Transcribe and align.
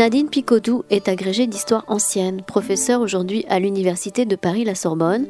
Nadine 0.00 0.30
Picodou 0.30 0.82
est 0.88 1.08
agrégée 1.08 1.46
d'histoire 1.46 1.84
ancienne, 1.86 2.40
professeure 2.40 3.02
aujourd'hui 3.02 3.44
à 3.50 3.58
l'Université 3.58 4.24
de 4.24 4.34
Paris-La 4.34 4.74
Sorbonne, 4.74 5.26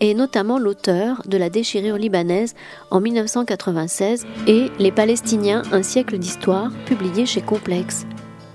et 0.00 0.12
notamment 0.12 0.58
l'auteur 0.58 1.22
de 1.24 1.38
La 1.38 1.48
déchirure 1.48 1.96
libanaise 1.96 2.54
en 2.90 3.00
1996 3.00 4.26
et 4.46 4.66
Les 4.78 4.92
Palestiniens, 4.92 5.62
un 5.72 5.82
siècle 5.82 6.18
d'histoire, 6.18 6.70
publié 6.84 7.24
chez 7.24 7.40
Complexe. 7.40 8.04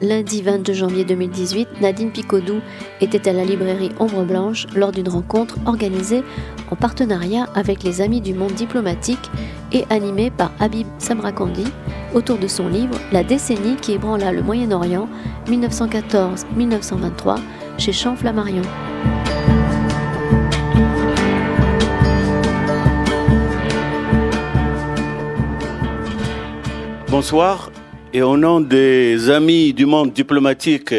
Lundi 0.02 0.44
22 0.44 0.72
janvier 0.72 1.03
2018, 1.03 1.81
Nadine 1.81 2.11
Picodou 2.11 2.59
était 3.02 3.27
à 3.27 3.34
la 3.34 3.44
librairie 3.44 3.89
Ombre 4.00 4.23
Blanche 4.23 4.67
lors 4.75 4.91
d'une 4.91 5.09
rencontre 5.09 5.55
organisée 5.66 6.23
en 6.70 6.75
partenariat 6.75 7.47
avec 7.55 7.81
les 7.81 8.02
Amis 8.02 8.22
du 8.22 8.36
Monde 8.36 8.53
diplomatique 8.53 9.31
et 9.72 9.86
animée 9.89 10.30
par 10.30 10.52
Habib 10.59 10.86
Samrakandi 11.00 11.66
autour 12.15 12.37
de 12.37 12.47
son 12.47 12.69
livre 12.69 12.95
La 13.11 13.23
décennie 13.23 13.75
qui 13.75 13.91
ébranla 13.91 14.31
le 14.31 14.41
Moyen-Orient 14.41 15.09
1914-1923 15.47 17.38
chez 17.77 17.91
Champ 17.91 18.15
Flammarion. 18.15 18.63
Bonsoir 27.09 27.71
et 28.13 28.21
au 28.21 28.38
nom 28.38 28.61
des 28.61 29.29
amis 29.29 29.73
du 29.73 29.85
monde 29.85 30.13
diplomatique 30.13 30.95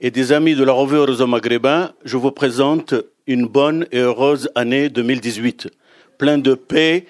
et 0.00 0.10
des 0.10 0.32
amis 0.32 0.56
de 0.56 0.64
la 0.64 0.72
revue 0.72 0.96
Horizon 0.96 1.28
Maghrébin, 1.28 1.92
je 2.04 2.16
vous 2.16 2.32
présente 2.32 2.94
une 3.28 3.46
bonne 3.46 3.86
et 3.92 3.98
heureuse 4.00 4.50
année 4.54 4.88
2018, 4.88 5.68
pleine 6.16 6.42
de 6.42 6.54
paix 6.54 7.06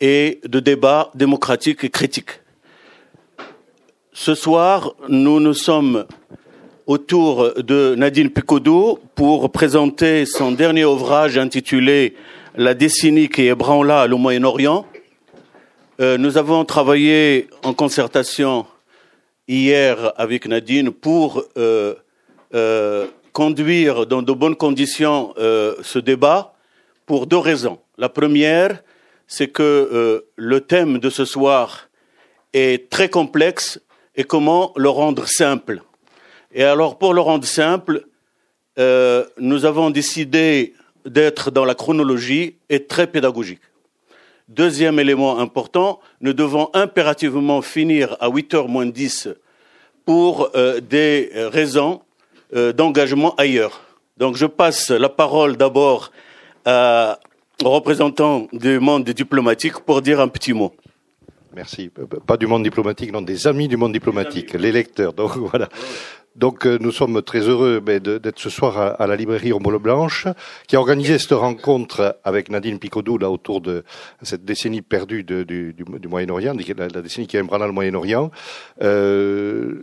et 0.00 0.40
de 0.44 0.60
débats 0.60 1.10
démocratiques 1.14 1.84
et 1.84 1.90
critiques. 1.90 2.41
Ce 4.14 4.34
soir, 4.34 4.94
nous 5.08 5.40
nous 5.40 5.54
sommes 5.54 6.04
autour 6.86 7.54
de 7.54 7.94
Nadine 7.96 8.28
Picodou 8.28 8.98
pour 9.14 9.50
présenter 9.50 10.26
son 10.26 10.52
dernier 10.52 10.84
ouvrage 10.84 11.38
intitulé 11.38 12.14
La 12.54 12.74
décennie 12.74 13.30
qui 13.30 13.46
ébranla 13.46 14.06
le 14.06 14.16
Moyen-Orient. 14.16 14.84
Euh, 15.98 16.18
nous 16.18 16.36
avons 16.36 16.66
travaillé 16.66 17.48
en 17.62 17.72
concertation 17.72 18.66
hier 19.48 20.12
avec 20.16 20.46
Nadine 20.46 20.90
pour 20.90 21.44
euh, 21.56 21.94
euh, 22.54 23.06
conduire 23.32 24.04
dans 24.04 24.20
de 24.20 24.32
bonnes 24.32 24.56
conditions 24.56 25.32
ce 25.38 25.98
débat 25.98 26.52
pour 27.06 27.26
deux 27.26 27.38
raisons. 27.38 27.78
La 27.96 28.10
première, 28.10 28.82
c'est 29.26 29.48
que 29.48 30.22
le 30.36 30.60
thème 30.60 30.98
de 30.98 31.08
ce 31.08 31.24
soir 31.24 31.88
est 32.52 32.90
très 32.90 33.08
complexe 33.08 33.80
et 34.16 34.24
comment 34.24 34.72
le 34.76 34.88
rendre 34.88 35.26
simple. 35.26 35.82
Et 36.52 36.64
alors, 36.64 36.98
pour 36.98 37.14
le 37.14 37.20
rendre 37.20 37.46
simple, 37.46 38.06
nous 38.76 39.64
avons 39.64 39.90
décidé 39.90 40.74
d'être 41.04 41.50
dans 41.50 41.64
la 41.64 41.74
chronologie 41.74 42.56
et 42.68 42.84
très 42.86 43.06
pédagogique. 43.06 43.60
Deuxième 44.48 44.98
élément 44.98 45.38
important, 45.38 46.00
nous 46.20 46.32
devons 46.32 46.68
impérativement 46.74 47.62
finir 47.62 48.16
à 48.20 48.28
8h 48.28 48.68
moins 48.68 48.86
10 48.86 49.28
pour 50.04 50.50
euh, 50.54 50.80
des 50.80 51.30
raisons 51.34 52.02
euh, 52.54 52.72
d'engagement 52.72 53.34
ailleurs. 53.36 53.80
Donc 54.18 54.36
je 54.36 54.46
passe 54.46 54.90
la 54.90 55.08
parole 55.08 55.56
d'abord 55.56 56.12
aux 56.66 57.70
représentants 57.70 58.46
du 58.52 58.78
monde 58.78 59.04
diplomatique 59.04 59.80
pour 59.80 60.02
dire 60.02 60.20
un 60.20 60.28
petit 60.28 60.52
mot. 60.52 60.74
Merci. 61.54 61.90
Pas 62.26 62.36
du 62.36 62.46
monde 62.46 62.62
diplomatique, 62.62 63.12
non, 63.12 63.22
des 63.22 63.46
amis 63.46 63.68
du 63.68 63.76
monde 63.76 63.92
diplomatique, 63.92 64.54
les 64.54 64.72
lecteurs. 64.72 65.12
Donc 65.12 65.36
voilà. 65.36 65.68
Donc 66.34 66.66
euh, 66.66 66.78
nous 66.80 66.92
sommes 66.92 67.20
très 67.20 67.40
heureux 67.40 67.80
d'être 67.80 68.38
ce 68.38 68.48
soir 68.48 68.96
à, 68.98 69.06
la 69.06 69.16
librairie 69.16 69.52
Rombole 69.52 69.78
Blanche, 69.78 70.26
qui 70.66 70.76
a 70.76 70.80
organisé 70.80 71.18
cette 71.18 71.32
rencontre 71.32 72.18
avec 72.24 72.48
Nadine 72.48 72.78
Picodou 72.78 73.18
là 73.18 73.30
autour 73.30 73.60
de 73.60 73.84
cette 74.22 74.44
décennie 74.44 74.80
perdue 74.80 75.24
du, 75.24 75.74
Moyen-Orient, 76.08 76.54
la, 76.76 77.02
décennie 77.02 77.26
qui 77.26 77.36
ébranla 77.36 77.66
le 77.66 77.72
Moyen-Orient. 77.72 78.30
Euh, 78.82 79.82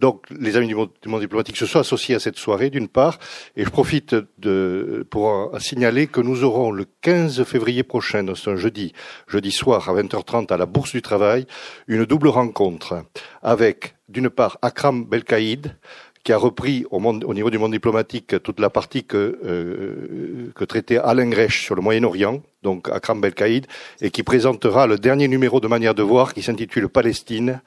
donc, 0.00 0.24
les 0.30 0.56
amis 0.56 0.66
du 0.66 0.74
monde, 0.74 0.90
diplomatique 1.20 1.56
se 1.56 1.66
sont 1.66 1.78
associés 1.78 2.14
à 2.14 2.20
cette 2.20 2.36
soirée, 2.36 2.68
d'une 2.70 2.88
part, 2.88 3.18
et 3.56 3.64
je 3.64 3.70
profite 3.70 4.16
de, 4.38 5.06
pour 5.08 5.50
signaler 5.60 6.08
que 6.08 6.20
nous 6.20 6.42
aurons 6.42 6.72
le 6.72 6.86
15 7.02 7.44
février 7.44 7.84
prochain, 7.84 8.26
c'est 8.34 8.50
un 8.50 8.56
jeudi, 8.56 8.92
jeudi 9.28 9.52
soir 9.52 9.88
à 9.88 9.94
20h30 9.94 10.52
à 10.52 10.56
la 10.56 10.66
Bourse 10.66 10.92
du 10.92 11.02
Travail, 11.02 11.46
une 11.86 12.04
double 12.04 12.28
rencontre 12.28 13.04
avec, 13.42 13.94
d'une 14.08 14.30
part, 14.30 14.58
Akram 14.62 15.04
Belkaïd, 15.04 15.76
qui 16.24 16.32
a 16.32 16.38
repris 16.38 16.86
au, 16.90 17.00
niveau 17.34 17.50
du 17.50 17.58
monde 17.58 17.72
diplomatique 17.72 18.42
toute 18.42 18.58
la 18.58 18.70
partie 18.70 19.04
que, 19.04 19.38
euh, 19.44 20.50
que 20.54 20.64
traitait 20.64 20.96
Alain 20.96 21.28
Grèche 21.28 21.62
sur 21.62 21.74
le 21.74 21.82
Moyen-Orient, 21.82 22.42
donc 22.62 22.88
Akram 22.88 23.20
Belkaïd, 23.20 23.66
et 24.00 24.10
qui 24.10 24.22
présentera 24.22 24.86
le 24.86 24.98
dernier 24.98 25.28
numéro 25.28 25.60
de 25.60 25.68
Manière 25.68 25.94
de 25.94 26.02
voir 26.02 26.32
qui 26.32 26.42
s'intitule 26.42 26.88
Palestine, 26.88 27.60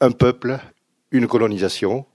un 0.00 0.12
peuple, 0.12 0.60
une 1.16 1.26
colonisation. 1.26 2.06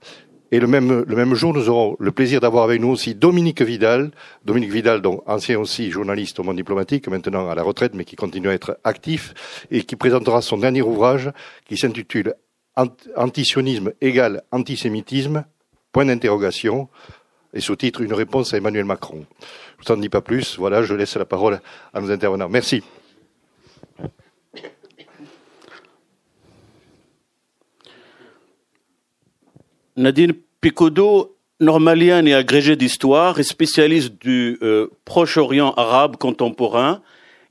Et 0.54 0.60
le 0.60 0.68
même, 0.68 1.34
jour, 1.34 1.54
nous 1.54 1.70
aurons 1.70 1.96
le 1.98 2.12
plaisir 2.12 2.42
d'avoir 2.42 2.66
avec 2.66 2.82
nous 2.82 2.90
aussi 2.90 3.16
Dominique 3.16 3.62
Vidal. 3.62 4.12
Dominique 4.44 4.72
Vidal, 4.72 5.02
donc 5.02 5.24
ancien 5.26 5.58
aussi 5.58 5.92
journaliste 5.92 6.40
au 6.40 6.44
monde 6.44 6.58
diplomatique, 6.58 7.08
maintenant 7.08 7.50
à 7.50 7.56
la 7.56 7.64
retraite, 7.64 7.94
mais 7.94 8.04
qui 8.04 8.18
continue 8.18 8.50
à 8.50 8.54
être 8.54 8.78
actif, 8.84 9.34
et 9.72 9.84
qui 9.84 9.96
présentera 9.96 10.42
son 10.42 10.58
dernier 10.58 10.82
ouvrage 10.82 11.32
qui 11.66 11.78
s'intitule 11.78 12.36
Antisionisme 13.16 13.92
égale 14.00 14.44
antisémitisme, 14.52 15.46
point 15.92 16.06
d'interrogation, 16.06 16.90
et 17.54 17.60
sous-titre 17.60 18.02
Une 18.02 18.14
réponse 18.14 18.54
à 18.54 18.58
Emmanuel 18.58 18.86
Macron. 18.86 19.26
Je 19.78 19.84
ne 19.84 19.88
vous 19.88 20.00
en 20.00 20.02
dis 20.02 20.10
pas 20.10 20.22
plus. 20.22 20.58
Voilà, 20.58 20.84
je 20.84 20.94
laisse 20.94 21.16
la 21.16 21.26
parole 21.26 21.60
à 21.94 22.00
nos 22.00 22.12
intervenants. 22.12 22.50
Merci. 22.50 22.82
Nadine 30.02 30.34
Picodou, 30.62 31.28
normalienne 31.60 32.28
et 32.28 32.34
agrégée 32.34 32.76
d'histoire 32.76 33.40
et 33.40 33.44
spécialiste 33.44 34.14
du 34.20 34.58
euh, 34.64 34.88
Proche-Orient 35.06 35.74
arabe 35.78 36.18
contemporain. 36.18 37.02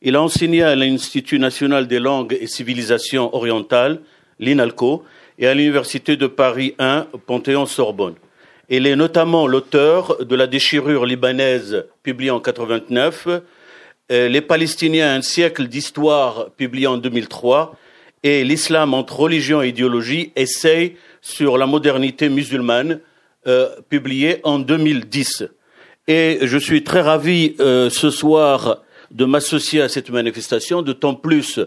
Il 0.02 0.16
a 0.16 0.22
enseigné 0.22 0.62
à 0.62 0.74
l'Institut 0.74 1.38
national 1.38 1.86
des 1.86 2.00
langues 2.00 2.36
et 2.40 2.48
civilisations 2.48 3.34
orientales, 3.34 4.00
l'INALCO, 4.40 5.04
et 5.38 5.46
à 5.46 5.54
l'Université 5.54 6.16
de 6.16 6.26
Paris 6.26 6.74
1, 6.80 7.06
Panthéon-Sorbonne. 7.26 8.16
Il 8.68 8.86
est 8.86 8.96
notamment 8.96 9.46
l'auteur 9.46 10.24
de 10.24 10.34
La 10.34 10.48
déchirure 10.48 11.06
libanaise, 11.06 11.84
publiée 12.02 12.30
en 12.30 12.40
89, 12.40 13.28
euh, 14.10 14.28
Les 14.28 14.40
Palestiniens, 14.40 15.14
un 15.14 15.22
siècle 15.22 15.68
d'histoire, 15.68 16.50
publié 16.56 16.88
en 16.88 16.96
2003, 16.96 17.76
et 18.22 18.42
L'islam 18.44 18.92
entre 18.92 19.20
religion 19.20 19.62
et 19.62 19.68
idéologie, 19.68 20.32
essaye 20.34 20.96
sur 21.20 21.58
la 21.58 21.66
modernité 21.66 22.28
musulmane, 22.28 23.00
euh, 23.46 23.68
publié 23.88 24.40
en 24.44 24.58
2010. 24.58 25.44
Et 26.08 26.38
je 26.42 26.58
suis 26.58 26.84
très 26.84 27.00
ravi 27.00 27.56
euh, 27.60 27.88
ce 27.88 28.10
soir 28.10 28.82
de 29.10 29.24
m'associer 29.24 29.80
à 29.80 29.88
cette 29.88 30.10
manifestation, 30.10 30.82
d'autant 30.82 31.14
plus, 31.14 31.58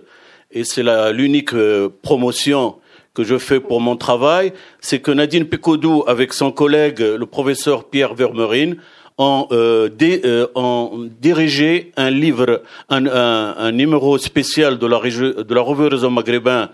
et 0.52 0.63
c'est 0.63 0.83
l'unique 1.12 1.54
euh, 1.54 1.89
promotion 2.01 2.75
que 3.13 3.24
je 3.24 3.38
fais 3.38 3.60
pour 3.60 3.81
mon 3.81 3.95
travail, 3.95 4.54
c'est 4.81 5.00
que 5.00 5.12
Nadine 5.12 5.45
Picodou, 5.45 6.04
avec 6.07 6.33
son 6.33 6.51
collègue, 6.51 7.00
le 7.00 7.25
professeur 7.25 7.89
Pierre 7.89 8.13
Vermerine, 8.13 8.77
ont, 9.18 9.48
dirigé 11.19 11.92
un 11.95 12.10
livre, 12.10 12.63
un, 12.89 13.72
numéro 13.72 14.18
spécial 14.18 14.80
de 14.80 14.88
la, 14.88 15.00
de 15.00 15.54
la 15.54 15.62
revue 15.62 15.88
Réseau 15.88 16.10
Maghrébin 16.10 16.69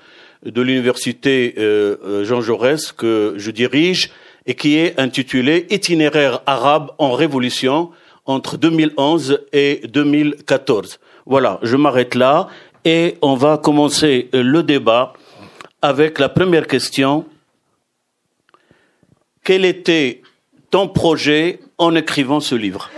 de 0.45 0.62
l'université 0.62 1.56
euh, 1.57 1.97
euh, 2.03 2.24
Jean 2.24 2.41
Jaurès 2.41 2.91
que 2.91 3.36
je 3.38 3.51
dirige 3.51 4.12
et 4.45 4.56
qui 4.56 4.77
est 4.77 5.00
intitulé 5.00 5.68
Itinéraire 5.69 6.41
arabe 6.45 6.91
en 6.97 7.12
révolution 7.12 7.91
entre 8.25 8.57
2011 8.57 9.41
et 9.53 9.81
2014. 9.88 11.00
Voilà, 11.25 11.59
je 11.62 11.75
m'arrête 11.75 12.15
là 12.15 12.47
et 12.86 13.15
on 13.21 13.36
va 13.36 13.57
commencer 13.57 14.30
le 14.33 14.63
débat 14.63 15.13
avec 15.81 16.19
la 16.19 16.30
première 16.30 16.68
question. 16.68 17.25
Quel 19.44 19.65
était 19.65 20.21
ton 20.69 20.88
projet 20.88 21.59
en 21.77 21.95
écrivant 21.95 22.39
ce 22.39 22.56
livre? 22.56 22.89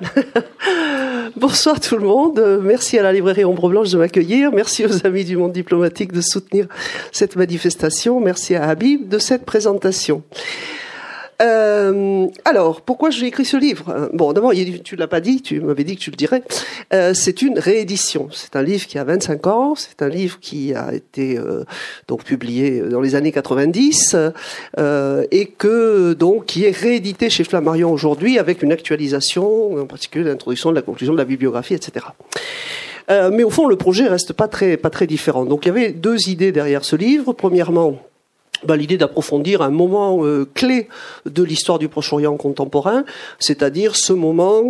Bonsoir 1.36 1.80
tout 1.80 1.96
le 1.96 2.06
monde. 2.06 2.60
Merci 2.62 2.98
à 2.98 3.02
la 3.02 3.12
librairie 3.12 3.44
Ombre 3.44 3.68
Blanche 3.68 3.90
de 3.90 3.98
m'accueillir. 3.98 4.52
Merci 4.52 4.86
aux 4.86 5.06
amis 5.06 5.24
du 5.24 5.36
monde 5.36 5.52
diplomatique 5.52 6.12
de 6.12 6.20
soutenir 6.20 6.66
cette 7.12 7.36
manifestation. 7.36 8.20
Merci 8.20 8.54
à 8.54 8.68
Habib 8.68 9.08
de 9.08 9.18
cette 9.18 9.44
présentation. 9.44 10.22
Euh, 11.40 12.26
alors, 12.44 12.80
pourquoi 12.80 13.10
j'ai 13.10 13.26
écrit 13.26 13.44
ce 13.44 13.56
livre? 13.56 14.10
Bon, 14.12 14.32
d'abord, 14.32 14.52
tu 14.84 14.96
l'as 14.96 15.06
pas 15.06 15.20
dit, 15.20 15.40
tu 15.42 15.60
m'avais 15.60 15.84
dit 15.84 15.96
que 15.96 16.00
tu 16.00 16.10
le 16.10 16.16
dirais. 16.16 16.42
Euh, 16.92 17.14
c'est 17.14 17.42
une 17.42 17.58
réédition. 17.58 18.28
C'est 18.32 18.56
un 18.56 18.62
livre 18.62 18.86
qui 18.86 18.98
a 18.98 19.04
25 19.04 19.46
ans. 19.46 19.74
C'est 19.76 20.02
un 20.02 20.08
livre 20.08 20.38
qui 20.40 20.74
a 20.74 20.92
été 20.92 21.38
euh, 21.38 21.64
donc 22.08 22.24
publié 22.24 22.80
dans 22.80 23.00
les 23.00 23.14
années 23.14 23.32
90 23.32 24.16
euh, 24.78 25.24
et 25.30 25.46
que 25.46 26.14
donc 26.14 26.46
qui 26.46 26.64
est 26.64 26.76
réédité 26.76 27.30
chez 27.30 27.44
Flammarion 27.44 27.92
aujourd'hui 27.92 28.38
avec 28.38 28.62
une 28.62 28.72
actualisation, 28.72 29.76
en 29.76 29.86
particulier 29.86 30.24
l'introduction 30.24 30.70
de 30.70 30.74
la 30.74 30.82
conclusion 30.82 31.12
de 31.12 31.18
la 31.18 31.24
bibliographie, 31.24 31.74
etc. 31.74 32.06
Euh, 33.10 33.30
mais 33.32 33.42
au 33.42 33.50
fond, 33.50 33.66
le 33.66 33.76
projet 33.76 34.06
reste 34.06 34.32
pas 34.32 34.48
très 34.48 34.76
pas 34.76 34.90
très 34.90 35.06
différent. 35.06 35.44
Donc, 35.44 35.64
il 35.64 35.68
y 35.68 35.70
avait 35.70 35.92
deux 35.92 36.28
idées 36.28 36.52
derrière 36.52 36.84
ce 36.84 36.96
livre. 36.96 37.32
Premièrement, 37.32 37.98
bah, 38.64 38.76
l'idée 38.76 38.98
d'approfondir 38.98 39.62
un 39.62 39.70
moment 39.70 40.24
euh, 40.24 40.48
clé 40.54 40.88
de 41.26 41.42
l'histoire 41.42 41.78
du 41.78 41.88
Proche-Orient 41.88 42.36
contemporain, 42.36 43.04
c'est-à-dire 43.38 43.96
ce 43.96 44.12
moment 44.12 44.62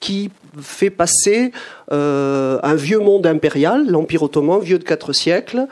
qui 0.00 0.30
fait 0.60 0.90
passer 0.90 1.52
euh, 1.92 2.58
un 2.62 2.74
vieux 2.74 2.98
monde 2.98 3.26
impérial, 3.26 3.86
l'Empire 3.88 4.22
ottoman, 4.22 4.60
vieux 4.60 4.78
de 4.78 4.84
quatre 4.84 5.12
siècles, 5.12 5.66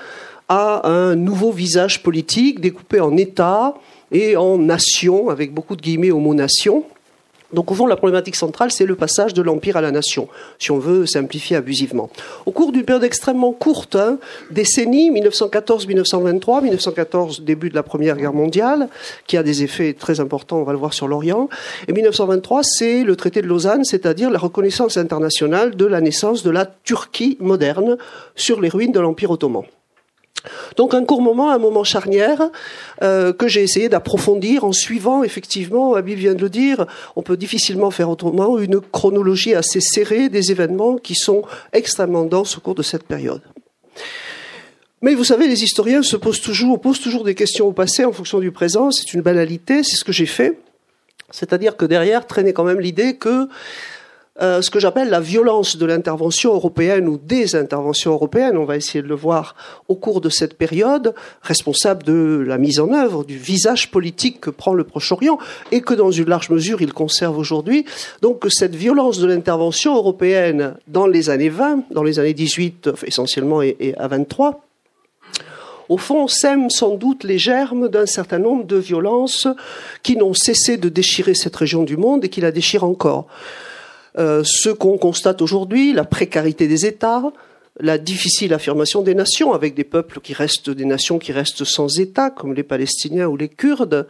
à 0.49 0.89
un 0.89 1.15
nouveau 1.15 1.53
visage 1.53 2.03
politique 2.03 2.61
découpé 2.61 3.01
en 3.01 3.17
États 3.17 3.75
et 4.13 4.37
en 4.37 4.59
nations, 4.59 5.31
avec 5.31 5.53
beaucoup 5.53 5.77
de 5.77 5.83
guillemets 5.83 6.11
au 6.11 6.19
mot 6.19 6.35
nation, 6.35 6.85
donc 7.55 7.71
au 7.71 7.75
fond, 7.75 7.87
la 7.87 7.97
problématique 7.97 8.37
centrale, 8.37 8.71
c'est 8.71 8.85
le 8.85 8.97
passage 8.97 9.33
de 9.33 9.43
l'empire 9.43 9.77
à 9.77 9.81
la 9.81 9.91
nation, 9.91 10.29
si 10.59 10.71
on 10.71 10.79
veut 10.79 11.07
simplifier 11.07 11.57
abusivement. 11.57 12.11
Au 12.47 12.51
cours 12.51 12.73
d'une 12.73 12.85
période 12.85 13.05
extrêmement 13.05 13.53
courte, 13.53 13.97
hein, 13.97 14.19
décennie, 14.51 15.11
1914-1923, 15.11 16.63
1914, 16.63 17.43
début 17.43 17.71
de 17.71 17.75
la 17.75 17.83
Première 17.83 18.17
Guerre 18.17 18.33
mondiale, 18.33 18.89
qui 19.27 19.37
a 19.37 19.43
des 19.43 19.63
effets 19.63 19.95
très 19.95 20.21
importants, 20.21 20.59
on 20.59 20.65
va 20.65 20.73
le 20.73 20.79
voir 20.79 20.93
sur 20.93 21.09
l'Orient, 21.09 21.49
et 21.89 21.93
1923, 21.93 22.63
c'est 22.63 23.05
le 23.05 23.17
traité 23.17 23.41
de 23.41 23.47
Lausanne, 23.47 23.85
c'est-à-dire 23.85 24.31
la 24.31 24.39
reconnaissance 24.39 24.97
internationale 24.97 25.77
de 25.77 25.87
la 25.87 26.01
naissance 26.01 26.43
de 26.43 26.51
la 26.51 26.67
Turquie 26.67 27.37
moderne 27.41 27.97
sur 28.35 28.61
les 28.61 28.69
ruines 28.69 28.93
de 28.93 29.01
l'Empire 29.01 29.31
ottoman. 29.31 29.65
Donc 30.77 30.95
un 30.95 31.05
court 31.05 31.23
moment, 31.23 31.51
un 31.51 31.59
moment 31.59 31.85
charnière 31.85 32.51
euh, 33.03 33.33
que 33.33 33.49
j'ai 33.49 33.63
essayé 33.63 33.89
d'approfondir 33.89 34.65
en 34.65 34.73
suivant 34.73 35.23
effectivement, 35.23 35.95
Abib 35.95 36.19
vient 36.19 36.35
de 36.35 36.43
le 36.43 36.51
dire, 36.51 36.87
on 37.17 37.23
peut 37.23 37.37
difficilement 37.37 37.91
faire 37.91 38.11
autrement, 38.11 38.59
une 38.59 38.81
chronologie 38.81 39.55
assez 39.55 39.81
serrée 39.81 40.29
des 40.29 40.51
événements 40.51 40.97
qui 40.97 41.15
sont 41.15 41.43
extrêmement 41.73 42.25
denses 42.25 42.59
au 42.59 42.61
cours 42.61 42.75
de 42.75 42.83
cette 42.83 43.05
période. 43.05 43.43
Mais 45.03 45.15
vous 45.15 45.25
savez, 45.25 45.49
les 45.49 45.63
historiens 45.63 46.03
se 46.03 46.17
posent 46.17 46.41
toujours, 46.41 46.81
posent 46.81 47.01
toujours 47.01 47.25
des 47.25 47.35
questions 47.35 47.67
au 47.67 47.73
passé 47.73 48.07
en 48.07 48.13
fonction 48.13 48.39
du 48.39 48.51
présent. 48.53 48.91
C'est 48.91 49.13
une 49.13 49.21
banalité, 49.21 49.83
c'est 49.83 49.97
ce 49.97 50.05
que 50.05 50.13
j'ai 50.13 50.25
fait. 50.25 50.59
C'est-à-dire 51.31 51.77
que 51.77 51.85
derrière 51.85 52.27
traînait 52.27 52.53
quand 52.53 52.65
même 52.65 52.81
l'idée 52.81 53.17
que 53.17 53.49
euh, 54.43 54.63
ce 54.63 54.71
que 54.71 54.81
j'appelle 54.81 55.11
la 55.11 55.21
violence 55.21 55.77
de 55.77 55.87
l'intervention 55.87 56.53
européenne 56.55 57.07
ou 57.07 57.19
des 57.19 57.55
interventions 57.55 58.13
européennes, 58.13 58.57
on 58.57 58.65
va 58.65 58.77
essayer 58.77 59.01
de 59.01 59.07
le 59.07 59.15
voir 59.15 59.55
au 59.87 59.95
cours 59.95 60.21
de 60.21 60.29
cette 60.29 60.59
période, 60.59 61.15
responsable 61.43 62.03
de 62.03 62.45
la 62.45 62.59
mise 62.59 62.81
en 62.81 62.93
œuvre 62.93 63.23
du 63.23 63.39
visage 63.39 63.93
politique 63.93 64.41
que 64.41 64.51
prend 64.51 64.75
le 64.75 64.83
Proche-Orient 64.83 65.39
et 65.71 65.83
que 65.83 65.95
dans 65.95 66.11
une 66.11 66.29
large 66.29 66.51
mesure 66.51 66.83
il 66.83 66.93
conserve 66.93 67.39
aujourd'hui. 67.39 67.85
Donc 68.23 68.45
cette 68.49 68.75
violence 68.75 69.21
de 69.21 69.29
l'intervention 69.29 69.95
européenne 69.95 70.75
dans 70.89 71.07
les 71.07 71.31
années 71.31 71.49
20, 71.49 71.85
dans 71.93 72.03
les 72.03 72.19
années 72.19 72.35
18 72.35 72.91
essentiellement 73.07 73.63
et, 73.63 73.77
et 73.79 73.97
à 73.99 74.09
23, 74.09 74.65
au 75.89 75.99
fond, 75.99 76.27
sème 76.27 76.71
sans 76.71 76.97
doute 76.97 77.23
les 77.23 77.39
germes 77.39 77.89
d'un 77.89 78.07
certain 78.07 78.39
nombre 78.39 78.65
de 78.65 78.79
violences 78.79 79.47
qui 80.03 80.17
n'ont 80.17 80.35
cessé 80.35 80.77
de 80.77 80.89
déchirer 80.89 81.35
cette 81.35 81.55
région 81.55 81.85
du 81.85 81.97
monde 81.97 82.25
et 82.25 82.29
qui 82.29 82.41
la 82.41 82.51
déchirent 82.51 82.85
encore. 82.85 83.29
Euh, 84.19 84.43
ce 84.45 84.71
qu'on 84.71 84.99
constate 84.99 85.43
aujourd'hui, 85.43 85.93
la 85.93 86.05
précarité 86.05 86.69
des 86.69 86.87
États, 86.87 87.23
la 87.81 87.99
difficile 87.99 88.55
affirmation 88.55 89.03
des 89.03 89.15
nations, 89.15 89.53
avec 89.53 89.75
des 89.75 89.85
peuples 89.85 90.21
qui 90.21 90.33
restent 90.33 90.71
des 90.71 90.85
nations 90.85 91.19
qui 91.19 91.33
restent 91.33 91.65
sans 91.65 91.99
État, 91.99 92.31
comme 92.31 92.55
les 92.55 92.63
Palestiniens 92.63 93.27
ou 93.27 93.37
les 93.37 93.49
Kurdes, 93.49 94.07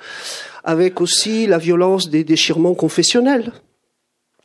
avec 0.63 1.01
aussi 1.01 1.47
la 1.47 1.59
violence 1.59 2.11
des 2.11 2.25
déchirements 2.25 2.75
confessionnels. 2.75 3.53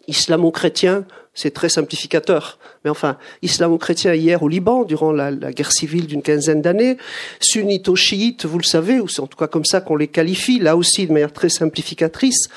Islamo-chrétiens, 0.08 1.06
c'est 1.34 1.52
très 1.52 1.70
simplificateur, 1.70 2.58
mais 2.84 2.90
enfin, 2.90 3.18
islamo-chrétiens 3.44 4.16
hier 4.16 4.42
au 4.42 4.48
Liban, 4.48 4.84
durant 4.84 5.12
la, 5.12 5.32
guerre 5.32 5.72
civile 5.72 6.08
d'une 6.08 6.22
quinzaine 6.22 6.62
d'années, 6.62 6.98
sunnito-chiites, 7.40 8.46
vous 8.46 8.58
le 8.58 8.64
savez, 8.64 9.00
ou 9.00 9.08
c'est 9.08 9.22
en 9.22 9.28
tout 9.28 9.38
cas 9.38 9.48
comme 9.48 9.66
ça 9.66 9.82
qu'on 9.82 9.98
les 9.98 10.08
qualifie, 10.08 10.60
là 10.60 10.76
aussi 10.76 11.06
de 11.06 11.14
manière 11.14 11.34
très 11.34 11.50
simplificatrice, 11.50 12.48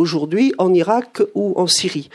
aujourd'hui 0.00 0.52
en 0.58 0.72
Irak 0.74 1.22
ou 1.34 1.52
en 1.56 1.66
Syrie. 1.66 2.08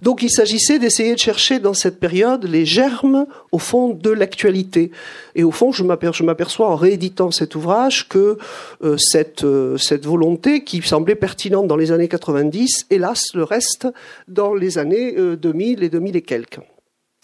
Donc 0.00 0.22
il 0.22 0.30
s'agissait 0.30 0.78
d'essayer 0.78 1.14
de 1.14 1.18
chercher 1.18 1.58
dans 1.58 1.74
cette 1.74 1.98
période 2.00 2.44
les 2.44 2.64
germes 2.64 3.26
au 3.50 3.58
fond 3.58 3.90
de 3.90 4.10
l'actualité. 4.10 4.90
Et 5.34 5.44
au 5.44 5.50
fond, 5.50 5.72
je 5.72 5.82
m'aperçois 5.82 6.68
en 6.68 6.76
rééditant 6.76 7.30
cet 7.30 7.54
ouvrage 7.54 8.08
que 8.08 8.38
euh, 8.82 8.96
cette, 8.96 9.44
euh, 9.44 9.76
cette 9.76 10.06
volonté 10.06 10.64
qui 10.64 10.82
semblait 10.82 11.14
pertinente 11.14 11.66
dans 11.66 11.76
les 11.76 11.92
années 11.92 12.08
90, 12.08 12.86
hélas, 12.90 13.34
le 13.34 13.44
reste 13.44 13.88
dans 14.28 14.54
les 14.54 14.78
années 14.78 15.12
2000 15.12 15.80
euh, 15.80 15.84
et 15.84 15.88
2000 15.88 16.16
et 16.16 16.22
quelques. 16.22 16.60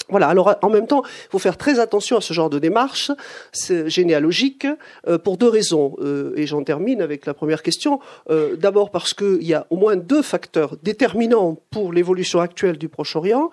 Voilà. 0.09 0.29
Alors, 0.29 0.55
en 0.63 0.71
même 0.71 0.87
temps, 0.87 1.03
il 1.05 1.31
faut 1.31 1.39
faire 1.39 1.57
très 1.57 1.79
attention 1.79 2.17
à 2.17 2.21
ce 2.21 2.33
genre 2.33 2.51
de 2.51 2.59
démarche 2.59 3.11
généalogique 3.87 4.67
euh, 5.07 5.19
pour 5.19 5.37
deux 5.37 5.49
raisons. 5.49 5.97
Euh, 6.01 6.33
et 6.37 6.47
j'en 6.47 6.63
termine 6.63 7.03
avec 7.03 7.27
la 7.27 7.35
première 7.35 7.63
question. 7.63 8.01
Euh, 8.31 8.57
d'abord 8.57 8.91
parce 8.91 9.15
qu'il 9.15 9.45
y 9.45 9.55
a 9.55 9.67
au 9.71 9.77
moins 9.77 9.97
deux 9.97 10.23
facteurs 10.23 10.77
déterminants 10.83 11.59
pour 11.71 11.93
l'évolution 11.93 12.41
actuelle 12.41 12.79
du 12.79 12.89
Proche-Orient 12.89 13.51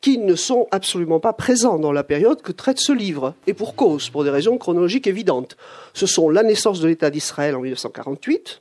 qui 0.00 0.18
ne 0.18 0.34
sont 0.34 0.68
absolument 0.70 1.20
pas 1.20 1.32
présents 1.32 1.78
dans 1.78 1.92
la 1.92 2.04
période 2.04 2.42
que 2.42 2.52
traite 2.52 2.78
ce 2.78 2.92
livre, 2.92 3.34
et 3.46 3.54
pour 3.54 3.74
cause, 3.74 4.10
pour 4.10 4.24
des 4.24 4.30
raisons 4.30 4.58
chronologiques 4.58 5.06
évidentes. 5.06 5.56
Ce 5.94 6.06
sont 6.06 6.28
la 6.28 6.42
naissance 6.42 6.80
de 6.80 6.88
l'État 6.88 7.10
d'Israël 7.10 7.56
en 7.56 7.60
1948, 7.60 8.60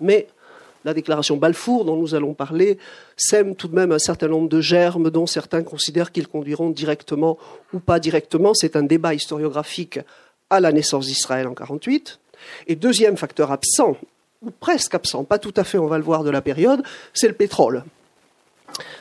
mais 0.00 0.28
la 0.84 0.94
déclaration 0.94 1.36
Balfour 1.36 1.84
dont 1.84 1.96
nous 1.96 2.14
allons 2.14 2.34
parler 2.34 2.78
sème 3.16 3.56
tout 3.56 3.68
de 3.68 3.74
même 3.74 3.92
un 3.92 3.98
certain 3.98 4.28
nombre 4.28 4.48
de 4.48 4.60
germes 4.60 5.10
dont 5.10 5.26
certains 5.26 5.62
considèrent 5.62 6.12
qu'ils 6.12 6.28
conduiront 6.28 6.70
directement 6.70 7.38
ou 7.72 7.80
pas 7.80 8.00
directement. 8.00 8.54
C'est 8.54 8.76
un 8.76 8.82
débat 8.82 9.14
historiographique 9.14 10.00
à 10.50 10.60
la 10.60 10.72
naissance 10.72 11.06
d'Israël 11.06 11.46
en 11.46 11.54
48. 11.54 12.18
Et 12.66 12.76
deuxième 12.76 13.16
facteur 13.16 13.52
absent, 13.52 13.96
ou 14.42 14.50
presque 14.50 14.94
absent, 14.94 15.24
pas 15.24 15.38
tout 15.38 15.54
à 15.56 15.64
fait, 15.64 15.78
on 15.78 15.86
va 15.86 15.98
le 15.98 16.04
voir 16.04 16.24
de 16.24 16.30
la 16.30 16.40
période, 16.40 16.82
c'est 17.12 17.28
le 17.28 17.34
pétrole. 17.34 17.84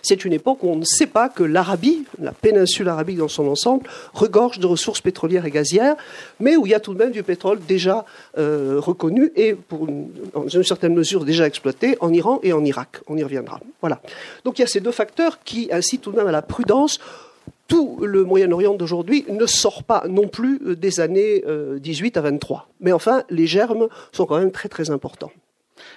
C'est 0.02 0.26
une 0.26 0.34
époque 0.34 0.64
où 0.64 0.70
on 0.70 0.76
ne 0.76 0.86
sait 0.86 1.08
pas 1.08 1.30
que 1.30 1.44
l'Arabie, 1.44 2.06
la 2.20 2.32
péninsule 2.32 2.90
arabique 2.90 3.18
dans 3.18 3.28
son 3.28 3.48
ensemble, 3.48 3.88
regorge 4.14 4.60
de 4.60 4.66
ressources 4.66 5.02
pétrolières 5.02 5.46
et 5.46 5.52
gazières, 5.52 5.96
mais 6.40 6.56
où 6.56 6.66
il 6.66 6.70
y 6.72 6.76
a 6.76 6.80
tout 6.80 6.94
de 6.94 7.00
même 7.00 7.12
du 7.12 7.24
pétrole 7.24 7.60
déjà 7.68 8.06
euh, 8.38 8.80
reconnu 8.80 9.32
et, 9.36 9.56
dans 10.34 10.48
une 10.48 10.64
certaine 10.64 10.94
mesure, 10.94 11.26
déjà 11.26 11.46
exploité 11.46 11.98
en 12.00 12.14
Iran 12.14 12.40
et 12.44 12.54
en 12.54 12.64
Irak. 12.64 13.00
On 13.08 13.18
y 13.18 13.24
reviendra. 13.24 13.60
Voilà. 13.82 14.02
Donc 14.46 14.60
il 14.60 14.62
y 14.62 14.66
a 14.66 14.68
ces 14.68 14.80
deux 14.80 14.92
facteurs 14.92 15.44
qui 15.44 15.70
incitent 15.72 16.02
tout 16.02 16.12
de 16.12 16.18
même 16.18 16.28
à 16.28 16.32
la 16.32 16.42
prudence. 16.42 17.00
Tout 17.68 18.00
le 18.02 18.24
Moyen-Orient 18.24 18.76
d'aujourd'hui 18.76 19.26
ne 19.28 19.46
sort 19.46 19.84
pas 19.84 20.06
non 20.08 20.30
plus 20.30 20.78
des 20.78 21.02
années 21.02 21.44
18 21.80 22.16
euh, 22.16 22.20
à 22.20 22.24
23. 22.24 22.70
Mais 22.80 22.94
enfin, 22.94 23.24
les 23.30 23.46
germes 23.46 23.88
sont 24.14 24.26
quand 24.26 24.40
même 24.40 24.52
très 24.52 24.70
très 24.70 24.90
importants. 24.90 25.32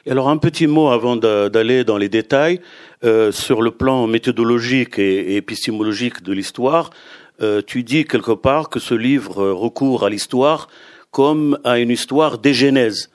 Alors 0.08 0.30
un 0.30 0.38
petit 0.38 0.66
mot 0.66 0.88
avant 0.88 1.16
d'aller 1.16 1.84
dans 1.84 1.98
les 1.98 2.08
détails 2.08 2.60
euh, 3.04 3.32
sur 3.32 3.60
le 3.60 3.70
plan 3.70 4.06
méthodologique 4.06 4.98
et, 4.98 5.36
épistémologique 5.36 6.22
de 6.22 6.32
l'histoire. 6.32 6.90
Euh, 7.42 7.60
tu 7.66 7.82
dis 7.82 8.06
quelque 8.06 8.32
part 8.32 8.70
que 8.70 8.80
ce 8.80 8.94
livre 8.94 9.50
recourt 9.50 10.04
à 10.06 10.10
l'histoire 10.10 10.68
comme 11.10 11.58
à 11.64 11.78
une 11.78 11.90
histoire 11.90 12.38
des 12.38 12.54
genèses. 12.54 13.10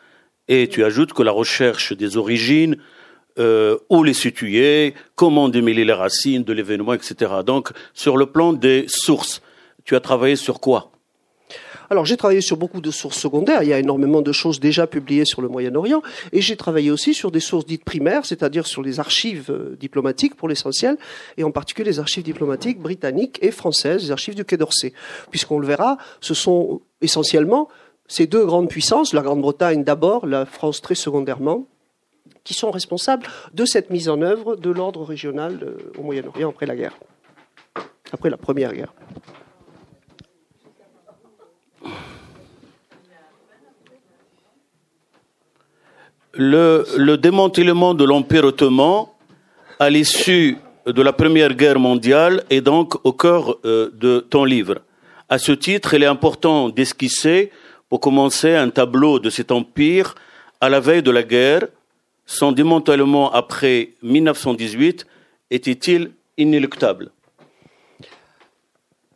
Et 0.48 0.68
tu 0.68 0.84
ajoutes 0.84 1.14
que 1.14 1.24
la 1.24 1.32
recherche 1.32 1.94
des 1.94 2.18
origines, 2.18 2.78
euh, 3.40 3.78
où 3.90 4.04
les 4.04 4.14
situer, 4.14 4.94
comment 5.16 5.50
démêler 5.50 5.86
les 5.86 5.94
racines 5.94 6.44
de 6.44 6.54
l'événement, 6.54 6.94
etc. 6.94 7.32
Donc, 7.44 7.70
sur 7.96 8.16
le 8.16 8.28
plan 8.28 8.54
des 8.54 8.86
sources, 8.88 9.42
tu 9.86 9.96
as 9.96 10.00
travaillé 10.02 10.36
sur 10.36 10.60
quoi? 10.60 10.92
Alors 11.90 12.06
j'ai 12.06 12.18
travaillé 12.18 12.42
sur 12.42 12.58
beaucoup 12.58 12.82
de 12.82 12.92
sources 12.92 13.18
secondaires, 13.18 13.64
il 13.64 13.70
y 13.70 13.74
a 13.74 13.80
énormément 13.80 14.22
de 14.22 14.32
choses 14.32 14.60
déjà 14.60 14.88
publiées 14.88 15.26
sur 15.26 15.42
le 15.42 15.48
Moyen-Orient, 15.48 16.02
et 16.32 16.42
j'ai 16.42 16.56
travaillé 16.56 16.92
aussi 16.92 17.14
sur 17.14 17.32
des 17.32 17.40
sources 17.40 17.66
dites 17.66 17.84
primaires, 17.84 18.26
c'est-à-dire 18.26 18.68
sur 18.68 18.82
les 18.82 19.00
archives 19.00 19.50
euh, 19.50 19.76
diplomatiques 19.80 20.36
pour 20.36 20.48
l'essentiel, 20.48 20.98
et 21.38 21.44
en 21.44 21.52
particulier 21.52 21.90
les 21.90 22.00
archives 22.00 22.24
diplomatiques 22.24 22.80
britanniques 22.80 23.40
et 23.42 23.52
françaises, 23.52 24.04
les 24.04 24.12
archives 24.12 24.36
du 24.36 24.46
Quai 24.46 24.58
d'Orsay. 24.58 24.94
Puisqu'on 25.30 25.60
le 25.60 25.68
verra, 25.68 25.98
ce 26.22 26.34
sont 26.34 26.82
essentiellement 27.02 27.70
ces 28.08 28.28
deux 28.28 28.46
grandes 28.46 28.70
puissances, 28.70 29.14
la 29.14 29.22
Grande-Bretagne 29.22 29.84
d'abord, 29.84 30.26
la 30.26 30.46
France 30.46 30.82
très 30.82 30.96
secondairement, 30.96 31.68
qui 32.44 32.54
sont 32.54 32.72
responsables 32.72 33.26
de 33.54 33.66
cette 33.66 33.90
mise 33.90 34.10
en 34.10 34.22
œuvre 34.22 34.56
de 34.56 34.70
l'ordre 34.70 35.04
régional 35.04 35.60
euh, 35.64 35.92
au 35.98 36.04
Moyen-Orient 36.04 36.50
après 36.50 36.66
la 36.66 36.76
guerre, 36.76 36.98
après 38.12 38.30
la 38.30 38.38
première 38.38 38.74
guerre. 38.74 38.94
Le, 46.36 46.86
le 46.98 47.18
démantèlement 47.18 47.94
de 47.94 48.04
l'Empire 48.04 48.46
ottoman 48.46 49.06
à 49.80 49.90
l'issue 49.90 50.58
de 50.86 51.02
la 51.02 51.14
Première 51.14 51.54
Guerre 51.54 51.80
mondiale 51.80 52.44
est 52.50 52.62
donc 52.62 52.96
au 53.06 53.14
cœur 53.14 53.58
euh, 53.66 53.90
de 53.94 54.20
ton 54.20 54.44
livre. 54.44 54.76
À 55.30 55.38
ce 55.38 55.52
titre, 55.52 55.94
il 55.96 56.04
est 56.04 56.08
important 56.08 56.70
d'esquisser, 56.70 57.52
pour 57.90 58.00
commencer, 58.00 58.54
un 58.54 58.70
tableau 58.70 59.20
de 59.20 59.30
cet 59.30 59.52
empire 59.52 60.16
à 60.62 60.70
la 60.70 60.80
veille 60.80 61.02
de 61.02 61.12
la 61.12 61.24
guerre. 61.24 61.68
Son 62.26 62.52
démantèlement 62.52 63.32
après 63.32 63.94
1918 64.04 65.08
était-il 65.52 66.12
inéluctable? 66.38 67.12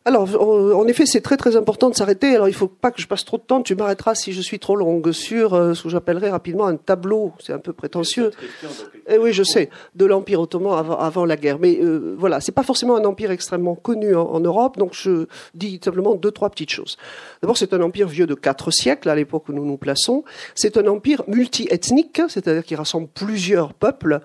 Alors, 0.10 0.28
en 0.76 0.88
effet, 0.88 1.06
c'est 1.06 1.22
très 1.22 1.38
très 1.38 1.56
important 1.56 1.88
de 1.88 1.96
s'arrêter. 1.96 2.34
Alors, 2.34 2.48
il 2.48 2.52
ne 2.52 2.58
faut 2.58 2.68
pas 2.68 2.90
que 2.90 3.00
je 3.00 3.06
passe 3.06 3.24
trop 3.26 3.38
de 3.38 3.44
temps. 3.44 3.62
Tu 3.62 3.76
m'arrêteras 3.76 4.16
si 4.16 4.34
je 4.34 4.42
suis 4.42 4.58
trop 4.58 4.76
longue 4.76 5.12
sur 5.12 5.54
euh, 5.54 5.76
ce 5.76 5.84
que 5.84 5.90
j'appellerais 5.90 6.32
rapidement 6.32 6.66
un 6.66 6.78
tableau. 6.78 7.34
C'est 7.40 7.54
un 7.54 7.60
peu 7.60 7.74
prétentieux. 7.74 8.32
Eh 9.08 9.20
oui, 9.20 9.34
je 9.34 9.44
sais, 9.44 9.70
de 9.96 10.06
l'Empire 10.06 10.42
ottoman 10.42 10.84
avant, 11.00 11.26
la 11.26 11.36
guerre. 11.36 11.60
Mais 11.60 11.78
euh, 11.80 12.16
voilà, 12.18 12.42
c'est 12.42 12.52
pas 12.52 12.64
forcément 12.64 12.96
un 12.96 13.06
empire 13.06 13.30
extrêmement 13.30 13.76
connu 13.76 14.16
en, 14.16 14.40
Europe. 14.40 14.78
Donc, 14.78 14.94
je 14.94 15.28
dis 15.54 15.80
simplement 15.84 16.16
deux 16.16 16.32
trois 16.32 16.50
petites 16.50 16.72
choses. 16.72 16.98
D'abord, 17.44 17.58
c'est 17.58 17.74
un 17.74 17.82
empire 17.82 18.08
vieux 18.08 18.26
de 18.26 18.34
quatre 18.34 18.72
siècles 18.72 19.10
à 19.10 19.16
l'époque 19.16 19.48
où 19.50 19.54
nous 19.54 19.66
nous 19.66 19.78
plaçons. 19.78 20.24
C'est 20.56 20.78
un 20.78 20.88
empire 20.88 21.22
multi-ethnique, 21.28 22.22
c'est-à-dire 22.30 22.64
qui 22.64 22.74
rassemble 22.74 23.10
plusieurs 23.14 23.76
peuples. 23.76 24.22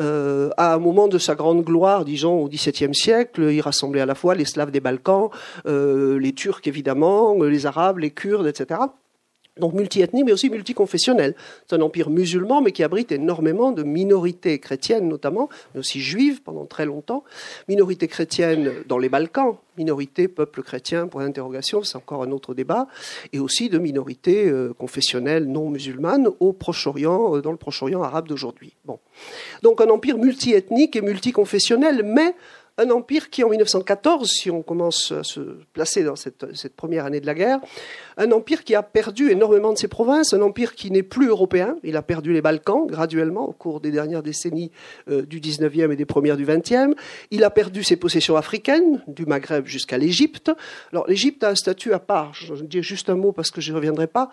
Euh, 0.00 0.48
à 0.56 0.72
un 0.72 0.78
moment 0.78 1.08
de 1.08 1.18
sa 1.18 1.34
grande 1.34 1.62
gloire, 1.62 2.06
disons 2.06 2.42
au 2.42 2.48
XVIIe 2.48 2.94
siècle, 2.94 3.50
il 3.50 3.60
rassemblait 3.60 4.00
à 4.00 4.06
la 4.06 4.14
fois 4.14 4.34
les 4.34 4.46
Slaves 4.46 4.70
des 4.70 4.80
Balkans 4.80 5.25
euh, 5.66 6.18
les 6.18 6.32
Turcs 6.32 6.66
évidemment, 6.66 7.36
euh, 7.40 7.48
les 7.48 7.66
Arabes, 7.66 7.98
les 7.98 8.10
Kurdes, 8.10 8.46
etc. 8.46 8.80
Donc 9.58 9.72
multi-ethnique, 9.72 10.26
mais 10.26 10.32
aussi 10.32 10.50
multiconfessionnel. 10.50 11.34
C'est 11.66 11.76
un 11.76 11.80
empire 11.80 12.10
musulman, 12.10 12.60
mais 12.60 12.72
qui 12.72 12.82
abrite 12.82 13.10
énormément 13.10 13.72
de 13.72 13.82
minorités 13.84 14.58
chrétiennes, 14.58 15.08
notamment, 15.08 15.48
mais 15.72 15.80
aussi 15.80 16.00
juives 16.00 16.42
pendant 16.42 16.66
très 16.66 16.84
longtemps. 16.84 17.24
Minorités 17.66 18.06
chrétiennes 18.06 18.70
dans 18.86 18.98
les 18.98 19.08
Balkans, 19.08 19.56
minorités, 19.78 20.28
peuples 20.28 20.62
chrétiens, 20.62 21.06
pour 21.06 21.20
l'interrogation, 21.20 21.82
c'est 21.82 21.96
encore 21.96 22.22
un 22.22 22.32
autre 22.32 22.52
débat, 22.52 22.86
et 23.32 23.38
aussi 23.38 23.70
de 23.70 23.78
minorités 23.78 24.46
euh, 24.46 24.74
confessionnelles 24.74 25.46
non 25.46 25.70
musulmanes 25.70 26.28
au 26.38 26.52
Proche-Orient, 26.52 27.38
dans 27.38 27.50
le 27.50 27.56
Proche-Orient 27.56 28.02
arabe 28.02 28.28
d'aujourd'hui. 28.28 28.74
Donc 29.62 29.80
un 29.80 29.88
empire 29.88 30.18
multi-ethnique 30.18 30.96
et 30.96 31.00
multiconfessionnel, 31.00 32.02
mais 32.04 32.34
un 32.78 32.90
empire 32.90 33.30
qui, 33.30 33.42
en 33.42 33.48
1914, 33.48 34.28
si 34.28 34.50
on 34.50 34.62
commence 34.62 35.12
à 35.12 35.22
se 35.22 35.40
placer 35.72 36.04
dans 36.04 36.16
cette, 36.16 36.44
première 36.76 37.06
année 37.06 37.20
de 37.20 37.26
la 37.26 37.34
guerre, 37.34 37.60
un 38.16 38.30
empire 38.32 38.64
qui 38.64 38.74
a 38.74 38.82
perdu 38.82 39.30
énormément 39.30 39.72
de 39.72 39.78
ses 39.78 39.88
provinces, 39.88 40.34
un 40.34 40.42
empire 40.42 40.74
qui 40.74 40.90
n'est 40.90 41.02
plus 41.02 41.28
européen. 41.28 41.76
Il 41.84 41.96
a 41.96 42.02
perdu 42.02 42.32
les 42.32 42.42
Balkans 42.42 42.86
graduellement 42.86 43.48
au 43.48 43.52
cours 43.52 43.80
des 43.80 43.90
dernières 43.90 44.22
décennies 44.22 44.70
euh, 45.08 45.22
du 45.22 45.40
19e 45.40 45.90
et 45.90 45.96
des 45.96 46.04
premières 46.04 46.36
du 46.36 46.44
20e. 46.44 46.94
Il 47.30 47.44
a 47.44 47.50
perdu 47.50 47.82
ses 47.82 47.96
possessions 47.96 48.36
africaines, 48.36 49.02
du 49.06 49.24
Maghreb 49.24 49.66
jusqu'à 49.66 49.96
l'Égypte. 49.96 50.50
Alors 50.92 51.06
l'Égypte 51.06 51.44
a 51.44 51.50
un 51.50 51.54
statut 51.54 51.92
à 51.92 51.98
part. 51.98 52.34
Je 52.34 52.54
dire 52.64 52.82
juste 52.82 53.08
un 53.08 53.16
mot 53.16 53.32
parce 53.32 53.50
que 53.50 53.60
je 53.60 53.70
ne 53.72 53.76
reviendrai 53.76 54.06
pas. 54.06 54.30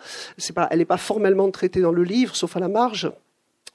Elle 0.70 0.78
n'est 0.78 0.84
pas 0.84 0.96
formellement 0.98 1.50
traitée 1.50 1.80
dans 1.80 1.92
le 1.92 2.02
livre, 2.04 2.36
sauf 2.36 2.56
à 2.56 2.60
la 2.60 2.68
marge 2.68 3.10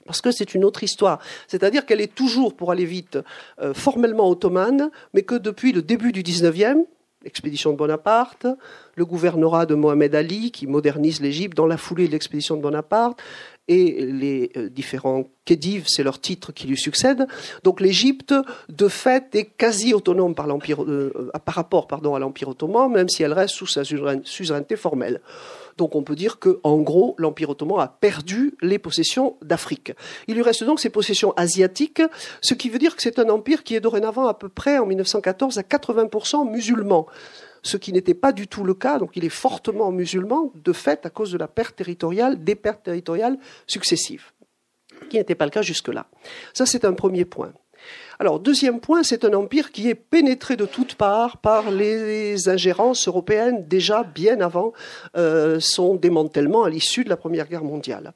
parce 0.06 0.22
que 0.22 0.32
c'est 0.32 0.56
une 0.56 0.66
autre 0.66 0.84
histoire. 0.84 1.20
C'est-à-dire 1.48 1.86
qu'elle 1.86 2.02
est 2.02 2.14
toujours, 2.14 2.56
pour 2.56 2.72
aller 2.72 2.86
vite, 2.86 3.20
euh, 3.62 3.74
formellement 3.74 4.30
ottomane, 4.30 4.90
mais 5.14 5.24
que 5.24 5.36
depuis 5.36 5.72
le 5.72 5.82
début 5.82 6.12
du 6.12 6.24
19e, 6.24 6.86
l'expédition 7.24 7.72
de 7.72 7.78
Bonaparte, 7.78 8.48
le 8.96 9.06
gouvernorat 9.06 9.66
de 9.66 9.76
Mohamed 9.76 10.16
Ali 10.16 10.52
qui 10.52 10.68
modernise 10.68 11.22
l'Égypte 11.22 11.56
dans 11.56 11.68
la 11.68 11.78
foulée 11.78 12.08
de 12.08 12.14
l'expédition 12.14 12.56
de 12.56 12.62
Bonaparte, 12.62 13.22
et 13.70 14.04
les 14.04 14.52
euh, 14.58 14.68
différents 14.68 15.26
khedives, 15.46 15.86
c'est 15.88 16.04
leur 16.04 16.20
titre 16.20 16.52
qui 16.52 16.66
lui 16.66 16.76
succède. 16.76 17.28
Donc 17.64 17.82
l'Égypte, 17.82 18.34
de 18.68 18.88
fait, 18.88 19.36
est 19.36 19.46
quasi 19.46 19.94
autonome 19.94 20.34
par, 20.34 20.48
euh, 20.50 21.32
rapport 21.46 21.88
à 21.92 22.20
l'Empire 22.20 22.50
ottoman, 22.50 22.92
même 22.92 23.10
si 23.10 23.22
elle 23.22 23.34
reste 23.34 23.54
sous 23.54 23.68
sa 23.68 23.84
suzeraineté 23.84 24.76
formelle. 24.76 25.22
Donc 25.78 25.96
on 25.96 26.04
peut 26.04 26.16
dire 26.16 26.40
que, 26.40 26.60
en 26.64 26.78
gros, 26.78 27.16
l'Empire 27.18 27.50
ottoman 27.50 27.80
a 27.80 27.88
perdu 27.88 28.56
les 28.62 28.80
possessions 28.80 29.38
d'Afrique. 29.42 29.94
Il 30.28 30.36
lui 30.36 30.42
reste 30.42 30.64
donc 30.64 30.80
ses 30.80 30.90
possessions 30.90 31.34
asiatiques, 31.34 32.02
ce 32.42 32.54
qui 32.54 32.70
veut 32.70 32.80
dire 32.80 32.96
que 32.96 33.02
c'est 33.02 33.20
un 33.20 33.30
empire 33.30 33.64
qui 33.64 33.76
est 33.76 33.80
dorénavant 33.80 34.28
à 34.28 34.34
peu 34.34 34.50
près, 34.50 34.78
en 34.78 34.86
1914, 34.86 35.58
à 35.58 35.62
80% 35.62 36.50
musulman 36.50 37.08
ce 37.62 37.78
qui 37.78 37.92
n'était 37.92 38.14
pas 38.14 38.32
du 38.32 38.48
tout 38.48 38.64
le 38.64 38.74
cas. 38.74 39.00
Donc 39.00 39.12
il 39.16 39.26
est 39.26 39.30
fortement 39.30 39.92
musulman, 39.92 40.52
de 40.56 40.74
fait, 40.74 41.06
à 41.06 41.10
cause 41.10 41.32
de 41.32 41.38
la 41.38 41.48
perte 41.48 41.76
territoriale, 41.76 42.44
des 42.44 42.56
pertes 42.56 42.84
territoriales 42.84 43.38
successives, 43.68 44.32
qui 45.10 45.18
n'était 45.18 45.36
pas 45.36 45.46
le 45.46 45.52
cas 45.52 45.62
jusque-là. 45.62 46.08
Ça, 46.54 46.66
c'est 46.66 46.86
un 46.86 46.94
premier 46.94 47.26
point. 47.26 47.54
Alors, 48.22 48.42
deuxième 48.42 48.82
point, 48.82 49.02
c'est 49.02 49.24
un 49.24 49.34
empire 49.34 49.72
qui 49.72 49.88
est 49.88 49.96
pénétré 49.96 50.58
de 50.58 50.66
toutes 50.66 50.96
parts 50.96 51.38
par 51.38 51.72
les 51.72 52.50
ingérences 52.50 53.08
européennes 53.08 53.66
déjà 53.66 54.04
bien 54.04 54.42
avant 54.42 54.74
euh, 55.16 55.62
son 55.62 55.96
démantèlement 55.96 56.66
à 56.66 56.70
l'issue 56.70 57.06
de 57.06 57.10
la 57.10 57.16
Première 57.16 57.48
Guerre 57.48 57.64
mondiale. 57.64 58.12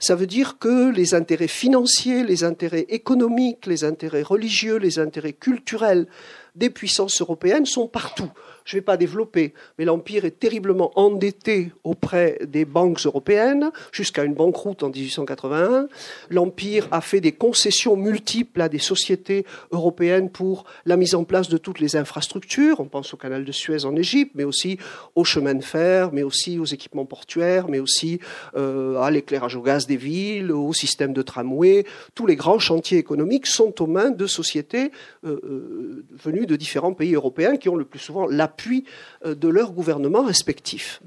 Ça 0.00 0.16
veut 0.16 0.26
dire 0.26 0.58
que 0.58 0.92
les 0.92 1.14
intérêts 1.14 1.48
financiers, 1.48 2.24
les 2.24 2.44
intérêts 2.44 2.84
économiques, 2.90 3.64
les 3.64 3.84
intérêts 3.84 4.20
religieux, 4.20 4.76
les 4.76 4.98
intérêts 4.98 5.32
culturels 5.32 6.08
des 6.54 6.68
puissances 6.68 7.22
européennes 7.22 7.64
sont 7.64 7.88
partout 7.88 8.30
je 8.68 8.76
ne 8.76 8.80
vais 8.80 8.84
pas 8.84 8.98
développer, 8.98 9.54
mais 9.78 9.86
l'Empire 9.86 10.26
est 10.26 10.38
terriblement 10.38 10.92
endetté 10.94 11.72
auprès 11.84 12.38
des 12.46 12.66
banques 12.66 13.00
européennes, 13.06 13.70
jusqu'à 13.92 14.24
une 14.24 14.34
banqueroute 14.34 14.82
en 14.82 14.90
1881. 14.90 15.88
L'Empire 16.28 16.86
a 16.90 17.00
fait 17.00 17.22
des 17.22 17.32
concessions 17.32 17.96
multiples 17.96 18.60
à 18.60 18.68
des 18.68 18.78
sociétés 18.78 19.46
européennes 19.72 20.28
pour 20.28 20.64
la 20.84 20.98
mise 20.98 21.14
en 21.14 21.24
place 21.24 21.48
de 21.48 21.56
toutes 21.56 21.80
les 21.80 21.96
infrastructures. 21.96 22.80
On 22.80 22.84
pense 22.84 23.14
au 23.14 23.16
canal 23.16 23.46
de 23.46 23.52
Suez 23.52 23.86
en 23.86 23.96
Égypte, 23.96 24.32
mais 24.34 24.44
aussi 24.44 24.76
aux 25.14 25.24
chemins 25.24 25.54
de 25.54 25.64
fer, 25.64 26.10
mais 26.12 26.22
aussi 26.22 26.58
aux 26.58 26.66
équipements 26.66 27.06
portuaires, 27.06 27.68
mais 27.68 27.78
aussi 27.78 28.20
euh, 28.54 29.00
à 29.00 29.10
l'éclairage 29.10 29.56
au 29.56 29.62
gaz 29.62 29.86
des 29.86 29.96
villes, 29.96 30.52
au 30.52 30.74
système 30.74 31.14
de 31.14 31.22
tramway. 31.22 31.86
Tous 32.14 32.26
les 32.26 32.36
grands 32.36 32.58
chantiers 32.58 32.98
économiques 32.98 33.46
sont 33.46 33.80
aux 33.80 33.86
mains 33.86 34.10
de 34.10 34.26
sociétés 34.26 34.92
euh, 35.24 35.40
euh, 35.42 36.04
venues 36.22 36.44
de 36.44 36.56
différents 36.56 36.92
pays 36.92 37.14
européens 37.14 37.56
qui 37.56 37.70
ont 37.70 37.76
le 37.76 37.86
plus 37.86 37.98
souvent 37.98 38.26
la 38.26 38.57
puis 38.58 38.84
euh, 39.24 39.34
de 39.34 39.48
leurs 39.48 39.72
gouvernements 39.72 40.24
respectifs. 40.24 41.00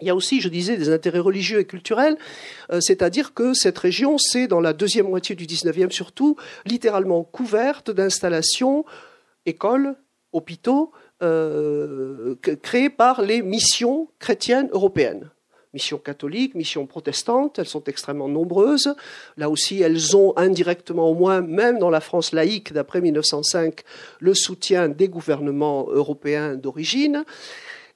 Il 0.00 0.08
y 0.08 0.10
a 0.10 0.16
aussi, 0.16 0.40
je 0.40 0.48
disais, 0.48 0.76
des 0.76 0.90
intérêts 0.90 1.20
religieux 1.20 1.60
et 1.60 1.64
culturels, 1.64 2.18
euh, 2.72 2.80
c'est-à-dire 2.80 3.34
que 3.34 3.54
cette 3.54 3.78
région, 3.78 4.18
c'est 4.18 4.48
dans 4.48 4.60
la 4.60 4.72
deuxième 4.72 5.08
moitié 5.08 5.36
du 5.36 5.46
XIXe 5.46 5.94
surtout, 5.94 6.36
littéralement 6.66 7.22
couverte 7.22 7.92
d'installations, 7.92 8.84
écoles, 9.46 9.94
hôpitaux, 10.32 10.90
euh, 11.22 12.34
créés 12.62 12.90
par 12.90 13.22
les 13.22 13.42
missions 13.42 14.08
chrétiennes 14.18 14.68
européennes 14.72 15.30
missions 15.74 15.98
catholiques, 15.98 16.54
missions 16.54 16.86
protestantes, 16.86 17.58
elles 17.58 17.66
sont 17.66 17.84
extrêmement 17.84 18.28
nombreuses. 18.28 18.94
Là 19.36 19.48
aussi, 19.48 19.80
elles 19.80 20.16
ont 20.16 20.34
indirectement 20.36 21.08
au 21.08 21.14
moins, 21.14 21.40
même 21.40 21.78
dans 21.78 21.90
la 21.90 22.00
France 22.00 22.32
laïque 22.32 22.72
d'après 22.72 23.00
1905, 23.00 23.82
le 24.20 24.34
soutien 24.34 24.88
des 24.88 25.08
gouvernements 25.08 25.88
européens 25.90 26.56
d'origine. 26.56 27.24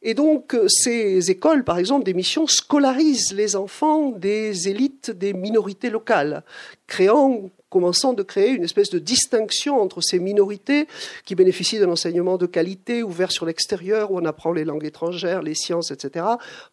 Et 0.03 0.15
donc, 0.15 0.57
ces 0.69 1.31
écoles, 1.31 1.65
par 1.65 1.79
exemple, 1.79 2.05
des 2.05 2.15
missions, 2.15 2.47
scolarisent 2.47 3.33
les 3.33 3.57
enfants 3.57 4.11
des 4.11 4.69
élites 4.69 5.11
des 5.11 5.33
minorités 5.33 5.91
locales, 5.91 6.45
créant 6.87 7.51
commençant 7.69 8.13
de 8.13 8.23
créer 8.23 8.51
une 8.51 8.65
espèce 8.65 8.91
de 8.91 8.99
distinction 8.99 9.81
entre 9.81 10.01
ces 10.01 10.19
minorités 10.19 10.87
qui 11.25 11.35
bénéficient 11.35 11.79
d'un 11.79 11.91
enseignement 11.91 12.37
de 12.37 12.47
qualité 12.47 13.03
ouvert 13.03 13.33
sur 13.33 13.47
l'extérieur, 13.47 14.11
où 14.11 14.19
on 14.19 14.25
apprend 14.25 14.53
les 14.53 14.65
langues 14.65 14.85
étrangères, 14.85 15.43
les 15.43 15.55
sciences, 15.55 15.91
etc., 15.91 16.25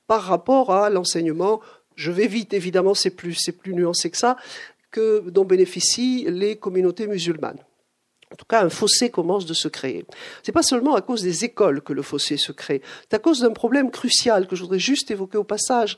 par 0.07 0.21
rapport 0.21 0.71
à 0.71 0.89
l'enseignement, 0.89 1.61
je 1.95 2.11
vais 2.11 2.27
vite 2.27 2.53
évidemment, 2.53 2.93
c'est 2.93 3.11
plus, 3.11 3.37
plus 3.51 3.73
nuancé 3.73 4.09
que 4.09 4.17
ça, 4.17 4.37
que, 4.91 5.23
dont 5.29 5.45
bénéficient 5.45 6.25
les 6.29 6.55
communautés 6.55 7.07
musulmanes. 7.07 7.59
En 8.33 8.35
tout 8.35 8.45
cas, 8.45 8.63
un 8.63 8.69
fossé 8.69 9.11
commence 9.11 9.45
de 9.45 9.53
se 9.53 9.67
créer. 9.67 10.05
Ce 10.41 10.49
n'est 10.49 10.53
pas 10.53 10.63
seulement 10.63 10.95
à 10.95 11.01
cause 11.01 11.21
des 11.21 11.45
écoles 11.45 11.81
que 11.81 11.93
le 11.93 12.01
fossé 12.01 12.35
se 12.35 12.51
crée, 12.51 12.81
c'est 13.01 13.15
à 13.15 13.19
cause 13.19 13.41
d'un 13.41 13.51
problème 13.51 13.91
crucial 13.91 14.47
que 14.47 14.55
je 14.55 14.63
voudrais 14.63 14.79
juste 14.79 15.11
évoquer 15.11 15.37
au 15.37 15.43
passage. 15.43 15.97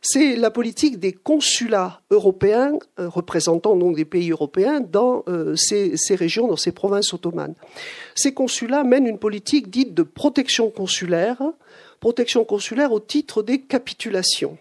C'est 0.00 0.36
la 0.36 0.50
politique 0.50 0.98
des 0.98 1.12
consulats 1.12 2.00
européens, 2.10 2.78
euh, 2.98 3.08
représentant 3.08 3.76
donc 3.76 3.96
des 3.96 4.04
pays 4.06 4.30
européens 4.30 4.80
dans 4.80 5.22
euh, 5.28 5.54
ces, 5.54 5.96
régions, 6.14 6.48
dans 6.48 6.56
ces 6.56 6.72
provinces 6.72 7.12
ottomanes. 7.12 7.54
Ces 8.14 8.32
consulats 8.32 8.84
mènent 8.84 9.06
une 9.06 9.18
politique 9.18 9.68
dite 9.68 9.92
de 9.92 10.02
protection 10.02 10.70
consulaire, 10.70 11.42
protection 12.00 12.44
consulaire 12.44 12.92
au 12.92 13.00
titre 13.00 13.42
des 13.42 13.60
capitulations. 13.60 14.56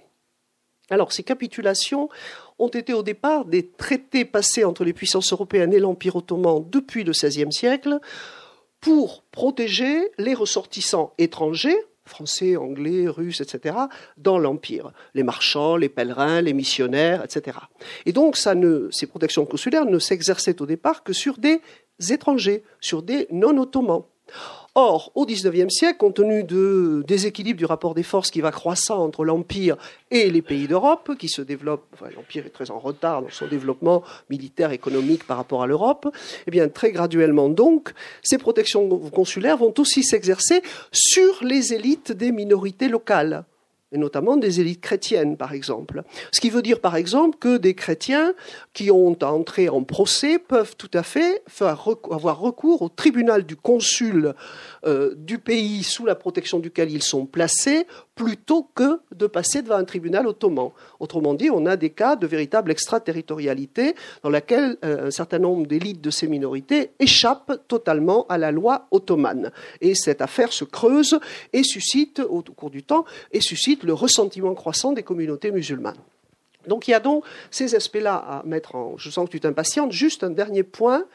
Alors, 0.90 1.14
ces 1.14 1.24
capitulations 1.24 2.10
ont 2.60 2.70
été 2.70 2.94
au 2.94 3.04
départ 3.04 3.46
des 3.46 3.68
traités 3.68 4.26
passés 4.26 4.64
entre 4.64 4.84
les 4.84 4.94
puissances 4.94 5.32
européennes 5.32 5.74
et 5.74 5.80
l'Empire 5.80 6.16
ottoman 6.16 6.66
depuis 6.70 7.04
le 7.04 7.12
XVIe 7.12 7.52
siècle 7.52 8.00
pour 8.80 9.24
protéger 9.32 10.12
les 10.18 10.34
ressortissants 10.34 11.14
étrangers, 11.18 11.78
français, 12.06 12.56
anglais, 12.56 13.08
russes, 13.08 13.42
etc., 13.42 13.76
dans 14.18 14.38
l'Empire. 14.38 14.92
Les 15.16 15.24
marchands, 15.24 15.76
les 15.76 15.90
pèlerins, 15.90 16.42
les 16.42 16.54
missionnaires, 16.54 17.24
etc. 17.24 17.58
Et 18.06 18.14
donc, 18.14 18.38
ces 18.38 19.08
protections 19.08 19.46
consulaires 19.46 19.86
ne 19.86 20.00
s'exerçaient 20.00 20.62
au 20.62 20.66
départ 20.66 21.04
que 21.04 21.14
sur 21.14 21.38
des 21.40 21.62
étrangers, 22.12 22.64
sur 22.80 23.02
des 23.02 23.28
non-ottomans. 23.32 24.06
Or, 24.78 25.14
au 25.16 25.26
XIXe 25.26 25.74
siècle, 25.74 25.98
compte 25.98 26.16
tenu 26.16 26.44
de 26.44 27.02
déséquilibre 27.08 27.58
du 27.58 27.66
rapport 27.66 27.94
des 27.94 28.04
forces 28.04 28.30
qui 28.30 28.42
va 28.42 28.52
croissant 28.52 29.02
entre 29.02 29.24
l'Empire 29.24 29.78
et 30.12 30.30
les 30.30 30.42
pays 30.42 30.68
d'Europe, 30.68 31.14
qui 31.18 31.30
se 31.30 31.42
développent, 31.42 31.96
l'Empire 32.14 32.46
est 32.46 32.50
très 32.50 32.72
en 32.72 32.80
retard 32.80 33.22
dans 33.22 33.30
son 33.30 33.48
développement 33.48 34.04
militaire, 34.30 34.72
économique 34.72 35.26
par 35.26 35.38
rapport 35.38 35.64
à 35.64 35.68
l'Europe, 35.68 36.14
eh 36.46 36.52
bien, 36.52 36.68
très 36.68 36.92
graduellement 36.92 37.48
donc, 37.48 37.94
ces 38.22 38.38
protections 38.38 38.90
consulaires 39.12 39.56
vont 39.56 39.74
aussi 39.78 40.04
s'exercer 40.04 40.62
sur 40.92 41.42
les 41.42 41.74
élites 41.74 42.12
des 42.12 42.34
minorités 42.34 42.90
locales 42.90 43.46
et 43.96 43.98
notamment 43.98 44.36
des 44.36 44.60
élites 44.60 44.82
chrétiennes, 44.82 45.38
par 45.38 45.54
exemple. 45.54 46.04
Ce 46.32 46.42
qui 46.42 46.50
veut 46.50 46.62
dire, 46.62 46.82
par 46.82 46.98
exemple, 46.98 47.38
que 47.40 47.58
des 47.58 47.74
chrétiens 47.74 48.34
qui 48.74 48.92
ont 48.92 49.18
entré 49.24 49.70
en 49.70 49.84
procès 49.84 50.38
peuvent 50.38 50.76
tout 50.78 50.92
à 50.94 51.02
fait 51.02 51.42
avoir 51.62 52.40
recours 52.40 52.82
au 52.82 52.90
tribunal 52.90 53.46
du 53.46 53.56
consul 53.56 54.34
euh, 54.86 55.14
du 55.16 55.40
pays 55.40 55.84
sous 55.84 56.06
la 56.06 56.16
protection 56.16 56.60
duquel 56.60 56.92
ils 56.92 57.04
sont 57.04 57.26
placés, 57.26 57.88
plutôt 58.16 58.70
que 58.76 59.00
de 59.14 59.28
passer 59.28 59.62
devant 59.62 59.76
un 59.76 59.84
tribunal 59.84 60.28
ottoman. 60.28 60.72
Autrement 61.00 61.34
dit, 61.34 61.50
on 61.50 61.66
a 61.66 61.76
des 61.76 61.90
cas 61.90 62.16
de 62.16 62.28
véritable 62.28 62.72
extraterritorialité 62.72 63.96
dans 64.24 64.30
laquelle 64.30 64.78
euh, 64.86 65.08
un 65.08 65.12
certain 65.12 65.40
nombre 65.40 65.66
d'élites 65.68 66.02
de 66.02 66.10
ces 66.10 66.28
minorités 66.28 66.92
échappent 67.00 67.68
totalement 67.68 68.26
à 68.28 68.38
la 68.38 68.52
loi 68.52 68.88
ottomane. 68.92 69.52
Et 69.82 69.96
cette 69.96 70.22
affaire 70.22 70.54
se 70.54 70.66
creuse 70.66 71.20
et 71.54 71.64
suscite, 71.64 72.20
au 72.20 72.42
cours 72.42 72.70
du 72.70 72.84
temps, 72.84 73.06
et 73.32 73.42
suscite 73.42 73.84
le 73.84 73.94
ressentiment 73.94 74.54
croissant 74.54 74.94
des 74.94 75.04
communautés 75.04 75.52
musulmanes. 75.52 75.98
Donc 76.68 76.88
il 76.88 76.92
y 76.92 76.94
a 76.94 77.00
donc 77.00 77.24
ces 77.52 77.76
aspects-là 77.76 78.16
à 78.16 78.44
mettre 78.46 78.76
en. 78.76 78.98
Je 78.98 79.10
sens 79.10 79.26
que 79.26 79.32
tu 79.32 79.40
t'impatientes. 79.40 79.92
Juste 79.92 80.24
un 80.24 80.30
dernier 80.30 80.64
point 80.64 81.06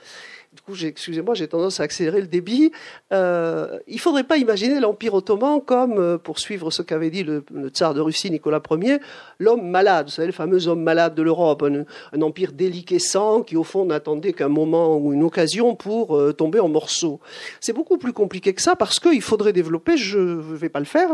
du 0.53 0.63
coup, 0.63 0.75
excusez-moi, 0.85 1.35
j'ai 1.35 1.47
tendance 1.47 1.79
à 1.79 1.85
accélérer 1.85 2.21
le 2.21 2.27
débit. 2.27 2.73
Euh, 3.13 3.79
il 3.87 3.95
ne 3.95 4.01
faudrait 4.01 4.25
pas 4.25 4.37
imaginer 4.37 4.81
l'Empire 4.81 5.15
ottoman 5.15 5.61
comme, 5.61 5.97
euh, 5.97 6.19
pour 6.19 6.41
suivre 6.41 6.73
ce 6.73 6.83
qu'avait 6.83 7.11
dit 7.11 7.23
le, 7.23 7.45
tsar 7.69 7.95
de 7.95 8.01
Russie 8.01 8.33
Nicolas 8.33 8.61
Ier, 8.69 8.99
l'homme 9.39 9.69
malade, 9.69 10.07
vous 10.07 10.13
savez, 10.13 10.27
le 10.27 10.33
fameux 10.33 10.67
homme 10.67 10.83
malade 10.83 11.15
de 11.15 11.23
l'Europe, 11.23 11.63
un, 11.63 12.21
empire 12.21 12.51
déliquescent 12.51 13.43
qui, 13.43 13.57
au 13.57 13.63
fond, 13.63 13.85
n'attendait 13.85 14.33
qu'un 14.33 14.49
moment 14.49 14.97
ou 14.97 15.13
une 15.13 15.23
occasion 15.23 15.77
pour 15.77 16.17
euh, 16.17 16.33
tomber 16.33 16.59
en 16.59 16.69
morceaux. 16.69 17.21
C'est 17.61 17.73
beaucoup 17.73 17.97
plus 17.97 18.13
compliqué 18.13 18.53
que 18.53 18.61
ça 18.61 18.75
parce 18.75 18.99
qu'il 18.99 19.23
faudrait 19.23 19.53
développer, 19.53 19.97
je 19.97 20.19
ne 20.19 20.57
vais 20.57 20.69
pas 20.69 20.81
le 20.81 20.85
faire, 20.85 21.11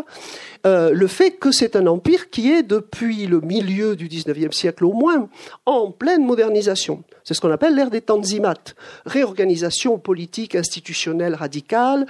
le 0.65 1.07
fait 1.07 1.33
que 1.33 1.53
c'est 1.53 1.77
un 1.77 1.87
empire 1.87 2.31
qui 2.31 2.51
est, 2.51 2.63
depuis 2.63 3.27
le 3.27 3.41
milieu 3.41 3.97
du 3.97 4.09
XIXe 4.09 4.57
siècle 4.57 4.85
au 4.87 4.93
moins, 4.93 5.29
en 5.67 5.91
pleine 5.91 6.25
modernisation. 6.25 7.05
C'est 7.23 7.35
ce 7.35 7.41
qu'on 7.41 7.51
appelle 7.51 7.75
l'ère 7.75 7.91
des 7.91 8.01
tanzimat, 8.01 8.55
réorganisation 9.27 9.99
politique 9.99 10.55
institutionnelle 10.55 11.35
radicale, 11.35 12.07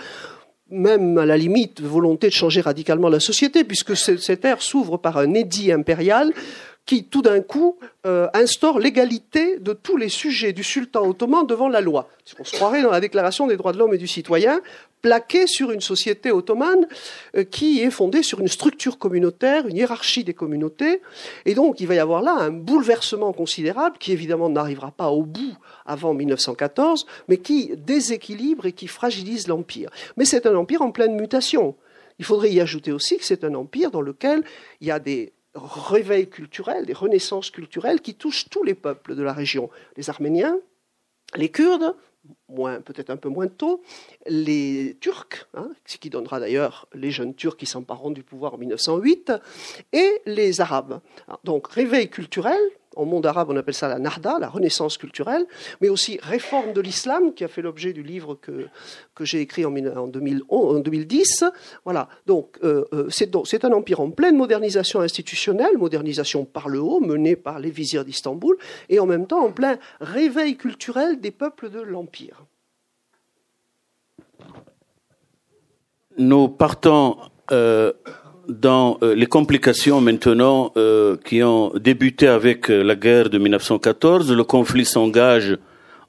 même 0.69 1.17
à 1.17 1.25
la 1.25 1.37
limite 1.37 1.81
volonté 1.81 2.29
de 2.29 2.33
changer 2.33 2.61
radicalement 2.61 3.09
la 3.09 3.21
société, 3.21 3.65
puisque 3.65 3.97
cette 3.97 4.45
ère 4.45 4.61
s'ouvre 4.61 4.99
par 4.99 5.17
un 5.17 5.33
édit 5.33 5.73
impérial 5.73 6.33
qui 6.87 7.05
tout 7.05 7.21
d'un 7.21 7.41
coup 7.41 7.77
euh, 8.07 8.29
instaure 8.33 8.79
l'égalité 8.79 9.59
de 9.59 9.73
tous 9.73 9.97
les 9.97 10.09
sujets 10.09 10.53
du 10.53 10.63
sultan 10.63 11.07
ottoman 11.09 11.45
devant 11.45 11.69
la 11.69 11.81
loi. 11.81 12.09
On 12.39 12.45
se 12.45 12.55
croirait 12.55 12.83
dans 12.83 12.93
la 12.93 13.01
Déclaration 13.01 13.49
des 13.49 13.57
droits 13.57 13.73
de 13.73 13.79
l'homme 13.79 13.93
et 13.93 13.99
du 13.99 14.07
citoyen, 14.07 14.61
plaqué 15.03 15.47
sur 15.47 15.73
une 15.73 15.81
société 15.81 16.31
ottomane 16.31 16.87
euh, 17.37 17.45
qui 17.45 17.81
est 17.81 17.91
fondée 17.91 18.23
sur 18.23 18.41
une 18.41 18.49
structure 18.49 18.99
communautaire, 18.99 19.67
une 19.67 19.77
hiérarchie 19.77 20.25
des 20.25 20.35
communautés. 20.35 21.03
Et 21.45 21.55
donc, 21.55 21.81
il 21.81 21.89
va 21.89 21.97
y 21.97 21.99
avoir 21.99 22.23
là 22.23 22.37
un 22.39 22.51
bouleversement 22.51 23.33
considérable 23.33 23.99
qui, 23.99 24.13
évidemment, 24.13 24.49
n'arrivera 24.49 24.93
pas 24.93 25.11
au 25.11 25.23
bout 25.23 25.57
avant 25.87 26.15
1914, 26.15 27.07
mais 27.29 27.39
qui 27.39 27.73
déséquilibre 27.77 28.67
et 28.67 28.73
qui 28.73 28.87
fragilise 28.87 29.49
l'Empire. 29.49 29.91
Mais 30.17 30.25
c'est 30.25 30.47
un 30.47 30.55
empire 30.55 30.83
en 30.83 30.93
pleine 30.93 31.17
mutation. 31.17 31.75
Il 32.19 32.25
faudrait 32.25 32.51
y 32.51 32.61
ajouter 32.61 32.93
aussi 32.93 33.19
que 33.19 33.25
c'est 33.25 33.45
un 33.45 33.55
empire 33.55 33.91
dans 33.91 34.01
lequel 34.01 34.43
il 34.81 34.87
y 34.87 34.91
a 34.91 34.99
des 34.99 35.33
réveils 35.57 36.29
culturels, 36.29 36.87
des 36.87 36.93
renaissances 36.93 37.51
culturelles 37.51 38.01
qui 38.01 38.15
touchent 38.15 38.49
tous 38.51 38.63
les 38.63 38.75
peuples 38.75 39.15
de 39.15 39.23
la 39.23 39.33
région. 39.33 39.71
Les 39.97 40.11
Arméniens, 40.11 40.59
les 41.35 41.49
Kurdes, 41.49 41.95
peut-être 42.85 43.11
un 43.11 43.17
peu 43.17 43.29
moins 43.29 43.49
tôt, 43.49 43.83
les 44.27 44.97
Turcs, 45.01 45.47
hein, 45.55 45.71
ce 45.85 45.97
qui 45.97 46.11
donnera 46.11 46.41
d'ailleurs 46.41 46.89
les 46.95 47.11
jeunes 47.11 47.35
Turcs 47.35 47.57
qui 47.57 47.67
s'empareront 47.67 48.11
du 48.11 48.23
pouvoir 48.23 48.55
en 48.55 48.59
1908, 48.59 49.33
et 49.93 50.23
les 50.27 50.61
Arabes. 50.61 51.01
donc 51.45 51.69
réveil 51.69 52.09
culturel, 52.09 52.61
au 52.97 53.05
monde 53.05 53.27
arabe, 53.27 53.49
on 53.51 53.57
appelle 53.57 53.75
ça 53.75 53.89
la 53.89 53.99
narda, 53.99 54.39
la 54.41 54.49
renaissance 54.49 54.99
culturelle, 54.99 55.47
mais 55.81 55.89
aussi 55.89 56.19
réforme 56.23 56.73
de 56.73 56.81
l'islam, 56.81 57.35
qui 57.35 57.45
a 57.45 57.49
fait 57.49 57.63
l'objet 57.63 57.93
du 57.93 58.03
livre 58.03 58.35
que, 58.35 58.67
j'ai 59.21 59.41
écrit 59.41 59.65
en, 59.65 59.75
en, 59.77 60.09
2010. 60.09 61.45
Voilà. 61.85 62.09
Donc, 62.27 62.59
euh, 62.65 62.85
euh, 62.93 63.09
c'est 63.11 63.65
un 63.65 63.73
empire 63.73 64.01
en 64.01 64.11
pleine 64.11 64.37
modernisation 64.37 65.01
institutionnelle, 65.01 65.79
modernisation 65.79 66.45
par 66.45 66.69
le 66.69 66.81
haut, 66.81 67.01
menée 67.01 67.37
par 67.37 67.59
les 67.59 67.71
vizirs 67.71 68.05
d'Istanbul, 68.05 68.57
et 68.89 68.99
en 68.99 69.07
même 69.07 69.27
temps 69.27 69.45
en 69.45 69.53
plein 69.53 69.79
réveil 70.01 70.57
culturel 70.57 71.21
des 71.21 71.31
peuples 71.31 71.71
de 71.71 71.81
l'empire. 71.81 72.45
Nous 76.19 76.49
partons 76.49 77.19
euh, 77.53 77.93
dans 78.49 78.99
euh, 79.03 79.15
les 79.15 79.27
complications 79.27 80.01
maintenant 80.01 80.73
euh, 80.77 81.17
qui 81.25 81.43
ont 81.43 81.73
débuté 81.75 82.29
avec 82.29 82.71
euh, 82.71 82.83
la 82.83 82.95
guerre 82.95 83.31
de 83.31 83.39
1914, 83.39 84.33
le 84.33 84.45
conflit 84.45 84.85
s'engage 84.85 85.59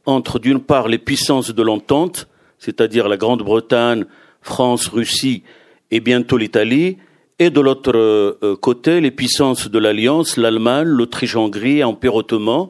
entre 0.05 0.39
d'une 0.39 0.59
part 0.59 0.87
les 0.87 0.97
puissances 0.97 1.53
de 1.53 1.61
l'entente, 1.61 2.27
c'est-à-dire 2.59 3.07
la 3.07 3.17
Grande-Bretagne, 3.17 4.05
France, 4.41 4.87
Russie 4.87 5.43
et 5.91 5.99
bientôt 5.99 6.37
l'Italie, 6.37 6.97
et 7.39 7.49
de 7.49 7.59
l'autre 7.59 8.55
côté 8.61 9.01
les 9.01 9.11
puissances 9.11 9.69
de 9.69 9.77
l'Alliance, 9.77 10.37
l'Allemagne, 10.37 10.87
l'Autriche-Hongrie, 10.87 11.79
l'Empire 11.79 12.15
ottoman. 12.15 12.69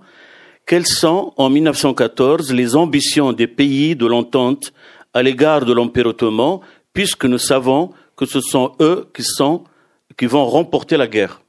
Quelles 0.66 0.88
sont 0.88 1.34
en 1.38 1.50
1914 1.50 2.52
les 2.54 2.76
ambitions 2.76 3.34
des 3.34 3.48
pays 3.48 3.96
de 3.96 4.08
l'entente 4.08 4.74
à 5.14 5.24
l'égard 5.24 5.64
de 5.64 5.74
l'Empire 5.74 6.08
ottoman, 6.08 6.60
puisque 6.92 7.26
nous 7.26 7.38
savons 7.38 7.92
que 8.18 8.26
ce 8.26 8.42
sont 8.42 8.74
eux 8.82 9.08
qui, 9.14 10.26
vont 10.26 10.46
remporter 10.46 10.98
la 10.98 11.08
guerre. 11.08 11.42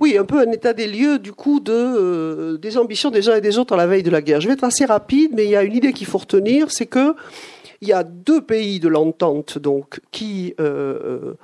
Oui, 0.00 0.18
un 0.18 0.24
peu 0.24 0.40
un 0.40 0.52
état 0.52 0.72
des 0.72 0.86
lieux 0.86 1.18
du 1.18 1.32
coup 1.32 1.62
euh, 1.68 2.58
des 2.58 2.76
ambitions 2.76 3.10
des 3.10 3.28
uns 3.28 3.36
et 3.36 3.40
des 3.40 3.58
autres 3.58 3.74
à 3.74 3.76
la 3.76 3.86
veille 3.86 4.02
de 4.02 4.10
la 4.10 4.20
guerre. 4.20 4.40
Je 4.40 4.48
vais 4.48 4.54
être 4.54 4.64
assez 4.64 4.84
rapide, 4.84 5.32
mais 5.34 5.44
il 5.44 5.50
y 5.50 5.56
a 5.56 5.62
une 5.62 5.74
idée 5.74 5.92
qu'il 5.92 6.06
faut 6.06 6.18
retenir, 6.18 6.70
c'est 6.70 6.86
que 6.86 7.14
il 7.80 7.88
y 7.88 7.92
a 7.92 8.02
deux 8.02 8.40
pays 8.40 8.80
de 8.80 8.88
l'entente 8.88 9.58
donc 9.58 10.00
qui 10.10 10.54
euh, 10.60 11.34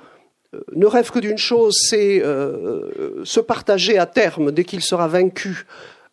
euh, 0.53 0.59
ne 0.73 0.85
rêvent 0.85 1.11
que 1.11 1.19
d'une 1.19 1.37
chose, 1.37 1.75
c'est 1.77 2.21
se 2.21 3.39
partager 3.39 3.97
à 3.97 4.05
terme 4.05 4.51
dès 4.51 4.65
qu'il 4.65 4.81
sera 4.81 5.07
vaincu 5.07 5.65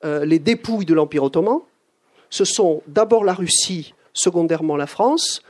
les 0.04 0.40
dépouilles 0.40 0.84
de 0.84 0.94
l'Empire 0.94 1.22
ottoman. 1.22 1.60
Ce 2.28 2.44
sont 2.44 2.82
d'abord 2.88 3.24
la 3.24 3.34
Russie, 3.34 3.94
secondairement 4.14 4.76
la 4.76 4.88
France, 4.88 5.42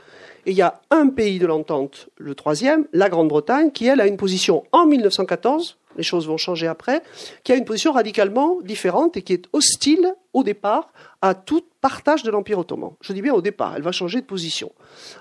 et 0.45 0.51
il 0.51 0.57
y 0.57 0.61
a 0.61 0.81
un 0.89 1.07
pays 1.07 1.39
de 1.39 1.45
l'entente, 1.45 2.09
le 2.17 2.35
troisième, 2.35 2.85
la 2.91 3.09
Grande-Bretagne, 3.09 3.71
qui, 3.71 3.85
elle, 3.87 4.01
a 4.01 4.07
une 4.07 4.17
position 4.17 4.63
en 4.71 4.85
1914, 4.85 5.77
les 5.95 6.03
choses 6.03 6.27
vont 6.27 6.37
changer 6.37 6.67
après, 6.67 7.01
qui 7.43 7.51
a 7.51 7.55
une 7.55 7.65
position 7.65 7.91
radicalement 7.91 8.59
différente 8.61 9.15
et 9.17 9.21
qui 9.21 9.33
est 9.33 9.45
hostile 9.53 10.13
au 10.33 10.43
départ 10.43 10.91
à 11.21 11.35
tout 11.35 11.63
partage 11.81 12.23
de 12.23 12.31
l'Empire 12.31 12.59
ottoman. 12.59 12.91
Je 13.01 13.13
dis 13.13 13.21
bien 13.21 13.33
au 13.33 13.41
départ, 13.41 13.75
elle 13.75 13.83
va 13.83 13.91
changer 13.91 14.21
de 14.21 14.25
position. 14.25 14.71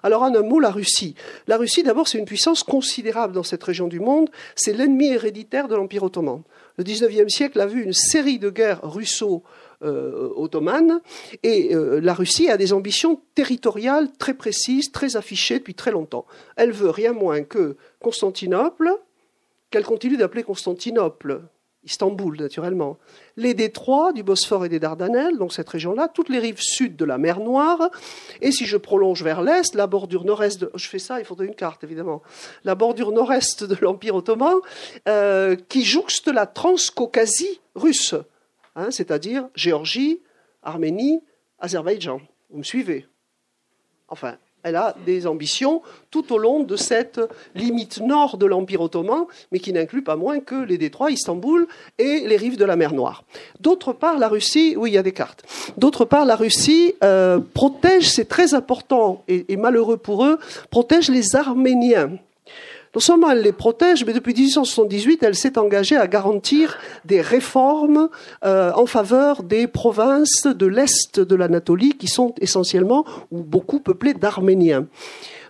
Alors 0.02 0.22
en 0.22 0.34
un 0.34 0.42
mot, 0.42 0.58
la 0.58 0.70
Russie. 0.70 1.14
La 1.46 1.56
Russie, 1.56 1.82
d'abord, 1.82 2.08
c'est 2.08 2.18
une 2.18 2.24
puissance 2.24 2.62
considérable 2.62 3.34
dans 3.34 3.42
cette 3.42 3.62
région 3.62 3.88
du 3.88 4.00
monde, 4.00 4.30
c'est 4.56 4.72
l'ennemi 4.72 5.08
héréditaire 5.08 5.68
de 5.68 5.76
l'Empire 5.76 6.04
ottoman. 6.04 6.42
Le 6.78 6.84
XIXe 6.84 7.32
siècle 7.32 7.60
a 7.60 7.66
vu 7.66 7.84
une 7.84 7.92
série 7.92 8.38
de 8.38 8.48
guerres 8.48 8.80
russo 8.82 9.42
ottomane. 9.82 11.00
Et 11.42 11.74
euh, 11.74 12.00
la 12.00 12.14
Russie 12.14 12.48
a 12.48 12.56
des 12.56 12.72
ambitions 12.72 13.20
territoriales 13.34 14.10
très 14.18 14.34
précises, 14.34 14.92
très 14.92 15.16
affichées 15.16 15.58
depuis 15.58 15.74
très 15.74 15.90
longtemps. 15.90 16.26
Elle 16.56 16.72
veut 16.72 16.90
rien 16.90 17.12
moins 17.12 17.42
que 17.42 17.76
Constantinople, 18.00 18.90
qu'elle 19.70 19.84
continue 19.84 20.16
d'appeler 20.16 20.42
Constantinople, 20.42 21.42
Istanbul 21.84 22.40
naturellement, 22.40 22.98
les 23.36 23.54
détroits 23.54 24.12
du 24.12 24.22
Bosphore 24.22 24.64
et 24.64 24.68
des 24.68 24.78
Dardanelles, 24.78 25.36
donc 25.36 25.52
cette 25.52 25.68
région-là, 25.68 26.06
toutes 26.06 26.28
les 26.28 26.38
rives 26.38 26.60
sud 26.60 26.94
de 26.94 27.04
la 27.04 27.18
mer 27.18 27.40
Noire, 27.40 27.90
et 28.40 28.52
si 28.52 28.66
je 28.66 28.76
prolonge 28.76 29.24
vers 29.24 29.42
l'est, 29.42 29.74
la 29.74 29.88
bordure 29.88 30.24
nord-est, 30.24 30.60
de... 30.60 30.70
je 30.76 30.88
fais 30.88 31.00
ça, 31.00 31.18
il 31.18 31.24
faudrait 31.24 31.46
une 31.46 31.56
carte 31.56 31.82
évidemment, 31.82 32.22
la 32.62 32.76
bordure 32.76 33.10
nord-est 33.10 33.64
de 33.64 33.76
l'Empire 33.80 34.14
ottoman, 34.14 34.58
euh, 35.08 35.56
qui 35.68 35.84
jouxte 35.84 36.28
la 36.28 36.46
Transcaucasie 36.46 37.60
russe, 37.74 38.14
Hein, 38.74 38.90
c'est-à-dire 38.90 39.48
Géorgie, 39.54 40.20
Arménie, 40.62 41.22
Azerbaïdjan. 41.58 42.20
Vous 42.50 42.58
me 42.58 42.62
suivez? 42.62 43.06
Enfin, 44.08 44.36
Elle 44.62 44.76
a 44.76 44.94
des 45.04 45.26
ambitions 45.26 45.82
tout 46.10 46.32
au 46.32 46.38
long 46.38 46.62
de 46.62 46.76
cette 46.76 47.20
limite 47.54 48.00
nord 48.00 48.36
de 48.36 48.46
l'Empire 48.46 48.80
ottoman, 48.80 49.24
mais 49.50 49.58
qui 49.58 49.72
n'inclut 49.72 50.04
pas 50.04 50.16
moins 50.16 50.40
que 50.40 50.54
les 50.54 50.78
détroits, 50.78 51.10
Istanbul 51.10 51.66
et 51.98 52.20
les 52.20 52.36
rives 52.36 52.56
de 52.56 52.64
la 52.64 52.76
mer 52.76 52.92
Noire. 52.92 53.24
D'autre 53.60 53.92
part, 53.92 54.18
la 54.18 54.28
Russie, 54.28 54.74
oui, 54.76 54.90
il 54.90 54.94
y 54.94 54.98
a 54.98 55.02
des 55.02 55.12
cartes. 55.12 55.44
D'autre 55.76 56.04
part, 56.04 56.24
la 56.24 56.36
Russie 56.36 56.94
euh, 57.02 57.40
protège, 57.40 58.08
c'est 58.08 58.26
très 58.26 58.54
important 58.54 59.24
et 59.26 59.56
malheureux 59.56 59.96
pour 59.96 60.24
eux, 60.24 60.38
protège 60.70 61.10
les 61.10 61.34
Arméniens 61.34 62.18
seulement 63.00 63.30
elle 63.30 63.40
les 63.40 63.52
protège, 63.52 64.04
mais 64.04 64.12
depuis 64.12 64.34
1878, 64.34 65.22
elle 65.22 65.34
s'est 65.34 65.58
engagée 65.58 65.96
à 65.96 66.06
garantir 66.06 66.78
des 67.04 67.20
réformes 67.20 68.08
euh, 68.44 68.70
en 68.74 68.86
faveur 68.86 69.42
des 69.42 69.66
provinces 69.66 70.46
de 70.46 70.66
l'Est 70.66 71.18
de 71.18 71.34
l'Anatolie 71.34 71.96
qui 71.96 72.08
sont 72.08 72.34
essentiellement 72.40 73.04
ou 73.30 73.42
beaucoup 73.42 73.80
peuplées 73.80 74.14
d'Arméniens. 74.14 74.86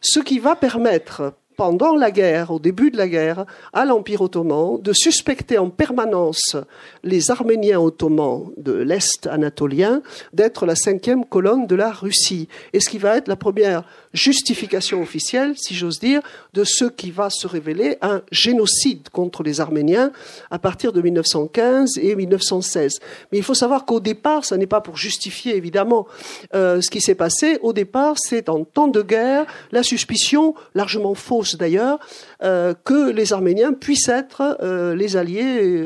Ce 0.00 0.20
qui 0.20 0.38
va 0.38 0.56
permettre 0.56 1.32
pendant 1.56 1.94
la 1.94 2.10
guerre, 2.10 2.50
au 2.50 2.58
début 2.58 2.90
de 2.90 2.96
la 2.96 3.08
guerre, 3.08 3.46
à 3.72 3.84
l'Empire 3.84 4.22
ottoman, 4.22 4.80
de 4.80 4.92
suspecter 4.92 5.58
en 5.58 5.70
permanence 5.70 6.56
les 7.04 7.30
Arméniens 7.30 7.80
ottomans 7.80 8.50
de 8.56 8.72
l'Est 8.72 9.26
anatolien 9.26 10.02
d'être 10.32 10.66
la 10.66 10.74
cinquième 10.76 11.24
colonne 11.24 11.66
de 11.66 11.74
la 11.74 11.90
Russie. 11.90 12.48
Et 12.72 12.80
ce 12.80 12.88
qui 12.88 12.98
va 12.98 13.16
être 13.16 13.28
la 13.28 13.36
première 13.36 13.84
justification 14.12 15.02
officielle, 15.02 15.54
si 15.56 15.74
j'ose 15.74 15.98
dire, 15.98 16.20
de 16.54 16.64
ce 16.64 16.84
qui 16.84 17.10
va 17.10 17.30
se 17.30 17.46
révéler 17.46 17.96
un 18.02 18.22
génocide 18.30 19.08
contre 19.10 19.42
les 19.42 19.60
Arméniens 19.60 20.12
à 20.50 20.58
partir 20.58 20.92
de 20.92 21.00
1915 21.00 21.98
et 21.98 22.14
1916. 22.14 23.00
Mais 23.30 23.38
il 23.38 23.44
faut 23.44 23.54
savoir 23.54 23.84
qu'au 23.84 24.00
départ, 24.00 24.44
ce 24.44 24.54
n'est 24.54 24.66
pas 24.66 24.80
pour 24.80 24.96
justifier 24.96 25.56
évidemment 25.56 26.06
euh, 26.54 26.80
ce 26.80 26.90
qui 26.90 27.00
s'est 27.00 27.14
passé. 27.14 27.58
Au 27.62 27.72
départ, 27.72 28.16
c'est 28.18 28.48
en 28.48 28.64
temps 28.64 28.88
de 28.88 29.02
guerre 29.02 29.46
la 29.70 29.82
suspicion, 29.82 30.54
largement 30.74 31.14
fausse 31.14 31.41
d'ailleurs, 31.56 31.98
euh, 32.42 32.74
que 32.84 33.10
les 33.10 33.32
Arméniens 33.32 33.72
puissent 33.72 34.08
être 34.08 34.58
euh, 34.62 34.94
les 34.94 35.16
alliés, 35.16 35.84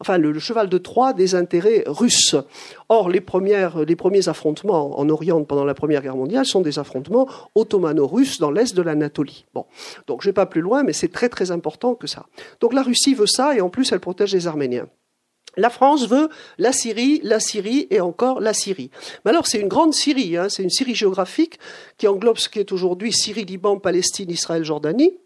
enfin 0.00 0.18
le, 0.18 0.38
cheval 0.38 0.68
de 0.68 0.78
Troie 0.78 1.12
des 1.12 1.34
intérêts 1.34 1.84
russes. 1.86 2.36
Or, 2.88 3.08
les, 3.08 3.20
premières, 3.20 3.84
premiers 3.96 4.28
affrontements 4.28 4.98
en 4.98 5.08
Orient 5.08 5.42
pendant 5.44 5.64
la 5.64 5.74
Première 5.74 6.02
Guerre 6.02 6.16
mondiale 6.16 6.46
sont 6.46 6.60
des 6.60 6.78
affrontements 6.78 7.28
ottomano-russes 7.54 8.38
dans 8.38 8.50
l'est 8.50 8.74
de 8.74 8.82
l'Anatolie. 8.82 9.46
Bon, 9.54 9.66
donc 10.06 10.22
je 10.22 10.28
vais 10.28 10.32
pas 10.32 10.46
plus 10.46 10.60
loin, 10.60 10.82
mais 10.82 10.92
c'est 10.92 11.12
très 11.12 11.28
très 11.28 11.50
important 11.50 11.94
que 11.94 12.06
ça. 12.06 12.26
Donc 12.60 12.72
la 12.72 12.82
Russie 12.82 13.14
veut 13.14 13.26
ça 13.26 13.54
et 13.56 13.60
en 13.60 13.68
plus 13.68 13.92
elle 13.92 14.00
protège 14.00 14.32
les 14.32 14.46
Arméniens. 14.46 14.86
La 15.56 15.70
France 15.70 16.08
veut 16.08 16.28
la 16.58 16.72
Syrie, 16.72 17.20
la 17.22 17.40
Syrie 17.40 17.86
et 17.90 18.00
encore 18.00 18.40
la 18.40 18.54
Syrie. 18.54 18.90
Mais 19.24 19.30
alors 19.30 19.46
c'est 19.46 19.60
une 19.60 19.68
grande 19.68 19.94
Syrie, 19.94 20.36
hein, 20.36 20.48
c'est 20.48 20.62
une 20.62 20.70
Syrie 20.70 20.94
géographique 20.94 21.58
qui 21.96 22.08
englobe 22.08 22.38
ce 22.38 22.48
qui 22.48 22.58
est 22.58 22.72
aujourd'hui 22.72 23.12
Syrie, 23.12 23.44
Liban, 23.44 23.78
Palestine, 23.78 24.30
Israël, 24.30 24.64
Jordanie, 24.64 25.16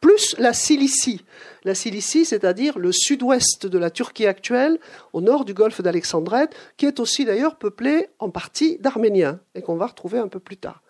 plus 0.00 0.36
la 0.38 0.52
Cilicie. 0.52 1.22
La 1.64 1.74
Cilicie, 1.74 2.24
c'est-à-dire 2.24 2.78
le 2.78 2.90
sud-ouest 2.92 3.66
de 3.66 3.78
la 3.78 3.90
Turquie 3.90 4.26
actuelle, 4.26 4.78
au 5.12 5.20
nord 5.20 5.44
du 5.44 5.54
golfe 5.54 5.80
d'Alexandrette, 5.80 6.54
qui 6.76 6.86
est 6.86 7.00
aussi 7.00 7.24
d'ailleurs 7.24 7.56
peuplé 7.56 8.08
en 8.18 8.30
partie 8.30 8.78
d'Arméniens, 8.78 9.38
et 9.54 9.62
qu'on 9.62 9.76
va 9.76 9.86
retrouver 9.86 10.18
un 10.18 10.28
peu 10.28 10.40
plus 10.40 10.56
tard. 10.56 10.82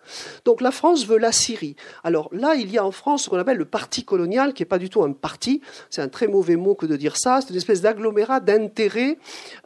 Donc 0.45 0.61
la 0.61 0.71
France 0.71 1.05
veut 1.05 1.17
la 1.17 1.31
Syrie. 1.31 1.75
Alors 2.03 2.29
là, 2.33 2.55
il 2.55 2.71
y 2.71 2.77
a 2.77 2.85
en 2.85 2.91
France 2.91 3.23
ce 3.23 3.29
qu'on 3.29 3.37
appelle 3.37 3.57
le 3.57 3.65
parti 3.65 4.03
colonial, 4.03 4.53
qui 4.53 4.61
n'est 4.61 4.67
pas 4.67 4.79
du 4.79 4.89
tout 4.89 5.03
un 5.03 5.11
parti, 5.11 5.61
c'est 5.89 6.01
un 6.01 6.09
très 6.09 6.27
mauvais 6.27 6.55
mot 6.55 6.75
que 6.75 6.85
de 6.85 6.95
dire 6.95 7.17
ça, 7.17 7.39
c'est 7.41 7.49
une 7.49 7.57
espèce 7.57 7.81
d'agglomérat 7.81 8.39
d'intérêts, 8.39 9.17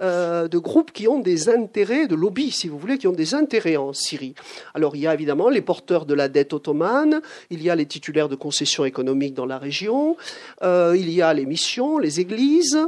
euh, 0.02 0.48
de 0.48 0.58
groupes 0.58 0.92
qui 0.92 1.08
ont 1.08 1.20
des 1.20 1.50
intérêts, 1.50 2.08
de 2.08 2.16
lobbies, 2.16 2.52
si 2.52 2.68
vous 2.68 2.78
voulez, 2.78 2.98
qui 2.98 3.08
ont 3.08 3.14
des 3.14 3.34
intérêts 3.34 3.78
en 3.78 3.94
Syrie. 3.94 4.36
Alors 4.74 4.96
il 4.96 5.02
y 5.02 5.08
a 5.08 5.14
évidemment 5.14 5.50
les 5.50 5.62
porteurs 5.62 6.06
de 6.06 6.14
la 6.14 6.28
dette 6.28 6.54
ottomane, 6.54 7.22
il 7.50 7.64
y 7.64 7.70
a 7.70 7.76
les 7.76 7.86
titulaires 7.86 8.30
de 8.30 8.36
concessions 8.36 8.86
économiques 8.86 9.34
dans 9.34 9.46
la 9.46 9.58
région, 9.58 10.18
euh, 10.64 10.96
il 11.00 11.12
y 11.12 11.22
a 11.22 11.34
les 11.34 11.46
missions, 11.46 11.98
les 11.98 12.20
églises, 12.20 12.80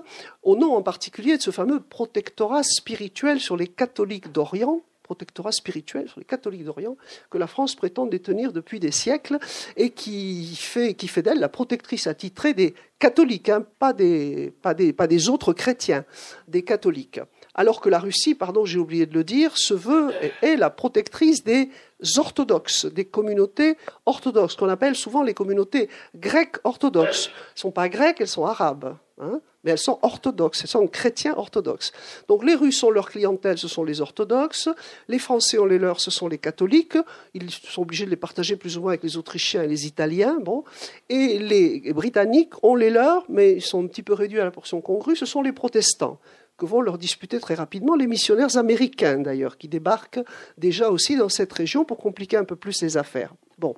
au 0.43 0.55
nom 0.55 0.75
en 0.75 0.81
particulier 0.81 1.37
de 1.37 1.41
ce 1.41 1.51
fameux 1.51 1.79
protectorat 1.79 2.63
spirituel 2.63 3.39
sur 3.39 3.57
les 3.57 3.67
catholiques 3.67 4.31
d'Orient, 4.31 4.81
protectorat 5.03 5.51
spirituel 5.51 6.07
sur 6.07 6.19
les 6.19 6.25
catholiques 6.25 6.63
d'Orient 6.63 6.95
que 7.31 7.39
la 7.39 7.47
France 7.47 7.73
prétend 7.73 8.05
détenir 8.05 8.53
depuis 8.53 8.79
des 8.79 8.91
siècles 8.91 9.39
et 9.75 9.89
qui 9.89 10.55
fait, 10.55 10.95
d'elle 11.23 11.39
la 11.39 11.49
protectrice 11.49 12.05
attitrée 12.05 12.53
des 12.53 12.75
catholiques, 12.99 13.49
hein, 13.49 13.65
pas 13.79 13.93
des 13.93 15.29
autres 15.29 15.53
chrétiens, 15.53 16.05
des 16.47 16.61
catholiques. 16.61 17.21
Alors 17.59 17.81
que 17.81 17.89
la 17.89 17.99
Russie, 17.99 18.35
pardon, 18.35 18.63
j'ai 18.63 18.79
oublié 18.79 19.05
de 19.05 19.13
le 19.13 19.25
dire, 19.25 19.57
se 19.57 19.73
veut 19.73 20.13
est 20.41 20.55
la 20.55 20.69
protectrice 20.69 21.43
des 21.43 21.69
orthodoxes, 22.15 22.85
des 22.85 23.03
communautés 23.03 23.75
orthodoxes, 24.05 24.55
qu'on 24.55 24.69
appelle 24.69 24.95
souvent 24.95 25.23
les 25.23 25.33
communautés 25.33 25.89
grecques 26.15 26.55
orthodoxes. 26.63 27.25
Elles 27.27 27.53
ne 27.57 27.59
sont 27.59 27.71
pas 27.71 27.89
grecques, 27.89 28.21
elles 28.21 28.29
sont 28.29 28.45
arabes. 28.45 28.95
Hein, 29.19 29.41
mais 29.65 29.71
elles 29.71 29.77
sont 29.77 29.99
orthodoxes, 30.03 30.61
elles 30.61 30.69
sont 30.69 30.87
chrétiens 30.87 31.33
orthodoxes. 31.35 31.91
Donc 32.29 32.45
les 32.45 32.55
Russes 32.55 32.81
ont 32.81 32.91
leur 32.91 33.09
clientèle, 33.09 33.57
ce 33.57 33.67
sont 33.67 33.83
les 33.83 33.99
orthodoxes, 33.99 34.69
les 35.09 35.19
Français 35.19 35.59
ont 35.59 35.65
les 35.65 35.79
leurs, 35.79 35.99
ce 35.99 36.11
sont 36.11 36.29
les 36.29 36.37
catholiques, 36.37 36.97
ils 37.33 37.51
sont 37.51 37.81
obligés 37.81 38.05
de 38.05 38.09
les 38.09 38.15
partager 38.15 38.55
plus 38.55 38.77
ou 38.77 38.83
moins 38.83 38.91
avec 38.91 39.03
les 39.03 39.17
Autrichiens 39.17 39.63
et 39.63 39.67
les 39.67 39.85
Italiens, 39.85 40.37
bon, 40.39 40.63
et 41.09 41.39
les 41.39 41.91
Britanniques 41.91 42.53
ont 42.63 42.75
les 42.75 42.89
leurs, 42.89 43.25
mais 43.27 43.51
ils 43.51 43.61
sont 43.61 43.83
un 43.83 43.87
petit 43.87 44.01
peu 44.01 44.13
réduits 44.13 44.39
à 44.39 44.45
la 44.45 44.51
portion 44.51 44.79
congrue, 44.79 45.17
ce 45.17 45.25
sont 45.25 45.41
les 45.41 45.51
protestants 45.51 46.21
que 46.59 46.65
vont 46.65 46.81
leur 46.81 46.99
disputer 46.99 47.39
très 47.39 47.55
rapidement 47.55 47.95
les 47.95 48.05
missionnaires 48.05 48.55
américains 48.57 49.17
d'ailleurs, 49.17 49.57
qui 49.57 49.67
débarquent 49.67 50.19
déjà 50.57 50.89
aussi 50.89 51.15
dans 51.15 51.29
cette 51.29 51.51
région 51.53 51.85
pour 51.85 51.97
compliquer 51.97 52.37
un 52.37 52.43
peu 52.43 52.55
plus 52.55 52.81
les 52.83 52.97
affaires. 52.97 53.33
Bon, 53.57 53.75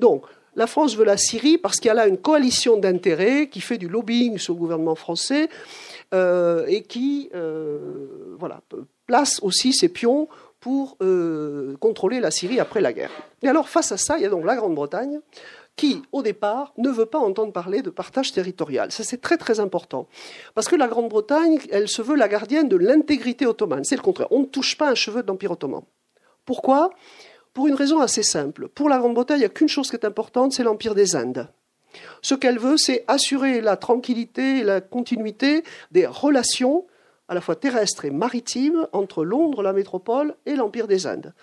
donc 0.00 0.24
la 0.56 0.66
France 0.66 0.96
veut 0.96 1.04
la 1.04 1.16
Syrie 1.16 1.58
parce 1.58 1.76
qu'il 1.76 1.88
y 1.88 1.90
a 1.90 1.94
là 1.94 2.06
une 2.06 2.18
coalition 2.18 2.78
d'intérêts 2.78 3.48
qui 3.48 3.60
fait 3.60 3.78
du 3.78 3.88
lobbying 3.88 4.38
sur 4.38 4.54
le 4.54 4.58
gouvernement 4.58 4.94
français 4.94 5.48
euh, 6.14 6.64
et 6.66 6.82
qui 6.82 7.30
euh, 7.34 8.34
voilà, 8.38 8.60
place 9.06 9.38
aussi 9.42 9.72
ses 9.72 9.88
pions 9.88 10.28
pour 10.60 10.96
euh, 11.02 11.76
contrôler 11.78 12.20
la 12.20 12.30
Syrie 12.30 12.58
après 12.58 12.80
la 12.80 12.92
guerre. 12.92 13.10
Et 13.42 13.48
alors 13.48 13.68
face 13.68 13.92
à 13.92 13.98
ça, 13.98 14.16
il 14.16 14.22
y 14.22 14.26
a 14.26 14.30
donc 14.30 14.44
la 14.44 14.56
Grande-Bretagne 14.56 15.20
qui, 15.76 16.02
au 16.10 16.22
départ, 16.22 16.72
ne 16.78 16.88
veut 16.88 17.06
pas 17.06 17.18
entendre 17.18 17.52
parler 17.52 17.82
de 17.82 17.90
partage 17.90 18.32
territorial. 18.32 18.90
Ça, 18.90 19.04
c'est 19.04 19.20
très 19.20 19.36
très 19.36 19.60
important. 19.60 20.08
Parce 20.54 20.68
que 20.68 20.76
la 20.76 20.88
Grande-Bretagne, 20.88 21.58
elle 21.70 21.88
se 21.88 22.00
veut 22.02 22.16
la 22.16 22.28
gardienne 22.28 22.68
de 22.68 22.76
l'intégrité 22.76 23.46
ottomane. 23.46 23.84
C'est 23.84 23.96
le 23.96 24.02
contraire. 24.02 24.28
On 24.30 24.40
ne 24.40 24.46
touche 24.46 24.76
pas 24.78 24.90
un 24.90 24.94
cheveu 24.94 25.22
de 25.22 25.28
l'Empire 25.28 25.52
ottoman. 25.52 25.82
Pourquoi? 26.46 26.90
Pour 27.52 27.68
une 27.68 27.74
raison 27.74 28.00
assez 28.00 28.22
simple. 28.22 28.68
Pour 28.68 28.88
la 28.88 28.98
Grande-Bretagne, 28.98 29.38
il 29.38 29.40
n'y 29.40 29.46
a 29.46 29.50
qu'une 29.50 29.68
chose 29.68 29.90
qui 29.90 29.96
est 29.96 30.06
importante, 30.06 30.52
c'est 30.52 30.62
l'Empire 30.62 30.94
des 30.94 31.14
Indes. 31.14 31.48
Ce 32.22 32.34
qu'elle 32.34 32.58
veut, 32.58 32.76
c'est 32.76 33.04
assurer 33.08 33.60
la 33.60 33.76
tranquillité 33.76 34.58
et 34.58 34.64
la 34.64 34.80
continuité 34.80 35.62
des 35.90 36.06
relations 36.06 36.86
à 37.28 37.34
la 37.34 37.40
fois 37.40 37.56
terrestres 37.56 38.04
et 38.04 38.10
maritimes 38.10 38.86
entre 38.92 39.24
Londres, 39.24 39.62
la 39.62 39.72
métropole, 39.72 40.36
et 40.46 40.54
l'Empire 40.54 40.86
des 40.86 41.06
Indes. 41.06 41.34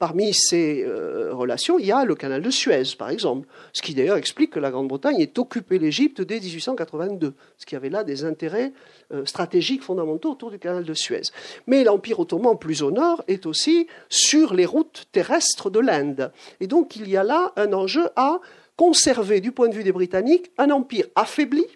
Parmi 0.00 0.32
ces 0.32 0.82
euh, 0.82 1.34
relations, 1.34 1.78
il 1.78 1.84
y 1.84 1.92
a 1.92 2.06
le 2.06 2.14
canal 2.14 2.40
de 2.40 2.48
Suez, 2.48 2.84
par 2.98 3.10
exemple, 3.10 3.46
ce 3.74 3.82
qui 3.82 3.92
d'ailleurs 3.92 4.16
explique 4.16 4.52
que 4.52 4.58
la 4.58 4.70
Grande-Bretagne 4.70 5.20
ait 5.20 5.38
occupé 5.38 5.78
l'Égypte 5.78 6.22
dès 6.22 6.40
1882, 6.40 7.34
ce 7.58 7.66
qui 7.66 7.76
avait 7.76 7.90
là 7.90 8.02
des 8.02 8.24
intérêts 8.24 8.72
euh, 9.12 9.26
stratégiques 9.26 9.82
fondamentaux 9.82 10.30
autour 10.30 10.50
du 10.50 10.58
canal 10.58 10.84
de 10.84 10.94
Suez. 10.94 11.24
Mais 11.66 11.84
l'Empire 11.84 12.18
ottoman, 12.18 12.58
plus 12.58 12.82
au 12.82 12.90
nord, 12.90 13.22
est 13.28 13.44
aussi 13.44 13.88
sur 14.08 14.54
les 14.54 14.64
routes 14.64 15.04
terrestres 15.12 15.68
de 15.68 15.80
l'Inde. 15.80 16.32
Et 16.60 16.66
donc 16.66 16.96
il 16.96 17.06
y 17.06 17.18
a 17.18 17.22
là 17.22 17.52
un 17.56 17.74
enjeu 17.74 18.08
à 18.16 18.40
conserver, 18.76 19.42
du 19.42 19.52
point 19.52 19.68
de 19.68 19.74
vue 19.74 19.84
des 19.84 19.92
Britanniques, 19.92 20.50
un 20.56 20.70
empire 20.70 21.08
affaibli, 21.14 21.66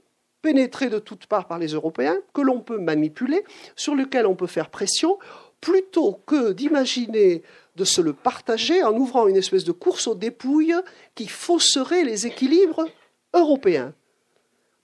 pénétré 0.40 0.88
de 0.88 0.98
toutes 0.98 1.26
parts 1.26 1.46
par 1.46 1.58
les 1.58 1.74
Européens, 1.74 2.16
que 2.32 2.40
l'on 2.40 2.60
peut 2.60 2.78
manipuler, 2.78 3.44
sur 3.76 3.94
lequel 3.94 4.24
on 4.24 4.34
peut 4.34 4.46
faire 4.46 4.70
pression, 4.70 5.18
plutôt 5.60 6.20
que 6.26 6.52
d'imaginer 6.52 7.42
de 7.76 7.84
se 7.84 8.00
le 8.00 8.12
partager 8.12 8.82
en 8.82 8.96
ouvrant 8.96 9.26
une 9.26 9.36
espèce 9.36 9.64
de 9.64 9.72
course 9.72 10.06
aux 10.06 10.14
dépouilles 10.14 10.76
qui 11.14 11.26
fausserait 11.26 12.04
les 12.04 12.26
équilibres 12.26 12.86
européens. 13.32 13.94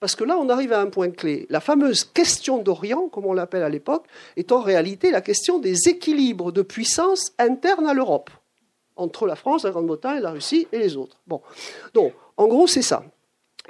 Parce 0.00 0.16
que 0.16 0.24
là, 0.24 0.38
on 0.38 0.48
arrive 0.48 0.72
à 0.72 0.80
un 0.80 0.86
point 0.86 1.10
clé. 1.10 1.46
La 1.50 1.60
fameuse 1.60 2.04
question 2.04 2.58
d'Orient, 2.58 3.08
comme 3.08 3.26
on 3.26 3.34
l'appelle 3.34 3.62
à 3.62 3.68
l'époque, 3.68 4.06
est 4.36 4.50
en 4.50 4.60
réalité 4.60 5.10
la 5.10 5.20
question 5.20 5.58
des 5.58 5.88
équilibres 5.88 6.52
de 6.52 6.62
puissance 6.62 7.32
internes 7.38 7.86
à 7.86 7.92
l'Europe, 7.92 8.30
entre 8.96 9.26
la 9.26 9.36
France, 9.36 9.64
la 9.64 9.70
Grande-Bretagne, 9.70 10.20
la 10.20 10.30
Russie 10.30 10.66
et 10.72 10.78
les 10.78 10.96
autres. 10.96 11.20
Bon. 11.26 11.42
Donc, 11.92 12.14
en 12.38 12.46
gros, 12.48 12.66
c'est 12.66 12.82
ça. 12.82 13.04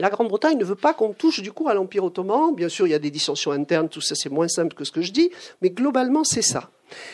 La 0.00 0.08
Grande-Bretagne 0.08 0.56
ne 0.56 0.64
veut 0.64 0.76
pas 0.76 0.94
qu'on 0.94 1.12
touche 1.12 1.42
du 1.42 1.52
coup 1.52 1.68
à 1.68 1.74
l'Empire 1.74 2.04
ottoman. 2.04 2.54
Bien 2.54 2.70
sûr, 2.70 2.86
il 2.86 2.90
y 2.90 2.94
a 2.94 2.98
des 2.98 3.10
dissensions 3.10 3.52
internes, 3.52 3.90
tout 3.90 4.00
ça 4.00 4.14
c'est 4.14 4.30
moins 4.30 4.48
simple 4.48 4.74
que 4.74 4.84
ce 4.84 4.90
que 4.90 5.02
je 5.02 5.12
dis, 5.12 5.30
mais 5.60 5.68
globalement 5.68 6.24
c'est 6.24 6.40
ça. 6.40 6.70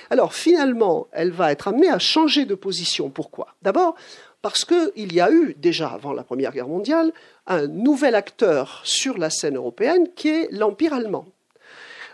Alors 0.08 0.32
finalement, 0.32 1.08
elle 1.10 1.32
va 1.32 1.50
être 1.50 1.66
amenée 1.66 1.90
à 1.90 1.98
changer 1.98 2.44
de 2.44 2.54
position. 2.54 3.10
Pourquoi? 3.10 3.48
D'abord, 3.60 3.96
parce 4.40 4.64
qu'il 4.64 5.12
y 5.12 5.20
a 5.20 5.32
eu 5.32 5.56
déjà 5.58 5.88
avant 5.88 6.12
la 6.12 6.22
Première 6.22 6.52
Guerre 6.52 6.68
mondiale 6.68 7.12
un 7.48 7.66
nouvel 7.66 8.14
acteur 8.14 8.82
sur 8.84 9.18
la 9.18 9.30
scène 9.30 9.56
européenne 9.56 10.06
qui 10.14 10.28
est 10.28 10.48
l'Empire 10.52 10.94
allemand. 10.94 11.26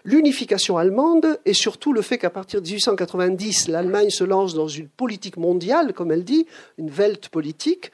l'unification 0.05 0.79
allemande 0.79 1.39
et 1.45 1.55
surtout 1.55 1.93
le 1.93 2.03
fait 2.03 2.19
qu'à 2.19 2.31
partir 2.31 2.61
de 2.61 2.67
1890, 2.67 3.69
l'Allemagne 3.69 4.11
se 4.11 4.25
lance 4.25 4.55
dans 4.55 4.69
une 4.69 4.89
politique 4.89 5.37
mondiale, 5.37 5.93
comme 5.93 6.13
elle 6.13 6.25
dit, 6.25 6.47
une 6.79 6.91
Weltpolitik, 6.91 7.93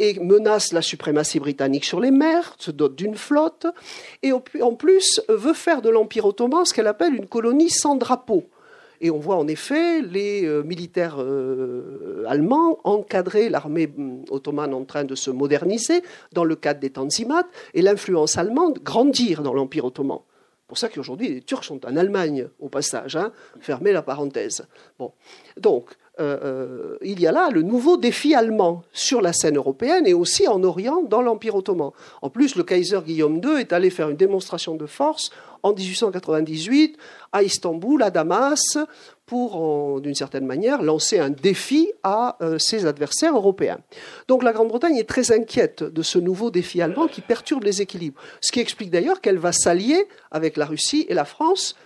et 0.00 0.18
menace 0.18 0.72
la 0.72 0.80
suprématie 0.80 1.38
britannique 1.38 1.84
sur 1.84 2.00
les 2.00 2.10
mers, 2.10 2.56
se 2.58 2.70
dote 2.70 2.96
d'une 2.96 3.16
flotte, 3.16 3.66
et 4.22 4.32
en 4.32 4.74
plus 4.74 5.20
veut 5.28 5.52
faire 5.52 5.82
de 5.82 5.90
l'Empire 5.90 6.24
ottoman 6.24 6.64
ce 6.64 6.72
qu'elle 6.72 6.86
appelle 6.86 7.14
une 7.14 7.26
colonie 7.26 7.68
sans 7.68 7.96
drapeau. 7.96 8.44
Et 9.02 9.10
on 9.10 9.18
voit 9.18 9.36
en 9.36 9.46
effet 9.46 10.02
les 10.02 10.44
euh, 10.44 10.62
militaires 10.62 11.16
euh, 11.18 12.24
allemands 12.26 12.78
encadrer 12.84 13.48
l'armée 13.48 13.86
mm, 13.86 14.24
ottomane 14.30 14.74
en 14.74 14.84
train 14.84 15.04
de 15.04 15.14
se 15.14 15.30
moderniser 15.30 16.02
dans 16.32 16.44
le 16.44 16.54
cadre 16.54 16.80
des 16.80 16.90
Tanzimat 16.90 17.44
et 17.72 17.80
l'influence 17.80 18.36
allemande 18.36 18.78
grandir 18.82 19.42
dans 19.42 19.54
l'Empire 19.54 19.86
ottoman. 19.86 20.18
C'est 20.18 20.68
pour 20.68 20.78
ça 20.78 20.88
qu'aujourd'hui 20.88 21.28
les 21.28 21.40
Turcs 21.40 21.64
sont 21.64 21.84
en 21.86 21.96
Allemagne 21.96 22.48
au 22.58 22.68
passage, 22.68 23.16
hein, 23.16 23.32
fermez 23.60 23.92
la 23.92 24.02
parenthèse. 24.02 24.66
Bon. 24.98 25.12
Donc, 25.56 25.86
euh, 26.20 26.96
il 27.02 27.20
y 27.20 27.26
a 27.26 27.32
là 27.32 27.48
le 27.50 27.62
nouveau 27.62 27.96
défi 27.96 28.34
allemand 28.34 28.82
sur 28.92 29.20
la 29.20 29.32
scène 29.32 29.56
européenne 29.56 30.06
et 30.06 30.14
aussi 30.14 30.46
en 30.46 30.62
Orient 30.62 31.02
dans 31.02 31.22
l'Empire 31.22 31.54
ottoman. 31.54 31.90
En 32.22 32.30
plus, 32.30 32.56
le 32.56 32.62
Kaiser 32.62 33.00
Guillaume 33.04 33.40
II 33.42 33.60
est 33.60 33.72
allé 33.72 33.90
faire 33.90 34.10
une 34.10 34.16
démonstration 34.16 34.74
de 34.74 34.86
force 34.86 35.30
en 35.62 35.72
1898 35.72 36.96
à 37.32 37.42
Istanbul, 37.42 38.02
à 38.02 38.10
Damas, 38.10 38.78
pour, 39.30 40.00
d'une 40.00 40.16
certaine 40.16 40.44
manière, 40.44 40.82
lancer 40.82 41.20
un 41.20 41.30
défi 41.30 41.88
à 42.02 42.36
euh, 42.42 42.58
ses 42.58 42.86
adversaires 42.86 43.36
européens. 43.36 43.78
Donc 44.26 44.42
la 44.42 44.52
Grande-Bretagne 44.52 44.96
est 44.96 45.08
très 45.08 45.30
inquiète 45.30 45.84
de 45.84 46.02
ce 46.02 46.18
nouveau 46.18 46.50
défi 46.50 46.82
allemand 46.82 47.06
qui 47.06 47.20
perturbe 47.20 47.62
les 47.62 47.80
équilibres, 47.80 48.20
ce 48.40 48.50
qui 48.50 48.58
explique 48.58 48.90
d'ailleurs 48.90 49.20
qu'elle 49.20 49.38
va 49.38 49.52
s'allier 49.52 50.08
avec 50.32 50.56
la 50.56 50.66
Russie 50.66 51.06
et 51.08 51.14
la 51.14 51.24
France 51.24 51.76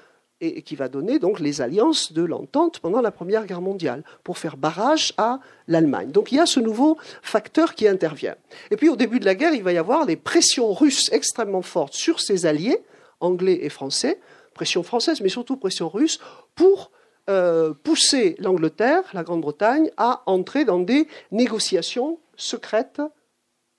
et 0.40 0.62
qui 0.62 0.76
va 0.76 0.88
donner 0.88 1.18
donc 1.18 1.40
les 1.40 1.60
alliances 1.60 2.12
de 2.12 2.22
l'entente 2.22 2.80
pendant 2.80 3.00
la 3.00 3.10
Première 3.10 3.46
Guerre 3.46 3.60
mondiale 3.60 4.02
pour 4.24 4.38
faire 4.38 4.56
barrage 4.56 5.14
à 5.16 5.40
l'Allemagne. 5.68 6.10
Donc 6.10 6.32
il 6.32 6.36
y 6.36 6.40
a 6.40 6.46
ce 6.46 6.60
nouveau 6.60 6.98
facteur 7.22 7.74
qui 7.74 7.88
intervient. 7.88 8.34
Et 8.70 8.76
puis 8.76 8.88
au 8.88 8.96
début 8.96 9.20
de 9.20 9.24
la 9.24 9.34
guerre, 9.34 9.54
il 9.54 9.62
va 9.62 9.72
y 9.72 9.78
avoir 9.78 10.06
des 10.06 10.16
pressions 10.16 10.72
russes 10.72 11.10
extrêmement 11.12 11.62
fortes 11.62 11.94
sur 11.94 12.20
ses 12.20 12.46
alliés, 12.46 12.78
anglais 13.20 13.60
et 13.62 13.68
français, 13.68 14.20
pression 14.54 14.82
française, 14.82 15.20
mais 15.20 15.28
surtout 15.28 15.56
pression 15.56 15.88
russe, 15.88 16.18
pour 16.54 16.90
euh, 17.30 17.72
pousser 17.72 18.36
l'Angleterre, 18.38 19.02
la 19.14 19.22
Grande-Bretagne, 19.22 19.90
à 19.96 20.22
entrer 20.26 20.64
dans 20.64 20.80
des 20.80 21.08
négociations 21.32 22.18
secrètes 22.36 23.00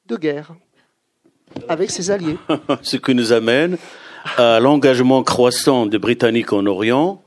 de 0.08 0.18
guerre 0.18 0.56
avec 1.68 1.92
ses 1.92 2.12
alliés. 2.12 2.38
Ce 2.82 2.98
qui 2.98 3.14
nous 3.14 3.32
amène 3.32 3.78
à 4.38 4.60
l'engagement 4.60 5.24
croissant 5.24 5.86
des 5.86 5.98
Britanniques 5.98 6.52
en 6.54 6.66
Orient, 6.66 7.22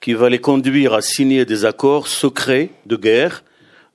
qui 0.00 0.14
va 0.14 0.28
les 0.28 0.40
conduire 0.40 0.94
à 0.94 1.02
signer 1.02 1.44
des 1.44 1.64
accords 1.64 2.08
secrets 2.08 2.70
de 2.86 2.96
guerre, 2.96 3.44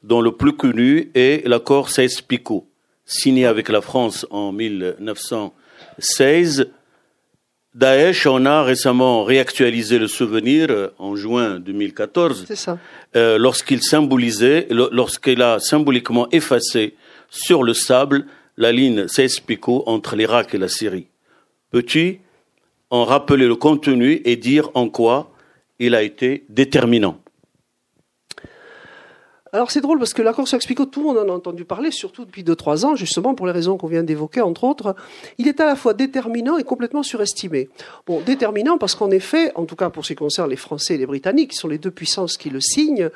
dont 0.03 0.21
le 0.21 0.33
plus 0.33 0.53
connu 0.53 1.11
est 1.15 1.47
l'accord 1.47 1.89
Sykes-Picot, 1.89 2.67
signé 3.05 3.45
avec 3.45 3.69
la 3.69 3.81
France 3.81 4.27
en 4.29 4.51
1916 4.51 6.67
Daesh 7.75 8.27
en 8.27 8.45
a 8.45 8.61
récemment 8.61 9.23
réactualisé 9.23 9.97
le 9.97 10.07
souvenir 10.07 10.67
euh, 10.69 10.93
en 10.99 11.15
juin 11.15 11.59
2014, 11.59 12.45
euh, 13.15 13.39
lorsqu'il 13.39 13.81
symbolisait, 13.81 14.67
lorsqu'il 14.69 15.41
a 15.41 15.59
symboliquement 15.59 16.27
effacé 16.31 16.95
sur 17.31 17.63
le 17.63 17.73
sable 17.73 18.27
la 18.57 18.71
ligne 18.71 19.07
16 19.07 19.39
Picot 19.39 19.83
entre 19.87 20.15
l'Irak 20.15 20.53
et 20.53 20.59
la 20.59 20.67
Syrie. 20.67 21.07
Peux-tu 21.71 22.19
en 22.93 23.05
rappeler 23.05 23.47
le 23.47 23.55
contenu 23.55 24.21
et 24.23 24.35
dire 24.35 24.69
en 24.75 24.87
quoi 24.87 25.31
il 25.79 25.95
a 25.95 26.03
été 26.03 26.45
déterminant 26.47 27.17
alors 29.51 29.69
c'est 29.69 29.81
drôle 29.81 29.99
parce 29.99 30.15
que 30.15 30.23
l'accord 30.23 30.47
sur 30.47 30.57
picot 30.57 30.87
tout 30.87 30.99
le 31.01 31.05
monde 31.05 31.17
en 31.19 31.31
a 31.31 31.35
entendu 31.35 31.63
parler, 31.63 31.91
surtout 31.91 32.25
depuis 32.25 32.43
2-3 32.43 32.85
ans, 32.87 32.95
justement 32.95 33.35
pour 33.35 33.45
les 33.45 33.51
raisons 33.51 33.77
qu'on 33.77 33.85
vient 33.85 34.01
d'évoquer, 34.01 34.41
entre 34.41 34.63
autres. 34.63 34.95
Il 35.37 35.47
est 35.47 35.59
à 35.59 35.67
la 35.67 35.75
fois 35.75 35.93
déterminant 35.93 36.57
et 36.57 36.63
complètement 36.63 37.03
surestimé. 37.03 37.69
Bon, 38.07 38.19
déterminant 38.21 38.79
parce 38.79 38.95
qu'en 38.95 39.11
effet, 39.11 39.51
en 39.53 39.65
tout 39.65 39.75
cas 39.75 39.91
pour 39.91 40.05
ce 40.05 40.13
qui 40.13 40.15
concerne 40.15 40.49
les 40.49 40.55
Français 40.55 40.95
et 40.95 40.97
les 40.97 41.05
Britanniques, 41.05 41.51
qui 41.51 41.57
sont 41.57 41.67
les 41.67 41.77
deux 41.77 41.91
puissances 41.91 42.35
qui 42.35 42.49
le 42.49 42.61
signent, 42.61 43.11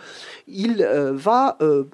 il 0.47 0.83
euh, 0.83 1.11
va 1.11 1.57
euh, 1.61 1.85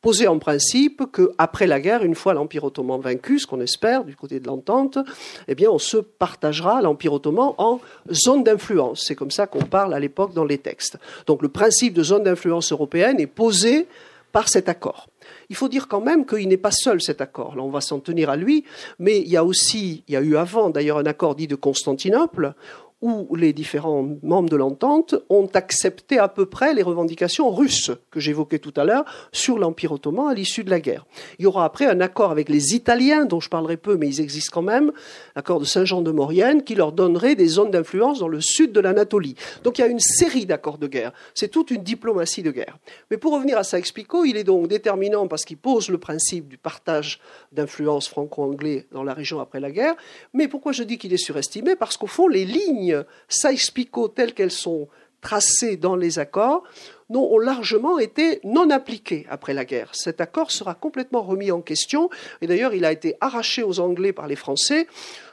poser 0.00 0.28
en 0.28 0.38
principe 0.38 1.02
qu'après 1.12 1.66
la 1.66 1.80
guerre, 1.80 2.04
une 2.04 2.14
fois 2.14 2.32
l'Empire 2.34 2.64
ottoman 2.64 3.00
vaincu, 3.00 3.38
ce 3.38 3.46
qu'on 3.46 3.60
espère 3.60 4.04
du 4.04 4.16
côté 4.16 4.40
de 4.40 4.46
l'entente, 4.46 4.98
eh 5.48 5.54
bien, 5.54 5.70
on 5.70 5.78
se 5.78 5.98
partagera 5.98 6.80
l'Empire 6.80 7.12
ottoman 7.12 7.52
en 7.58 7.80
zone 8.10 8.44
d'influence. 8.44 9.04
C'est 9.06 9.14
comme 9.14 9.30
ça 9.30 9.46
qu'on 9.46 9.64
parle 9.64 9.94
à 9.94 10.00
l'époque 10.00 10.32
dans 10.34 10.44
les 10.44 10.58
textes. 10.58 10.98
Donc 11.26 11.42
le 11.42 11.48
principe 11.48 11.94
de 11.94 12.02
zone 12.02 12.24
d'influence 12.24 12.72
européenne 12.72 13.20
est 13.20 13.26
posé 13.26 13.86
par 14.32 14.48
cet 14.48 14.68
accord. 14.68 15.08
Il 15.48 15.56
faut 15.56 15.68
dire 15.68 15.88
quand 15.88 16.00
même 16.00 16.24
qu'il 16.24 16.48
n'est 16.48 16.56
pas 16.56 16.70
seul 16.70 17.02
cet 17.02 17.20
accord. 17.20 17.56
Là, 17.56 17.62
on 17.62 17.70
va 17.70 17.80
s'en 17.80 17.98
tenir 17.98 18.30
à 18.30 18.36
lui, 18.36 18.64
mais 18.98 19.18
il 19.18 19.28
y 19.28 19.36
a 19.36 19.44
aussi, 19.44 20.04
il 20.06 20.14
y 20.14 20.16
a 20.16 20.20
eu 20.20 20.36
avant 20.36 20.70
d'ailleurs 20.70 20.98
un 20.98 21.06
accord 21.06 21.34
dit 21.34 21.48
de 21.48 21.56
Constantinople, 21.56 22.54
où 23.02 23.34
les 23.34 23.52
différents 23.52 24.06
membres 24.22 24.50
de 24.50 24.56
l'entente 24.56 25.14
ont 25.30 25.48
accepté 25.54 26.18
à 26.18 26.28
peu 26.28 26.44
près 26.46 26.74
les 26.74 26.82
revendications 26.82 27.50
russes 27.50 27.90
que 28.10 28.20
j'évoquais 28.20 28.58
tout 28.58 28.74
à 28.76 28.84
l'heure 28.84 29.04
sur 29.32 29.58
l'Empire 29.58 29.92
ottoman 29.92 30.28
à 30.28 30.34
l'issue 30.34 30.64
de 30.64 30.70
la 30.70 30.80
guerre. 30.80 31.06
Il 31.38 31.44
y 31.44 31.46
aura 31.46 31.64
après 31.64 31.86
un 31.86 32.00
accord 32.00 32.30
avec 32.30 32.48
les 32.48 32.74
Italiens, 32.74 33.24
dont 33.24 33.40
je 33.40 33.48
parlerai 33.48 33.78
peu, 33.78 33.96
mais 33.96 34.08
ils 34.08 34.20
existent 34.20 34.52
quand 34.52 34.62
même, 34.62 34.92
l'accord 35.34 35.60
de 35.60 35.64
Saint-Jean 35.64 36.02
de 36.02 36.10
Maurienne, 36.10 36.62
qui 36.62 36.74
leur 36.74 36.92
donnerait 36.92 37.36
des 37.36 37.46
zones 37.46 37.70
d'influence 37.70 38.18
dans 38.18 38.28
le 38.28 38.40
sud 38.40 38.72
de 38.72 38.80
l'Anatolie. 38.80 39.34
Donc 39.64 39.78
il 39.78 39.80
y 39.80 39.84
a 39.84 39.88
une 39.88 40.00
série 40.00 40.44
d'accords 40.44 40.78
de 40.78 40.86
guerre. 40.86 41.12
C'est 41.34 41.48
toute 41.48 41.70
une 41.70 41.82
diplomatie 41.82 42.42
de 42.42 42.50
guerre. 42.50 42.78
Mais 43.10 43.16
pour 43.16 43.32
revenir 43.32 43.56
à 43.56 43.64
Sykes-Picot, 43.64 44.24
il 44.24 44.36
est 44.36 44.44
donc 44.44 44.68
déterminant 44.68 45.26
parce 45.26 45.44
qu'il 45.44 45.56
pose 45.56 45.88
le 45.88 45.98
principe 45.98 46.48
du 46.48 46.58
partage 46.58 47.20
d'influence 47.52 48.08
franco-anglais 48.08 48.86
dans 48.92 49.02
la 49.02 49.14
région 49.14 49.40
après 49.40 49.60
la 49.60 49.70
guerre. 49.70 49.94
Mais 50.34 50.48
pourquoi 50.48 50.72
je 50.72 50.82
dis 50.82 50.98
qu'il 50.98 51.12
est 51.14 51.18
surestimé? 51.18 51.76
Parce 51.76 51.96
qu'au 51.96 52.06
fond, 52.06 52.28
les 52.28 52.44
lignes 52.44 52.89
lignes 53.28 54.08
telles 54.08 54.34
qu'elles 54.34 54.50
sont 54.50 54.88
tracées 55.20 55.76
dans 55.76 55.96
les 55.96 56.18
accords 56.18 56.64
ont 57.18 57.38
largement 57.38 57.98
été 57.98 58.40
non 58.44 58.70
appliquées 58.70 59.26
après 59.28 59.52
la 59.52 59.64
guerre. 59.64 59.90
Cet 59.92 60.20
accord 60.20 60.50
sera 60.50 60.74
complètement 60.74 61.22
remis 61.22 61.50
en 61.50 61.60
question, 61.60 62.08
et 62.40 62.46
d'ailleurs 62.46 62.72
il 62.72 62.84
a 62.84 62.92
été 62.92 63.16
arraché 63.20 63.62
aux 63.62 63.80
Anglais 63.80 64.12
par 64.12 64.28
les 64.28 64.36
Français. 64.36 64.86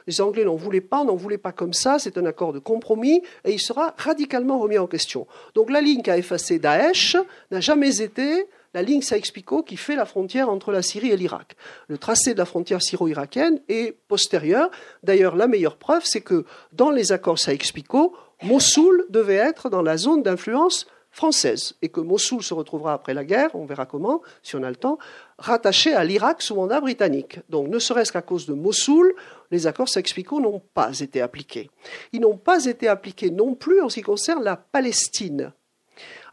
Les 0.06 0.20
Anglais 0.20 0.44
n'en 0.44 0.56
voulaient 0.56 0.80
pas, 0.80 1.04
n'en 1.04 1.14
voulaient 1.14 1.38
pas 1.38 1.52
comme 1.52 1.72
ça, 1.72 1.98
c'est 1.98 2.18
un 2.18 2.26
accord 2.26 2.52
de 2.52 2.58
compromis, 2.58 3.22
et 3.44 3.52
il 3.52 3.60
sera 3.60 3.94
radicalement 3.96 4.58
remis 4.58 4.78
en 4.78 4.86
question. 4.86 5.26
Donc 5.54 5.70
la 5.70 5.80
ligne 5.80 6.02
qu'a 6.02 6.18
effacée 6.18 6.58
Daesh 6.58 7.16
n'a 7.50 7.60
jamais 7.60 8.00
été 8.00 8.46
la 8.74 8.82
ligne 8.82 9.02
Sykes-Picot 9.02 9.62
qui 9.62 9.76
fait 9.76 9.96
la 9.96 10.04
frontière 10.04 10.48
entre 10.48 10.72
la 10.72 10.82
Syrie 10.82 11.10
et 11.10 11.16
l'Irak. 11.16 11.56
Le 11.88 11.98
tracé 11.98 12.34
de 12.34 12.38
la 12.38 12.44
frontière 12.44 12.82
syro-irakienne 12.82 13.60
est 13.68 13.96
postérieur. 14.08 14.70
D'ailleurs, 15.02 15.36
la 15.36 15.46
meilleure 15.46 15.76
preuve, 15.76 16.04
c'est 16.04 16.20
que 16.20 16.44
dans 16.72 16.90
les 16.90 17.12
accords 17.12 17.38
Sykes-Picot, 17.38 18.14
Mossoul 18.42 19.06
devait 19.10 19.34
être 19.34 19.68
dans 19.68 19.82
la 19.82 19.96
zone 19.96 20.22
d'influence 20.22 20.86
française 21.10 21.74
et 21.82 21.88
que 21.88 22.00
Mossoul 22.00 22.42
se 22.42 22.54
retrouvera 22.54 22.92
après 22.92 23.14
la 23.14 23.24
guerre, 23.24 23.50
on 23.54 23.64
verra 23.64 23.86
comment, 23.86 24.20
si 24.42 24.56
on 24.56 24.62
a 24.62 24.70
le 24.70 24.76
temps, 24.76 24.98
rattaché 25.38 25.92
à 25.92 26.04
l'Irak 26.04 26.42
sous 26.42 26.54
mandat 26.54 26.80
britannique. 26.80 27.40
Donc 27.48 27.68
ne 27.68 27.78
serait-ce 27.78 28.12
qu'à 28.12 28.22
cause 28.22 28.46
de 28.46 28.54
Mossoul, 28.54 29.14
les 29.50 29.66
accords 29.66 29.88
Sykes-Picot 29.88 30.40
n'ont 30.40 30.62
pas 30.74 31.00
été 31.00 31.20
appliqués. 31.20 31.70
Ils 32.12 32.20
n'ont 32.20 32.36
pas 32.36 32.66
été 32.66 32.88
appliqués 32.88 33.30
non 33.30 33.54
plus 33.54 33.80
en 33.80 33.88
ce 33.88 33.96
qui 33.96 34.02
concerne 34.02 34.44
la 34.44 34.56
Palestine. 34.56 35.52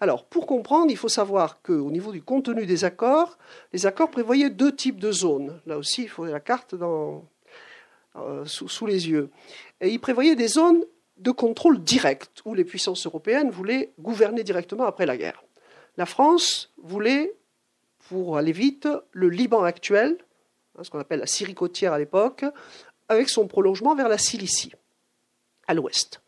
Alors, 0.02 0.26
pour 0.26 0.46
comprendre, 0.46 0.92
il 0.92 0.98
faut 0.98 1.10
savoir 1.10 1.62
qu'au 1.62 1.90
niveau 1.90 2.12
du 2.12 2.22
contenu 2.22 2.66
des 2.66 2.84
accords, 2.84 3.38
les 3.72 3.86
accords 3.86 4.12
prévoyaient 4.12 4.50
deux 4.50 4.76
types 4.76 5.00
de 5.00 5.12
zones. 5.12 5.60
Là 5.66 5.78
aussi, 5.78 6.04
il 6.04 6.10
faut 6.10 6.26
la 6.26 6.40
carte 6.40 6.74
euh, 6.74 8.46
sous, 8.46 8.86
les 8.86 9.10
yeux. 9.10 9.30
Et 9.80 9.90
ils 9.90 10.00
prévoyaient 10.00 10.36
des 10.36 10.48
zones 10.48 10.84
de 11.18 11.32
contrôle 11.32 11.82
direct, 11.82 12.42
où 12.44 12.54
les 12.54 12.66
puissances 12.66 13.06
européennes 13.06 13.50
voulaient 13.50 13.94
gouverner 14.00 14.44
directement 14.44 14.86
après 14.86 15.06
la 15.06 15.16
guerre. 15.16 15.44
La 15.98 16.06
France 16.06 16.74
voulait, 16.78 17.34
pour 18.10 18.38
aller 18.38 18.52
vite, 18.52 18.90
le 19.12 19.30
Liban 19.30 19.64
actuel, 19.64 20.18
hein, 20.78 20.84
ce 20.84 20.90
qu'on 20.90 21.00
appelle 21.00 21.22
la 21.22 21.28
Syrie 21.28 21.56
côtière 21.56 21.94
à 21.94 22.00
l'époque, 22.00 22.44
avec 23.08 23.30
son 23.30 23.48
prolongement 23.48 23.96
vers 23.96 24.10
la 24.10 24.18
Cilicie, 24.18 24.74
à 25.68 25.74
l'ouest. 25.74 26.22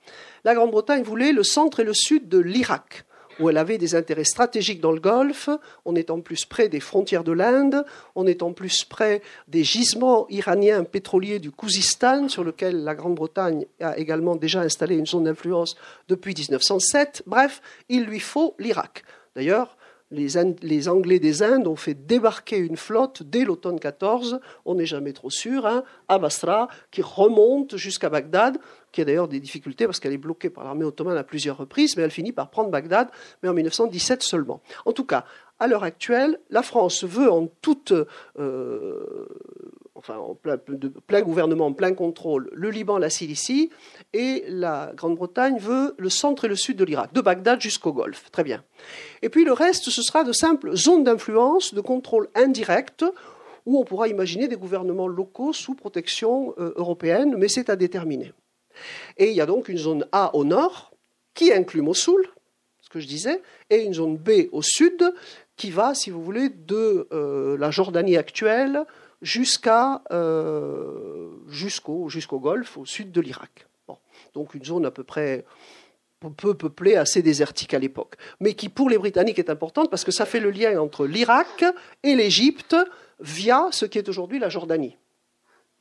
La 0.45 0.55
Grande-Bretagne 0.55 1.03
voulait 1.03 1.33
le 1.33 1.43
centre 1.43 1.81
et 1.81 1.83
le 1.83 1.93
sud 1.93 2.29
de 2.29 2.37
l'Irak, 2.37 3.03
où 3.39 3.49
elle 3.49 3.57
avait 3.57 3.77
des 3.77 3.95
intérêts 3.95 4.23
stratégiques 4.23 4.81
dans 4.81 4.91
le 4.91 4.99
Golfe, 4.99 5.49
on 5.85 5.95
est 5.95 6.09
en 6.09 6.21
plus 6.21 6.45
près 6.45 6.69
des 6.69 6.79
frontières 6.79 7.23
de 7.23 7.31
l'Inde, 7.31 7.85
on 8.15 8.25
est 8.25 8.43
en 8.43 8.53
plus 8.53 8.83
près 8.83 9.21
des 9.47 9.63
gisements 9.63 10.27
iraniens 10.29 10.83
pétroliers 10.83 11.39
du 11.39 11.51
Kouzistan, 11.51 12.29
sur 12.29 12.43
lequel 12.43 12.83
la 12.83 12.95
Grande-Bretagne 12.95 13.65
a 13.79 13.97
également 13.97 14.35
déjà 14.35 14.61
installé 14.61 14.95
une 14.95 15.05
zone 15.05 15.25
d'influence 15.25 15.75
depuis 16.07 16.33
1907. 16.33 17.23
Bref, 17.25 17.61
il 17.89 18.05
lui 18.05 18.19
faut 18.19 18.55
l'Irak. 18.59 19.03
D'ailleurs, 19.35 19.77
les, 20.11 20.87
Anglais 20.87 21.19
des 21.19 21.43
Indes 21.43 21.67
ont 21.67 21.75
fait 21.75 21.93
débarquer 21.93 22.57
une 22.57 22.77
flotte 22.77 23.23
dès 23.23 23.43
l'automne 23.43 23.79
14, 23.79 24.39
on 24.65 24.75
n'est 24.75 24.85
jamais 24.85 25.11
trop 25.11 25.29
sûr, 25.29 25.65
hein, 25.65 25.83
à 26.07 26.17
Basra, 26.17 26.69
qui 26.91 27.01
remonte 27.01 27.75
jusqu'à 27.75 28.09
Bagdad, 28.09 28.57
qui 28.97 29.01
a 29.01 29.05
d'ailleurs 29.05 29.27
des 29.27 29.39
difficultés 29.39 29.85
parce 29.85 29.99
qu'elle 29.99 30.13
est 30.13 30.17
bloquée 30.17 30.49
par 30.49 30.63
l'armée 30.63 30.83
ottomane 30.83 31.17
à 31.17 31.23
plusieurs 31.23 31.55
reprises, 31.55 31.95
mais 31.95 32.01
elle 32.01 32.09
finit 32.09 32.31
par 32.31 32.49
prendre 32.49 32.71
Bagdad, 32.71 33.09
mais 33.43 33.49
en 33.49 33.53
1917 33.53 34.23
seulement. 34.23 34.59
En 34.87 34.91
tout 34.91 35.03
cas, 35.05 35.23
à 35.59 35.67
l'heure 35.67 35.83
actuelle, 35.83 36.39
la 36.49 36.63
France 36.63 37.03
veut 37.03 37.31
en 37.31 37.45
toute, 37.61 37.93
euh, 38.39 39.27
enfin 39.93 40.17
en 40.17 40.33
plein, 40.33 41.21
gouvernement, 41.21 41.67
en 41.67 41.73
plein 41.73 41.93
contrôle, 41.93 42.49
le 42.53 42.71
Liban, 42.71 42.97
la 42.97 43.11
Cilicie, 43.11 43.69
et 44.13 44.45
la 44.47 44.93
Grande-Bretagne 44.95 45.59
veut 45.59 45.93
le 45.99 46.09
centre 46.09 46.45
et 46.45 46.47
le 46.47 46.55
sud 46.55 46.77
de 46.77 46.83
l'Irak, 46.83 47.13
de 47.13 47.21
Bagdad 47.21 47.61
jusqu'au 47.61 47.93
Golfe. 47.93 48.31
Très 48.31 48.43
bien. 48.43 48.63
Et 49.21 49.29
puis 49.29 49.45
le 49.45 49.53
reste, 49.53 49.91
ce 49.91 50.01
sera 50.01 50.23
de 50.23 50.31
simples 50.31 50.75
zones 50.75 51.03
d'influence, 51.03 51.75
de 51.75 51.81
contrôle 51.81 52.29
indirect, 52.33 53.05
où 53.67 53.79
on 53.79 53.83
pourra 53.83 54.07
imaginer 54.07 54.47
des 54.47 54.55
gouvernements 54.55 55.07
locaux 55.07 55.53
sous 55.53 55.75
protection 55.75 56.55
euh, 56.57 56.73
européenne, 56.77 57.35
mais 57.37 57.47
c'est 57.47 57.69
à 57.69 57.75
déterminer. 57.75 58.33
Et 59.17 59.29
il 59.29 59.35
y 59.35 59.41
a 59.41 59.45
donc 59.45 59.69
une 59.69 59.77
zone 59.77 60.05
A 60.11 60.35
au 60.35 60.43
nord, 60.43 60.91
qui 61.33 61.53
inclut 61.53 61.81
Mossoul, 61.81 62.27
ce 62.81 62.89
que 62.89 62.99
je 62.99 63.07
disais, 63.07 63.41
et 63.69 63.83
une 63.83 63.93
zone 63.93 64.17
B 64.17 64.47
au 64.51 64.61
sud, 64.61 65.13
qui 65.55 65.71
va, 65.71 65.93
si 65.93 66.09
vous 66.09 66.23
voulez, 66.23 66.49
de 66.49 67.07
euh, 67.11 67.57
la 67.57 67.71
Jordanie 67.71 68.17
actuelle 68.17 68.85
jusqu'à 69.21 70.01
euh, 70.11 71.29
jusqu'au 71.47 72.09
jusqu'au 72.09 72.39
Golfe, 72.39 72.77
au 72.77 72.85
sud 72.85 73.11
de 73.11 73.21
l'Irak. 73.21 73.67
Donc 74.33 74.53
une 74.53 74.63
zone 74.63 74.85
à 74.85 74.91
peu 74.91 75.03
près 75.03 75.45
peu 76.35 76.53
peuplée, 76.55 76.95
assez 76.95 77.21
désertique 77.21 77.73
à 77.73 77.79
l'époque, 77.79 78.15
mais 78.39 78.53
qui 78.53 78.69
pour 78.69 78.89
les 78.89 78.97
Britanniques 78.97 79.39
est 79.39 79.49
importante 79.49 79.89
parce 79.89 80.03
que 80.03 80.11
ça 80.11 80.25
fait 80.25 80.39
le 80.39 80.51
lien 80.51 80.79
entre 80.79 81.05
l'Irak 81.05 81.63
et 82.03 82.15
l'Égypte 82.15 82.75
via 83.19 83.67
ce 83.71 83.85
qui 83.85 83.97
est 83.97 84.09
aujourd'hui 84.09 84.39
la 84.39 84.49
Jordanie. 84.49 84.97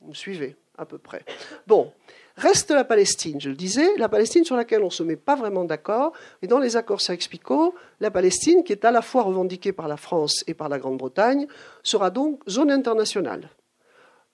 Vous 0.01 0.09
me 0.09 0.13
suivez 0.13 0.55
à 0.77 0.85
peu 0.85 0.99
près. 0.99 1.23
Bon, 1.65 1.91
Reste 2.37 2.69
la 2.69 2.83
Palestine, 2.83 3.41
je 3.41 3.49
le 3.49 3.55
disais, 3.55 3.87
la 3.97 4.09
Palestine 4.09 4.45
sur 4.45 4.55
laquelle 4.55 4.83
on 4.83 4.85
ne 4.85 4.91
se 4.91 5.01
met 5.01 5.15
pas 5.15 5.35
vraiment 5.35 5.65
d'accord. 5.65 6.13
Et 6.43 6.47
dans 6.47 6.59
les 6.59 6.77
accords 6.77 7.01
Sykes-Picot, 7.01 7.73
la 7.99 8.11
Palestine, 8.11 8.63
qui 8.63 8.73
est 8.73 8.85
à 8.85 8.91
la 8.91 9.01
fois 9.01 9.23
revendiquée 9.23 9.71
par 9.71 9.87
la 9.87 9.97
France 9.97 10.43
et 10.45 10.53
par 10.53 10.69
la 10.69 10.77
Grande-Bretagne, 10.77 11.47
sera 11.81 12.11
donc 12.11 12.47
zone 12.47 12.69
internationale. 12.69 13.49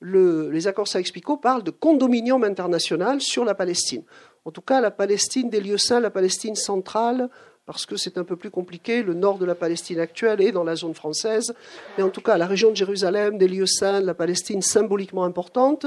les 0.01 0.67
accords 0.67 0.89
Sykes-Picot 0.89 1.37
parlent 1.37 1.63
de 1.63 1.71
condominium 1.71 2.43
international 2.43 3.21
sur 3.21 3.45
la 3.45 3.55
Palestine. 3.55 4.03
En 4.43 4.51
tout 4.51 4.61
cas, 4.61 4.81
la 4.81 4.91
Palestine 4.91 5.49
des 5.49 5.61
lieux 5.61 5.77
saints, 5.77 6.01
la 6.01 6.09
Palestine 6.09 6.55
centrale, 6.55 7.29
parce 7.65 7.85
que 7.85 7.95
c'est 7.95 8.17
un 8.17 8.23
peu 8.23 8.35
plus 8.35 8.51
compliqué. 8.51 9.03
Le 9.03 9.13
nord 9.13 9.37
de 9.37 9.45
la 9.45 9.55
Palestine 9.55 9.99
actuelle 9.99 10.41
est 10.41 10.51
dans 10.51 10.63
la 10.63 10.75
zone 10.75 10.93
française, 10.93 11.53
mais 11.97 12.03
en 12.03 12.09
tout 12.09 12.21
cas, 12.21 12.37
la 12.37 12.47
région 12.47 12.71
de 12.71 12.75
Jérusalem, 12.75 13.37
des 13.37 13.47
lieux 13.47 13.65
saints, 13.65 14.01
la 14.01 14.13
Palestine 14.13 14.61
symboliquement 14.61 15.23
importante, 15.23 15.85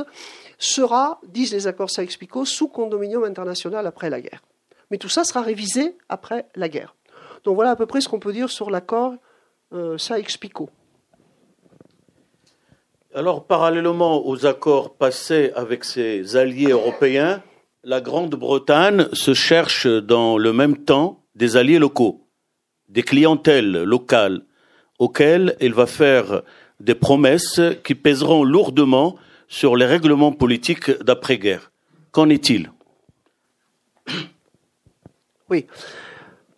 sera, 0.58 1.20
disent 1.28 1.52
les 1.52 1.66
accords 1.66 1.90
Sykes-Picot, 1.90 2.44
sous 2.44 2.68
condominium 2.68 3.24
international 3.24 3.86
après 3.86 4.10
la 4.10 4.20
guerre. 4.20 4.42
Mais 4.90 4.98
tout 4.98 5.08
ça 5.08 5.24
sera 5.24 5.42
révisé 5.42 5.96
après 6.08 6.46
la 6.54 6.68
guerre. 6.68 6.94
Donc 7.44 7.56
voilà 7.56 7.72
à 7.72 7.76
peu 7.76 7.86
près 7.86 8.00
ce 8.00 8.08
qu'on 8.08 8.20
peut 8.20 8.32
dire 8.32 8.50
sur 8.50 8.70
l'accord 8.70 9.14
euh, 9.72 9.98
Sykes-Picot. 9.98 10.70
Alors, 13.14 13.46
parallèlement 13.46 14.26
aux 14.26 14.44
accords 14.44 14.94
passés 14.94 15.50
avec 15.54 15.84
ses 15.84 16.36
alliés 16.36 16.72
européens, 16.72 17.42
la 17.82 18.02
Grande-Bretagne 18.02 19.08
se 19.12 19.32
cherche 19.32 19.86
dans 19.86 20.36
le 20.36 20.52
même 20.52 20.84
temps 20.84 21.25
des 21.36 21.56
alliés 21.56 21.78
locaux, 21.78 22.26
des 22.88 23.02
clientèles 23.02 23.84
locales 23.84 24.42
auxquelles 24.98 25.56
elle 25.60 25.74
va 25.74 25.86
faire 25.86 26.42
des 26.80 26.94
promesses 26.94 27.60
qui 27.84 27.94
pèseront 27.94 28.42
lourdement 28.42 29.16
sur 29.48 29.76
les 29.76 29.86
règlements 29.86 30.32
politiques 30.32 30.90
d'après-guerre. 31.02 31.70
Qu'en 32.10 32.28
est-il? 32.28 32.72
Oui. 35.48 35.64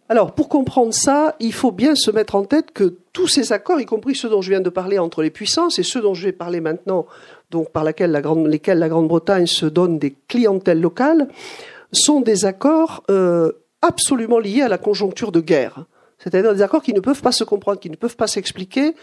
Alors, 0.08 0.32
pour 0.32 0.48
comprendre 0.48 0.94
ça, 0.94 1.36
il 1.40 1.52
faut 1.52 1.72
bien 1.72 1.94
se 1.94 2.10
mettre 2.10 2.36
en 2.36 2.44
tête 2.44 2.70
que 2.72 2.94
tous 3.12 3.28
ces 3.28 3.52
accords, 3.52 3.78
y 3.78 3.84
compris 3.84 4.14
ceux 4.14 4.30
dont 4.30 4.40
je 4.40 4.48
viens 4.48 4.62
de 4.62 4.70
parler 4.70 4.98
entre 4.98 5.20
les 5.20 5.28
puissances 5.28 5.78
et 5.78 5.82
ceux 5.82 6.00
dont 6.00 6.14
je 6.14 6.24
vais 6.24 6.32
parler 6.32 6.62
maintenant, 6.62 7.04
donc 7.50 7.70
par 7.70 7.84
lesquels 7.84 8.10
la 8.10 8.22
Grande-Bretagne 8.22 9.46
se 9.46 9.66
donne 9.66 9.98
des 9.98 10.16
clientèles 10.26 10.80
locales, 10.80 11.28
sont 11.92 12.22
des 12.22 12.46
accords 12.46 13.02
euh, 13.10 13.52
absolument 13.82 14.38
liés 14.38 14.62
à 14.62 14.68
la 14.68 14.78
conjoncture 14.78 15.32
de 15.32 15.40
guerre. 15.40 15.86
C'est-à-dire 16.18 16.54
des 16.54 16.62
accords 16.62 16.82
qui 16.82 16.92
ne 16.92 17.00
peuvent 17.00 17.22
pas 17.22 17.32
se 17.32 17.44
comprendre, 17.44 17.78
qui 17.78 17.90
ne 17.90 17.96
peuvent 17.96 18.16
pas 18.16 18.26
s'expliquer 18.26 18.94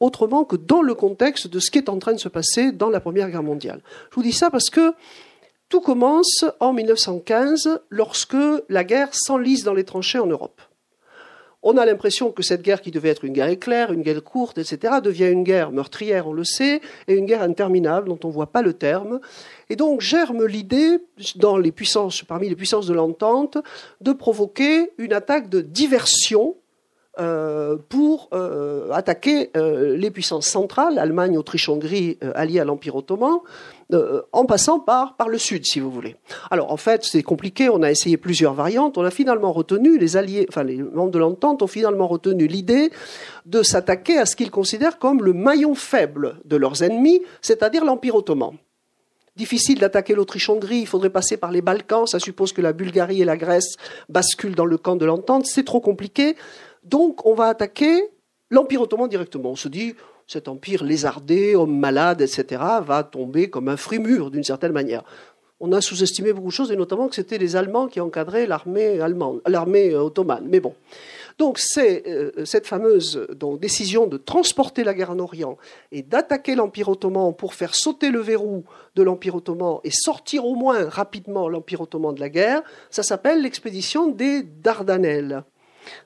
autrement 0.00 0.44
que 0.44 0.56
dans 0.56 0.82
le 0.82 0.94
contexte 0.94 1.46
de 1.46 1.60
ce 1.60 1.70
qui 1.70 1.78
est 1.78 1.88
en 1.88 1.98
train 1.98 2.12
de 2.12 2.18
se 2.18 2.28
passer 2.28 2.72
dans 2.72 2.90
la 2.90 3.00
Première 3.00 3.30
Guerre 3.30 3.42
mondiale. 3.42 3.80
Je 4.10 4.16
vous 4.16 4.22
dis 4.22 4.32
ça 4.32 4.50
parce 4.50 4.70
que 4.70 4.94
tout 5.68 5.80
commence 5.80 6.44
en 6.60 6.72
1915 6.72 7.80
lorsque 7.90 8.36
la 8.68 8.84
guerre 8.84 9.08
s'enlise 9.12 9.64
dans 9.64 9.74
les 9.74 9.84
tranchées 9.84 10.18
en 10.18 10.26
Europe. 10.26 10.60
On 11.66 11.78
a 11.78 11.86
l'impression 11.86 12.30
que 12.30 12.42
cette 12.42 12.60
guerre 12.60 12.82
qui 12.82 12.90
devait 12.90 13.08
être 13.08 13.24
une 13.24 13.32
guerre 13.32 13.48
éclair, 13.48 13.90
une 13.90 14.02
guerre 14.02 14.22
courte, 14.22 14.58
etc., 14.58 14.96
devient 15.02 15.30
une 15.30 15.44
guerre 15.44 15.72
meurtrière, 15.72 16.28
on 16.28 16.34
le 16.34 16.44
sait, 16.44 16.82
et 17.08 17.14
une 17.14 17.24
guerre 17.24 17.40
interminable 17.40 18.08
dont 18.08 18.18
on 18.22 18.28
ne 18.28 18.32
voit 18.34 18.52
pas 18.52 18.60
le 18.60 18.74
terme. 18.74 19.18
Et 19.70 19.76
donc 19.76 20.02
germe 20.02 20.44
l'idée, 20.44 20.98
dans 21.36 21.56
les 21.56 21.72
puissances, 21.72 22.22
parmi 22.22 22.50
les 22.50 22.54
puissances 22.54 22.86
de 22.86 22.92
l'entente, 22.92 23.56
de 24.02 24.12
provoquer 24.12 24.92
une 24.98 25.14
attaque 25.14 25.48
de 25.48 25.62
diversion 25.62 26.54
euh, 27.20 27.76
pour 27.88 28.28
euh, 28.32 28.90
attaquer 28.90 29.50
euh, 29.56 29.96
les 29.96 30.10
puissances 30.10 30.48
centrales, 30.48 30.98
Allemagne, 30.98 31.38
Autriche, 31.38 31.68
Hongrie, 31.68 32.18
alliées 32.34 32.58
à 32.58 32.64
l'Empire 32.64 32.96
ottoman, 32.96 33.38
en 34.32 34.44
passant 34.46 34.80
par, 34.80 35.14
par 35.14 35.28
le 35.28 35.38
sud, 35.38 35.64
si 35.64 35.78
vous 35.78 35.90
voulez. 35.90 36.16
Alors 36.50 36.72
en 36.72 36.76
fait, 36.76 37.04
c'est 37.04 37.22
compliqué, 37.22 37.68
on 37.68 37.82
a 37.82 37.90
essayé 37.92 38.16
plusieurs 38.16 38.54
variantes, 38.54 38.98
on 38.98 39.04
a 39.04 39.10
finalement 39.10 39.52
retenu, 39.52 39.98
les 39.98 40.16
alliés, 40.16 40.46
enfin 40.48 40.64
les 40.64 40.78
membres 40.78 41.12
de 41.12 41.18
l'entente 41.20 41.62
ont 41.62 41.68
finalement 41.68 42.08
retenu 42.08 42.48
l'idée 42.48 42.90
de 43.46 43.62
s'attaquer 43.62 44.18
à 44.18 44.26
ce 44.26 44.34
qu'ils 44.34 44.50
considèrent 44.50 44.98
comme 44.98 45.22
le 45.22 45.32
maillon 45.32 45.76
faible 45.76 46.38
de 46.44 46.56
leurs 46.56 46.82
ennemis, 46.82 47.22
c'est-à-dire 47.40 47.84
l'Empire 47.84 48.16
ottoman. 48.16 48.56
Difficile 49.36 49.80
d'attaquer 49.80 50.14
l'Autriche-Hongrie, 50.14 50.78
il 50.78 50.86
faudrait 50.86 51.10
passer 51.10 51.36
par 51.36 51.50
les 51.50 51.60
Balkans, 51.60 52.06
ça 52.06 52.20
suppose 52.20 52.52
que 52.52 52.62
la 52.62 52.72
Bulgarie 52.72 53.20
et 53.20 53.24
la 53.24 53.36
Grèce 53.36 53.76
basculent 54.08 54.54
dans 54.54 54.64
le 54.64 54.78
camp 54.78 54.94
de 54.96 55.04
l'entente, 55.04 55.46
c'est 55.46 55.64
trop 55.64 55.80
compliqué. 55.80 56.36
Donc 56.84 57.26
on 57.26 57.34
va 57.34 57.46
attaquer 57.46 58.10
l'Empire 58.50 58.82
ottoman 58.82 59.08
directement. 59.08 59.50
On 59.50 59.56
se 59.56 59.68
dit, 59.68 59.94
cet 60.26 60.48
empire 60.48 60.84
lézardé, 60.84 61.54
homme 61.54 61.78
malade, 61.78 62.20
etc., 62.20 62.62
va 62.84 63.02
tomber 63.02 63.50
comme 63.50 63.68
un 63.68 63.76
frimur 63.76 64.30
d'une 64.30 64.44
certaine 64.44 64.72
manière. 64.72 65.02
On 65.60 65.72
a 65.72 65.80
sous-estimé 65.80 66.32
beaucoup 66.32 66.48
de 66.48 66.52
choses, 66.52 66.72
et 66.72 66.76
notamment 66.76 67.08
que 67.08 67.14
c'était 67.14 67.38
les 67.38 67.56
Allemands 67.56 67.86
qui 67.86 68.00
encadraient 68.00 68.46
l'armée 68.46 69.00
allemande, 69.00 69.40
l'armée 69.46 69.90
euh, 69.90 70.02
ottomane. 70.02 70.46
Mais 70.48 70.60
bon. 70.60 70.74
Donc 71.38 71.58
c'est 71.58 72.04
euh, 72.06 72.44
cette 72.44 72.66
fameuse 72.66 73.26
décision 73.60 74.06
de 74.06 74.16
transporter 74.16 74.84
la 74.84 74.94
guerre 74.94 75.10
en 75.10 75.18
Orient 75.18 75.56
et 75.90 76.02
d'attaquer 76.02 76.54
l'Empire 76.54 76.88
ottoman 76.88 77.34
pour 77.34 77.54
faire 77.54 77.74
sauter 77.74 78.10
le 78.10 78.20
verrou 78.20 78.64
de 78.94 79.02
l'Empire 79.02 79.34
ottoman 79.34 79.78
et 79.84 79.90
sortir 79.90 80.44
au 80.44 80.54
moins 80.54 80.88
rapidement 80.88 81.48
l'Empire 81.48 81.80
ottoman 81.80 82.14
de 82.14 82.20
la 82.20 82.28
guerre, 82.28 82.62
ça 82.90 83.02
s'appelle 83.02 83.42
l'expédition 83.42 84.08
des 84.08 84.42
Dardanelles. 84.42 85.42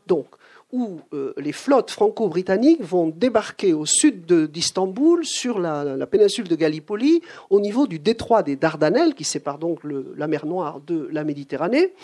Donc 0.06 0.26
où 0.72 1.00
euh, 1.14 1.32
les 1.38 1.52
flottes 1.52 1.90
franco-britanniques 1.90 2.82
vont 2.82 3.08
débarquer 3.08 3.72
au 3.72 3.86
sud 3.86 4.26
d'Istanbul, 4.26 5.24
sur 5.24 5.58
la, 5.58 6.06
péninsule 6.06 6.46
de 6.46 6.54
Gallipoli, 6.54 7.22
au 7.48 7.60
niveau 7.60 7.86
du 7.86 7.98
détroit 7.98 8.42
des 8.42 8.56
Dardanelles, 8.56 9.14
qui 9.14 9.24
sépare 9.24 9.58
donc 9.58 9.80
la 9.84 10.26
mer 10.28 10.44
Noire 10.44 10.80
de 10.80 11.08
la 11.10 11.24
Méditerranée, 11.24 11.94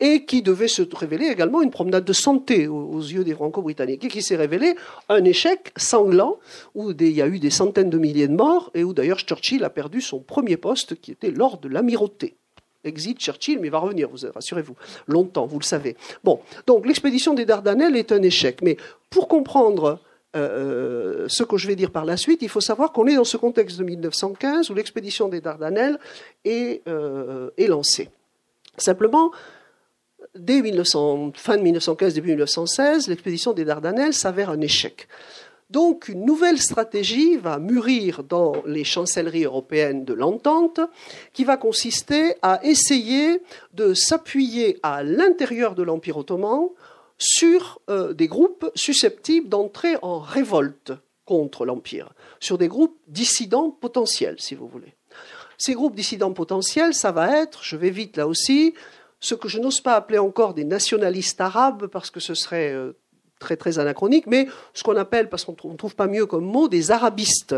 et 0.00 0.24
qui 0.26 0.42
devait 0.42 0.68
se 0.68 0.82
révéler 0.94 1.26
également 1.26 1.62
une 1.62 1.70
promenade 1.70 2.04
de 2.04 2.12
santé 2.12 2.66
aux, 2.66 3.00
yeux 3.00 3.24
des 3.24 3.34
franco-britanniques, 3.34 4.04
et 4.04 4.08
qui 4.08 4.22
s'est 4.22 4.36
révélé 4.36 4.74
un 5.08 5.24
échec 5.24 5.72
sanglant, 5.76 6.38
où 6.74 6.90
il 6.90 7.10
y 7.10 7.22
a 7.22 7.26
eu 7.26 7.38
des 7.38 7.50
centaines 7.50 7.90
de 7.90 7.98
milliers 7.98 8.28
de 8.28 8.34
morts, 8.34 8.70
et 8.74 8.84
où 8.84 8.92
d'ailleurs 8.92 9.20
Churchill 9.20 9.64
a 9.64 9.70
perdu 9.70 10.02
son 10.02 10.20
premier 10.20 10.58
poste, 10.58 11.00
qui 11.00 11.10
était 11.12 11.30
lors 11.30 11.58
de 11.58 11.68
l'amirauté 11.68 12.36
exit 12.84 13.18
Churchill, 13.18 13.58
mais 13.60 13.68
il 13.68 13.70
va 13.70 13.78
revenir, 13.78 14.08
vous 14.08 14.26
rassurez-vous, 14.34 14.76
longtemps, 15.06 15.46
vous 15.46 15.58
le 15.58 15.64
savez. 15.64 15.96
Bon, 16.22 16.40
donc 16.66 16.86
l'expédition 16.86 17.34
des 17.34 17.44
Dardanelles 17.44 17.96
est 17.96 18.12
un 18.12 18.22
échec, 18.22 18.60
mais 18.62 18.76
pour 19.10 19.28
comprendre 19.28 20.00
euh, 20.36 21.24
euh, 21.24 21.28
ce 21.28 21.44
que 21.44 21.56
je 21.56 21.68
vais 21.68 21.76
dire 21.76 21.90
par 21.90 22.04
la 22.04 22.16
suite, 22.16 22.42
il 22.42 22.48
faut 22.48 22.60
savoir 22.60 22.92
qu'on 22.92 23.06
est 23.06 23.14
dans 23.14 23.24
ce 23.24 23.36
contexte 23.36 23.78
de 23.78 23.84
1915 23.84 24.70
où 24.70 24.74
l'expédition 24.74 25.28
des 25.28 25.40
Dardanelles 25.40 25.98
est, 26.44 26.82
euh, 26.88 27.50
lancée. 27.58 28.10
Simplement, 28.76 29.30
dès 30.34 30.60
1900, 30.60 31.32
fin 31.36 31.56
de 31.56 31.62
1915, 31.62 32.14
début 32.14 32.30
1916, 32.30 33.08
l'expédition 33.08 33.52
des 33.52 33.64
Dardanelles 33.64 34.12
s'avère 34.12 34.50
un 34.50 34.60
échec. 34.60 35.06
Donc 35.70 36.08
une 36.08 36.24
nouvelle 36.24 36.60
stratégie 36.60 37.36
va 37.36 37.58
mûrir 37.58 38.22
dans 38.22 38.52
les 38.66 38.84
chancelleries 38.84 39.44
européennes 39.44 40.04
de 40.04 40.12
l'entente 40.12 40.80
qui 41.32 41.44
va 41.44 41.56
consister 41.56 42.34
à 42.42 42.60
essayer 42.64 43.42
de 43.72 43.94
s'appuyer 43.94 44.78
à 44.82 45.02
l'intérieur 45.02 45.74
de 45.74 45.82
l'Empire 45.82 46.18
ottoman 46.18 46.68
sur 47.18 47.80
euh, 47.88 48.12
des 48.12 48.26
groupes 48.26 48.70
susceptibles 48.74 49.48
d'entrer 49.48 49.96
en 50.02 50.18
révolte 50.18 50.92
contre 51.24 51.64
l'Empire, 51.64 52.12
sur 52.40 52.58
des 52.58 52.68
groupes 52.68 52.98
dissidents 53.08 53.70
potentiels, 53.70 54.36
si 54.38 54.54
vous 54.54 54.68
voulez. 54.68 54.94
Ces 55.56 55.74
groupes 55.74 55.94
dissidents 55.94 56.32
potentiels, 56.32 56.94
ça 56.94 57.12
va 57.12 57.38
être, 57.38 57.62
je 57.62 57.76
vais 57.76 57.90
vite 57.90 58.16
là 58.16 58.26
aussi, 58.26 58.74
ce 59.20 59.34
que 59.34 59.48
je 59.48 59.58
n'ose 59.58 59.80
pas 59.80 59.94
appeler 59.94 60.18
encore 60.18 60.52
des 60.52 60.64
nationalistes 60.64 61.40
arabes, 61.40 61.86
parce 61.86 62.10
que 62.10 62.20
ce 62.20 62.34
serait 62.34 62.72
euh, 62.72 62.92
très 63.38 63.56
très 63.56 63.78
anachronique, 63.78 64.26
mais 64.26 64.46
ce 64.72 64.82
qu'on 64.82 64.96
appelle, 64.96 65.28
parce 65.28 65.44
qu'on 65.44 65.56
ne 65.70 65.76
trouve 65.76 65.94
pas 65.94 66.06
mieux 66.06 66.26
comme 66.26 66.44
mot, 66.44 66.68
des 66.68 66.90
arabistes, 66.90 67.54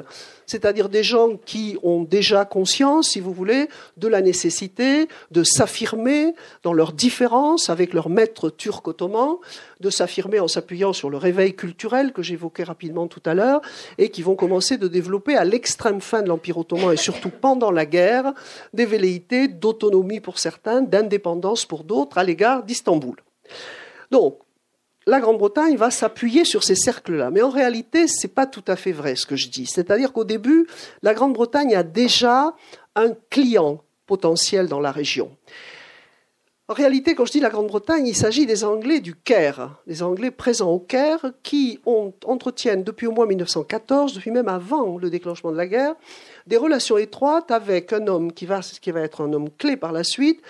c'est-à-dire 0.47 0.89
des 0.89 1.03
gens 1.03 1.37
qui 1.45 1.79
ont 1.83 2.03
déjà 2.03 2.45
conscience, 2.45 3.11
si 3.11 3.21
vous 3.21 3.33
voulez, 3.33 3.69
de 3.97 4.09
la 4.09 4.21
nécessité 4.21 5.09
de 5.31 5.45
s'affirmer 5.45 6.35
dans 6.63 6.73
leurs 6.73 6.93
différences 6.93 7.71
avec 7.71 7.93
leur 7.93 8.09
maître 8.09 8.51
turc 8.51 8.87
ottoman, 8.89 9.37
de 9.81 9.91
s'affirmer 9.91 10.41
en 10.41 10.49
s'appuyant 10.49 10.93
sur 10.93 11.11
le 11.11 11.19
réveil 11.19 11.55
culturel 11.55 12.13
que 12.13 12.23
j'évoquais 12.23 12.65
rapidement 12.65 13.07
tout 13.07 13.23
à 13.25 13.35
l'heure, 13.35 13.61
et 13.99 14.11
qui 14.11 14.23
vont 14.23 14.35
commencer 14.35 14.79
de 14.79 14.89
développer 14.89 15.37
à 15.37 15.45
l'extrême 15.45 16.01
fin 16.01 16.23
de 16.23 16.29
l'Empire 16.29 16.59
ottoman 16.59 16.93
et 16.93 16.97
surtout 16.97 17.31
pendant 17.31 17.71
la 17.71 17.87
guerre 17.87 18.33
des 18.73 18.87
velléités 18.87 19.49
d'autonomie 19.49 20.21
pour 20.21 20.39
certains, 20.39 20.83
d'indépendance 20.83 21.65
pour 21.65 21.85
d'autres 21.85 22.19
à 22.19 22.25
l'égard 22.25 22.63
d'Istanbul. 22.63 23.17
Donc, 24.11 24.39
la 25.07 25.21
Grande-Bretagne 25.21 25.77
va 25.77 25.91
s'appuyer 25.91 26.45
sur 26.45 26.65
ces 26.65 26.75
cercles-là. 26.75 27.31
Mais 27.31 27.43
en 27.43 27.51
réalité, 27.51 28.09
ce 28.09 28.27
n'est 28.27 28.33
pas 28.33 28.47
tout 28.47 28.65
à 28.67 28.77
fait 28.77 28.93
vrai 28.93 29.15
ce 29.15 29.27
que 29.27 29.37
je 29.37 29.49
dis. 29.49 29.67
C'est-à-dire 29.67 30.13
qu'au 30.13 30.25
début, 30.25 30.67
la 31.03 31.15
Grande-Bretagne 31.15 31.75
a 31.77 31.83
déjà 31.83 32.55
un 32.97 33.13
client 33.31 33.83
potentiel 34.07 34.69
dans 34.69 34.81
la 34.81 34.91
région. 34.91 35.31
En 36.69 36.75
réalité, 36.75 37.15
quand 37.15 37.25
je 37.25 37.31
dis 37.31 37.41
la 37.41 37.49
Grande-Bretagne, 37.49 38.09
il 38.09 38.17
s'agit 38.17 38.45
des 38.45 38.65
Anglais 38.65 38.99
du 38.99 39.15
Caire, 39.15 39.77
des 39.87 40.03
Anglais 40.03 40.33
présents 40.33 40.71
au 40.71 40.81
Caire, 40.81 41.33
qui 41.45 41.79
entretiennent 42.25 42.83
depuis 42.83 43.07
au 43.07 43.13
moins 43.13 43.27
1914, 43.27 44.15
depuis 44.15 44.33
même 44.33 44.49
avant 44.49 44.99
le 44.99 45.09
déclenchement 45.09 45.53
de 45.53 45.57
la 45.57 45.69
guerre, 45.69 45.95
des 46.49 46.57
relations 46.57 46.99
étroites 46.99 47.53
avec 47.53 47.93
un 47.93 48.09
homme 48.09 48.33
qui 48.33 48.47
va, 48.47 48.61
qui 48.81 48.91
va 48.91 49.03
être 49.03 49.21
un 49.21 49.33
homme 49.33 49.49
clé 49.51 49.77
par 49.77 49.93
la 49.93 50.03
suite, 50.03 50.43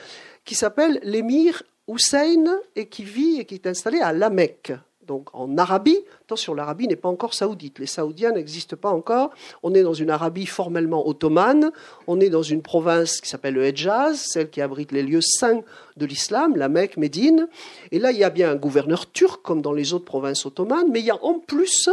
qui 0.47 0.55
s'appelle 0.55 1.01
l'émir 1.03 1.63
Hussein 1.89 2.45
et 2.75 2.89
qui 2.89 3.05
vit 3.05 3.41
et 3.41 3.45
qui 3.45 3.55
est 3.55 3.67
installé 3.67 4.01
à 4.01 4.13
La 4.13 4.31
Mecque, 4.31 4.73
donc 5.07 5.29
en 5.33 5.57
Arabie. 5.57 5.99
Attention, 6.23 6.53
l'Arabie 6.55 6.89
n'est 6.89 6.97
pas 6.97 7.09
encore 7.09 7.33
saoudite. 7.33 7.79
Les 7.79 7.87
Saoudiens 7.87 8.33
n'existent 8.33 8.77
pas 8.77 8.91
encore. 8.91 9.31
On 9.63 9.75
est 9.75 9.83
dans 9.83 9.95
une 9.95 10.11
Arabie 10.11 10.47
formellement 10.47 11.07
ottomane. 11.07 11.71
On 12.07 12.21
est 12.21 12.29
dans 12.29 12.43
une 12.43 12.63
province 12.63 13.21
qui 13.21 13.29
s'appelle 13.29 13.55
le 13.55 13.65
Hedjaz, 13.65 14.17
celle 14.17 14.51
qui 14.51 14.61
abrite 14.61 14.93
les 14.93 15.03
lieux 15.03 15.21
saints 15.21 15.63
de 15.97 16.07
l'islam, 16.07 16.57
la 16.57 16.69
Mecque, 16.69 16.97
Médine. 16.97 17.49
Et 17.93 17.99
là, 17.99 18.11
il 18.11 18.19
y 18.19 18.25
a 18.25 18.31
bien 18.31 18.51
un 18.51 18.57
gouverneur 18.57 19.11
turc, 19.11 19.43
comme 19.43 19.63
dans 19.63 19.73
les 19.73 19.95
autres 19.95 20.05
provinces 20.05 20.45
ottomanes, 20.45 20.91
mais 20.91 21.01
il 21.01 21.07
y 21.07 21.11
a 21.11 21.25
en 21.25 21.39
plus 21.39 21.89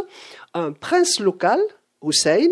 un 0.53 0.71
prince 0.71 1.19
local, 1.19 1.59
Hussein, 2.03 2.51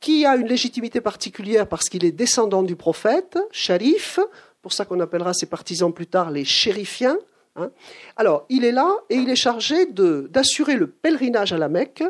qui 0.00 0.24
a 0.24 0.36
une 0.36 0.46
légitimité 0.46 1.00
particulière 1.00 1.66
parce 1.66 1.88
qu'il 1.88 2.04
est 2.04 2.12
descendant 2.12 2.62
du 2.62 2.76
prophète, 2.76 3.38
Sharif, 3.50 4.20
pour 4.68 4.74
ça 4.74 4.84
qu'on 4.84 5.00
appellera 5.00 5.32
ses 5.32 5.46
partisans 5.46 5.90
plus 5.94 6.08
tard 6.08 6.30
les 6.30 6.44
chérifiens. 6.44 7.16
Hein. 7.56 7.70
Alors, 8.18 8.44
il 8.50 8.66
est 8.66 8.70
là 8.70 8.96
et 9.08 9.14
il 9.14 9.30
est 9.30 9.34
chargé 9.34 9.86
d'assurer 9.86 10.76
le 10.76 10.88
pèlerinage 10.88 11.54
à 11.54 11.56
la 11.56 11.70
Mecque 11.70 12.04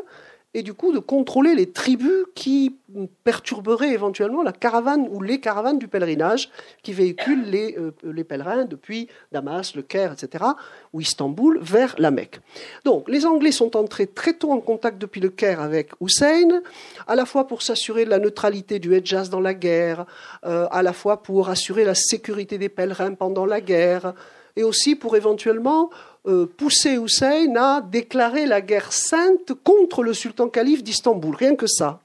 et 0.53 0.63
du 0.63 0.73
coup 0.73 0.91
de 0.91 0.99
contrôler 0.99 1.53
les 1.53 1.71
tribus 1.71 2.25
qui 2.33 2.75
perturberaient 3.23 3.91
éventuellement 3.91 4.41
la 4.41 4.51
caravane 4.51 5.07
ou 5.11 5.21
les 5.21 5.39
caravanes 5.39 5.77
du 5.77 5.87
pèlerinage 5.87 6.49
qui 6.81 6.91
véhiculent 6.91 7.45
les, 7.45 7.77
euh, 7.77 8.23
pèlerins 8.23 8.65
depuis 8.65 9.07
Damas, 9.31 9.75
le 9.75 9.83
Caire, 9.83 10.13
etc., 10.13 10.43
ou 10.91 11.01
Istanbul, 11.01 11.59
vers 11.61 11.93
la 11.99 12.09
Mecque. 12.09 12.39
Donc 12.83 13.07
les 13.09 13.27
Anglais 13.27 13.51
sont 13.51 13.77
entrés 13.77 14.07
très 14.07 14.33
tôt 14.33 14.51
en 14.51 14.59
contact 14.59 14.97
depuis 14.97 15.21
le 15.21 15.29
Caire 15.29 15.61
avec 15.61 15.91
Hussein, 16.01 16.61
à 17.07 17.15
la 17.15 17.25
fois 17.25 17.45
pour 17.45 17.61
s'assurer 17.61 18.05
de 18.05 18.09
la 18.09 18.19
neutralité 18.19 18.79
du 18.79 18.95
Hedjaz 18.95 19.29
dans 19.29 19.41
la 19.41 19.53
guerre, 19.53 20.05
euh, 20.45 20.67
à 20.71 20.81
la 20.81 20.93
fois 20.93 21.21
pour 21.21 21.49
assurer 21.49 21.85
la 21.85 21.95
sécurité 21.95 22.57
des 22.57 22.69
pèlerins 22.69 23.13
pendant 23.13 23.45
la 23.45 23.61
guerre, 23.61 24.13
et 24.55 24.63
aussi 24.63 24.95
pour 24.95 25.15
éventuellement 25.15 25.89
euh, 26.29 26.45
pousser 26.45 26.97
Hussein 26.97 27.55
à 27.55 27.81
déclarer 27.81 28.45
la 28.45 28.61
guerre 28.61 28.93
sainte 28.93 29.53
contre 29.63 30.03
le 30.03 30.13
sultan 30.13 30.47
calife 30.47 30.83
d'Istanbul, 30.83 31.35
rien 31.35 31.55
que 31.55 31.65
ça. 31.65 32.01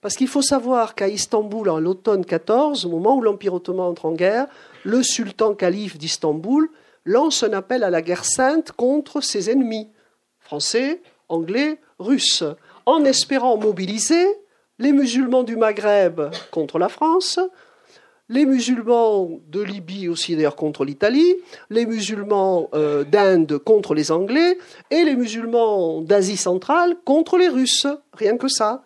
Parce 0.00 0.16
qu'il 0.16 0.28
faut 0.28 0.40
savoir 0.40 0.94
qu'à 0.94 1.08
Istanbul, 1.08 1.68
en 1.68 1.78
l'automne 1.78 2.24
14, 2.24 2.86
au 2.86 2.88
moment 2.88 3.14
où 3.16 3.20
l'Empire 3.20 3.52
ottoman 3.52 3.86
entre 3.86 4.06
en 4.06 4.12
guerre, 4.12 4.46
le 4.84 5.02
sultan 5.02 5.54
calife 5.54 5.98
d'Istanbul 5.98 6.70
lance 7.04 7.42
un 7.42 7.52
appel 7.52 7.84
à 7.84 7.90
la 7.90 8.00
guerre 8.00 8.24
sainte 8.24 8.72
contre 8.72 9.20
ses 9.20 9.50
ennemis, 9.50 9.88
français, 10.40 11.02
anglais, 11.28 11.78
russes, 11.98 12.44
en 12.86 13.04
espérant 13.04 13.58
mobiliser 13.58 14.26
les 14.78 14.92
musulmans 14.92 15.42
du 15.42 15.56
Maghreb 15.56 16.22
contre 16.50 16.78
la 16.78 16.88
France, 16.88 17.38
les 18.28 18.44
musulmans 18.44 19.40
de 19.48 19.62
Libye 19.62 20.08
aussi 20.08 20.34
d'ailleurs 20.34 20.56
contre 20.56 20.84
l'Italie, 20.84 21.36
les 21.70 21.86
musulmans 21.86 22.68
euh, 22.74 23.04
d'Inde 23.04 23.58
contre 23.58 23.94
les 23.94 24.10
Anglais 24.10 24.58
et 24.90 25.04
les 25.04 25.14
musulmans 25.14 26.02
d'Asie 26.02 26.36
centrale 26.36 26.96
contre 27.04 27.38
les 27.38 27.48
Russes, 27.48 27.86
rien 28.12 28.36
que 28.36 28.48
ça. 28.48 28.82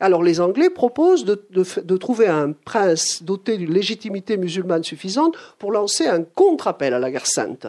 Alors 0.00 0.22
les 0.22 0.40
Anglais 0.40 0.70
proposent 0.70 1.24
de, 1.24 1.44
de 1.50 1.96
trouver 1.96 2.28
un 2.28 2.52
prince 2.52 3.22
doté 3.22 3.58
d'une 3.58 3.72
légitimité 3.72 4.36
musulmane 4.36 4.84
suffisante 4.84 5.34
pour 5.58 5.72
lancer 5.72 6.06
un 6.06 6.22
contre-appel 6.22 6.94
à 6.94 6.98
la 6.98 7.10
guerre 7.10 7.26
sainte. 7.26 7.66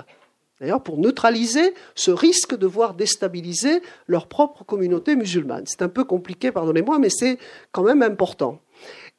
D'ailleurs, 0.62 0.84
pour 0.84 0.98
neutraliser 0.98 1.74
ce 1.96 2.12
risque 2.12 2.58
de 2.58 2.68
voir 2.68 2.94
déstabiliser 2.94 3.82
leur 4.08 4.28
propre 4.28 4.66
communauté 4.66 5.16
musulmane. 5.16 5.64
C'est 5.66 5.82
un 5.82 5.90
peu 5.90 6.04
compliqué, 6.04 6.52
pardonnez-moi, 6.52 7.00
mais 7.00 7.10
c'est 7.10 7.38
quand 7.72 7.84
même 7.84 8.02
important. 8.02 8.60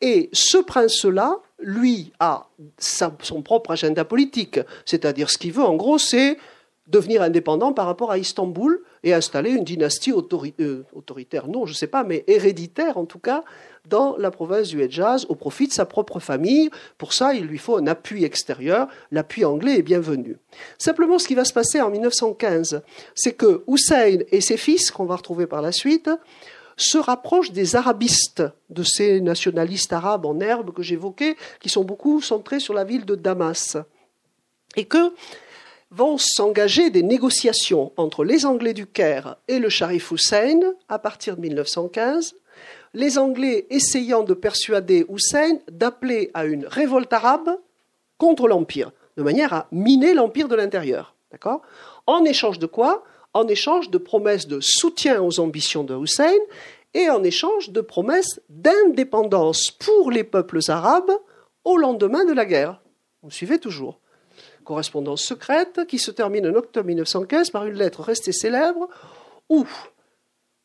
Et 0.02 0.28
ce 0.32 0.58
prince-là, 0.58 1.38
lui, 1.62 2.12
a 2.20 2.48
son 2.78 3.42
propre 3.42 3.72
agenda 3.72 4.04
politique. 4.04 4.60
C'est-à-dire, 4.84 5.30
ce 5.30 5.38
qu'il 5.38 5.52
veut, 5.52 5.64
en 5.64 5.76
gros, 5.76 5.98
c'est 5.98 6.36
devenir 6.90 7.22
indépendant 7.22 7.72
par 7.72 7.86
rapport 7.86 8.10
à 8.10 8.18
Istanbul 8.18 8.82
et 9.04 9.14
installer 9.14 9.50
une 9.50 9.64
dynastie 9.64 10.12
euh, 10.12 10.82
autoritaire, 10.92 11.48
non, 11.48 11.64
je 11.64 11.72
ne 11.72 11.76
sais 11.76 11.86
pas, 11.86 12.04
mais 12.04 12.24
héréditaire 12.26 12.98
en 12.98 13.04
tout 13.04 13.18
cas, 13.18 13.44
dans 13.88 14.16
la 14.18 14.30
province 14.30 14.68
du 14.68 14.82
Hedjaz 14.82 15.24
au 15.28 15.34
profit 15.34 15.68
de 15.68 15.72
sa 15.72 15.86
propre 15.86 16.20
famille. 16.20 16.70
Pour 16.98 17.12
ça, 17.12 17.32
il 17.32 17.46
lui 17.46 17.58
faut 17.58 17.76
un 17.76 17.86
appui 17.86 18.24
extérieur. 18.24 18.88
L'appui 19.10 19.44
anglais 19.44 19.78
est 19.78 19.82
bienvenu. 19.82 20.36
Simplement, 20.78 21.18
ce 21.18 21.26
qui 21.26 21.34
va 21.34 21.44
se 21.44 21.52
passer 21.52 21.80
en 21.80 21.90
1915, 21.90 22.82
c'est 23.14 23.32
que 23.32 23.62
Hussein 23.68 24.18
et 24.30 24.40
ses 24.40 24.58
fils, 24.58 24.90
qu'on 24.90 25.06
va 25.06 25.16
retrouver 25.16 25.46
par 25.46 25.62
la 25.62 25.72
suite, 25.72 26.10
se 26.82 26.98
rapproche 26.98 27.52
des 27.52 27.76
arabistes, 27.76 28.42
de 28.70 28.82
ces 28.82 29.20
nationalistes 29.20 29.92
arabes 29.92 30.26
en 30.26 30.40
herbe 30.40 30.72
que 30.72 30.82
j'évoquais, 30.82 31.36
qui 31.60 31.68
sont 31.68 31.84
beaucoup 31.84 32.20
centrés 32.20 32.60
sur 32.60 32.74
la 32.74 32.84
ville 32.84 33.04
de 33.04 33.14
Damas. 33.14 33.76
Et 34.76 34.84
que 34.84 35.12
vont 35.90 36.18
s'engager 36.18 36.90
des 36.90 37.02
négociations 37.02 37.92
entre 37.96 38.24
les 38.24 38.46
Anglais 38.46 38.74
du 38.74 38.86
Caire 38.86 39.36
et 39.48 39.58
le 39.58 39.68
Sharif 39.68 40.12
Hussein 40.12 40.60
à 40.88 40.98
partir 40.98 41.36
de 41.36 41.42
1915, 41.42 42.34
les 42.94 43.18
Anglais 43.18 43.66
essayant 43.70 44.22
de 44.22 44.34
persuader 44.34 45.06
Hussein 45.08 45.58
d'appeler 45.70 46.30
à 46.34 46.44
une 46.44 46.66
révolte 46.66 47.12
arabe 47.12 47.50
contre 48.18 48.48
l'Empire, 48.48 48.92
de 49.16 49.22
manière 49.22 49.52
à 49.52 49.66
miner 49.72 50.14
l'Empire 50.14 50.48
de 50.48 50.56
l'intérieur. 50.56 51.14
En 52.06 52.24
échange 52.24 52.58
de 52.58 52.66
quoi 52.66 53.04
en 53.34 53.46
échange 53.46 53.90
de 53.90 53.98
promesses 53.98 54.46
de 54.46 54.60
soutien 54.60 55.22
aux 55.22 55.40
ambitions 55.40 55.84
de 55.84 55.96
Hussein 55.96 56.34
et 56.94 57.08
en 57.10 57.22
échange 57.22 57.70
de 57.70 57.80
promesses 57.80 58.40
d'indépendance 58.48 59.70
pour 59.70 60.10
les 60.10 60.24
peuples 60.24 60.60
arabes 60.68 61.12
au 61.64 61.76
lendemain 61.76 62.24
de 62.24 62.32
la 62.32 62.44
guerre. 62.44 62.80
Vous 63.22 63.30
suivez 63.30 63.58
toujours. 63.58 64.00
Correspondance 64.64 65.22
secrète 65.22 65.86
qui 65.86 65.98
se 65.98 66.10
termine 66.10 66.46
en 66.46 66.54
octobre 66.54 66.86
1915 66.86 67.50
par 67.50 67.66
une 67.66 67.74
lettre 67.74 68.02
restée 68.02 68.32
célèbre 68.32 68.88
où 69.48 69.66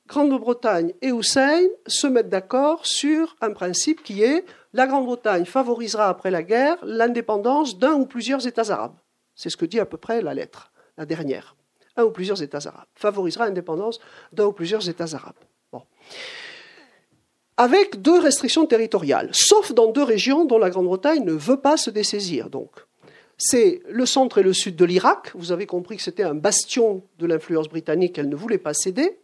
Grande-Bretagne 0.07 0.93
et 1.01 1.09
Hussein 1.09 1.63
se 1.87 2.07
mettent 2.07 2.29
d'accord 2.29 2.85
sur 2.85 3.35
un 3.41 3.51
principe 3.51 4.03
qui 4.03 4.23
est 4.23 4.45
la 4.73 4.87
Grande-Bretagne 4.87 5.45
favorisera 5.45 6.09
après 6.09 6.31
la 6.31 6.43
guerre 6.43 6.77
l'indépendance 6.83 7.79
d'un 7.79 7.93
ou 7.93 8.05
plusieurs 8.05 8.45
États 8.45 8.71
arabes. 8.71 8.97
C'est 9.33 9.49
ce 9.49 9.57
que 9.57 9.65
dit 9.65 9.79
à 9.79 9.85
peu 9.85 9.97
près 9.97 10.21
la 10.21 10.33
lettre, 10.33 10.71
la 10.97 11.05
dernière 11.05 11.55
un 11.97 12.03
ou 12.03 12.11
plusieurs 12.11 12.41
États 12.41 12.67
arabes, 12.67 12.87
favorisera 12.95 13.45
l'indépendance 13.45 13.99
d'un 14.33 14.45
ou 14.45 14.51
plusieurs 14.51 14.87
États 14.89 15.15
arabes. 15.15 15.35
Avec 17.57 18.01
deux 18.01 18.19
restrictions 18.19 18.65
territoriales, 18.65 19.29
sauf 19.31 19.71
dans 19.71 19.89
deux 19.89 20.03
régions 20.03 20.43
dont 20.43 20.57
la 20.57 20.69
Grande-Bretagne 20.69 21.23
ne 21.23 21.31
veut 21.31 21.61
pas 21.61 21.77
se 21.77 21.89
dessaisir. 21.89 22.49
Donc, 22.49 22.71
c'est 23.37 23.81
le 23.89 24.05
centre 24.05 24.39
et 24.39 24.43
le 24.43 24.51
sud 24.51 24.75
de 24.75 24.83
l'Irak. 24.83 25.31
Vous 25.35 25.53
avez 25.53 25.65
compris 25.65 25.95
que 25.95 26.03
c'était 26.03 26.23
un 26.23 26.35
bastion 26.35 27.03
de 27.17 27.25
l'influence 27.25 27.69
britannique 27.69 28.13
qu'elle 28.13 28.27
ne 28.27 28.35
voulait 28.35 28.57
pas 28.57 28.73
céder. 28.73 29.19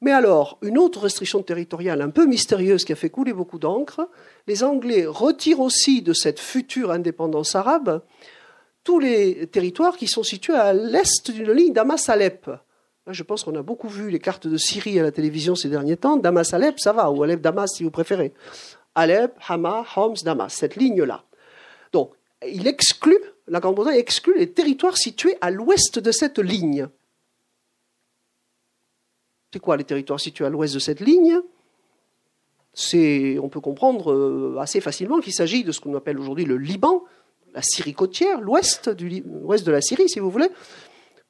Mais 0.00 0.12
alors, 0.12 0.58
une 0.60 0.76
autre 0.76 1.00
restriction 1.00 1.42
territoriale 1.42 2.02
un 2.02 2.10
peu 2.10 2.26
mystérieuse 2.26 2.84
qui 2.84 2.92
a 2.92 2.96
fait 2.96 3.10
couler 3.10 3.32
beaucoup 3.32 3.58
d'encre, 3.58 4.08
les 4.46 4.62
Anglais 4.62 5.06
retirent 5.06 5.60
aussi 5.60 6.02
de 6.02 6.12
cette 6.12 6.40
future 6.40 6.90
indépendance 6.90 7.54
arabe 7.54 8.02
tous 8.86 9.00
les 9.00 9.48
territoires 9.48 9.96
qui 9.96 10.06
sont 10.06 10.22
situés 10.22 10.54
à 10.54 10.72
l'est 10.72 11.32
d'une 11.32 11.50
ligne 11.50 11.72
Damas-Alep. 11.72 12.48
Je 13.08 13.22
pense 13.24 13.42
qu'on 13.42 13.56
a 13.56 13.62
beaucoup 13.62 13.88
vu 13.88 14.10
les 14.10 14.20
cartes 14.20 14.46
de 14.46 14.56
Syrie 14.56 15.00
à 15.00 15.02
la 15.02 15.10
télévision 15.10 15.56
ces 15.56 15.68
derniers 15.68 15.96
temps. 15.96 16.16
Damas-Alep, 16.16 16.78
ça 16.78 16.92
va, 16.92 17.10
ou 17.10 17.24
Alep-Damas 17.24 17.66
si 17.74 17.82
vous 17.82 17.90
préférez. 17.90 18.32
Alep, 18.94 19.36
Hama, 19.48 19.84
Homs, 19.96 20.14
Damas, 20.24 20.54
cette 20.54 20.76
ligne-là. 20.76 21.24
Donc, 21.92 22.12
il 22.46 22.68
exclut, 22.68 23.18
la 23.48 23.58
Grande-Bretagne 23.58 23.96
exclut 23.96 24.38
les 24.38 24.52
territoires 24.52 24.96
situés 24.96 25.36
à 25.40 25.50
l'ouest 25.50 25.98
de 25.98 26.12
cette 26.12 26.38
ligne. 26.38 26.86
C'est 29.52 29.58
quoi 29.58 29.76
les 29.76 29.84
territoires 29.84 30.20
situés 30.20 30.46
à 30.46 30.48
l'ouest 30.48 30.74
de 30.74 30.78
cette 30.78 31.00
ligne? 31.00 31.40
On 33.42 33.48
peut 33.48 33.60
comprendre 33.60 34.12
euh, 34.12 34.58
assez 34.60 34.80
facilement 34.80 35.18
qu'il 35.18 35.32
s'agit 35.32 35.64
de 35.64 35.72
ce 35.72 35.80
qu'on 35.80 35.96
appelle 35.96 36.20
aujourd'hui 36.20 36.44
le 36.44 36.56
Liban, 36.56 37.02
la 37.56 37.62
Syrie 37.62 37.94
côtière, 37.94 38.40
l'ouest 38.40 38.90
de 38.90 39.72
la 39.72 39.80
Syrie, 39.80 40.08
si 40.08 40.20
vous 40.20 40.30
voulez, 40.30 40.50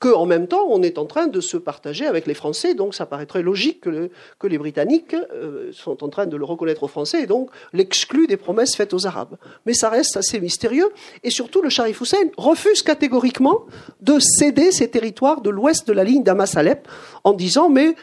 qu'en 0.00 0.26
même 0.26 0.48
temps, 0.48 0.66
on 0.68 0.82
est 0.82 0.98
en 0.98 1.06
train 1.06 1.28
de 1.28 1.40
se 1.40 1.56
partager 1.56 2.04
avec 2.04 2.26
les 2.26 2.34
Français. 2.34 2.74
Donc, 2.74 2.94
ça 2.94 3.06
paraîtrait 3.06 3.42
logique 3.42 3.80
que, 3.80 4.10
les 4.46 4.58
Britanniques 4.58 5.14
euh, 5.14 5.70
sont 5.72 6.04
en 6.04 6.08
train 6.08 6.26
de 6.26 6.36
le 6.36 6.44
reconnaître 6.44 6.82
aux 6.82 6.88
Français 6.88 7.22
et 7.22 7.26
donc 7.26 7.50
l'excluent 7.72 8.26
des 8.26 8.36
promesses 8.36 8.74
faites 8.74 8.92
aux 8.92 9.06
Arabes. 9.06 9.36
Mais 9.64 9.72
ça 9.72 9.88
reste 9.88 10.16
assez 10.16 10.40
mystérieux. 10.40 10.90
Et 11.22 11.30
surtout, 11.30 11.62
le 11.62 11.70
Sharif 11.70 12.00
Hussein 12.00 12.30
refuse 12.36 12.82
catégoriquement 12.82 13.64
de 14.00 14.18
céder 14.18 14.72
ces 14.72 14.90
territoires 14.90 15.40
de 15.40 15.50
l'ouest 15.50 15.86
de 15.86 15.92
la 15.92 16.04
ligne 16.04 16.24
Damas-Alep 16.24 16.88
en 17.24 17.32
disant 17.32 17.70
mais 17.70 17.94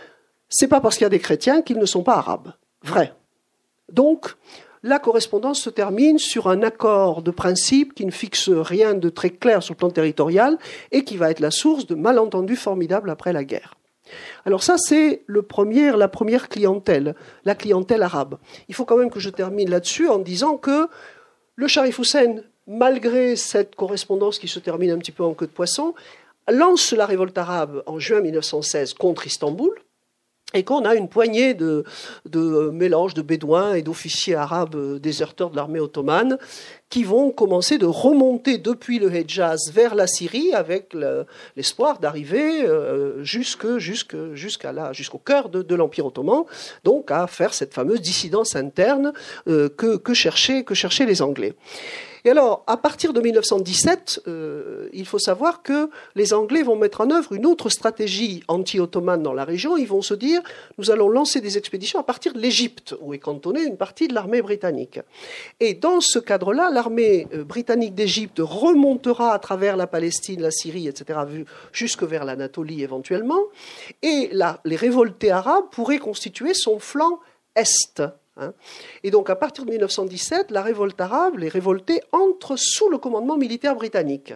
c'est 0.49 0.67
pas 0.67 0.79
parce 0.79 0.95
qu'il 0.95 1.05
y 1.05 1.07
a 1.07 1.09
des 1.09 1.19
chrétiens 1.19 1.61
qu'ils 1.61 1.79
ne 1.79 1.85
sont 1.85 2.03
pas 2.03 2.15
arabes. 2.15 2.53
Vrai. 2.83 3.13
Donc, 3.91 4.35
la 4.83 4.99
correspondance 4.99 5.61
se 5.61 5.69
termine 5.69 6.19
sur 6.19 6.49
un 6.49 6.61
accord 6.61 7.21
de 7.21 7.31
principe 7.31 7.93
qui 7.93 8.05
ne 8.05 8.11
fixe 8.11 8.49
rien 8.49 8.93
de 8.93 9.09
très 9.09 9.29
clair 9.29 9.63
sur 9.63 9.73
le 9.73 9.77
plan 9.77 9.89
territorial 9.89 10.57
et 10.91 11.05
qui 11.05 11.15
va 11.15 11.31
être 11.31 11.39
la 11.39 11.51
source 11.51 11.87
de 11.87 11.95
malentendus 11.95 12.57
formidables 12.57 13.09
après 13.09 13.31
la 13.31 13.45
guerre. 13.45 13.75
Alors 14.45 14.61
ça, 14.61 14.77
c'est 14.77 15.23
la 15.27 16.07
première 16.09 16.49
clientèle, 16.49 17.15
la 17.45 17.55
clientèle 17.55 18.03
arabe. 18.03 18.37
Il 18.67 18.75
faut 18.75 18.83
quand 18.83 18.97
même 18.97 19.09
que 19.09 19.21
je 19.21 19.29
termine 19.29 19.69
là-dessus 19.69 20.09
en 20.09 20.19
disant 20.19 20.57
que 20.57 20.89
le 21.55 21.67
Sharif 21.67 21.99
Hussein, 21.99 22.35
malgré 22.67 23.37
cette 23.37 23.75
correspondance 23.75 24.37
qui 24.37 24.49
se 24.49 24.59
termine 24.59 24.91
un 24.91 24.97
petit 24.97 25.13
peu 25.13 25.23
en 25.23 25.33
queue 25.33 25.47
de 25.47 25.51
poisson, 25.51 25.95
lance 26.49 26.91
la 26.91 27.05
révolte 27.05 27.37
arabe 27.37 27.83
en 27.85 27.99
juin 27.99 28.19
1916 28.19 28.95
contre 28.95 29.25
Istanbul, 29.25 29.73
et 30.53 30.63
qu'on 30.63 30.85
a 30.85 30.95
une 30.95 31.09
poignée 31.09 31.53
de, 31.53 31.83
mélanges 32.71 33.13
de 33.13 33.21
bédouins 33.21 33.73
et 33.73 33.81
d'officiers 33.81 34.35
arabes 34.35 34.75
euh, 34.75 34.99
déserteurs 34.99 35.49
de 35.49 35.55
l'armée 35.55 35.79
ottomane 35.79 36.37
qui 36.89 37.03
vont 37.03 37.31
commencer 37.31 37.79
de 37.79 37.87
remonter 37.87 38.59
depuis 38.59 38.99
le 38.99 39.13
Hejaz 39.13 39.71
vers 39.73 39.95
la 39.95 40.05
Syrie 40.05 40.53
avec 40.53 40.95
l'espoir 41.55 41.97
d'arriver 41.99 42.63
euh, 42.63 43.23
jusqu'au 43.23 43.79
cœur 45.17 45.49
de, 45.49 45.75
l'Empire 45.75 46.05
ottoman, 46.05 46.43
donc 46.83 47.09
à 47.09 47.25
faire 47.25 47.55
cette 47.55 47.73
fameuse 47.73 48.01
dissidence 48.01 48.55
interne 48.55 49.11
euh, 49.47 49.69
que 49.69 50.13
cherchaient 50.13 50.63
les 51.05 51.21
Anglais. 51.23 51.55
Et 52.25 52.29
alors, 52.29 52.63
à 52.67 52.77
partir 52.77 53.11
de 53.11 53.19
1917, 53.19 54.23
euh, 54.27 54.87
il 54.93 55.05
faut 55.05 55.19
savoir 55.19 55.61
que 55.61 55.89
les 56.15 56.33
Anglais 56.33 56.63
vont 56.63 56.77
mettre 56.77 57.01
en 57.01 57.11
œuvre 57.11 57.33
une 57.33 57.45
autre 57.45 57.69
stratégie 57.69 58.43
anti-ottomane 58.47 59.21
dans 59.21 59.33
la 59.33 59.43
région. 59.43 59.75
Ils 59.75 59.87
vont 59.87 60.01
se 60.01 60.13
dire, 60.13 60.41
nous 60.77 60.89
allons 60.89 61.09
lancer 61.09 61.41
des 61.41 61.57
expéditions 61.57 61.99
à 61.99 62.03
partir 62.03 62.33
de 62.33 62.39
l'Égypte, 62.39 62.95
où 63.01 63.13
est 63.13 63.19
cantonnée 63.19 63.63
une 63.63 63.75
partie 63.75 64.07
de 64.07 64.13
l'armée 64.13 64.41
britannique. 64.41 64.99
Et 65.59 65.73
dans 65.73 65.99
ce 65.99 66.17
cadre-là, 66.17 66.69
l'armée 66.71 67.27
euh, 67.33 67.43
britannique 67.43 67.93
d'Égypte 67.93 68.39
remontera 68.41 69.33
à 69.33 69.39
travers 69.39 69.75
la 69.75 69.87
Palestine, 69.87 70.41
la 70.41 70.51
Syrie, 70.51 70.87
etc., 70.87 71.19
jusque 71.73 72.03
vers 72.03 72.23
l'Anatolie 72.23 72.83
éventuellement. 72.83 73.41
Et 74.01 74.31
les 74.63 74.75
révoltés 74.75 75.31
arabes 75.31 75.65
pourraient 75.71 75.97
constituer 75.97 76.53
son 76.53 76.79
flanc 76.79 77.19
est. 77.55 78.01
Hein. 78.37 78.53
Et 79.03 79.11
donc, 79.11 79.29
à 79.29 79.35
partir 79.35 79.65
de 79.65 79.71
1917, 79.71 80.51
la 80.51 80.61
révolte 80.61 80.99
arabe, 80.99 81.37
les 81.37 81.49
révoltés, 81.49 82.01
entrent 82.11 82.55
sous 82.57 82.89
le 82.89 82.97
commandement 82.97 83.37
militaire 83.37 83.75
britannique. 83.75 84.33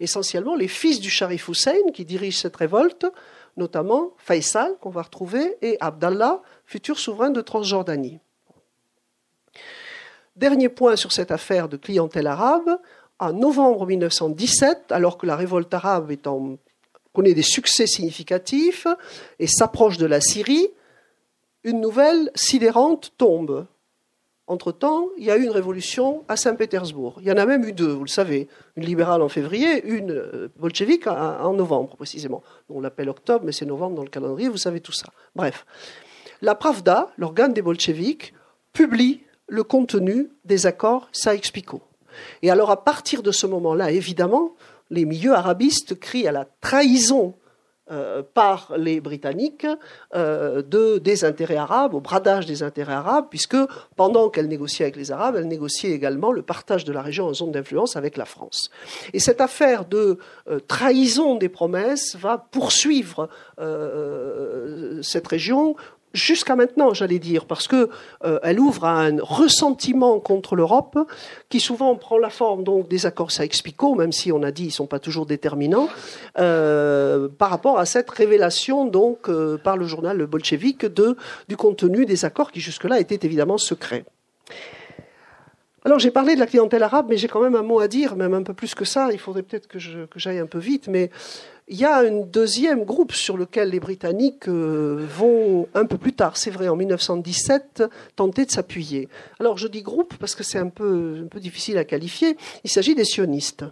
Essentiellement, 0.00 0.54
les 0.54 0.68
fils 0.68 1.00
du 1.00 1.10
Sharif 1.10 1.48
Hussein 1.48 1.90
qui 1.92 2.04
dirigent 2.04 2.40
cette 2.40 2.56
révolte, 2.56 3.06
notamment 3.56 4.12
Faisal, 4.18 4.76
qu'on 4.80 4.90
va 4.90 5.02
retrouver, 5.02 5.56
et 5.62 5.76
Abdallah, 5.80 6.42
futur 6.66 6.98
souverain 6.98 7.30
de 7.30 7.40
Transjordanie. 7.40 8.18
Dernier 10.36 10.68
point 10.68 10.96
sur 10.96 11.12
cette 11.12 11.30
affaire 11.30 11.68
de 11.68 11.78
clientèle 11.78 12.26
arabe, 12.26 12.78
en 13.18 13.32
novembre 13.32 13.86
1917, 13.86 14.92
alors 14.92 15.16
que 15.16 15.26
la 15.26 15.36
révolte 15.36 15.72
arabe 15.72 16.14
connaît 17.14 17.32
des 17.32 17.42
succès 17.42 17.86
significatifs 17.86 18.86
et 19.38 19.46
s'approche 19.46 19.96
de 19.96 20.04
la 20.04 20.20
Syrie, 20.20 20.68
une 21.66 21.80
nouvelle 21.80 22.30
sidérante 22.36 23.12
tombe. 23.18 23.66
Entre-temps, 24.46 25.08
il 25.18 25.24
y 25.24 25.32
a 25.32 25.36
eu 25.36 25.42
une 25.42 25.50
révolution 25.50 26.22
à 26.28 26.36
Saint-Pétersbourg. 26.36 27.18
Il 27.20 27.26
y 27.26 27.32
en 27.32 27.36
a 27.36 27.44
même 27.44 27.64
eu 27.64 27.72
deux, 27.72 27.90
vous 27.90 28.04
le 28.04 28.08
savez. 28.08 28.46
Une 28.76 28.84
libérale 28.84 29.20
en 29.20 29.28
février, 29.28 29.84
une 29.84 30.12
euh, 30.12 30.48
bolchevique 30.56 31.08
en 31.08 31.52
novembre, 31.52 31.96
précisément. 31.96 32.44
On 32.70 32.80
l'appelle 32.80 33.08
octobre, 33.08 33.44
mais 33.44 33.50
c'est 33.50 33.66
novembre 33.66 33.96
dans 33.96 34.04
le 34.04 34.08
calendrier, 34.08 34.48
vous 34.48 34.56
savez 34.56 34.80
tout 34.80 34.92
ça. 34.92 35.08
Bref. 35.34 35.66
La 36.40 36.54
Pravda, 36.54 37.10
l'organe 37.18 37.52
des 37.52 37.62
bolcheviques, 37.62 38.32
publie 38.72 39.22
le 39.48 39.64
contenu 39.64 40.30
des 40.44 40.66
accords 40.66 41.08
Saïx-Picot. 41.10 41.82
Et 42.42 42.50
alors, 42.52 42.70
à 42.70 42.84
partir 42.84 43.24
de 43.24 43.32
ce 43.32 43.48
moment-là, 43.48 43.90
évidemment, 43.90 44.54
les 44.90 45.04
milieux 45.04 45.34
arabistes 45.34 45.98
crient 45.98 46.28
à 46.28 46.32
la 46.32 46.44
trahison 46.60 47.34
euh, 47.92 48.22
par 48.34 48.72
les 48.76 49.00
Britanniques 49.00 49.66
euh, 50.14 50.60
de, 50.60 50.98
des 50.98 51.24
intérêts 51.24 51.56
arabes, 51.56 51.94
au 51.94 52.00
bradage 52.00 52.44
des 52.44 52.64
intérêts 52.64 52.94
arabes, 52.94 53.26
puisque 53.30 53.56
pendant 53.94 54.28
qu'elle 54.28 54.48
négociait 54.48 54.86
avec 54.86 54.96
les 54.96 55.12
Arabes, 55.12 55.36
elle 55.38 55.46
négociait 55.46 55.92
également 55.92 56.32
le 56.32 56.42
partage 56.42 56.84
de 56.84 56.92
la 56.92 57.00
région 57.00 57.26
en 57.26 57.34
zone 57.34 57.52
d'influence 57.52 57.94
avec 57.94 58.16
la 58.16 58.24
France. 58.24 58.70
Et 59.12 59.20
cette 59.20 59.40
affaire 59.40 59.84
de 59.84 60.18
euh, 60.48 60.58
trahison 60.66 61.36
des 61.36 61.48
promesses 61.48 62.16
va 62.16 62.38
poursuivre 62.38 63.28
cette 65.02 65.26
région 65.28 65.76
jusqu'à 66.16 66.56
maintenant, 66.56 66.94
j'allais 66.94 67.18
dire, 67.18 67.44
parce 67.44 67.68
que 67.68 67.90
euh, 68.24 68.38
elle 68.42 68.58
ouvre 68.58 68.84
à 68.84 69.02
un 69.02 69.18
ressentiment 69.20 70.18
contre 70.18 70.56
l'Europe 70.56 70.98
qui 71.48 71.60
souvent 71.60 71.94
prend 71.96 72.18
la 72.18 72.30
forme 72.30 72.64
donc 72.64 72.88
des 72.88 73.06
accords 73.06 73.30
Sykes-Picot, 73.30 73.94
même 73.94 74.12
si 74.12 74.32
on 74.32 74.42
a 74.42 74.50
dit 74.50 74.64
ils 74.64 74.70
sont 74.72 74.86
pas 74.86 74.98
toujours 74.98 75.26
déterminants, 75.26 75.88
euh, 76.38 77.28
par 77.28 77.50
rapport 77.50 77.78
à 77.78 77.86
cette 77.86 78.10
révélation 78.10 78.86
donc 78.86 79.28
euh, 79.28 79.58
par 79.58 79.76
le 79.76 79.86
journal 79.86 80.24
bolchevique 80.26 80.86
du 80.86 81.56
contenu 81.56 82.06
des 82.06 82.24
accords 82.24 82.50
qui 82.50 82.60
jusque-là 82.60 82.98
étaient 82.98 83.24
évidemment 83.24 83.58
secrets. 83.58 84.04
Alors 85.86 86.00
j'ai 86.00 86.10
parlé 86.10 86.34
de 86.34 86.40
la 86.40 86.48
clientèle 86.48 86.82
arabe, 86.82 87.06
mais 87.08 87.16
j'ai 87.16 87.28
quand 87.28 87.40
même 87.40 87.54
un 87.54 87.62
mot 87.62 87.78
à 87.78 87.86
dire, 87.86 88.16
même 88.16 88.34
un 88.34 88.42
peu 88.42 88.54
plus 88.54 88.74
que 88.74 88.84
ça. 88.84 89.10
Il 89.12 89.20
faudrait 89.20 89.44
peut-être 89.44 89.68
que 89.68 89.78
j'aille 89.78 90.40
un 90.40 90.46
peu 90.46 90.58
vite, 90.58 90.88
mais 90.88 91.10
il 91.68 91.78
y 91.78 91.84
a 91.84 91.98
un 91.98 92.22
deuxième 92.22 92.82
groupe 92.82 93.12
sur 93.12 93.36
lequel 93.36 93.70
les 93.70 93.78
Britanniques 93.78 94.48
euh, 94.48 95.06
vont 95.08 95.68
un 95.74 95.84
peu 95.84 95.96
plus 95.96 96.12
tard, 96.12 96.36
c'est 96.38 96.50
vrai, 96.50 96.66
en 96.66 96.74
1917, 96.74 97.84
tenter 98.16 98.46
de 98.46 98.50
s'appuyer. 98.50 99.08
Alors 99.38 99.58
je 99.58 99.68
dis 99.68 99.82
groupe 99.82 100.14
parce 100.18 100.34
que 100.34 100.42
c'est 100.42 100.58
un 100.58 100.70
peu, 100.70 101.20
un 101.22 101.28
peu 101.28 101.38
difficile 101.38 101.78
à 101.78 101.84
qualifier. 101.84 102.36
Il 102.64 102.70
s'agit 102.70 102.96
des 102.96 103.04
sionistes. 103.04 103.64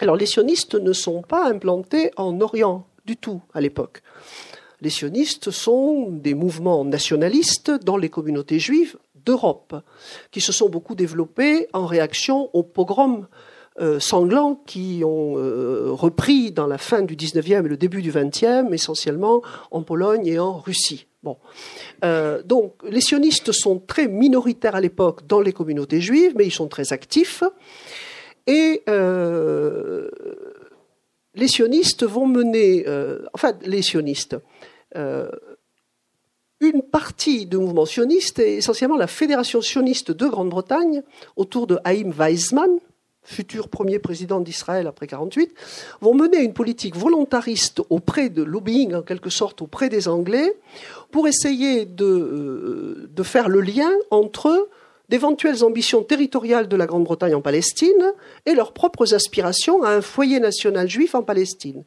Alors 0.00 0.16
les 0.16 0.24
sionistes 0.24 0.76
ne 0.76 0.94
sont 0.94 1.20
pas 1.20 1.46
implantés 1.46 2.10
en 2.16 2.40
Orient 2.40 2.86
du 3.04 3.18
tout 3.18 3.42
à 3.52 3.60
l'époque. 3.60 4.00
Les 4.80 4.90
sionistes 4.90 5.50
sont 5.50 6.08
des 6.08 6.32
mouvements 6.32 6.86
nationalistes 6.86 7.70
dans 7.84 7.98
les 7.98 8.08
communautés 8.08 8.60
juives 8.60 8.96
d'Europe, 9.28 9.76
qui 10.30 10.40
se 10.40 10.52
sont 10.52 10.70
beaucoup 10.70 10.94
développés 10.94 11.68
en 11.74 11.84
réaction 11.84 12.48
aux 12.54 12.62
pogroms 12.62 13.26
euh, 13.78 14.00
sanglants 14.00 14.60
qui 14.66 15.02
ont 15.04 15.36
euh, 15.36 15.92
repris 15.92 16.50
dans 16.50 16.66
la 16.66 16.78
fin 16.78 17.02
du 17.02 17.14
19e 17.14 17.66
et 17.66 17.68
le 17.68 17.76
début 17.76 18.00
du 18.00 18.10
20e, 18.10 18.72
essentiellement 18.72 19.42
en 19.70 19.82
Pologne 19.82 20.26
et 20.26 20.38
en 20.38 20.58
Russie. 20.58 21.06
Bon. 21.22 21.36
Euh, 22.04 22.42
donc, 22.42 22.72
les 22.88 23.02
sionistes 23.02 23.52
sont 23.52 23.78
très 23.78 24.08
minoritaires 24.08 24.74
à 24.74 24.80
l'époque 24.80 25.26
dans 25.26 25.40
les 25.40 25.52
communautés 25.52 26.00
juives, 26.00 26.32
mais 26.36 26.46
ils 26.46 26.52
sont 26.52 26.68
très 26.68 26.94
actifs. 26.94 27.44
Et 28.46 28.82
les 31.34 31.48
sionistes 31.48 32.04
vont 32.04 32.26
mener, 32.26 32.86
enfin, 33.34 33.52
les 33.62 33.82
sionistes, 33.82 34.38
une 36.60 36.82
partie 36.82 37.46
du 37.46 37.56
mouvement 37.56 37.86
sioniste 37.86 38.38
est 38.38 38.56
essentiellement 38.56 38.96
la 38.96 39.06
Fédération 39.06 39.60
sioniste 39.60 40.10
de 40.10 40.26
Grande-Bretagne, 40.26 41.02
autour 41.36 41.66
de 41.66 41.78
Haïm 41.84 42.10
Weizmann, 42.10 42.78
futur 43.22 43.68
premier 43.68 43.98
président 43.98 44.40
d'Israël 44.40 44.86
après 44.86 45.06
48, 45.06 45.54
vont 46.00 46.14
mener 46.14 46.38
une 46.38 46.54
politique 46.54 46.96
volontariste 46.96 47.82
auprès 47.90 48.30
de 48.30 48.42
lobbying 48.42 48.94
en 48.94 49.02
quelque 49.02 49.30
sorte 49.30 49.62
auprès 49.62 49.88
des 49.88 50.08
Anglais 50.08 50.56
pour 51.10 51.28
essayer 51.28 51.84
de, 51.84 52.04
euh, 52.04 53.10
de 53.12 53.22
faire 53.22 53.48
le 53.48 53.60
lien 53.60 53.90
entre 54.10 54.68
d'éventuelles 55.08 55.62
ambitions 55.64 56.02
territoriales 56.02 56.68
de 56.68 56.76
la 56.76 56.86
Grande-Bretagne 56.86 57.34
en 57.34 57.40
Palestine 57.40 58.12
et 58.46 58.54
leurs 58.54 58.72
propres 58.72 59.14
aspirations 59.14 59.82
à 59.82 59.90
un 59.90 60.00
foyer 60.00 60.40
national 60.40 60.88
juif 60.88 61.14
en 61.14 61.22
Palestine. 61.22 61.84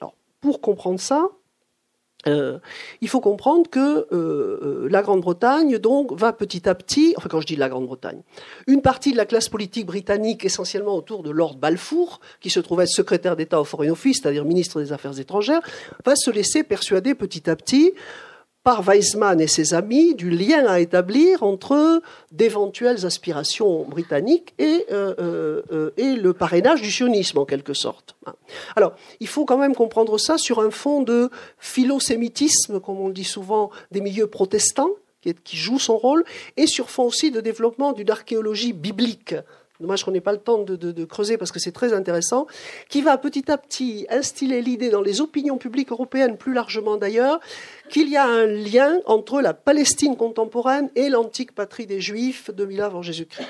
Alors, 0.00 0.14
pour 0.40 0.60
comprendre 0.60 1.00
ça, 1.00 1.28
euh, 2.26 2.58
il 3.00 3.08
faut 3.08 3.20
comprendre 3.20 3.68
que 3.68 3.78
euh, 3.78 4.06
euh, 4.12 4.88
la 4.90 5.02
Grande-Bretagne 5.02 5.78
donc 5.78 6.12
va 6.12 6.32
petit 6.32 6.68
à 6.68 6.74
petit, 6.74 7.14
enfin 7.16 7.28
quand 7.28 7.40
je 7.40 7.46
dis 7.46 7.56
la 7.56 7.68
Grande-Bretagne, 7.68 8.20
une 8.66 8.82
partie 8.82 9.12
de 9.12 9.16
la 9.16 9.26
classe 9.26 9.48
politique 9.48 9.86
britannique, 9.86 10.44
essentiellement 10.44 10.94
autour 10.94 11.22
de 11.22 11.30
Lord 11.30 11.56
Balfour, 11.56 12.20
qui 12.40 12.50
se 12.50 12.60
trouvait 12.60 12.86
secrétaire 12.86 13.36
d'État 13.36 13.60
au 13.60 13.64
Foreign 13.64 13.90
Office, 13.90 14.20
c'est-à-dire 14.22 14.44
ministre 14.44 14.80
des 14.80 14.92
Affaires 14.92 15.18
étrangères, 15.18 15.60
va 16.04 16.16
se 16.16 16.30
laisser 16.30 16.62
persuader 16.62 17.14
petit 17.14 17.48
à 17.50 17.56
petit 17.56 17.92
par 18.64 18.82
Weizmann 18.82 19.40
et 19.42 19.46
ses 19.46 19.74
amis 19.74 20.14
du 20.14 20.30
lien 20.30 20.66
à 20.66 20.80
établir 20.80 21.42
entre 21.42 22.00
d'éventuelles 22.32 23.04
aspirations 23.04 23.84
britanniques 23.84 24.54
et, 24.58 24.86
euh, 24.90 25.14
euh, 25.18 25.62
euh, 25.70 25.90
et 25.98 26.16
le 26.16 26.32
parrainage 26.32 26.80
du 26.80 26.90
sionisme 26.90 27.38
en 27.38 27.44
quelque 27.44 27.74
sorte. 27.74 28.16
Alors, 28.74 28.94
il 29.20 29.28
faut 29.28 29.44
quand 29.44 29.58
même 29.58 29.74
comprendre 29.74 30.16
ça 30.16 30.38
sur 30.38 30.60
un 30.60 30.70
fond 30.70 31.02
de 31.02 31.30
philosémitisme, 31.58 32.80
comme 32.80 32.98
on 32.98 33.08
le 33.08 33.14
dit 33.14 33.24
souvent, 33.24 33.70
des 33.90 34.00
milieux 34.00 34.28
protestants, 34.28 34.90
qui, 35.20 35.34
qui 35.34 35.58
joue 35.58 35.78
son 35.78 35.98
rôle, 35.98 36.24
et 36.56 36.66
sur 36.66 36.88
fond 36.88 37.04
aussi 37.04 37.30
de 37.30 37.42
développement 37.42 37.92
d'une 37.92 38.10
archéologie 38.10 38.72
biblique 38.72 39.34
dommage 39.80 40.04
qu'on 40.04 40.12
n'ait 40.12 40.20
pas 40.20 40.32
le 40.32 40.38
temps 40.38 40.58
de, 40.58 41.04
creuser 41.04 41.36
parce 41.36 41.52
que 41.52 41.58
c'est 41.58 41.72
très 41.72 41.92
intéressant, 41.92 42.46
qui 42.88 43.02
va 43.02 43.18
petit 43.18 43.50
à 43.50 43.58
petit 43.58 44.06
instiller 44.08 44.62
l'idée 44.62 44.90
dans 44.90 45.02
les 45.02 45.20
opinions 45.20 45.58
publiques 45.58 45.90
européennes, 45.90 46.36
plus 46.36 46.54
largement 46.54 46.96
d'ailleurs, 46.96 47.40
qu'il 47.90 48.08
y 48.08 48.16
a 48.16 48.24
un 48.24 48.46
lien 48.46 49.00
entre 49.06 49.40
la 49.40 49.52
Palestine 49.52 50.16
contemporaine 50.16 50.90
et 50.94 51.08
l'antique 51.08 51.54
patrie 51.54 51.86
des 51.86 52.00
Juifs 52.00 52.50
de 52.50 52.64
mille 52.64 52.80
avant 52.80 53.02
Jésus-Christ. 53.02 53.48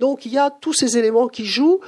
Donc 0.00 0.26
il 0.26 0.32
y 0.32 0.38
a 0.38 0.50
tous 0.50 0.72
ces 0.72 0.96
éléments 0.96 1.28
qui 1.28 1.44
jouent 1.44 1.80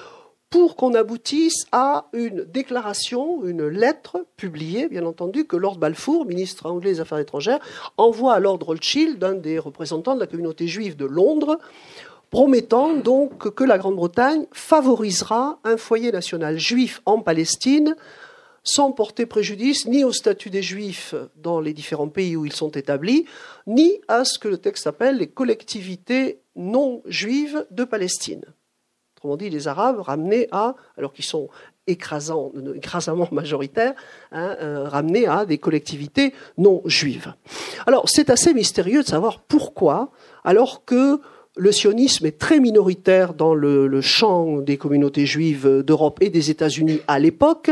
pour 0.50 0.76
qu'on 0.76 0.94
aboutisse 0.94 1.66
à 1.72 2.06
une 2.12 2.44
déclaration, 2.44 3.44
une 3.44 3.66
lettre 3.66 4.24
publiée, 4.36 4.88
bien 4.88 5.04
entendu, 5.04 5.46
que 5.46 5.56
Lord 5.56 5.78
Balfour, 5.78 6.26
ministre 6.26 6.66
anglais 6.66 6.92
des 6.92 7.00
Affaires 7.00 7.18
étrangères, 7.18 7.58
envoie 7.96 8.34
à 8.34 8.38
Lord 8.38 8.60
Rothschild, 8.60 9.22
un 9.24 9.34
des 9.34 9.58
représentants 9.58 10.14
de 10.14 10.20
la 10.20 10.28
communauté 10.28 10.68
juive 10.68 10.94
de 10.94 11.06
Londres, 11.06 11.58
promettant 12.30 12.94
donc 12.94 13.54
que 13.54 13.64
la 13.64 13.78
Grande-Bretagne 13.78 14.46
favorisera 14.52 15.58
un 15.64 15.76
foyer 15.76 16.12
national 16.12 16.58
juif 16.58 17.00
en 17.06 17.20
Palestine 17.20 17.96
sans 18.64 18.92
porter 18.92 19.26
préjudice 19.26 19.86
ni 19.86 20.04
au 20.04 20.12
statut 20.12 20.50
des 20.50 20.62
juifs 20.62 21.14
dans 21.36 21.60
les 21.60 21.74
différents 21.74 22.08
pays 22.08 22.34
où 22.34 22.46
ils 22.46 22.52
sont 22.52 22.70
établis, 22.70 23.26
ni 23.66 24.00
à 24.08 24.24
ce 24.24 24.38
que 24.38 24.48
le 24.48 24.58
texte 24.58 24.86
appelle 24.86 25.18
les 25.18 25.28
collectivités 25.28 26.40
non 26.56 27.02
juives 27.06 27.66
de 27.70 27.84
Palestine. 27.84 28.44
Autrement 29.16 29.36
dit, 29.36 29.50
les 29.50 29.68
Arabes 29.68 30.00
ramenés 30.00 30.48
à, 30.50 30.74
alors 30.96 31.12
qu'ils 31.12 31.24
sont 31.24 31.48
écrasant, 31.86 32.52
écrasamment 32.74 33.28
majoritaires, 33.32 33.94
hein, 34.32 34.56
euh, 34.60 34.88
ramenés 34.88 35.26
à 35.26 35.44
des 35.44 35.58
collectivités 35.58 36.32
non 36.56 36.82
juives. 36.86 37.34
Alors 37.86 38.08
c'est 38.08 38.30
assez 38.30 38.54
mystérieux 38.54 39.02
de 39.02 39.08
savoir 39.08 39.40
pourquoi, 39.40 40.10
alors 40.42 40.84
que 40.84 41.20
le 41.56 41.72
sionisme 41.72 42.26
est 42.26 42.38
très 42.38 42.58
minoritaire 42.58 43.34
dans 43.34 43.54
le, 43.54 44.00
champ 44.00 44.58
des 44.58 44.76
communautés 44.76 45.26
juives 45.26 45.82
d'Europe 45.82 46.18
et 46.20 46.30
des 46.30 46.50
États-Unis 46.50 47.00
à 47.06 47.18
l'époque. 47.18 47.70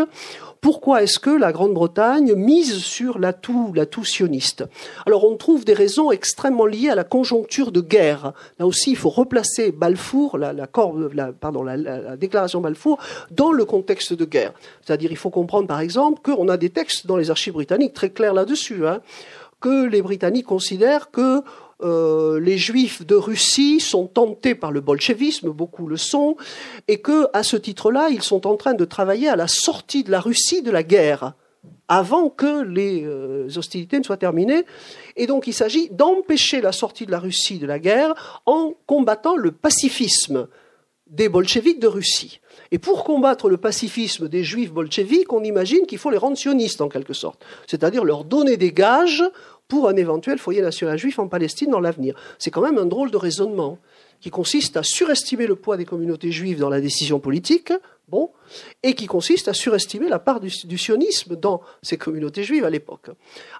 Pourquoi 0.60 1.02
est-ce 1.02 1.18
que 1.18 1.30
la 1.30 1.50
Grande-Bretagne 1.50 2.34
mise 2.36 2.78
sur 2.78 3.18
l'atout, 3.18 3.72
l'atout 3.74 4.04
sioniste? 4.04 4.64
Alors 5.06 5.24
on 5.24 5.36
trouve 5.36 5.64
des 5.64 5.72
raisons 5.72 6.12
extrêmement 6.12 6.66
liées 6.66 6.90
à 6.90 6.94
la 6.94 7.02
conjoncture 7.02 7.72
de 7.72 7.80
guerre. 7.80 8.32
Là 8.60 8.68
aussi, 8.68 8.92
il 8.92 8.96
faut 8.96 9.10
replacer 9.10 9.72
Balfour, 9.72 10.38
la, 10.38 10.54
pardon, 10.68 11.64
la, 11.64 12.16
déclaration 12.16 12.60
Balfour, 12.60 12.98
dans 13.32 13.50
le 13.50 13.64
contexte 13.64 14.12
de 14.12 14.24
guerre. 14.24 14.52
C'est-à-dire, 14.86 15.10
il 15.10 15.16
faut 15.16 15.30
comprendre 15.30 15.66
par 15.66 15.80
exemple 15.80 16.20
qu'on 16.22 16.48
a 16.48 16.56
des 16.56 16.70
textes 16.70 17.08
dans 17.08 17.16
les 17.16 17.32
archives 17.32 17.54
britanniques 17.54 17.94
très 17.94 18.10
clairs 18.10 18.34
là-dessus, 18.34 18.86
hein, 18.86 19.00
que 19.60 19.86
les 19.86 20.02
Britanniques 20.02 20.46
considèrent 20.46 21.10
que 21.10 21.42
euh, 21.82 22.40
les 22.40 22.58
juifs 22.58 23.04
de 23.06 23.14
Russie 23.14 23.80
sont 23.80 24.06
tentés 24.06 24.54
par 24.54 24.72
le 24.72 24.80
bolchevisme, 24.80 25.50
beaucoup 25.50 25.86
le 25.86 25.96
sont, 25.96 26.36
et 26.88 27.00
que, 27.00 27.28
à 27.32 27.42
ce 27.42 27.56
titre-là, 27.56 28.08
ils 28.10 28.22
sont 28.22 28.46
en 28.46 28.56
train 28.56 28.74
de 28.74 28.84
travailler 28.84 29.28
à 29.28 29.36
la 29.36 29.48
sortie 29.48 30.04
de 30.04 30.10
la 30.10 30.20
Russie 30.20 30.62
de 30.62 30.70
la 30.70 30.82
guerre, 30.82 31.34
avant 31.88 32.30
que 32.30 32.62
les 32.62 33.04
euh, 33.04 33.48
hostilités 33.56 33.98
ne 33.98 34.04
soient 34.04 34.16
terminées. 34.16 34.64
Et 35.16 35.26
donc, 35.26 35.46
il 35.46 35.52
s'agit 35.52 35.90
d'empêcher 35.90 36.60
la 36.60 36.72
sortie 36.72 37.06
de 37.06 37.10
la 37.10 37.18
Russie 37.18 37.58
de 37.58 37.66
la 37.66 37.78
guerre 37.78 38.42
en 38.46 38.74
combattant 38.86 39.36
le 39.36 39.52
pacifisme 39.52 40.48
des 41.12 41.28
bolcheviks 41.28 41.78
de 41.78 41.86
Russie. 41.86 42.40
Et 42.70 42.78
pour 42.78 43.04
combattre 43.04 43.50
le 43.50 43.58
pacifisme 43.58 44.28
des 44.28 44.42
juifs 44.42 44.72
bolcheviks, 44.72 45.32
on 45.32 45.44
imagine 45.44 45.84
qu'il 45.86 45.98
faut 45.98 46.10
les 46.10 46.16
rendre 46.16 46.38
sionistes 46.38 46.80
en 46.80 46.88
quelque 46.88 47.12
sorte, 47.12 47.44
c'est-à-dire 47.66 48.02
leur 48.04 48.24
donner 48.24 48.56
des 48.56 48.72
gages 48.72 49.22
pour 49.72 49.88
un 49.88 49.96
éventuel 49.96 50.36
foyer 50.36 50.60
national 50.60 50.98
juif 50.98 51.18
en 51.18 51.28
Palestine 51.28 51.70
dans 51.70 51.80
l'avenir. 51.80 52.14
C'est 52.38 52.50
quand 52.50 52.60
même 52.60 52.76
un 52.76 52.84
drôle 52.84 53.10
de 53.10 53.16
raisonnement 53.16 53.78
qui 54.20 54.28
consiste 54.28 54.76
à 54.76 54.82
surestimer 54.82 55.46
le 55.46 55.56
poids 55.56 55.78
des 55.78 55.86
communautés 55.86 56.30
juives 56.30 56.58
dans 56.58 56.68
la 56.68 56.82
décision 56.82 57.20
politique, 57.20 57.72
bon, 58.06 58.28
et 58.82 58.94
qui 58.94 59.06
consiste 59.06 59.48
à 59.48 59.54
surestimer 59.54 60.10
la 60.10 60.18
part 60.18 60.40
du, 60.40 60.50
sionisme 60.50 61.36
dans 61.36 61.62
ces 61.80 61.96
communautés 61.96 62.44
juives 62.44 62.66
à 62.66 62.68
l'époque. 62.68 63.06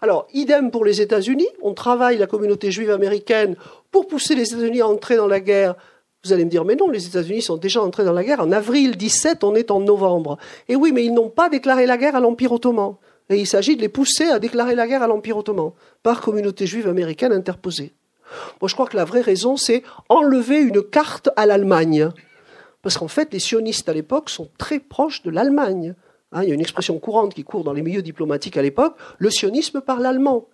Alors, 0.03 0.27
idem 0.35 0.71
pour 0.71 0.85
les 0.85 1.01
États-Unis, 1.01 1.49
on 1.63 1.73
travaille 1.73 2.19
la 2.19 2.27
communauté 2.27 2.71
juive 2.71 2.91
américaine 2.91 3.57
pour 3.91 4.07
pousser 4.07 4.35
les 4.35 4.53
États-Unis 4.53 4.83
à 4.83 4.89
entrer 4.89 5.17
dans 5.17 5.27
la 5.27 5.41
guerre. 5.41 5.77
Vous 6.25 6.35
allez 6.35 6.45
me 6.45 6.51
dire, 6.51 6.67
mais 6.67 6.77
non, 6.77 6.91
les 6.91 7.07
États-Unis 7.07 7.41
sont 7.41 7.57
déjà 7.57 7.81
entrés 7.81 8.05
dans 8.05 8.13
la 8.13 8.23
guerre 8.23 8.41
en 8.41 8.53
avril 8.53 8.99
17, 8.99 9.45
on 9.45 9.55
est 9.55 9.71
en 9.71 9.81
novembre. 9.81 10.37
Et 10.69 10.77
oui, 10.77 10.93
mais 10.93 11.07
ils 11.07 11.15
n'ont 11.15 11.31
pas 11.31 11.49
déclaré 11.49 11.87
la 11.87 11.97
guerre 11.97 12.17
à 12.17 12.21
l'Empire 12.21 12.53
ottoman. 12.53 12.97
Et 13.29 13.37
il 13.37 13.47
s'agit 13.47 13.77
de 13.77 13.81
les 13.81 13.89
pousser 13.89 14.25
à 14.25 14.39
déclarer 14.39 14.75
la 14.75 14.87
guerre 14.87 15.03
à 15.03 15.07
l'Empire 15.07 15.37
ottoman 15.37 15.73
par 16.03 16.20
communauté 16.20 16.66
juive 16.66 16.89
américaine 16.89 17.33
interposée. 17.33 17.93
Moi, 18.61 18.68
je 18.68 18.75
crois 18.75 18.87
que 18.87 18.97
la 18.97 19.05
vraie 19.05 19.20
raison, 19.20 19.57
c'est 19.57 19.83
enlever 20.09 20.61
une 20.61 20.83
carte 20.83 21.31
à 21.37 21.47
l'Allemagne. 21.47 22.11
Parce 22.83 22.99
qu'en 22.99 23.09
fait, 23.09 23.33
les 23.33 23.39
sionistes 23.39 23.89
à 23.89 23.93
l'époque 23.93 24.29
sont 24.29 24.49
très 24.59 24.81
proches 24.81 25.23
de 25.23 25.31
l'Allemagne. 25.31 25.95
Hein, 26.33 26.43
il 26.43 26.49
y 26.49 26.53
a 26.53 26.55
une 26.55 26.61
expression 26.61 26.99
courante 26.99 27.35
qui 27.35 27.45
court 27.45 27.62
dans 27.62 27.73
les 27.73 27.83
milieux 27.83 28.03
diplomatiques 28.03 28.57
à 28.57 28.62
l'époque, 28.62 28.97
le 29.18 29.31
sionisme 29.31 29.81
parle 29.81 30.07
allemand 30.07 30.49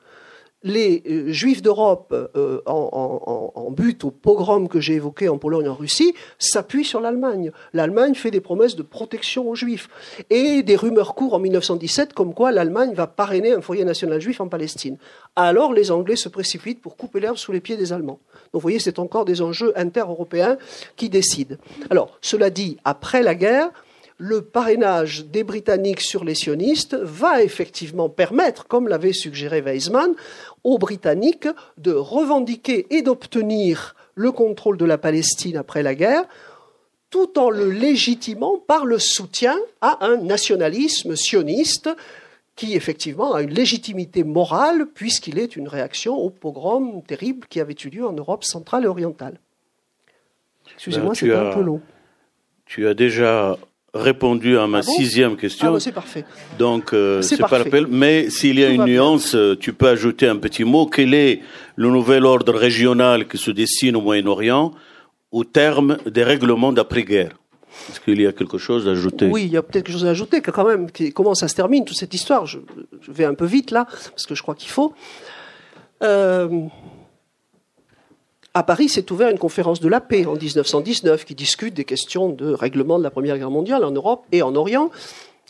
les 0.62 1.02
euh, 1.08 1.32
juifs 1.32 1.62
d'Europe 1.62 2.12
euh, 2.12 2.60
en, 2.66 3.70
but 3.70 4.04
au 4.04 4.10
pogrom 4.10 4.68
que 4.68 4.80
j'ai 4.80 4.94
évoqué 4.94 5.28
en 5.28 5.38
Pologne 5.38 5.66
et 5.66 5.68
en 5.68 5.74
Russie 5.74 6.14
s'appuient 6.38 6.84
sur 6.84 7.00
l'Allemagne. 7.00 7.52
L'Allemagne 7.72 8.14
fait 8.14 8.30
des 8.30 8.40
promesses 8.40 8.74
de 8.74 8.82
protection 8.82 9.48
aux 9.48 9.54
juifs. 9.54 9.88
Et 10.30 10.62
des 10.62 10.74
rumeurs 10.74 11.14
courent 11.14 11.34
en 11.34 11.38
1917 11.38 12.12
comme 12.12 12.34
quoi 12.34 12.50
l'Allemagne 12.50 12.94
va 12.94 13.06
parrainer 13.06 13.52
un 13.52 13.60
foyer 13.60 13.84
national 13.84 14.20
juif 14.20 14.40
en 14.40 14.48
Palestine. 14.48 14.96
Alors 15.36 15.72
les 15.72 15.90
Anglais 15.90 16.16
se 16.16 16.28
précipitent 16.28 16.80
pour 16.80 16.96
couper 16.96 17.20
l'herbe 17.20 17.36
sous 17.36 17.52
les 17.52 17.60
pieds 17.60 17.76
des 17.76 17.92
Allemands. 17.92 18.18
Donc 18.52 18.54
vous 18.54 18.60
voyez, 18.60 18.78
c'est 18.78 18.98
encore 18.98 19.24
des 19.24 19.42
enjeux 19.42 19.72
inter-européens 19.76 20.58
qui 20.96 21.08
décident. 21.08 21.56
Alors, 21.90 22.18
cela 22.20 22.50
dit, 22.50 22.78
après 22.84 23.22
la 23.22 23.34
guerre, 23.34 23.70
le 24.18 24.42
parrainage 24.42 25.26
des 25.26 25.44
Britanniques 25.44 26.00
sur 26.00 26.24
les 26.24 26.34
sionistes 26.34 26.96
va 26.96 27.42
effectivement 27.42 28.08
permettre, 28.08 28.66
comme 28.66 28.88
l'avait 28.88 29.12
suggéré 29.12 29.60
Weizmann, 29.60 30.14
aux 30.64 30.78
Britanniques 30.78 31.48
de 31.78 31.92
revendiquer 31.92 32.86
et 32.90 33.02
d'obtenir 33.02 33.94
le 34.16 34.32
contrôle 34.32 34.76
de 34.76 34.84
la 34.84 34.98
Palestine 34.98 35.56
après 35.56 35.84
la 35.84 35.94
guerre, 35.94 36.24
tout 37.10 37.38
en 37.38 37.48
le 37.48 37.70
légitimant 37.70 38.58
par 38.58 38.84
le 38.84 38.98
soutien 38.98 39.56
à 39.80 40.04
un 40.04 40.16
nationalisme 40.16 41.14
sioniste 41.14 41.88
qui 42.56 42.74
effectivement 42.74 43.34
a 43.34 43.42
une 43.42 43.54
légitimité 43.54 44.24
morale 44.24 44.86
puisqu'il 44.92 45.38
est 45.38 45.54
une 45.54 45.68
réaction 45.68 46.16
au 46.16 46.28
pogrom 46.28 47.02
terrible 47.04 47.46
qui 47.48 47.60
avait 47.60 47.76
eu 47.84 47.88
lieu 47.88 48.04
en 48.04 48.12
Europe 48.12 48.42
centrale 48.42 48.82
et 48.82 48.88
orientale. 48.88 49.38
Excusez-moi, 50.74 51.10
ben, 51.10 51.14
c'est 51.14 51.32
un 51.32 51.52
peu 51.52 51.62
long. 51.62 51.80
Tu 52.66 52.88
as 52.88 52.94
déjà 52.94 53.56
répondu 53.94 54.58
à 54.58 54.66
ma 54.66 54.78
ah 54.78 54.82
sixième 54.82 55.36
question. 55.36 55.74
Ah 55.74 55.80
c'est 55.80 55.92
parfait. 55.92 56.24
Donc 56.58 56.92
euh, 56.92 57.22
c'est 57.22 57.38
pas 57.38 57.58
l'appel. 57.58 57.86
Mais 57.88 58.30
s'il 58.30 58.58
y 58.58 58.64
a 58.64 58.68
une 58.68 58.84
nuance, 58.84 59.34
euh, 59.34 59.56
tu 59.58 59.72
peux 59.72 59.88
ajouter 59.88 60.26
un 60.28 60.36
petit 60.36 60.64
mot. 60.64 60.86
Quel 60.86 61.14
est 61.14 61.40
le 61.76 61.88
nouvel 61.90 62.24
ordre 62.24 62.54
régional 62.54 63.26
qui 63.26 63.38
se 63.38 63.50
dessine 63.50 63.96
au 63.96 64.00
Moyen-Orient 64.00 64.72
au 65.30 65.44
terme 65.44 65.98
des 66.06 66.22
règlements 66.22 66.72
d'après-guerre? 66.72 67.32
Est-ce 67.90 68.00
qu'il 68.00 68.20
y 68.20 68.26
a 68.26 68.32
quelque 68.32 68.58
chose 68.58 68.88
à 68.88 68.92
ajouter? 68.92 69.26
Oui, 69.26 69.44
il 69.44 69.52
y 69.52 69.56
a 69.56 69.62
peut-être 69.62 69.86
quelque 69.86 69.94
chose 69.94 70.06
à 70.06 70.10
ajouter. 70.10 70.40
Quand 70.40 70.66
même, 70.66 70.88
comment 71.14 71.34
ça 71.34 71.48
se 71.48 71.54
termine 71.54 71.84
toute 71.84 71.96
cette 71.96 72.14
histoire? 72.14 72.44
Je, 72.46 72.58
je, 73.00 73.12
vais 73.12 73.24
un 73.24 73.34
peu 73.34 73.44
vite 73.44 73.70
là 73.70 73.86
parce 74.10 74.26
que 74.26 74.34
je 74.34 74.42
crois 74.42 74.54
qu'il 74.54 74.70
faut. 74.70 74.92
Euh, 76.02 76.48
à 78.54 78.62
Paris 78.62 78.88
s'est 78.88 79.10
ouverte 79.12 79.32
une 79.32 79.38
conférence 79.38 79.80
de 79.80 79.88
la 79.88 80.00
paix 80.00 80.26
en 80.26 80.34
1919 80.34 81.24
qui 81.24 81.34
discute 81.34 81.74
des 81.74 81.84
questions 81.84 82.28
de 82.28 82.52
règlement 82.52 82.98
de 82.98 83.04
la 83.04 83.10
Première 83.10 83.38
Guerre 83.38 83.50
mondiale 83.50 83.84
en 83.84 83.90
Europe 83.90 84.24
et 84.32 84.42
en 84.42 84.54
Orient. 84.54 84.90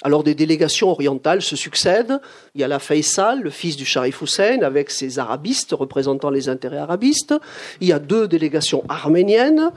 Alors 0.02 0.22
des 0.22 0.34
délégations 0.34 0.90
orientales 0.90 1.42
se 1.42 1.56
succèdent. 1.56 2.20
Il 2.54 2.60
y 2.60 2.64
a 2.64 2.68
la 2.68 2.78
Faisal, 2.78 3.40
le 3.40 3.50
fils 3.50 3.76
du 3.76 3.84
Sharif 3.84 4.22
Hussein, 4.22 4.62
avec 4.62 4.90
ses 4.90 5.18
arabistes 5.18 5.72
représentant 5.72 6.30
les 6.30 6.48
intérêts 6.48 6.78
arabistes. 6.78 7.34
Il 7.80 7.88
y 7.88 7.92
a 7.92 7.98
deux 7.98 8.28
délégations 8.28 8.84
arméniennes 8.88 9.70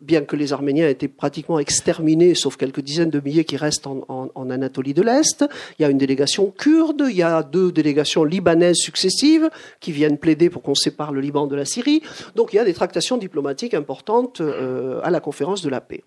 bien 0.00 0.22
que 0.22 0.36
les 0.36 0.52
Arméniens 0.52 0.86
aient 0.86 0.92
été 0.92 1.08
pratiquement 1.08 1.58
exterminés, 1.58 2.34
sauf 2.34 2.56
quelques 2.56 2.80
dizaines 2.80 3.10
de 3.10 3.20
milliers 3.20 3.44
qui 3.44 3.56
restent 3.56 3.86
en, 3.86 4.30
Anatolie 4.50 4.94
de 4.94 5.02
l'Est. 5.02 5.44
Il 5.78 5.82
y 5.82 5.84
a 5.84 5.90
une 5.90 5.98
délégation 5.98 6.50
kurde, 6.50 7.06
il 7.08 7.16
y 7.16 7.22
a 7.22 7.42
deux 7.42 7.70
délégations 7.70 8.24
libanaises 8.24 8.78
successives 8.78 9.50
qui 9.78 9.92
viennent 9.92 10.18
plaider 10.18 10.50
pour 10.50 10.62
qu'on 10.62 10.74
sépare 10.74 11.12
le 11.12 11.20
Liban 11.20 11.46
de 11.46 11.54
la 11.54 11.64
Syrie. 11.64 12.02
Donc 12.34 12.52
il 12.52 12.56
y 12.56 12.58
a 12.58 12.64
des 12.64 12.74
tractations 12.74 13.16
diplomatiques 13.16 13.74
importantes 13.74 14.40
euh, 14.40 15.00
à 15.02 15.10
la 15.10 15.20
conférence 15.20 15.62
de 15.62 15.68
la 15.68 15.80
paix, 15.80 16.02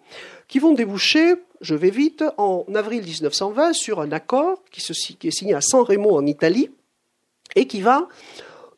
qui 0.47 0.59
vont 0.59 0.73
déboucher, 0.73 1.35
je 1.61 1.75
vais 1.75 1.91
vite, 1.91 2.23
en 2.37 2.65
avril 2.73 3.03
1920 3.03 3.73
sur 3.73 4.01
un 4.01 4.11
accord 4.11 4.63
qui, 4.71 4.81
qui 5.17 5.27
est 5.27 5.31
signé 5.31 5.53
à 5.53 5.61
San 5.61 5.81
Remo 5.81 6.15
en 6.17 6.25
Italie 6.25 6.69
et 7.55 7.67
qui 7.67 7.81
va 7.81 8.07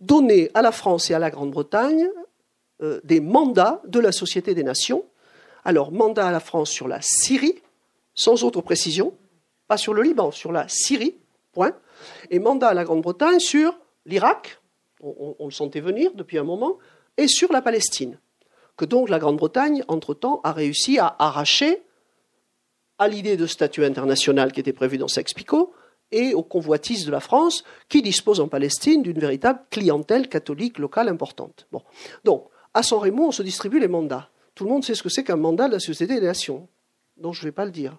donner 0.01 0.51
à 0.53 0.61
la 0.61 0.71
France 0.71 1.09
et 1.09 1.13
à 1.13 1.19
la 1.19 1.29
Grande-Bretagne 1.31 2.07
euh, 2.81 2.99
des 3.03 3.19
mandats 3.19 3.81
de 3.87 3.99
la 3.99 4.11
Société 4.11 4.53
des 4.53 4.63
Nations. 4.63 5.05
Alors, 5.63 5.91
mandat 5.91 6.27
à 6.27 6.31
la 6.31 6.39
France 6.39 6.69
sur 6.69 6.87
la 6.87 6.99
Syrie, 7.01 7.61
sans 8.13 8.43
autre 8.43 8.61
précision, 8.61 9.13
pas 9.67 9.77
sur 9.77 9.93
le 9.93 10.01
Liban, 10.01 10.31
sur 10.31 10.51
la 10.51 10.67
Syrie, 10.67 11.15
point, 11.53 11.73
et 12.29 12.39
mandat 12.39 12.69
à 12.69 12.73
la 12.73 12.83
Grande-Bretagne 12.83 13.39
sur 13.39 13.77
l'Irak, 14.05 14.59
on, 15.01 15.45
le 15.45 15.51
sentait 15.51 15.81
venir 15.81 16.11
depuis 16.15 16.37
un 16.37 16.43
moment, 16.43 16.77
et 17.17 17.27
sur 17.27 17.51
la 17.51 17.61
Palestine, 17.61 18.19
que 18.77 18.85
donc 18.85 19.09
la 19.09 19.19
Grande-Bretagne, 19.19 19.83
entre-temps, 19.87 20.41
a 20.43 20.51
réussi 20.51 20.99
à 20.99 21.15
arracher 21.19 21.83
à 22.97 23.07
l'idée 23.07 23.37
de 23.37 23.45
statut 23.45 23.83
international 23.85 24.51
qui 24.51 24.59
était 24.59 24.73
prévue 24.73 24.97
dans 24.97 25.07
Sex-Picot, 25.07 25.73
et 26.11 26.33
aux 26.33 26.43
convoitises 26.43 27.05
de 27.05 27.11
la 27.11 27.19
France, 27.19 27.63
qui 27.89 28.01
dispose 28.01 28.39
en 28.39 28.47
Palestine 28.47 29.01
d'une 29.01 29.19
véritable 29.19 29.61
clientèle 29.71 30.29
catholique 30.29 30.77
locale 30.77 31.09
importante. 31.09 31.67
Bon. 31.71 31.81
Donc, 32.23 32.47
à 32.75 32.83
San 32.83 32.99
Remo, 32.99 33.27
on 33.27 33.31
se 33.31 33.41
distribue 33.41 33.79
les 33.79 33.87
mandats. 33.87 34.29
Tout 34.53 34.65
le 34.65 34.69
monde 34.69 34.83
sait 34.83 34.95
ce 34.95 35.01
que 35.01 35.09
c'est 35.09 35.23
qu'un 35.23 35.37
mandat 35.37 35.67
de 35.67 35.73
la 35.73 35.79
Société 35.79 36.19
des 36.19 36.27
Nations. 36.27 36.67
Donc 37.15 37.33
je 37.33 37.39
ne 37.39 37.45
vais 37.45 37.53
pas 37.53 37.63
le 37.63 37.71
dire. 37.71 37.97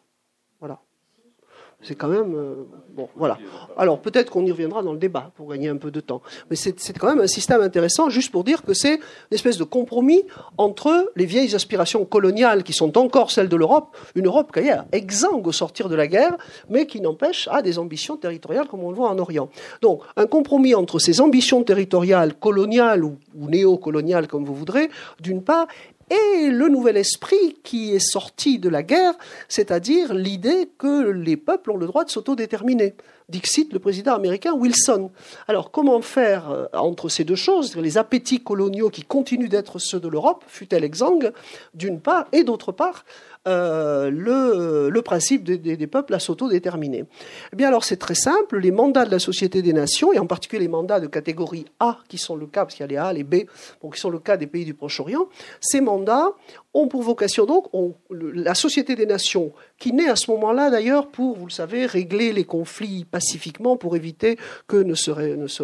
C'est 1.82 1.94
quand 1.94 2.08
même. 2.08 2.34
Euh, 2.34 2.54
bon, 2.94 3.08
voilà. 3.16 3.38
Alors 3.76 4.00
peut-être 4.00 4.30
qu'on 4.30 4.44
y 4.46 4.50
reviendra 4.50 4.82
dans 4.82 4.92
le 4.92 4.98
débat 4.98 5.30
pour 5.36 5.48
gagner 5.48 5.68
un 5.68 5.76
peu 5.76 5.90
de 5.90 6.00
temps. 6.00 6.22
Mais 6.50 6.56
c'est 6.56 6.98
quand 6.98 7.08
même 7.08 7.20
un 7.20 7.26
système 7.26 7.60
intéressant, 7.60 8.08
juste 8.08 8.32
pour 8.32 8.44
dire 8.44 8.62
que 8.62 8.74
c'est 8.74 8.94
une 8.94 9.00
espèce 9.30 9.58
de 9.58 9.64
compromis 9.64 10.24
entre 10.56 11.12
les 11.16 11.26
vieilles 11.26 11.54
aspirations 11.54 12.04
coloniales 12.04 12.62
qui 12.62 12.72
sont 12.72 12.96
encore 12.96 13.30
celles 13.30 13.48
de 13.48 13.56
l'Europe, 13.56 13.96
une 14.14 14.26
Europe 14.26 14.52
qui 14.52 14.60
est 14.60 14.78
exsangue 14.92 15.46
au 15.46 15.52
sortir 15.52 15.88
de 15.88 15.94
la 15.94 16.06
guerre, 16.06 16.36
mais 16.70 16.86
qui 16.86 17.00
n'empêche 17.00 17.48
à 17.52 17.62
des 17.62 17.78
ambitions 17.78 18.16
territoriales 18.16 18.66
comme 18.68 18.82
on 18.82 18.90
le 18.90 18.96
voit 18.96 19.10
en 19.10 19.18
Orient. 19.18 19.50
Donc 19.82 20.02
un 20.16 20.26
compromis 20.26 20.74
entre 20.74 20.98
ces 20.98 21.20
ambitions 21.20 21.62
territoriales, 21.62 22.34
coloniales 22.34 23.04
ou, 23.04 23.16
ou 23.38 23.48
néocoloniales 23.48 24.28
comme 24.28 24.44
vous 24.44 24.54
voudrez, 24.54 24.88
d'une 25.20 25.42
part, 25.42 25.66
et 26.10 26.50
le 26.50 26.68
nouvel 26.68 26.96
esprit 26.96 27.58
qui 27.64 27.94
est 27.94 27.98
sorti 27.98 28.58
de 28.58 28.68
la 28.68 28.82
guerre, 28.82 29.14
c'est-à-dire 29.48 30.14
l'idée 30.14 30.70
que 30.78 31.10
les 31.10 31.36
peuples 31.36 31.70
ont 31.72 31.76
le 31.76 31.86
droit 31.86 32.04
de 32.04 32.10
s'autodéterminer. 32.10 32.94
Dixit 33.28 33.72
le 33.72 33.80
président 33.80 34.14
américain 34.14 34.52
Wilson. 34.52 35.10
Alors 35.48 35.72
comment 35.72 36.00
faire 36.00 36.48
euh, 36.50 36.66
entre 36.74 37.08
ces 37.08 37.24
deux 37.24 37.34
choses, 37.34 37.74
les 37.76 37.98
appétits 37.98 38.40
coloniaux 38.40 38.88
qui 38.88 39.02
continuent 39.02 39.48
d'être 39.48 39.80
ceux 39.80 39.98
de 39.98 40.06
l'Europe, 40.06 40.44
fut-elle 40.46 40.84
exsangue, 40.84 41.32
d'une 41.74 41.98
part, 41.98 42.26
et 42.30 42.44
d'autre 42.44 42.70
part, 42.70 43.04
euh, 43.48 44.10
le, 44.10 45.02
principe 45.02 45.44
des, 45.44 45.86
peuples 45.86 46.14
à 46.14 46.20
s'autodéterminer. 46.20 47.04
Eh 47.52 47.56
bien 47.56 47.68
alors 47.68 47.84
c'est 47.84 47.96
très 47.96 48.14
simple, 48.14 48.58
les 48.58 48.72
mandats 48.72 49.04
de 49.04 49.10
la 49.10 49.20
Société 49.20 49.62
des 49.62 49.72
Nations, 49.72 50.12
et 50.12 50.18
en 50.18 50.26
particulier 50.26 50.62
les 50.62 50.68
mandats 50.68 51.00
de 51.00 51.06
catégorie 51.06 51.64
A, 51.78 51.98
qui 52.08 52.18
sont 52.18 52.36
le 52.36 52.46
cas, 52.46 52.64
parce 52.64 52.74
qu'il 52.74 52.82
y 52.82 52.84
a 52.84 52.88
les 52.88 52.96
A, 52.96 53.12
les 53.12 53.24
B, 53.24 53.48
qui 53.92 54.00
sont 54.00 54.10
le 54.10 54.18
cas 54.18 54.36
des 54.36 54.46
pays 54.46 54.64
du 54.64 54.74
Proche-Orient, 54.74 55.28
ces 55.60 55.80
mandats 55.80 56.30
ont 56.76 56.88
pour 56.88 57.02
vocation 57.02 57.46
donc, 57.46 57.66
la 58.10 58.54
Société 58.54 58.94
des 58.94 59.06
Nations, 59.06 59.52
qui 59.78 59.92
naît 59.92 60.08
à 60.08 60.16
ce 60.16 60.30
moment-là 60.30 60.70
d'ailleurs 60.70 61.08
pour, 61.08 61.36
vous 61.36 61.46
le 61.46 61.52
savez, 61.52 61.86
régler 61.86 62.32
les 62.32 62.44
conflits 62.44 63.04
pacifiquement, 63.04 63.76
pour 63.76 63.96
éviter 63.96 64.38
que 64.66 64.76
ne 64.76 64.94
se, 64.94 65.46
se 65.46 65.62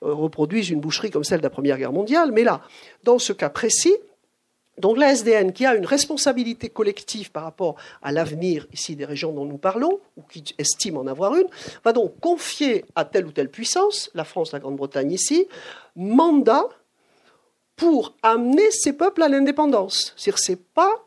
reproduise 0.00 0.70
une 0.70 0.80
boucherie 0.80 1.10
comme 1.10 1.24
celle 1.24 1.38
de 1.38 1.44
la 1.44 1.50
Première 1.50 1.78
Guerre 1.78 1.92
mondiale, 1.92 2.30
mais 2.32 2.44
là, 2.44 2.60
dans 3.04 3.18
ce 3.18 3.32
cas 3.32 3.50
précis, 3.50 3.94
donc 4.78 4.98
la 4.98 5.12
SDN, 5.12 5.52
qui 5.52 5.66
a 5.66 5.74
une 5.76 5.86
responsabilité 5.86 6.68
collective 6.68 7.30
par 7.30 7.44
rapport 7.44 7.76
à 8.02 8.10
l'avenir 8.10 8.66
ici 8.72 8.96
des 8.96 9.04
régions 9.04 9.32
dont 9.32 9.44
nous 9.44 9.58
parlons, 9.58 10.00
ou 10.16 10.22
qui 10.22 10.42
estime 10.58 10.96
en 10.96 11.06
avoir 11.06 11.36
une, 11.36 11.46
va 11.84 11.92
donc 11.92 12.18
confier 12.20 12.84
à 12.96 13.04
telle 13.04 13.26
ou 13.26 13.32
telle 13.32 13.50
puissance, 13.50 14.10
la 14.14 14.24
France, 14.24 14.52
la 14.52 14.58
Grande-Bretagne 14.58 15.12
ici, 15.12 15.46
mandat 15.94 16.64
pour 17.76 18.14
amener 18.22 18.70
ces 18.70 18.92
peuples 18.92 19.22
à 19.22 19.28
l'indépendance. 19.28 20.12
C'est-à-dire 20.16 20.38
c'est 20.38 20.62
pas 20.62 21.04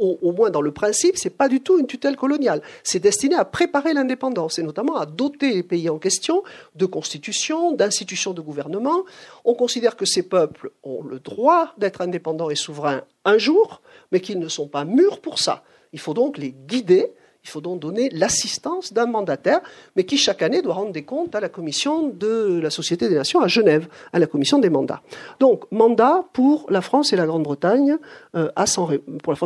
au, 0.00 0.32
moins 0.32 0.48
dans 0.48 0.62
le 0.62 0.72
principe, 0.72 1.18
c'est 1.18 1.36
pas 1.36 1.48
du 1.48 1.60
tout 1.60 1.78
une 1.78 1.86
tutelle 1.86 2.16
coloniale. 2.16 2.62
C'est 2.82 3.00
destiné 3.00 3.34
à 3.34 3.44
préparer 3.44 3.92
l'indépendance 3.92 4.58
et 4.58 4.62
notamment 4.62 4.96
à 4.96 5.04
doter 5.04 5.52
les 5.52 5.62
pays 5.62 5.90
en 5.90 5.98
question 5.98 6.42
de 6.74 6.86
constitutions, 6.86 7.72
d'institutions 7.72 8.32
de 8.32 8.40
gouvernement. 8.40 9.04
On 9.44 9.54
considère 9.54 9.96
que 9.96 10.06
ces 10.06 10.22
peuples 10.22 10.70
ont 10.82 11.02
le 11.02 11.20
droit 11.20 11.74
d'être 11.76 12.00
indépendants 12.00 12.48
et 12.48 12.56
souverains 12.56 13.02
un 13.26 13.36
jour, 13.36 13.82
mais 14.10 14.20
qu'ils 14.20 14.38
ne 14.38 14.48
sont 14.48 14.68
pas 14.68 14.86
mûrs 14.86 15.20
pour 15.20 15.38
ça. 15.38 15.64
Il 15.92 16.00
faut 16.00 16.14
donc 16.14 16.38
les 16.38 16.52
guider 16.52 17.12
il 17.42 17.48
faut 17.48 17.60
donc 17.60 17.80
donner 17.80 18.10
l'assistance 18.10 18.92
d'un 18.92 19.06
mandataire, 19.06 19.60
mais 19.96 20.04
qui 20.04 20.16
chaque 20.16 20.42
année 20.42 20.62
doit 20.62 20.74
rendre 20.74 20.92
des 20.92 21.04
comptes 21.04 21.34
à 21.34 21.40
la 21.40 21.48
commission 21.48 22.08
de 22.08 22.60
la 22.62 22.70
Société 22.70 23.08
des 23.08 23.14
Nations 23.14 23.40
à 23.40 23.48
Genève, 23.48 23.88
à 24.12 24.18
la 24.18 24.26
commission 24.26 24.58
des 24.58 24.70
mandats. 24.70 25.02
Donc 25.38 25.64
mandat 25.70 26.24
pour 26.32 26.66
la 26.70 26.82
France 26.82 27.12
et 27.12 27.16
la 27.16 27.26
Grande-Bretagne 27.26 27.96
euh, 28.34 28.50
à 28.56 28.66
San 28.66 28.86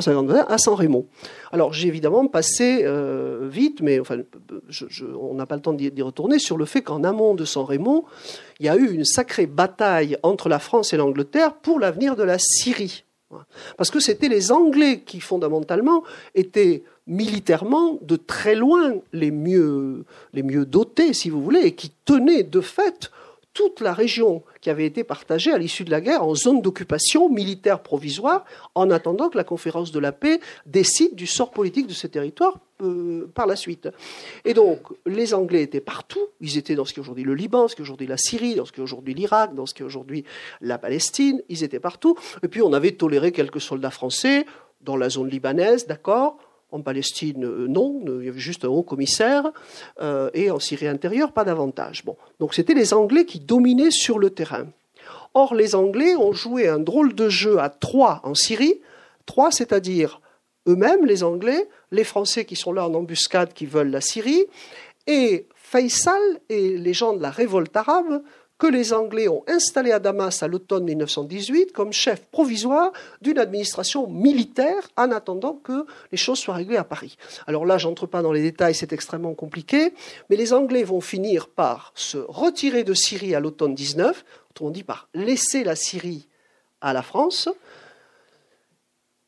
San 0.01 0.75
Remo. 0.75 1.07
Alors 1.53 1.73
j'ai 1.73 1.89
évidemment 1.89 2.27
passé 2.27 2.81
euh, 2.83 3.49
vite, 3.51 3.81
mais 3.81 4.01
on 5.21 5.35
n'a 5.35 5.47
pas 5.47 5.57
le 5.57 5.63
temps 5.63 5.73
d'y 5.73 6.03
retourner 6.03 6.39
sur 6.39 6.57
le 6.57 6.65
fait 6.65 6.83
qu'en 6.83 7.05
amont 7.05 7.35
de 7.35 7.45
San 7.45 7.65
Remo, 7.65 8.07
il 8.61 8.67
y 8.67 8.69
a 8.69 8.77
eu 8.77 8.91
une 8.91 9.05
sacrée 9.05 9.47
bataille 9.47 10.17
entre 10.23 10.49
la 10.49 10.59
France 10.59 10.93
et 10.93 10.97
l'Angleterre 10.97 11.55
pour 11.55 11.79
l'avenir 11.79 12.17
de 12.17 12.23
la 12.23 12.39
Syrie. 12.39 13.05
Parce 13.77 13.91
que 13.91 14.01
c'était 14.01 14.29
les 14.29 14.53
Anglais 14.53 15.01
qui, 15.01 15.21
fondamentalement, 15.21 16.05
étaient 16.35 16.85
militairement 17.07 17.99
de 18.03 18.17
très 18.17 18.55
loin 18.55 18.95
les 19.13 19.31
mieux, 19.31 20.05
les 20.33 20.43
mieux 20.43 20.65
dotés, 20.65 21.13
si 21.13 21.31
vous 21.31 21.43
voulez, 21.43 21.61
et 21.61 21.75
qui 21.75 21.91
tenaient 22.05 22.43
de 22.43 22.61
fait 22.61 23.11
toute 23.55 23.81
la 23.81 23.95
région 23.95 24.43
qui 24.61 24.69
avait 24.69 24.85
été 24.85 25.05
partagée 25.05 25.53
à 25.53 25.59
l'issue 25.59 25.85
de 25.85 25.91
la 25.91 26.01
guerre 26.01 26.25
en 26.25 26.35
zone 26.35 26.61
d'occupation 26.61 27.29
militaire 27.29 27.81
provisoire, 27.81 28.45
en 28.75 28.91
attendant 28.91 29.29
que 29.29 29.37
la 29.37 29.45
conférence 29.45 29.93
de 29.93 30.01
la 30.01 30.11
paix 30.11 30.41
décide 30.67 31.15
du 31.15 31.27
sort 31.27 31.53
politique 31.53 31.87
de 31.87 31.93
ces 31.93 32.09
territoires 32.09 32.59
euh, 32.83 33.31
par 33.33 33.47
la 33.47 33.55
suite. 33.55 33.89
Et 34.45 34.55
donc, 34.55 34.81
les 35.07 35.35
Anglais 35.35 35.63
étaient 35.63 35.81
partout. 35.81 36.27
Ils 36.41 36.59
étaient 36.59 36.75
dans 36.75 36.85
ce 36.85 36.93
qui 36.93 36.99
est 36.99 37.03
aujourd'hui 37.03 37.23
le 37.23 37.35
Liban, 37.35 37.69
ce 37.69 37.77
qui 37.77 37.83
est 37.83 37.85
aujourd'hui 37.85 38.09
la 38.09 38.17
Syrie, 38.17 38.57
dans 38.57 38.65
ce 38.65 38.73
qui 38.73 38.81
est 38.81 38.83
aujourd'hui 38.83 39.15
l'Irak, 39.15 39.55
dans 39.55 39.67
ce 39.67 39.75
qui 39.75 39.83
est 39.83 39.87
aujourd'hui 39.87 40.25
la 40.61 40.77
Palestine. 40.77 41.41
Ils 41.49 41.63
étaient 41.63 41.81
partout. 41.81 42.17
Et 42.43 42.49
puis, 42.49 42.61
on 42.61 42.73
avait 42.73 42.93
toléré 42.93 43.31
quelques 43.31 43.61
soldats 43.61 43.91
français 43.91 44.47
dans 44.81 44.97
la 44.97 45.09
zone 45.09 45.29
libanaise, 45.29 45.87
d'accord? 45.87 46.39
En 46.75 46.83
Palestine, 46.83 47.45
euh, 47.45 47.67
non, 47.69 48.01
il 48.05 48.27
y 48.27 48.29
avait 48.29 48.41
juste 48.41 48.65
un 48.65 48.69
haut 48.69 48.83
commissaire, 48.83 49.53
euh, 50.01 50.29
et 50.35 50.51
en 50.51 50.59
Syrie 50.59 50.89
intérieure, 50.89 51.33
pas 51.33 51.45
davantage. 51.45 52.05
Bon. 52.05 52.17
Donc 52.41 52.53
c'était 52.53 52.75
les 52.75 52.93
Anglais 52.93 53.25
qui 53.25 53.39
dominaient 53.39 53.93
sur 53.93 54.19
le 54.19 54.31
terrain. 54.31 54.67
Or, 55.35 55.55
les 55.55 55.75
Anglais 55.75 56.17
ont 56.17 56.33
joué 56.33 56.69
un 56.69 56.81
drôle 56.81 57.15
de 57.15 57.29
jeu 57.29 57.59
à 57.59 57.69
trois 57.69 58.21
en 58.25 58.35
Syrie, 58.35 58.81
trois, 59.25 59.53
c'est-à-dire 59.53 60.21
eux-mêmes, 60.67 61.07
les 61.07 61.23
Anglais, 61.23 61.69
les 61.93 62.05
Français 62.05 62.45
qui 62.45 62.57
sont 62.57 62.73
là 62.73 62.89
en 62.89 62.95
embuscade, 62.95 63.53
qui 63.53 63.67
veulent 63.67 63.91
la 63.91 64.01
Syrie, 64.01 64.45
et 65.07 65.47
Faisal 65.55 66.21
et 66.49 66.77
les 66.77 66.93
gens 66.93 67.15
de 67.15 67.23
la 67.23 67.31
révolte 67.31 67.77
arabe 67.77 68.23
que 68.59 68.67
les 68.67 68.93
Anglais 68.93 69.29
ont 69.29 69.43
installé 69.49 69.91
à 69.91 69.99
Damas 69.99 70.43
à 70.43 70.49
l'automne 70.49 70.85
1918 70.85 71.73
comme 71.73 71.93
chef 71.93 72.25
provisoire 72.27 72.93
d'une 73.21 73.39
administration 73.39 74.07
militaire 74.09 74.89
en 74.97 75.11
attendant 75.11 75.55
que 75.55 75.87
les 76.13 76.19
choses 76.19 76.39
soient 76.39 76.55
réglées 76.55 76.77
à 76.77 76.85
Paris. 76.85 77.17
Alors 77.47 77.67
là, 77.67 77.79
j'entre 77.79 78.07
pas 78.07 78.23
dans 78.23 78.33
les 78.33 78.43
détails, 78.43 78.75
c'est 78.75 78.93
extrêmement 78.93 79.35
compliqué, 79.35 79.93
mais 80.31 80.37
les 80.37 80.53
Anglais 80.53 80.85
vont 80.85 81.01
finir 81.01 81.49
par 81.49 81.93
se 81.95 82.19
retirer 82.19 82.85
de 82.85 82.95
Syrie 82.95 83.35
à 83.35 83.41
l'automne 83.41 83.75
19, 83.75 84.25
autrement 84.51 84.71
dit 84.71 84.85
par 84.85 85.09
laisser 85.15 85.65
la 85.65 85.75
Syrie 85.75 86.29
à 86.81 86.93
la 86.93 87.03
France, 87.03 87.49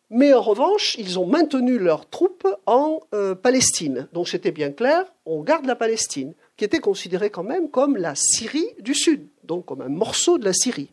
mais 0.08 0.32
en 0.32 0.40
revanche, 0.40 0.94
ils 0.98 1.18
ont 1.18 1.26
maintenu 1.26 1.78
leurs 1.78 2.08
troupes 2.08 2.46
en 2.66 3.00
euh, 3.12 3.34
Palestine. 3.34 4.08
Donc 4.12 4.28
c'était 4.28 4.52
bien 4.52 4.70
clair, 4.70 5.04
on 5.24 5.42
garde 5.42 5.66
la 5.66 5.74
Palestine 5.74 6.34
qui 6.56 6.64
était 6.64 6.80
considérée 6.80 7.30
quand 7.30 7.42
même 7.42 7.70
comme 7.70 7.96
la 7.96 8.14
Syrie 8.14 8.68
du 8.80 8.94
Sud, 8.94 9.26
donc 9.44 9.66
comme 9.66 9.82
un 9.82 9.88
morceau 9.88 10.38
de 10.38 10.44
la 10.44 10.52
Syrie. 10.52 10.90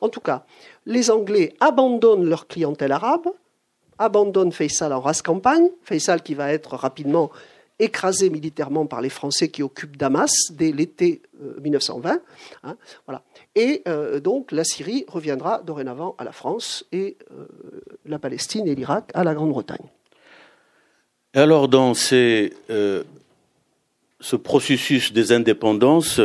En 0.00 0.08
tout 0.08 0.20
cas, 0.20 0.44
les 0.86 1.10
Anglais 1.10 1.54
abandonnent 1.60 2.28
leur 2.28 2.46
clientèle 2.46 2.92
arabe, 2.92 3.28
abandonnent 3.98 4.52
Faisal 4.52 4.92
en 4.92 5.00
race 5.00 5.22
campagne, 5.22 5.70
Faisal 5.82 6.22
qui 6.22 6.34
va 6.34 6.52
être 6.52 6.76
rapidement 6.76 7.30
écrasée 7.80 8.28
militairement 8.28 8.86
par 8.86 9.00
les 9.00 9.08
Français 9.08 9.48
qui 9.48 9.62
occupent 9.62 9.96
Damas 9.96 10.32
dès 10.50 10.72
l'été 10.72 11.22
1920. 11.62 12.20
Hein, 12.64 12.76
voilà. 13.06 13.22
Et 13.54 13.84
donc 14.22 14.52
la 14.52 14.64
Syrie 14.64 15.04
reviendra 15.08 15.62
dorénavant 15.62 16.16
à 16.18 16.24
la 16.24 16.32
France 16.32 16.84
et 16.92 17.16
la 18.04 18.18
Palestine 18.18 18.66
et 18.66 18.74
l'Irak 18.74 19.10
à 19.14 19.24
la 19.24 19.32
Grande-Bretagne. 19.34 19.86
Alors 21.34 21.68
dans 21.68 21.94
ces, 21.94 22.52
ce 24.20 24.36
processus 24.36 25.12
des 25.12 25.32
indépendances, 25.32 26.20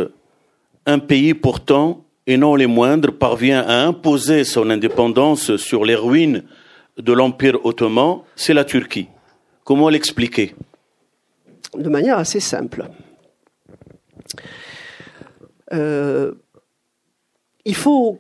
un 0.86 1.00
pays 1.00 1.34
pourtant, 1.34 2.06
et 2.26 2.38
non 2.38 2.56
les 2.56 2.68
moindres, 2.68 3.12
parvient 3.12 3.62
à 3.62 3.86
imposer 3.86 4.44
son 4.44 4.70
indépendance 4.70 5.58
sur 5.58 5.86
les 5.86 5.96
ruines 5.96 6.44
de 6.98 7.14
l'Empire 7.14 7.66
ottoman, 7.66 8.20
c'est 8.36 8.54
la 8.54 8.66
Turquie. 8.66 9.08
Comment 9.64 9.90
l'expliquer? 9.90 10.56
De 11.76 11.90
manière 11.90 12.18
assez 12.18 12.40
simple. 12.40 12.86
Euh, 15.72 16.34
il 17.66 17.76
faut 17.76 18.20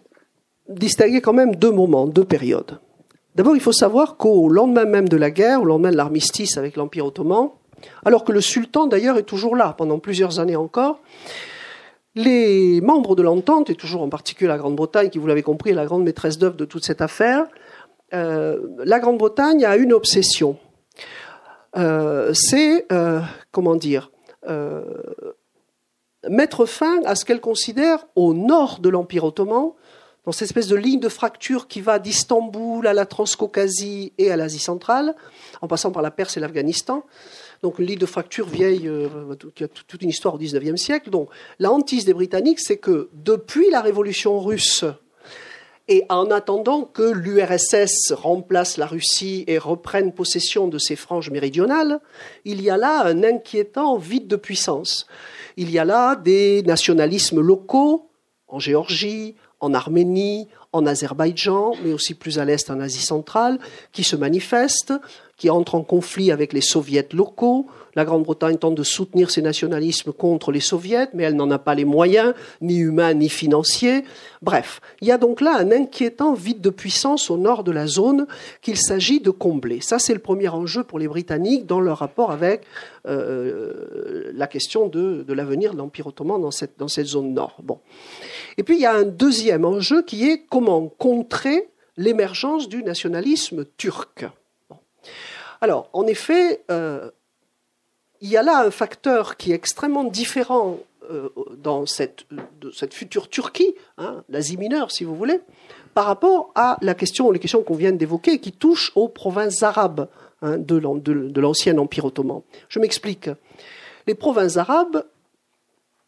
distinguer 0.68 1.22
quand 1.22 1.34
même 1.34 1.56
deux 1.56 1.72
moments, 1.72 2.08
deux 2.08 2.24
périodes. 2.24 2.80
D'abord, 3.36 3.56
il 3.56 3.62
faut 3.62 3.74
savoir 3.74 4.18
qu'au 4.18 4.48
lendemain 4.50 4.86
même 4.86 5.10
de 5.10 5.18
la 5.18 5.32
guerre, 5.32 5.62
au 5.62 5.66
lendemain 5.66 5.92
de 5.92 5.98
l'armistice 5.98 6.58
avec 6.58 6.78
l'Empire 6.78 7.06
ottoman, 7.06 7.50
alors 8.06 8.24
que 8.24 8.32
le 8.32 8.42
sultan 8.42 8.88
d'ailleurs 8.88 9.18
est 9.18 9.24
toujours 9.24 9.56
là 9.56 9.74
pendant 9.78 10.00
plusieurs 10.00 10.40
années 10.40 10.56
encore, 10.56 11.00
les 12.16 12.80
membres 12.82 13.16
de 13.16 13.24
l'entente, 13.24 13.70
et 13.70 13.76
toujours 13.76 14.02
en 14.04 14.10
particulier 14.10 14.48
la 14.48 14.58
Grande-Bretagne, 14.58 15.10
qui 15.10 15.18
vous 15.18 15.28
l'avez 15.28 15.42
compris 15.42 15.72
est 15.72 15.74
la 15.74 15.86
grande 15.86 16.04
maîtresse 16.04 16.38
d'œuvre 16.38 16.56
de 16.56 16.66
toute 16.66 16.86
cette 16.86 17.02
affaire, 17.02 17.46
euh, 18.14 18.60
la 18.86 19.00
Grande-Bretagne 19.00 19.66
a 19.66 19.76
une 19.76 19.94
obsession. 19.94 20.58
Euh, 21.76 22.32
c'est, 22.34 22.86
euh, 22.92 23.22
comment 23.52 23.76
dire, 23.76 24.12
mettre 26.30 26.66
fin 26.66 27.02
à 27.06 27.16
ce 27.16 27.26
qu'elle 27.26 27.42
considère 27.42 28.06
au 28.16 28.34
nord 28.34 28.80
de 28.80 28.90
l'Empire 28.90 29.24
ottoman, 29.24 29.72
dans 30.26 30.32
cette 30.32 30.48
espèce 30.48 30.68
de 30.68 30.76
ligne 30.76 31.00
de 31.00 31.10
fracture 31.10 31.68
qui 31.68 31.82
va 31.82 32.00
d'Istanbul 32.00 32.86
à 32.88 32.94
la 32.94 33.06
Transcaucasie 33.06 34.14
et 34.18 34.32
à 34.32 34.38
l'Asie 34.38 34.60
centrale, 34.60 35.16
en 35.62 35.68
passant 35.68 35.92
par 35.92 36.02
la 36.02 36.12
Perse 36.12 36.38
et 36.38 36.40
l'Afghanistan. 36.40 37.04
Donc 37.64 37.80
ligne 37.80 37.98
de 37.98 38.06
fracture 38.06 38.48
vieille, 38.48 38.90
qui 39.56 39.64
a 39.64 39.68
toute 39.68 40.02
une 40.02 40.10
histoire 40.10 40.36
au 40.36 40.38
XIXe 40.38 40.80
siècle. 40.80 41.10
Donc 41.10 41.30
la 41.60 41.72
hantise 41.72 42.06
des 42.06 42.14
Britanniques, 42.14 42.60
c'est 42.60 42.78
que 42.78 43.10
depuis 43.14 43.72
la 43.72 43.82
révolution 43.82 44.40
russe 44.40 44.86
et 45.90 46.06
en 46.10 46.32
attendant 46.32 46.84
que 46.84 47.04
l'URSS 47.04 48.14
remplace 48.14 48.78
la 48.78 48.86
Russie 48.86 49.44
et 49.48 49.58
reprenne 49.58 50.14
possession 50.14 50.68
de 50.68 50.78
ses 50.78 50.96
franges 50.96 51.30
méridionales, 51.30 52.00
il 52.46 52.62
y 52.62 52.70
a 52.70 52.78
là 52.78 53.06
un 53.06 53.24
inquiétant 53.24 53.98
vide 53.98 54.28
de 54.28 54.38
puissance. 54.38 55.08
Il 55.58 55.70
y 55.70 55.80
a 55.80 55.86
là 55.86 56.16
des 56.16 56.64
nationalismes 56.64 57.42
locaux 57.42 58.10
en 58.48 58.60
Géorgie, 58.60 59.36
en 59.60 59.74
Arménie, 59.74 60.48
en 60.72 60.86
Azerbaïdjan, 60.86 61.74
mais 61.84 61.92
aussi 61.92 62.14
plus 62.14 62.40
à 62.40 62.46
l'est 62.46 62.70
en 62.70 62.80
Asie 62.80 63.02
centrale, 63.02 63.60
qui 63.92 64.04
se 64.04 64.16
manifestent, 64.16 64.94
qui 65.44 65.50
entrent 65.50 65.76
en 65.76 65.84
conflit 65.84 66.32
avec 66.32 66.54
les 66.54 66.62
soviets 66.62 67.10
locaux, 67.12 67.68
la 67.96 68.06
Grande-Bretagne 68.06 68.56
tente 68.56 68.76
de 68.76 68.84
soutenir 68.84 69.30
ces 69.30 69.42
nationalismes 69.42 70.14
contre 70.14 70.54
les 70.54 70.62
soviets, 70.62 71.10
mais 71.14 71.24
elle 71.24 71.36
n'en 71.36 71.52
a 71.52 71.60
pas 71.60 71.76
les 71.76 71.84
moyens, 71.84 72.34
ni 72.62 72.78
humains 72.78 73.14
ni 73.14 73.28
financiers. 73.28 74.06
Bref, 74.42 74.80
il 75.02 75.10
y 75.10 75.12
a 75.12 75.18
donc 75.18 75.42
là 75.42 75.58
un 75.58 75.70
inquiétant 75.74 76.34
vide 76.34 76.62
de 76.62 76.70
puissance 76.70 77.30
au 77.30 77.36
nord 77.36 77.66
de 77.66 77.74
la 77.74 77.88
zone 77.88 78.26
qu'il 78.62 78.78
s'agit 78.78 79.20
de 79.20 79.32
combler. 79.32 79.82
Ça, 79.82 80.00
c'est 80.00 80.14
le 80.14 80.22
premier 80.22 80.48
enjeu 80.48 80.86
pour 80.86 80.98
les 80.98 81.10
Britanniques 81.10 81.66
dans 81.66 81.82
leur 81.82 81.98
rapport 81.98 82.32
avec 82.32 82.62
euh, 83.06 84.32
la 84.34 84.48
question 84.48 84.88
de, 84.88 85.26
l'avenir 85.28 85.74
de 85.74 85.78
l'Empire 85.78 86.08
ottoman 86.08 86.40
dans 86.40 86.52
cette, 86.52 87.06
zone 87.06 87.34
nord. 87.34 87.58
Et 88.58 88.64
puis, 88.64 88.76
il 88.76 88.82
y 88.82 88.86
a 88.86 88.96
un 88.96 89.04
deuxième 89.04 89.66
enjeu 89.66 90.04
qui 90.04 90.30
est 90.30 90.46
comment 90.50 90.88
contrer 90.88 91.68
l'émergence 91.98 92.70
du 92.70 92.82
nationalisme 92.82 93.66
turc. 93.76 94.26
Alors, 95.64 95.90
en 95.94 96.06
effet, 96.08 96.62
euh, 96.70 97.10
il 98.20 98.28
y 98.28 98.36
a 98.36 98.44
là 98.44 98.66
un 98.66 98.70
facteur 98.70 99.38
qui 99.38 99.54
est 99.54 99.56
extrêmement 99.56 100.04
différent 100.04 100.78
euh, 101.10 101.30
dans 101.56 101.86
cette, 101.86 102.26
future 102.92 103.30
Turquie, 103.30 103.74
hein, 103.98 104.26
l'Asie 104.28 104.58
mineure 104.58 104.92
si 104.92 105.06
vous 105.06 105.16
voulez, 105.16 105.40
par 105.94 106.04
rapport 106.04 106.52
à 106.56 106.78
la 106.82 106.94
question, 106.96 107.32
les 107.32 107.40
questions 107.40 107.64
qu'on 107.64 107.76
vient 107.76 107.94
d'évoquer 107.94 108.40
qui 108.40 108.52
touchent 108.52 108.92
aux 108.96 109.08
provinces 109.08 109.64
arabes 109.64 110.10
hein, 110.42 110.58
de 110.58 111.40
l'ancien 111.40 111.78
Empire 111.78 112.04
ottoman. 112.04 112.42
Je 112.68 112.80
m'explique. 112.80 113.30
Les 114.06 114.16
provinces 114.16 114.58
arabes 114.58 115.06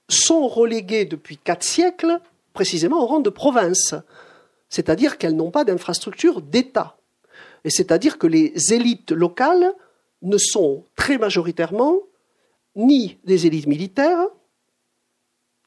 sont 0.09 0.49
reléguées 0.49 1.05
depuis 1.05 1.37
quatre 1.37 1.63
siècles 1.63 2.19
précisément 2.51 3.01
au 3.01 3.05
rang 3.05 3.21
de 3.21 3.29
provinces, 3.29 3.95
c'est-à-dire 4.67 5.17
qu'elles 5.17 5.37
n'ont 5.37 5.51
pas 5.51 5.63
d'infrastructure 5.63 6.41
d'État. 6.41 6.94
Et 7.65 7.69
c'est-à-dire 7.69 8.17
que 8.17 8.27
les 8.27 8.73
élites 8.73 9.11
locales 9.11 9.73
ne 10.21 10.37
sont 10.37 10.85
très 10.95 11.17
majoritairement 11.17 11.99
ni 12.75 13.17
des 13.25 13.47
élites 13.47 13.67
militaires, 13.67 14.27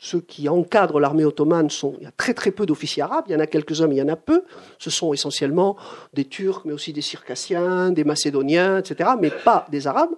ceux 0.01 0.21
qui 0.21 0.49
encadrent 0.49 1.01
l'armée 1.01 1.25
ottomane 1.25 1.71
sont, 1.71 1.95
il 1.99 2.05
y 2.05 2.07
a 2.07 2.13
très 2.13 2.33
très 2.33 2.53
peu 2.53 2.67
d'officiers 2.67 3.03
arabes, 3.03 3.25
il 3.29 3.33
y 3.33 3.37
en 3.37 3.41
a 3.41 3.49
quelques-uns 3.49 3.89
mais 3.89 3.97
il 3.97 3.99
y 3.99 4.03
en 4.03 4.09
a 4.09 4.15
peu, 4.15 4.45
ce 4.79 4.91
sont 4.91 5.13
essentiellement 5.13 5.77
des 6.15 6.25
Turcs 6.25 6.63
mais 6.65 6.73
aussi 6.73 6.93
des 6.93 7.01
Circassiens, 7.01 7.91
des 7.91 8.05
Macédoniens, 8.05 8.79
etc., 8.79 9.11
mais 9.21 9.31
pas 9.31 9.67
des 9.73 9.89
Arabes. 9.89 10.15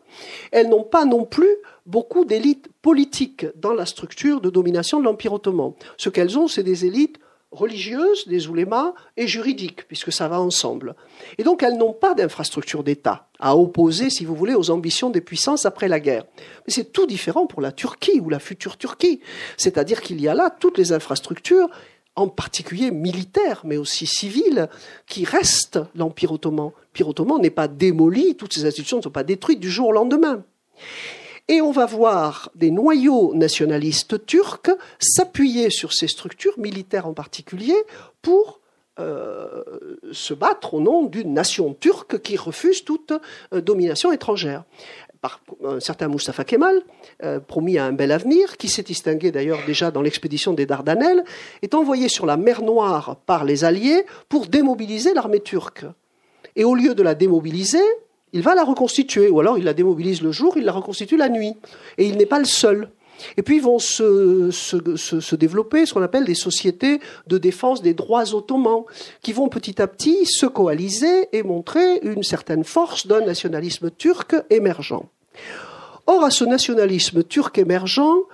Elles 0.52 0.68
n'ont 0.68 0.84
pas 0.84 1.06
non 1.06 1.24
plus 1.24 1.56
beaucoup 1.86 2.26
d'élites 2.26 2.68
politiques 2.82 3.46
dans 3.56 3.72
la 3.72 3.86
structure 3.86 4.42
de 4.42 4.50
domination 4.50 5.00
de 5.00 5.04
l'Empire 5.04 5.32
ottoman. 5.32 5.72
Ce 5.96 6.10
qu'elles 6.10 6.38
ont, 6.38 6.46
c'est 6.46 6.62
des 6.62 6.84
élites 6.84 7.18
religieuses, 7.52 8.28
des 8.28 8.48
oulémas, 8.48 8.94
et 9.16 9.26
juridiques, 9.26 9.86
puisque 9.88 10.12
ça 10.12 10.28
va 10.28 10.40
ensemble. 10.40 10.94
Et 11.38 11.42
donc 11.42 11.62
elles 11.62 11.76
n'ont 11.76 11.92
pas 11.92 12.14
d'infrastructure 12.14 12.84
d'État 12.84 13.28
à 13.40 13.56
opposer, 13.56 14.10
si 14.10 14.24
vous 14.24 14.34
voulez, 14.34 14.54
aux 14.54 14.70
ambitions 14.70 15.10
des 15.10 15.20
puissances 15.20 15.66
après 15.66 15.88
la 15.88 15.98
guerre. 15.98 16.24
Mais 16.66 16.72
c'est 16.72 16.92
tout 16.92 17.06
différent 17.06 17.46
pour 17.46 17.60
la 17.60 17.72
Turquie 17.72 18.20
ou 18.20 18.28
la 18.28 18.38
future 18.38 18.76
Turquie. 18.76 19.20
C'est-à-dire 19.56 20.02
qu'il 20.02 20.20
y 20.20 20.28
a 20.28 20.34
là 20.34 20.50
toutes 20.50 20.78
les 20.78 20.92
infrastructures, 20.92 21.68
en 22.16 22.28
particulier 22.28 22.90
militaires, 22.90 23.62
mais 23.64 23.78
aussi 23.78 24.06
civiles, 24.06 24.68
qui 25.06 25.24
restent 25.24 25.80
l'Empire 25.94 26.32
ottoman. 26.32 26.66
L'Empire 26.66 27.08
ottoman 27.08 27.40
n'est 27.40 27.50
pas 27.50 27.68
démoli, 27.68 28.36
toutes 28.36 28.52
ces 28.52 28.66
institutions 28.66 28.98
ne 28.98 29.02
sont 29.02 29.10
pas 29.10 29.24
détruites 29.24 29.60
du 29.60 29.70
jour 29.70 29.88
au 29.88 29.92
lendemain. 29.92 30.44
Et 31.50 31.60
on 31.60 31.72
va 31.72 31.84
voir 31.84 32.48
des 32.54 32.70
noyaux 32.70 33.34
nationalistes 33.34 34.24
turcs 34.24 34.70
s'appuyer 35.00 35.68
sur 35.68 35.92
ces 35.92 36.06
structures 36.06 36.56
militaires 36.60 37.08
en 37.08 37.12
particulier 37.12 37.74
pour 38.22 38.60
euh, 39.00 39.64
se 40.12 40.32
battre 40.32 40.74
au 40.74 40.80
nom 40.80 41.06
d'une 41.06 41.34
nation 41.34 41.74
turque 41.74 42.22
qui 42.22 42.36
refuse 42.36 42.84
toute 42.84 43.12
euh, 43.52 43.60
domination 43.60 44.12
étrangère. 44.12 44.62
Un 45.64 45.80
certain 45.80 46.06
Mustafa 46.06 46.44
Kemal, 46.44 46.82
euh, 47.24 47.40
promis 47.40 47.78
à 47.78 47.84
un 47.84 47.92
bel 47.92 48.12
avenir, 48.12 48.56
qui 48.56 48.68
s'est 48.68 48.84
distingué 48.84 49.32
d'ailleurs 49.32 49.58
déjà 49.66 49.90
dans 49.90 50.02
l'expédition 50.02 50.52
des 50.52 50.66
Dardanelles, 50.66 51.24
est 51.62 51.74
envoyé 51.74 52.08
sur 52.08 52.26
la 52.26 52.36
mer 52.36 52.62
Noire 52.62 53.16
par 53.26 53.44
les 53.44 53.64
Alliés 53.64 54.06
pour 54.28 54.46
démobiliser 54.46 55.14
l'armée 55.14 55.40
turque. 55.40 55.84
Et 56.54 56.62
au 56.62 56.76
lieu 56.76 56.94
de 56.94 57.02
la 57.02 57.16
démobiliser, 57.16 57.82
il 58.32 58.42
va 58.42 58.54
la 58.54 58.64
reconstituer, 58.64 59.28
ou 59.28 59.40
alors 59.40 59.58
il 59.58 59.64
la 59.64 59.74
démobilise 59.74 60.22
le 60.22 60.32
jour, 60.32 60.56
il 60.56 60.64
la 60.64 60.72
reconstitue 60.72 61.16
la 61.16 61.28
nuit. 61.28 61.54
Et 61.98 62.06
il 62.06 62.16
n'est 62.16 62.26
pas 62.26 62.38
le 62.38 62.44
seul. 62.44 62.90
Et 63.36 63.42
puis 63.42 63.60
vont 63.60 63.78
se, 63.78 65.34
développer 65.34 65.84
ce 65.84 65.94
qu'on 65.94 66.02
appelle 66.02 66.24
des 66.24 66.34
sociétés 66.34 67.00
de 67.26 67.38
défense 67.38 67.82
des 67.82 67.94
droits 67.94 68.34
ottomans, 68.34 68.84
qui 69.22 69.32
vont 69.32 69.48
petit 69.48 69.80
à 69.82 69.86
petit 69.86 70.26
se 70.26 70.46
coaliser 70.46 71.28
et 71.32 71.42
montrer 71.42 72.00
une 72.02 72.22
certaine 72.22 72.64
force 72.64 73.06
d'un 73.06 73.20
nationalisme 73.20 73.90
turc 73.90 74.34
émergent. 74.48 75.02
Or, 76.06 76.24
à 76.24 76.30
ce 76.30 76.44
nationalisme 76.44 77.22
turc 77.22 77.58
émergent, 77.58 78.24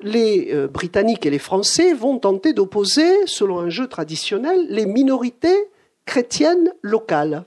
les 0.00 0.48
euh, 0.52 0.66
Britanniques 0.66 1.26
et 1.26 1.30
les 1.30 1.38
Français 1.38 1.92
vont 1.92 2.18
tenter 2.18 2.54
d'opposer, 2.54 3.26
selon 3.26 3.58
un 3.58 3.68
jeu 3.68 3.86
traditionnel, 3.86 4.66
les 4.70 4.86
minorités 4.86 5.68
chrétiennes 6.06 6.72
locales 6.82 7.44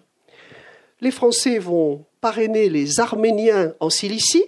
les 1.04 1.12
Français 1.12 1.60
vont 1.60 2.06
parrainer 2.22 2.70
les 2.70 3.01
Arméniens 3.01 3.74
en 3.82 3.89
Cilicie, 3.89 4.45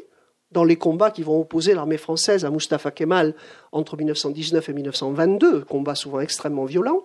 dans 0.51 0.63
les 0.63 0.77
combats 0.77 1.11
qui 1.11 1.21
vont 1.21 1.41
opposer 1.41 1.73
l'armée 1.73 1.97
française 1.97 2.45
à 2.45 2.49
Mustafa 2.49 2.91
Kemal 2.91 3.35
entre 3.73 3.97
1919 3.97 4.69
et 4.69 4.73
1922, 4.73 5.65
combats 5.65 5.95
souvent 5.95 6.21
extrêmement 6.21 6.63
violents. 6.63 7.03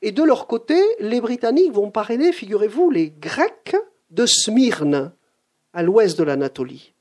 Et 0.00 0.12
de 0.12 0.22
leur 0.22 0.46
côté, 0.46 0.80
les 0.98 1.20
Britanniques 1.20 1.72
vont 1.72 1.90
parrainer, 1.90 2.32
figurez-vous, 2.32 2.90
les 2.90 3.10
Grecs 3.10 3.76
de 4.10 4.24
Smyrne, 4.24 5.12
à 5.74 5.82
l'ouest 5.82 6.18
de 6.18 6.24
l'Anatolie. 6.24 6.94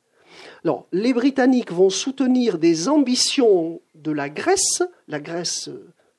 Alors, 0.66 0.88
les 0.92 1.14
Britanniques 1.14 1.72
vont 1.72 1.90
soutenir 1.90 2.58
des 2.58 2.90
ambitions 2.90 3.80
de 3.96 4.12
la 4.12 4.28
Grèce, 4.28 4.84
la 5.08 5.22
Grèce 5.22 5.70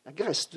la 0.06 0.12
Grèce, 0.12 0.50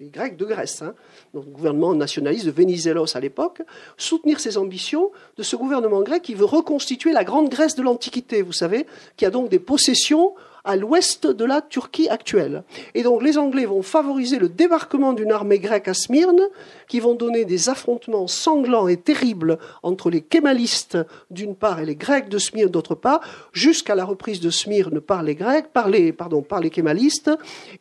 les 0.00 0.08
Grecs 0.08 0.36
de 0.36 0.46
Grèce, 0.46 0.80
hein, 0.80 0.94
le 1.34 1.40
gouvernement 1.40 1.94
nationaliste 1.94 2.46
de 2.46 2.50
Venizelos 2.50 3.14
à 3.16 3.20
l'époque, 3.20 3.60
soutenir 3.98 4.40
ces 4.40 4.56
ambitions 4.56 5.10
de 5.36 5.42
ce 5.42 5.56
gouvernement 5.56 6.00
grec 6.02 6.22
qui 6.22 6.34
veut 6.34 6.46
reconstituer 6.46 7.12
la 7.12 7.22
grande 7.22 7.50
Grèce 7.50 7.74
de 7.74 7.82
l'Antiquité, 7.82 8.40
vous 8.40 8.52
savez, 8.52 8.86
qui 9.18 9.26
a 9.26 9.30
donc 9.30 9.50
des 9.50 9.58
possessions 9.58 10.34
à 10.64 10.76
l'ouest 10.76 11.26
de 11.26 11.44
la 11.44 11.60
Turquie 11.60 12.08
actuelle. 12.08 12.64
Et 12.94 13.02
donc 13.02 13.22
les 13.22 13.38
Anglais 13.38 13.66
vont 13.66 13.82
favoriser 13.82 14.38
le 14.38 14.48
débarquement 14.48 15.12
d'une 15.12 15.32
armée 15.32 15.58
grecque 15.58 15.88
à 15.88 15.94
Smyrne, 15.94 16.40
qui 16.88 17.00
vont 17.00 17.14
donner 17.14 17.44
des 17.44 17.68
affrontements 17.68 18.26
sanglants 18.26 18.88
et 18.88 18.96
terribles 18.96 19.58
entre 19.82 20.10
les 20.10 20.22
kémalistes 20.22 20.98
d'une 21.30 21.54
part 21.54 21.80
et 21.80 21.86
les 21.86 21.96
Grecs 21.96 22.28
de 22.28 22.38
Smyrne 22.38 22.70
d'autre 22.70 22.94
part, 22.94 23.20
jusqu'à 23.52 23.94
la 23.94 24.04
reprise 24.04 24.40
de 24.40 24.50
Smyrne 24.50 25.00
par 25.00 25.22
les 25.22 25.34
Grecs, 25.34 25.68
par 25.72 25.88
les, 25.88 26.12
pardon, 26.12 26.42
par 26.42 26.60
les 26.60 26.70
kémalistes, 26.70 27.30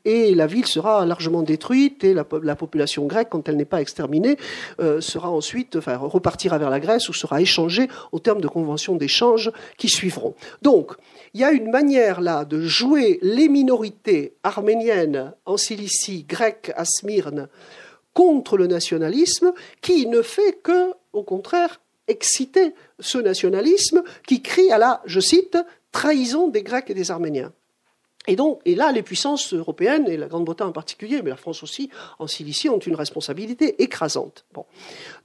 et 0.05 0.35
la 0.35 0.47
ville 0.47 0.65
sera 0.65 1.05
largement 1.05 1.43
détruite 1.43 2.03
et 2.03 2.13
la, 2.13 2.23
population 2.23 3.05
grecque, 3.05 3.29
quand 3.31 3.47
elle 3.49 3.57
n'est 3.57 3.65
pas 3.65 3.81
exterminée, 3.81 4.37
euh, 4.79 5.01
sera 5.01 5.29
ensuite, 5.29 5.75
enfin, 5.77 5.97
repartira 5.97 6.57
vers 6.57 6.69
la 6.69 6.79
Grèce 6.79 7.09
ou 7.09 7.13
sera 7.13 7.41
échangée 7.41 7.87
au 8.11 8.19
terme 8.19 8.41
de 8.41 8.47
conventions 8.47 8.95
d'échange 8.95 9.51
qui 9.77 9.89
suivront. 9.89 10.35
Donc, 10.61 10.93
il 11.33 11.41
y 11.41 11.43
a 11.43 11.51
une 11.51 11.71
manière 11.71 12.21
là 12.21 12.45
de 12.45 12.61
jouer 12.61 13.19
les 13.21 13.49
minorités 13.49 14.35
arméniennes 14.43 15.33
en 15.45 15.57
Cilicie, 15.57 16.23
grecques 16.23 16.71
à 16.75 16.85
Smyrne, 16.85 17.47
contre 18.13 18.57
le 18.57 18.67
nationalisme, 18.67 19.53
qui 19.81 20.05
ne 20.05 20.21
fait 20.21 20.59
que, 20.61 20.91
au 21.13 21.23
contraire, 21.23 21.81
exciter 22.07 22.73
ce 22.99 23.17
nationalisme 23.17 24.03
qui 24.27 24.41
crie 24.41 24.71
à 24.71 24.77
la, 24.77 25.01
je 25.05 25.19
cite, 25.19 25.57
trahison 25.91 26.47
des 26.47 26.61
Grecs 26.61 26.89
et 26.89 26.93
des 26.93 27.09
Arméniens. 27.09 27.51
Et 28.27 28.35
donc, 28.35 28.61
et 28.65 28.75
là, 28.75 28.91
les 28.91 29.03
puissances 29.03 29.53
européennes, 29.53 30.07
et 30.07 30.17
la 30.17 30.27
Grande-Bretagne 30.27 30.67
en 30.67 30.71
particulier, 30.73 31.21
mais 31.21 31.31
la 31.31 31.35
France 31.35 31.63
aussi, 31.63 31.89
en 32.19 32.27
Cilicie, 32.27 32.69
ont 32.69 32.79
une 32.79 32.95
responsabilité 32.95 33.81
écrasante. 33.81 34.45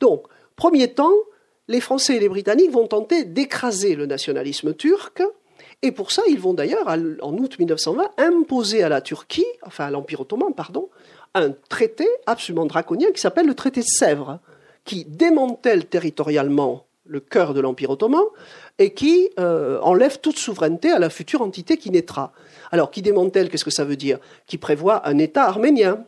Donc, 0.00 0.24
premier 0.56 0.92
temps, 0.92 1.14
les 1.68 1.80
Français 1.80 2.16
et 2.16 2.20
les 2.20 2.28
Britanniques 2.28 2.70
vont 2.70 2.86
tenter 2.86 3.24
d'écraser 3.24 3.94
le 3.94 4.06
nationalisme 4.06 4.74
turc, 4.74 5.22
et 5.82 5.92
pour 5.92 6.10
ça, 6.10 6.22
ils 6.28 6.40
vont 6.40 6.54
d'ailleurs, 6.54 6.88
en 6.88 7.36
août 7.36 7.58
1920, 7.58 8.10
imposer 8.18 8.82
à 8.82 8.88
la 8.88 9.00
Turquie, 9.00 9.46
enfin 9.62 9.86
à 9.86 9.90
l'Empire 9.90 10.20
ottoman, 10.20 10.52
pardon, 10.52 10.88
un 11.34 11.52
traité 11.68 12.06
absolument 12.26 12.66
draconien 12.66 13.12
qui 13.12 13.20
s'appelle 13.20 13.46
le 13.46 13.54
traité 13.54 13.80
de 13.80 13.86
Sèvres, 13.86 14.40
qui 14.84 15.04
démantèle 15.04 15.86
territorialement 15.86 16.86
le 17.04 17.20
cœur 17.20 17.54
de 17.54 17.60
l'Empire 17.60 17.90
ottoman 17.90 18.22
et 18.78 18.92
qui 18.92 19.30
euh, 19.38 19.78
enlève 19.80 20.18
toute 20.20 20.38
souveraineté 20.38 20.90
à 20.90 20.98
la 20.98 21.10
future 21.10 21.42
entité 21.42 21.76
qui 21.76 21.90
naîtra. 21.90 22.32
Alors, 22.70 22.90
qui 22.90 23.00
démantèle, 23.00 23.48
qu'est-ce 23.48 23.64
que 23.64 23.70
ça 23.70 23.84
veut 23.84 23.96
dire? 23.96 24.18
Qui 24.46 24.58
prévoit 24.58 25.06
un 25.08 25.18
État 25.18 25.44
arménien, 25.44 26.04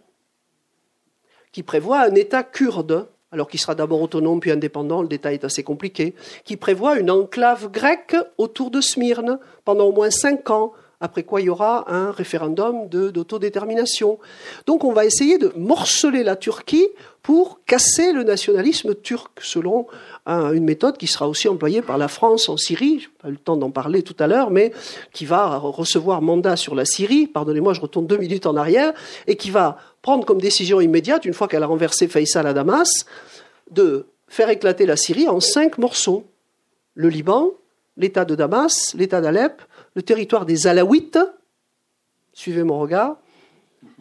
qui 1.52 1.62
prévoit 1.62 2.00
un 2.00 2.14
État 2.14 2.42
kurde, 2.42 3.08
alors 3.32 3.48
qu'il 3.48 3.60
sera 3.60 3.74
d'abord 3.74 4.02
autonome 4.02 4.40
puis 4.40 4.50
indépendant, 4.50 5.02
le 5.02 5.08
détail 5.08 5.34
est 5.34 5.44
assez 5.44 5.62
compliqué, 5.62 6.14
qui 6.44 6.56
prévoit 6.56 6.98
une 6.98 7.10
enclave 7.10 7.70
grecque 7.70 8.16
autour 8.38 8.70
de 8.70 8.80
Smyrne 8.80 9.38
pendant 9.64 9.84
au 9.84 9.92
moins 9.92 10.10
cinq 10.10 10.50
ans, 10.50 10.72
après 11.02 11.22
quoi 11.22 11.40
il 11.40 11.46
y 11.46 11.48
aura 11.48 11.90
un 11.90 12.10
référendum 12.10 12.88
d'autodétermination. 12.88 14.18
Donc 14.66 14.84
on 14.84 14.92
va 14.92 15.06
essayer 15.06 15.38
de 15.38 15.50
morceler 15.56 16.22
la 16.22 16.36
Turquie 16.36 16.88
pour 17.22 17.60
casser 17.64 18.12
le 18.12 18.22
nationalisme 18.22 18.94
turc, 18.94 19.40
selon 19.40 19.86
une 20.26 20.64
méthode 20.64 20.98
qui 20.98 21.06
sera 21.06 21.28
aussi 21.28 21.48
employée 21.48 21.80
par 21.82 21.98
la 21.98 22.08
France 22.08 22.48
en 22.48 22.56
Syrie, 22.56 23.00
je 23.00 23.06
n'ai 23.06 23.14
pas 23.22 23.28
eu 23.28 23.32
le 23.32 23.38
temps 23.38 23.56
d'en 23.56 23.70
parler 23.70 24.02
tout 24.02 24.16
à 24.18 24.26
l'heure, 24.26 24.50
mais 24.50 24.72
qui 25.12 25.24
va 25.24 25.56
recevoir 25.56 26.20
mandat 26.22 26.56
sur 26.56 26.74
la 26.74 26.84
Syrie, 26.84 27.26
pardonnez-moi, 27.26 27.72
je 27.74 27.80
retourne 27.80 28.06
deux 28.06 28.18
minutes 28.18 28.46
en 28.46 28.56
arrière, 28.56 28.92
et 29.26 29.36
qui 29.36 29.50
va 29.50 29.78
prendre 30.02 30.24
comme 30.24 30.40
décision 30.40 30.80
immédiate, 30.80 31.24
une 31.24 31.34
fois 31.34 31.48
qu'elle 31.48 31.62
a 31.62 31.66
renversé 31.66 32.08
Faisal 32.08 32.46
à 32.46 32.52
Damas, 32.52 33.06
de 33.70 34.06
faire 34.28 34.50
éclater 34.50 34.86
la 34.86 34.96
Syrie 34.96 35.28
en 35.28 35.40
cinq 35.40 35.78
morceaux. 35.78 36.24
Le 36.94 37.08
Liban, 37.08 37.50
l'État 37.96 38.24
de 38.24 38.34
Damas, 38.34 38.94
l'État 38.94 39.20
d'Alep, 39.20 39.62
le 39.94 40.02
territoire 40.02 40.46
des 40.46 40.66
Alaouites, 40.66 41.18
suivez 42.32 42.62
mon 42.62 42.78
regard, 42.78 43.18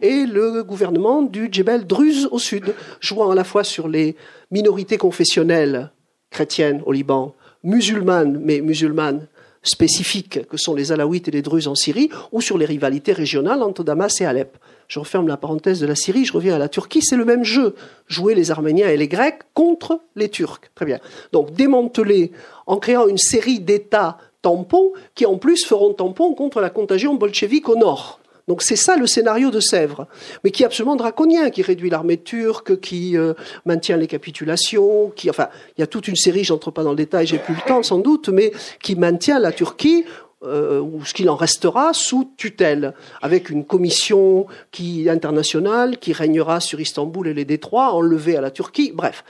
et 0.02 0.26
le 0.26 0.62
gouvernement 0.62 1.22
du 1.22 1.48
Djebel 1.50 1.86
Druze 1.86 2.28
au 2.30 2.38
sud, 2.38 2.74
jouant 3.00 3.30
à 3.30 3.34
la 3.34 3.44
fois 3.44 3.64
sur 3.64 3.88
les 3.88 4.16
minorités 4.50 4.98
confessionnelles 4.98 5.90
chrétiennes 6.30 6.82
au 6.86 6.92
Liban, 6.92 7.34
musulmanes, 7.62 8.38
mais 8.42 8.60
musulmanes 8.60 9.26
spécifiques 9.62 10.46
que 10.48 10.56
sont 10.56 10.74
les 10.74 10.92
Alaouites 10.92 11.28
et 11.28 11.30
les 11.30 11.42
Druzes 11.42 11.68
en 11.68 11.74
Syrie, 11.74 12.10
ou 12.32 12.40
sur 12.40 12.58
les 12.58 12.66
rivalités 12.66 13.12
régionales 13.12 13.62
entre 13.62 13.84
Damas 13.84 14.20
et 14.20 14.24
Alep. 14.24 14.56
Je 14.88 14.98
referme 14.98 15.28
la 15.28 15.36
parenthèse 15.36 15.80
de 15.80 15.86
la 15.86 15.94
Syrie, 15.94 16.24
je 16.24 16.32
reviens 16.32 16.54
à 16.54 16.58
la 16.58 16.68
Turquie, 16.68 17.02
c'est 17.02 17.16
le 17.16 17.24
même 17.24 17.44
jeu. 17.44 17.74
Jouer 18.08 18.34
les 18.34 18.50
Arméniens 18.50 18.88
et 18.88 18.96
les 18.96 19.08
Grecs 19.08 19.40
contre 19.54 20.00
les 20.16 20.28
Turcs. 20.28 20.70
Très 20.74 20.86
bien. 20.86 20.98
Donc 21.32 21.52
démanteler 21.52 22.32
en 22.66 22.78
créant 22.78 23.06
une 23.06 23.18
série 23.18 23.60
d'États 23.60 24.18
tampons 24.42 24.92
qui 25.14 25.26
en 25.26 25.36
plus 25.36 25.64
feront 25.64 25.92
tampon 25.92 26.34
contre 26.34 26.60
la 26.60 26.70
contagion 26.70 27.14
bolchevique 27.14 27.68
au 27.68 27.76
nord. 27.76 28.19
Donc 28.50 28.62
c'est 28.62 28.74
ça 28.74 28.96
le 28.96 29.06
scénario 29.06 29.52
de 29.52 29.60
Sèvres, 29.60 30.08
mais 30.42 30.50
qui 30.50 30.64
est 30.64 30.66
absolument 30.66 30.96
draconien, 30.96 31.50
qui 31.50 31.62
réduit 31.62 31.88
l'armée 31.88 32.16
turque, 32.16 32.80
qui 32.80 33.16
euh, 33.16 33.34
maintient 33.64 33.96
les 33.96 34.08
capitulations, 34.08 35.12
qui, 35.14 35.30
enfin, 35.30 35.46
il 35.78 35.82
y 35.82 35.84
a 35.84 35.86
toute 35.86 36.08
une 36.08 36.16
série, 36.16 36.42
j'entre 36.42 36.72
pas 36.72 36.82
dans 36.82 36.90
le 36.90 36.96
détail, 36.96 37.28
j'ai 37.28 37.38
plus 37.38 37.54
le 37.54 37.60
temps 37.60 37.84
sans 37.84 37.98
doute, 37.98 38.28
mais 38.28 38.50
qui 38.82 38.96
maintient 38.96 39.38
la 39.38 39.52
Turquie 39.52 40.04
euh, 40.42 40.80
ou 40.80 41.04
ce 41.04 41.14
qu'il 41.14 41.30
en 41.30 41.36
restera 41.36 41.92
sous 41.92 42.32
tutelle, 42.36 42.94
avec 43.22 43.50
une 43.50 43.64
commission 43.64 44.48
internationale 45.06 45.98
qui 45.98 46.12
régnera 46.12 46.58
sur 46.58 46.80
Istanbul 46.80 47.28
et 47.28 47.34
les 47.34 47.44
détroits, 47.44 47.92
enlevée 47.92 48.36
à 48.36 48.40
la 48.40 48.50
Turquie, 48.50 48.90
bref. 48.92 49.22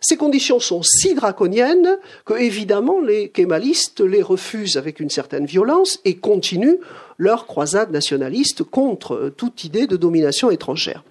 Ces 0.00 0.16
conditions 0.16 0.60
sont 0.60 0.82
si 0.82 1.14
draconiennes 1.14 1.98
que, 2.24 2.34
évidemment, 2.34 3.00
les 3.00 3.28
kémalistes 3.28 4.00
les 4.00 4.22
refusent 4.22 4.76
avec 4.76 5.00
une 5.00 5.10
certaine 5.10 5.46
violence 5.46 6.00
et 6.04 6.16
continuent 6.16 6.78
leur 7.16 7.46
croisade 7.46 7.90
nationaliste 7.90 8.62
contre 8.62 9.32
toute 9.36 9.64
idée 9.64 9.86
de 9.86 9.96
domination 9.96 10.50
étrangère. 10.50 11.02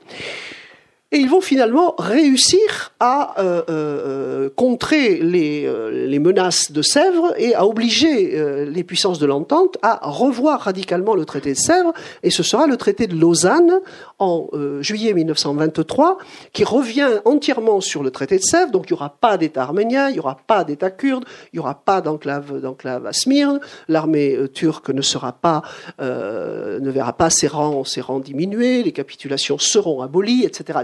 Et 1.14 1.20
ils 1.20 1.30
vont 1.30 1.40
finalement 1.40 1.96
réussir 1.98 2.92
à 3.00 3.40
euh, 3.40 3.62
euh, 3.70 4.50
contrer 4.56 5.20
les, 5.20 5.66
euh, 5.66 6.20
menaces 6.20 6.72
de 6.72 6.82
Sèvres 6.82 7.34
et 7.38 7.56
à 7.56 7.66
obliger 7.66 8.38
euh, 8.38 8.66
les 8.66 8.84
puissances 8.84 9.20
de 9.20 9.26
l'entente 9.26 9.78
à 9.82 10.00
revoir 10.04 10.62
radicalement 10.62 11.16
le 11.16 11.24
traité 11.24 11.54
de 11.54 11.58
Sèvres. 11.58 11.94
Et 12.24 12.30
ce 12.30 12.44
sera 12.44 12.68
le 12.68 12.76
traité 12.76 13.08
de 13.08 13.16
Lausanne 13.16 13.80
en 14.20 14.48
euh, 14.52 14.82
juillet 14.82 15.14
1923 15.14 16.18
qui 16.52 16.64
revient 16.64 17.22
entièrement 17.24 17.80
sur 17.80 18.04
le 18.04 18.12
traité 18.12 18.38
de 18.38 18.44
Sèvres. 18.44 18.72
Donc 18.72 18.90
il 18.90 18.94
n'y 18.94 18.98
aura 18.98 19.10
pas 19.10 19.38
d'État 19.38 19.62
arménien, 19.62 20.10
il 20.10 20.14
n'y 20.14 20.20
aura 20.20 20.38
pas 20.46 20.64
d'État 20.64 20.90
kurde, 20.90 21.24
il 21.54 21.58
n'y 21.58 21.60
aura 21.60 21.76
pas 21.76 22.02
d'enclave, 22.02 22.60
d'enclave 22.60 23.06
à 23.06 23.14
Smyrne. 23.14 23.62
L'armée 23.88 24.38
turque 24.54 24.90
ne 24.90 25.02
sera 25.02 25.32
pas, 25.32 25.62
ne 26.00 26.90
verra 26.90 27.14
pas 27.14 27.30
ses 27.30 27.48
rangs, 27.48 27.84
ses 27.84 28.02
rangs 28.02 28.20
diminuer, 28.20 28.84
les 28.84 28.92
capitulations 28.92 29.58
seront 29.58 30.02
abolies, 30.02 30.44
etc. 30.44 30.80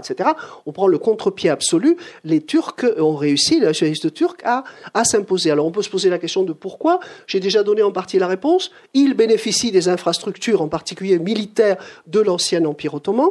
On 0.66 0.72
prend 0.72 0.86
le 0.86 0.98
contre-pied 0.98 1.50
absolu. 1.50 1.96
Les 2.24 2.40
Turcs 2.40 2.84
ont 2.98 3.16
réussi, 3.16 3.60
les 3.60 3.66
nationalistes 3.66 4.12
turcs, 4.12 4.36
à, 4.44 4.64
à 4.94 5.04
s'imposer. 5.04 5.50
Alors 5.50 5.66
on 5.66 5.70
peut 5.70 5.82
se 5.82 5.90
poser 5.90 6.10
la 6.10 6.18
question 6.18 6.42
de 6.42 6.52
pourquoi. 6.52 7.00
J'ai 7.26 7.40
déjà 7.40 7.62
donné 7.62 7.82
en 7.82 7.92
partie 7.92 8.18
la 8.18 8.26
réponse. 8.26 8.70
Ils 8.94 9.14
bénéficient 9.14 9.72
des 9.72 9.88
infrastructures, 9.88 10.62
en 10.62 10.68
particulier 10.68 11.18
militaires, 11.18 11.76
de 12.06 12.20
l'ancien 12.20 12.64
Empire 12.64 12.94
ottoman. 12.94 13.28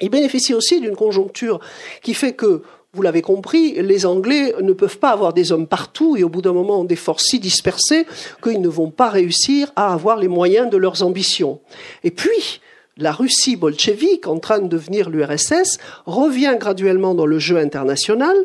Ils 0.00 0.10
bénéficient 0.10 0.54
aussi 0.54 0.80
d'une 0.80 0.94
conjoncture 0.96 1.60
qui 2.02 2.14
fait 2.14 2.32
que 2.32 2.62
vous 2.94 3.02
l'avez 3.02 3.20
compris, 3.20 3.74
les 3.82 4.06
Anglais 4.06 4.54
ne 4.62 4.72
peuvent 4.72 4.98
pas 4.98 5.10
avoir 5.10 5.34
des 5.34 5.52
hommes 5.52 5.66
partout 5.66 6.16
et 6.16 6.24
au 6.24 6.30
bout 6.30 6.40
d'un 6.40 6.54
moment 6.54 6.80
ont 6.80 6.84
des 6.84 6.96
forces 6.96 7.24
si 7.24 7.38
dispersées 7.38 8.06
qu'ils 8.42 8.62
ne 8.62 8.68
vont 8.68 8.90
pas 8.90 9.10
réussir 9.10 9.70
à 9.76 9.92
avoir 9.92 10.16
les 10.16 10.28
moyens 10.28 10.70
de 10.70 10.78
leurs 10.78 11.02
ambitions. 11.02 11.60
Et 12.02 12.10
puis, 12.10 12.60
la 12.98 13.12
Russie 13.12 13.56
bolchevique, 13.56 14.26
en 14.26 14.38
train 14.38 14.58
de 14.58 14.68
devenir 14.68 15.08
l'URSS, 15.08 15.78
revient 16.04 16.56
graduellement 16.58 17.14
dans 17.14 17.26
le 17.26 17.38
jeu 17.38 17.56
international 17.56 18.36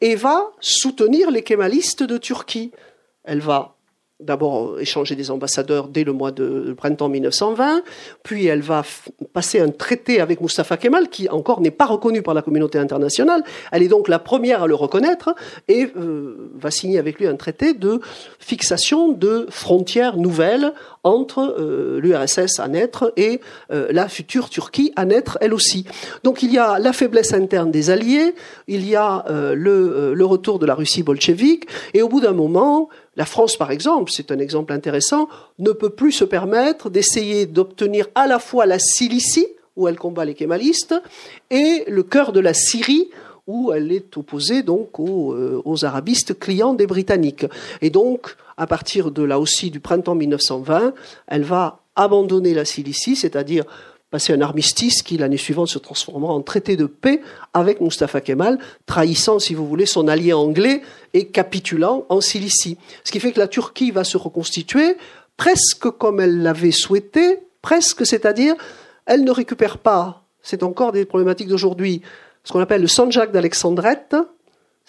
et 0.00 0.16
va 0.16 0.50
soutenir 0.60 1.30
les 1.30 1.42
kémalistes 1.42 2.02
de 2.02 2.18
Turquie. 2.18 2.72
Elle 3.24 3.40
va 3.40 3.76
d'abord 4.22 4.80
échanger 4.80 5.14
des 5.14 5.30
ambassadeurs 5.30 5.88
dès 5.88 6.04
le 6.04 6.12
mois 6.12 6.30
de 6.30 6.74
printemps 6.76 7.08
1920, 7.08 7.82
puis 8.22 8.46
elle 8.46 8.62
va 8.62 8.82
passer 9.32 9.60
un 9.60 9.68
traité 9.68 10.20
avec 10.20 10.40
Mustafa 10.40 10.76
Kemal 10.76 11.08
qui 11.08 11.28
encore 11.28 11.60
n'est 11.60 11.70
pas 11.70 11.86
reconnu 11.86 12.22
par 12.22 12.34
la 12.34 12.42
communauté 12.42 12.78
internationale. 12.78 13.42
Elle 13.70 13.82
est 13.82 13.88
donc 13.88 14.08
la 14.08 14.18
première 14.18 14.62
à 14.62 14.66
le 14.66 14.74
reconnaître 14.74 15.34
et 15.68 15.88
euh, 15.96 16.50
va 16.54 16.70
signer 16.70 16.98
avec 16.98 17.18
lui 17.18 17.26
un 17.26 17.36
traité 17.36 17.74
de 17.74 18.00
fixation 18.38 19.12
de 19.12 19.46
frontières 19.50 20.16
nouvelles 20.16 20.72
entre 21.04 21.56
euh, 21.58 22.00
l'URSS 22.00 22.60
à 22.60 22.68
naître 22.68 23.12
et 23.16 23.40
euh, 23.72 23.88
la 23.90 24.08
future 24.08 24.50
Turquie 24.50 24.92
à 24.96 25.04
naître 25.04 25.38
elle 25.40 25.54
aussi. 25.54 25.86
Donc 26.24 26.42
il 26.42 26.52
y 26.52 26.58
a 26.58 26.78
la 26.78 26.92
faiblesse 26.92 27.32
interne 27.32 27.70
des 27.70 27.90
alliés, 27.90 28.34
il 28.68 28.88
y 28.88 28.96
a 28.96 29.24
le, 29.54 30.14
le 30.14 30.24
retour 30.24 30.58
de 30.58 30.66
la 30.66 30.74
Russie 30.74 31.02
bolchevique 31.02 31.66
et 31.94 32.02
au 32.02 32.08
bout 32.08 32.20
d'un 32.20 32.32
moment, 32.32 32.88
la 33.16 33.26
France, 33.26 33.56
par 33.56 33.70
exemple, 33.70 34.10
c'est 34.10 34.30
un 34.30 34.38
exemple 34.38 34.72
intéressant, 34.72 35.28
ne 35.58 35.72
peut 35.72 35.90
plus 35.90 36.12
se 36.12 36.24
permettre 36.24 36.88
d'essayer 36.88 37.46
d'obtenir 37.46 38.06
à 38.14 38.26
la 38.26 38.38
fois 38.38 38.64
la 38.64 38.78
Cilicie, 38.78 39.48
où 39.76 39.86
elle 39.88 39.98
combat 39.98 40.24
les 40.24 40.34
kémalistes, 40.34 40.94
et 41.50 41.84
le 41.88 42.02
cœur 42.02 42.32
de 42.32 42.40
la 42.40 42.54
Syrie, 42.54 43.10
où 43.46 43.72
elle 43.72 43.92
est 43.92 44.16
opposée 44.16 44.62
donc 44.62 44.98
aux, 44.98 45.34
euh, 45.34 45.60
aux, 45.64 45.84
arabistes 45.84 46.38
clients 46.38 46.74
des 46.74 46.86
Britanniques. 46.86 47.46
Et 47.80 47.90
donc, 47.90 48.36
à 48.56 48.66
partir 48.66 49.10
de 49.10 49.22
là 49.22 49.38
aussi 49.38 49.70
du 49.70 49.80
printemps 49.80 50.14
1920, 50.14 50.94
elle 51.26 51.42
va 51.42 51.80
abandonner 51.96 52.54
la 52.54 52.64
Cilicie, 52.64 53.16
c'est-à-dire 53.16 53.64
passer 54.12 54.34
un 54.34 54.42
armistice 54.42 55.02
qui, 55.02 55.16
l'année 55.16 55.38
suivante, 55.38 55.68
se 55.68 55.78
transformera 55.78 56.34
en 56.34 56.42
traité 56.42 56.76
de 56.76 56.84
paix 56.84 57.22
avec 57.54 57.80
Mustafa 57.80 58.20
Kemal, 58.20 58.58
trahissant, 58.84 59.38
si 59.38 59.54
vous 59.54 59.66
voulez, 59.66 59.86
son 59.86 60.06
allié 60.06 60.34
anglais 60.34 60.82
et 61.14 61.28
capitulant 61.28 62.04
en 62.10 62.20
Cilicie. 62.20 62.76
Ce 63.04 63.10
qui 63.10 63.20
fait 63.20 63.32
que 63.32 63.40
la 63.40 63.48
Turquie 63.48 63.90
va 63.90 64.04
se 64.04 64.18
reconstituer 64.18 64.96
presque 65.38 65.90
comme 65.90 66.20
elle 66.20 66.42
l'avait 66.42 66.72
souhaité, 66.72 67.38
presque, 67.62 68.04
c'est-à-dire, 68.04 68.54
elle 69.06 69.24
ne 69.24 69.30
récupère 69.30 69.78
pas, 69.78 70.22
c'est 70.42 70.62
encore 70.62 70.92
des 70.92 71.06
problématiques 71.06 71.48
d'aujourd'hui, 71.48 72.02
ce 72.44 72.52
qu'on 72.52 72.60
appelle 72.60 72.82
le 72.82 72.88
Sanjak 72.88 73.32
d'Alexandrette, 73.32 74.14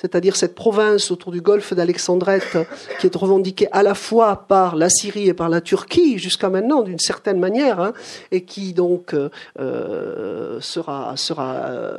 c'est-à-dire 0.03 0.35
cette 0.35 0.53
province 0.53 1.11
autour 1.11 1.31
du 1.31 1.39
golfe 1.39 1.73
d'Alexandrette 1.73 2.57
qui 2.99 3.07
est 3.07 3.15
revendiquée 3.15 3.69
à 3.71 3.83
la 3.83 3.95
fois 3.95 4.45
par 4.47 4.75
la 4.75 4.89
Syrie 4.89 5.29
et 5.29 5.33
par 5.33 5.47
la 5.47 5.61
Turquie 5.61 6.17
jusqu'à 6.19 6.49
maintenant 6.49 6.81
d'une 6.81 6.99
certaine 6.99 7.39
manière, 7.39 7.79
hein, 7.79 7.93
et 8.31 8.43
qui 8.43 8.73
donc 8.73 9.15
euh, 9.59 10.59
sera, 10.59 11.15
sera 11.15 11.55
euh, 11.67 11.97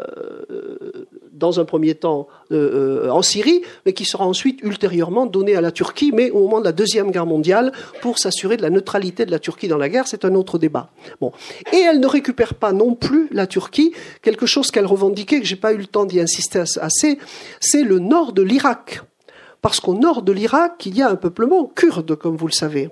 dans 1.34 1.60
un 1.60 1.64
premier 1.64 1.94
temps 1.94 2.28
euh, 2.52 3.08
en 3.10 3.22
Syrie, 3.22 3.62
mais 3.84 3.92
qui 3.92 4.04
sera 4.04 4.26
ensuite 4.26 4.60
ultérieurement 4.62 5.26
donnée 5.26 5.56
à 5.56 5.60
la 5.60 5.72
Turquie, 5.72 6.12
mais 6.12 6.30
au 6.30 6.40
moment 6.40 6.60
de 6.60 6.64
la 6.64 6.72
deuxième 6.72 7.10
guerre 7.10 7.26
mondiale 7.26 7.72
pour 8.00 8.18
s'assurer 8.18 8.56
de 8.56 8.62
la 8.62 8.70
neutralité 8.70 9.26
de 9.26 9.30
la 9.30 9.38
Turquie 9.38 9.68
dans 9.68 9.78
la 9.78 9.88
guerre, 9.88 10.06
c'est 10.06 10.24
un 10.24 10.34
autre 10.34 10.58
débat. 10.58 10.90
Bon, 11.20 11.32
et 11.72 11.78
elle 11.78 12.00
ne 12.00 12.06
récupère 12.06 12.54
pas 12.54 12.72
non 12.72 12.94
plus 12.94 13.28
la 13.32 13.46
Turquie 13.46 13.92
quelque 14.22 14.46
chose 14.46 14.70
qu'elle 14.70 14.86
revendiquait 14.86 15.40
que 15.40 15.46
j'ai 15.46 15.56
pas 15.56 15.72
eu 15.72 15.78
le 15.78 15.86
temps 15.86 16.04
d'y 16.04 16.20
insister 16.20 16.64
assez, 16.80 17.18
c'est 17.60 17.82
le 17.82 17.98
nord 17.98 18.32
de 18.32 18.42
l'Irak. 18.42 19.02
Parce 19.60 19.80
qu'au 19.80 19.94
nord 19.94 20.22
de 20.22 20.32
l'Irak, 20.32 20.84
il 20.84 20.96
y 20.96 21.00
a 21.00 21.08
un 21.08 21.16
peuplement 21.16 21.64
kurde, 21.64 22.16
comme 22.16 22.36
vous 22.36 22.46
le 22.46 22.52
savez. 22.52 22.90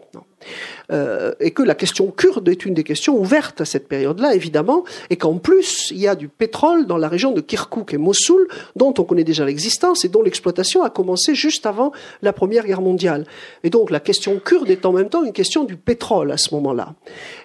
Euh, 0.90 1.32
et 1.40 1.52
que 1.52 1.62
la 1.62 1.74
question 1.74 2.10
kurde 2.10 2.48
est 2.48 2.64
une 2.64 2.74
des 2.74 2.84
questions 2.84 3.18
ouvertes 3.18 3.60
à 3.60 3.64
cette 3.64 3.88
période-là, 3.88 4.34
évidemment, 4.34 4.84
et 5.10 5.16
qu'en 5.16 5.38
plus, 5.38 5.90
il 5.90 5.98
y 5.98 6.08
a 6.08 6.14
du 6.14 6.28
pétrole 6.28 6.86
dans 6.86 6.98
la 6.98 7.08
région 7.08 7.32
de 7.32 7.40
Kirkuk 7.40 7.94
et 7.94 7.98
Mossoul, 7.98 8.48
dont 8.76 8.94
on 8.98 9.04
connaît 9.04 9.24
déjà 9.24 9.44
l'existence 9.44 10.04
et 10.04 10.08
dont 10.08 10.22
l'exploitation 10.22 10.82
a 10.82 10.90
commencé 10.90 11.34
juste 11.34 11.66
avant 11.66 11.92
la 12.22 12.32
Première 12.32 12.66
Guerre 12.66 12.82
mondiale. 12.82 13.26
Et 13.64 13.70
donc, 13.70 13.90
la 13.90 14.00
question 14.00 14.38
kurde 14.38 14.70
est 14.70 14.86
en 14.86 14.92
même 14.92 15.08
temps 15.08 15.24
une 15.24 15.32
question 15.32 15.64
du 15.64 15.76
pétrole 15.76 16.32
à 16.32 16.36
ce 16.36 16.54
moment-là. 16.54 16.94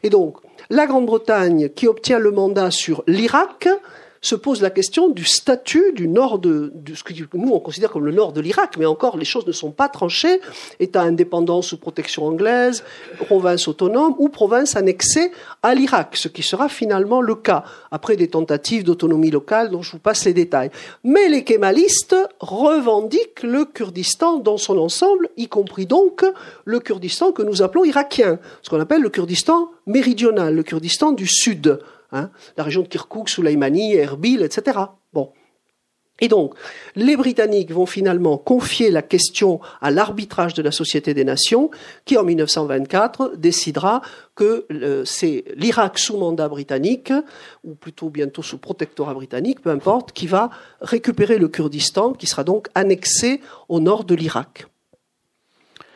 Et 0.04 0.10
donc, 0.10 0.38
la 0.70 0.86
Grande-Bretagne, 0.86 1.70
qui 1.70 1.88
obtient 1.88 2.20
le 2.20 2.32
mandat 2.32 2.72
sur 2.72 3.04
l'Irak, 3.08 3.68
se 4.22 4.36
pose 4.36 4.62
la 4.62 4.70
question 4.70 5.10
du 5.10 5.26
statut 5.26 5.94
du 5.94 6.08
nord 6.08 6.40
de, 6.40 6.74
ce 6.94 7.04
que 7.04 7.14
nous 7.34 7.52
on 7.52 7.60
considère 7.60 7.92
comme 7.92 8.06
le 8.06 8.12
nord 8.12 8.34
de 8.34 8.42
l'Irak, 8.42 8.78
mais 8.78 8.86
encore 8.86 9.18
les 9.18 9.26
choses 9.26 9.46
ne 9.48 9.52
sont 9.52 9.72
pas 9.72 9.90
tranchées. 9.90 10.40
État 10.80 11.02
indépendant 11.02 11.62
sous 11.62 11.78
protection 11.78 12.26
anglaise, 12.26 12.84
province 13.26 13.68
autonome 13.68 14.16
ou 14.18 14.30
province 14.30 14.76
annexée 14.76 15.32
à 15.64 15.76
l'Irak, 15.76 16.16
ce 16.16 16.28
qui 16.28 16.44
sera 16.44 16.70
finalement 16.70 17.22
le 17.22 17.36
cas 17.36 17.64
après 17.92 18.16
des 18.16 18.28
tentatives 18.28 18.84
d'autonomie 18.84 19.32
locale 19.32 19.70
dont 19.70 19.82
je 19.82 19.92
vous 19.92 20.00
passe 20.00 20.26
les 20.26 20.34
détails. 20.34 20.72
Mais 21.04 21.30
les 21.30 21.44
kémalistes 21.44 22.16
revendiquent 22.40 23.44
le 23.44 23.66
Kurdistan 23.66 24.38
dans 24.38 24.58
son 24.58 24.78
ensemble, 24.78 25.30
y 25.38 25.48
compris 25.48 25.86
donc 25.86 26.26
le 26.66 26.80
Kurdistan 26.80 27.32
que 27.32 27.42
nous 27.42 27.62
appelons 27.62 27.86
irakien, 27.86 28.40
ce 28.62 28.70
qu'on 28.70 28.80
appelle 28.80 29.02
le 29.02 29.10
Kurdistan 29.10 29.70
méridional, 29.86 30.56
le 30.56 30.64
Kurdistan 30.64 31.12
du 31.12 31.28
sud. 31.28 31.80
Hein, 32.12 32.30
la 32.56 32.64
région 32.64 32.84
de 32.84 32.88
Kirkuk, 32.88 33.30
Soulaimani, 33.30 33.96
Erbil, 33.96 34.42
etc. 34.42 34.80
Bon. 35.14 35.32
Et 36.20 36.28
donc, 36.28 36.56
les 36.96 37.16
Britanniques 37.16 37.72
vont 37.72 37.86
finalement 37.86 38.38
confier 38.38 38.90
la 38.90 39.04
question 39.04 39.60
à 39.82 39.92
l'arbitrage 39.92 40.56
de 40.56 40.64
la 40.64 40.72
Société 40.72 41.14
des 41.14 41.24
Nations, 41.24 41.70
qui 42.06 42.18
en 42.18 42.24
1924 42.24 43.36
décidera 43.38 44.02
que 44.34 44.66
euh, 44.72 45.06
c'est 45.06 45.44
l'Irak 45.56 46.00
sous 46.00 46.18
mandat 46.18 46.50
britannique, 46.50 47.14
ou 47.64 47.76
plutôt 47.76 48.10
bientôt 48.10 48.42
sous 48.42 48.58
protectorat 48.58 49.14
britannique, 49.14 49.62
peu 49.62 49.70
importe, 49.70 50.12
qui 50.12 50.26
va 50.26 50.50
récupérer 50.82 51.38
le 51.38 51.50
Kurdistan, 51.50 52.14
qui 52.14 52.26
sera 52.26 52.44
donc 52.44 52.68
annexé 52.74 53.42
au 53.70 53.80
nord 53.80 54.04
de 54.04 54.16
l'Irak. 54.16 54.66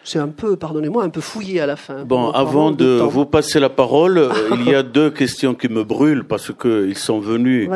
C'est 0.03 0.19
un 0.19 0.29
peu, 0.29 0.55
pardonnez-moi, 0.55 1.03
un 1.03 1.09
peu 1.09 1.21
fouillé 1.21 1.61
à 1.61 1.65
la 1.65 1.75
fin. 1.75 2.03
Bon, 2.05 2.31
avant 2.31 2.71
de, 2.71 2.99
vous 3.01 3.25
passer 3.25 3.59
la 3.59 3.69
parole, 3.69 4.17
euh, 4.17 4.31
il 4.55 4.67
y 4.67 4.73
a 4.73 4.83
deux 4.83 5.11
questions 5.11 5.53
qui 5.53 5.69
me 5.69 5.83
brûlent 5.83 6.23
parce 6.23 6.51
qu'ils 6.51 6.97
sont 6.97 7.19
venus 7.19 7.69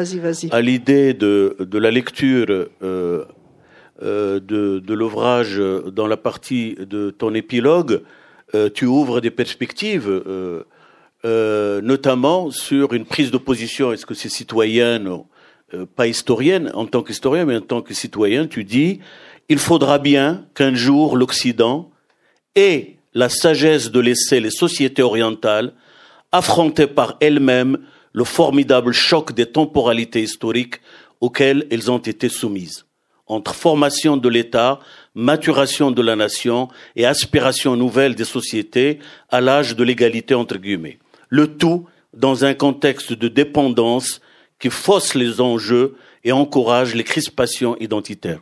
à 0.51 0.61
l'idée 0.61 1.13
de, 1.13 1.55
de 1.59 1.77
la 1.77 1.91
lecture 1.91 2.47
euh, 2.49 3.25
euh, 4.03 4.39
de, 4.39 4.79
de 4.79 4.93
l'ouvrage 4.93 5.61
dans 5.91 6.07
la 6.07 6.17
partie 6.17 6.75
de 6.79 7.11
ton 7.11 7.33
épilogue. 7.33 8.01
Euh, 8.55 8.69
tu 8.73 8.85
ouvres 8.85 9.21
des 9.21 9.31
perspectives, 9.31 10.09
notamment 11.23 12.49
sur 12.49 12.93
une 12.93 13.05
prise 13.05 13.31
de 13.31 13.37
position. 13.37 13.93
Est-ce 13.93 14.05
que 14.05 14.15
c'est 14.15 14.29
citoyenne, 14.29 15.09
pas 15.95 16.07
historienne? 16.07 16.71
En 16.73 16.87
tant 16.87 17.03
qu'historien, 17.03 17.45
mais 17.45 17.57
en 17.57 17.61
tant 17.61 17.81
que 17.81 17.93
citoyen, 17.93 18.47
tu 18.47 18.63
dis 18.63 18.99
il 19.47 19.59
faudra 19.59 19.99
bien 19.99 20.45
qu'un 20.55 20.73
jour 20.73 21.15
l'Occident 21.15 21.91
et 22.55 22.95
la 23.13 23.29
sagesse 23.29 23.91
de 23.91 23.99
laisser 23.99 24.39
les 24.39 24.51
sociétés 24.51 25.01
orientales 25.01 25.73
affronter 26.31 26.87
par 26.87 27.17
elles-mêmes 27.19 27.77
le 28.13 28.23
formidable 28.23 28.93
choc 28.93 29.33
des 29.33 29.45
temporalités 29.45 30.21
historiques 30.21 30.81
auxquelles 31.21 31.65
elles 31.71 31.91
ont 31.91 31.97
été 31.97 32.29
soumises, 32.29 32.85
entre 33.27 33.53
formation 33.53 34.17
de 34.17 34.29
l'État, 34.29 34.79
maturation 35.15 35.91
de 35.91 36.01
la 36.01 36.15
nation 36.15 36.69
et 36.95 37.05
aspiration 37.05 37.75
nouvelle 37.75 38.15
des 38.15 38.25
sociétés 38.25 38.99
à 39.29 39.41
l'âge 39.41 39.75
de 39.75 39.83
l'égalité 39.83 40.33
entre 40.33 40.57
guillemets. 40.57 40.99
Le 41.29 41.55
tout 41.57 41.87
dans 42.13 42.45
un 42.45 42.53
contexte 42.53 43.13
de 43.13 43.27
dépendance 43.27 44.21
qui 44.59 44.69
fausse 44.69 45.15
les 45.15 45.41
enjeux 45.41 45.95
et 46.23 46.31
encourage 46.31 46.95
les 46.95 47.03
crispations 47.03 47.77
identitaires. 47.79 48.41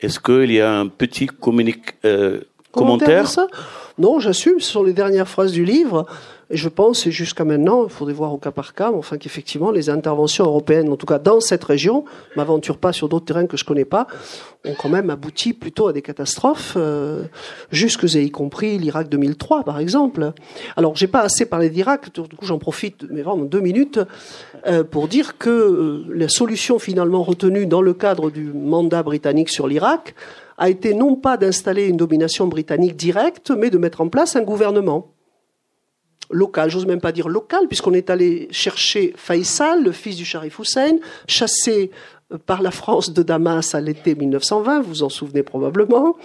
Est-ce 0.00 0.18
qu'il 0.18 0.50
y 0.50 0.60
a 0.60 0.72
un 0.72 0.88
petit 0.88 1.26
communique, 1.26 1.94
euh, 2.04 2.40
Commentaire, 2.72 3.28
ça? 3.28 3.46
Non, 3.98 4.20
j'assume. 4.20 4.60
Ce 4.60 4.72
sont 4.72 4.82
les 4.82 4.92
dernières 4.92 5.28
phrases 5.28 5.52
du 5.52 5.64
livre. 5.64 6.06
Et 6.52 6.56
je 6.56 6.68
pense, 6.68 7.06
et 7.06 7.12
jusqu'à 7.12 7.44
maintenant, 7.44 7.84
il 7.84 7.90
faudrait 7.90 8.12
voir 8.12 8.34
au 8.34 8.36
cas 8.36 8.50
par 8.50 8.74
cas, 8.74 8.90
enfin 8.92 9.18
qu'effectivement, 9.18 9.70
les 9.70 9.88
interventions 9.88 10.44
européennes, 10.44 10.90
en 10.90 10.96
tout 10.96 11.06
cas 11.06 11.20
dans 11.20 11.38
cette 11.38 11.62
région, 11.62 12.04
m'aventure 12.34 12.76
pas 12.76 12.92
sur 12.92 13.08
d'autres 13.08 13.26
terrains 13.26 13.46
que 13.46 13.56
je 13.56 13.64
connais 13.64 13.84
pas, 13.84 14.08
ont 14.66 14.74
quand 14.74 14.88
même 14.88 15.10
abouti 15.10 15.52
plutôt 15.52 15.86
à 15.86 15.92
des 15.92 16.02
catastrophes, 16.02 16.74
euh, 16.76 17.22
jusque 17.70 18.04
et 18.16 18.24
y 18.24 18.30
compris 18.32 18.78
l'Irak 18.78 19.08
2003, 19.08 19.62
par 19.62 19.78
exemple. 19.78 20.32
Alors, 20.76 20.96
j'ai 20.96 21.06
pas 21.06 21.20
assez 21.20 21.46
parlé 21.46 21.70
d'Irak, 21.70 22.12
du 22.12 22.36
coup, 22.36 22.44
j'en 22.44 22.58
profite, 22.58 23.04
mais 23.08 23.22
vraiment 23.22 23.44
deux 23.44 23.60
minutes, 23.60 24.00
euh, 24.66 24.82
pour 24.82 25.06
dire 25.06 25.38
que 25.38 25.50
euh, 25.50 26.04
la 26.12 26.28
solution 26.28 26.80
finalement 26.80 27.22
retenue 27.22 27.66
dans 27.66 27.80
le 27.80 27.94
cadre 27.94 28.28
du 28.28 28.52
mandat 28.52 29.04
britannique 29.04 29.50
sur 29.50 29.68
l'Irak 29.68 30.16
a 30.60 30.68
été 30.68 30.92
non 30.92 31.16
pas 31.16 31.38
d'installer 31.38 31.86
une 31.86 31.96
domination 31.96 32.46
britannique 32.46 32.94
directe, 32.94 33.50
mais 33.50 33.70
de 33.70 33.78
mettre 33.78 34.02
en 34.02 34.08
place 34.08 34.36
un 34.36 34.42
gouvernement. 34.42 35.14
Local, 36.30 36.70
j'ose 36.70 36.86
même 36.86 37.00
pas 37.00 37.12
dire 37.12 37.28
local, 37.28 37.66
puisqu'on 37.66 37.94
est 37.94 38.10
allé 38.10 38.46
chercher 38.50 39.14
Faisal, 39.16 39.82
le 39.82 39.90
fils 39.90 40.16
du 40.16 40.26
Sharif 40.26 40.58
Hussein, 40.58 40.98
chassé 41.26 41.90
euh, 42.30 42.36
par 42.36 42.60
la 42.60 42.70
France 42.70 43.12
de 43.12 43.22
Damas 43.22 43.74
à 43.74 43.80
l'été 43.80 44.14
1920, 44.14 44.82
vous 44.82 44.88
vous 44.88 45.02
en 45.02 45.08
souvenez 45.08 45.42
probablement, 45.42 46.16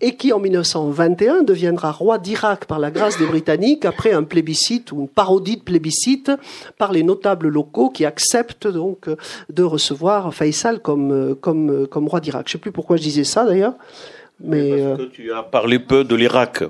et 0.00 0.16
qui 0.16 0.32
en 0.32 0.38
1921 0.38 1.42
deviendra 1.42 1.92
roi 1.92 2.18
d'Irak 2.18 2.64
par 2.64 2.78
la 2.78 2.90
grâce 2.90 3.18
des 3.18 3.26
Britanniques 3.26 3.84
après 3.84 4.12
un 4.12 4.22
plébiscite 4.22 4.92
ou 4.92 5.00
une 5.02 5.08
parodie 5.08 5.56
de 5.56 5.62
plébiscite 5.62 6.30
par 6.78 6.92
les 6.92 7.02
notables 7.02 7.48
locaux 7.48 7.90
qui 7.90 8.04
acceptent 8.04 8.68
donc 8.68 9.08
de 9.48 9.62
recevoir 9.62 10.32
Faisal 10.34 10.80
comme, 10.80 11.36
comme, 11.40 11.86
comme 11.86 12.08
roi 12.08 12.20
d'Irak. 12.20 12.48
Je 12.48 12.50
ne 12.50 12.52
sais 12.52 12.58
plus 12.58 12.72
pourquoi 12.72 12.96
je 12.96 13.02
disais 13.02 13.24
ça 13.24 13.44
d'ailleurs. 13.44 13.74
Mais, 14.42 14.82
Parce 14.82 14.98
que 14.98 15.14
tu 15.14 15.32
as 15.32 15.42
parlé 15.42 15.78
peu 15.78 16.04
de 16.04 16.14
l'Irak. 16.14 16.64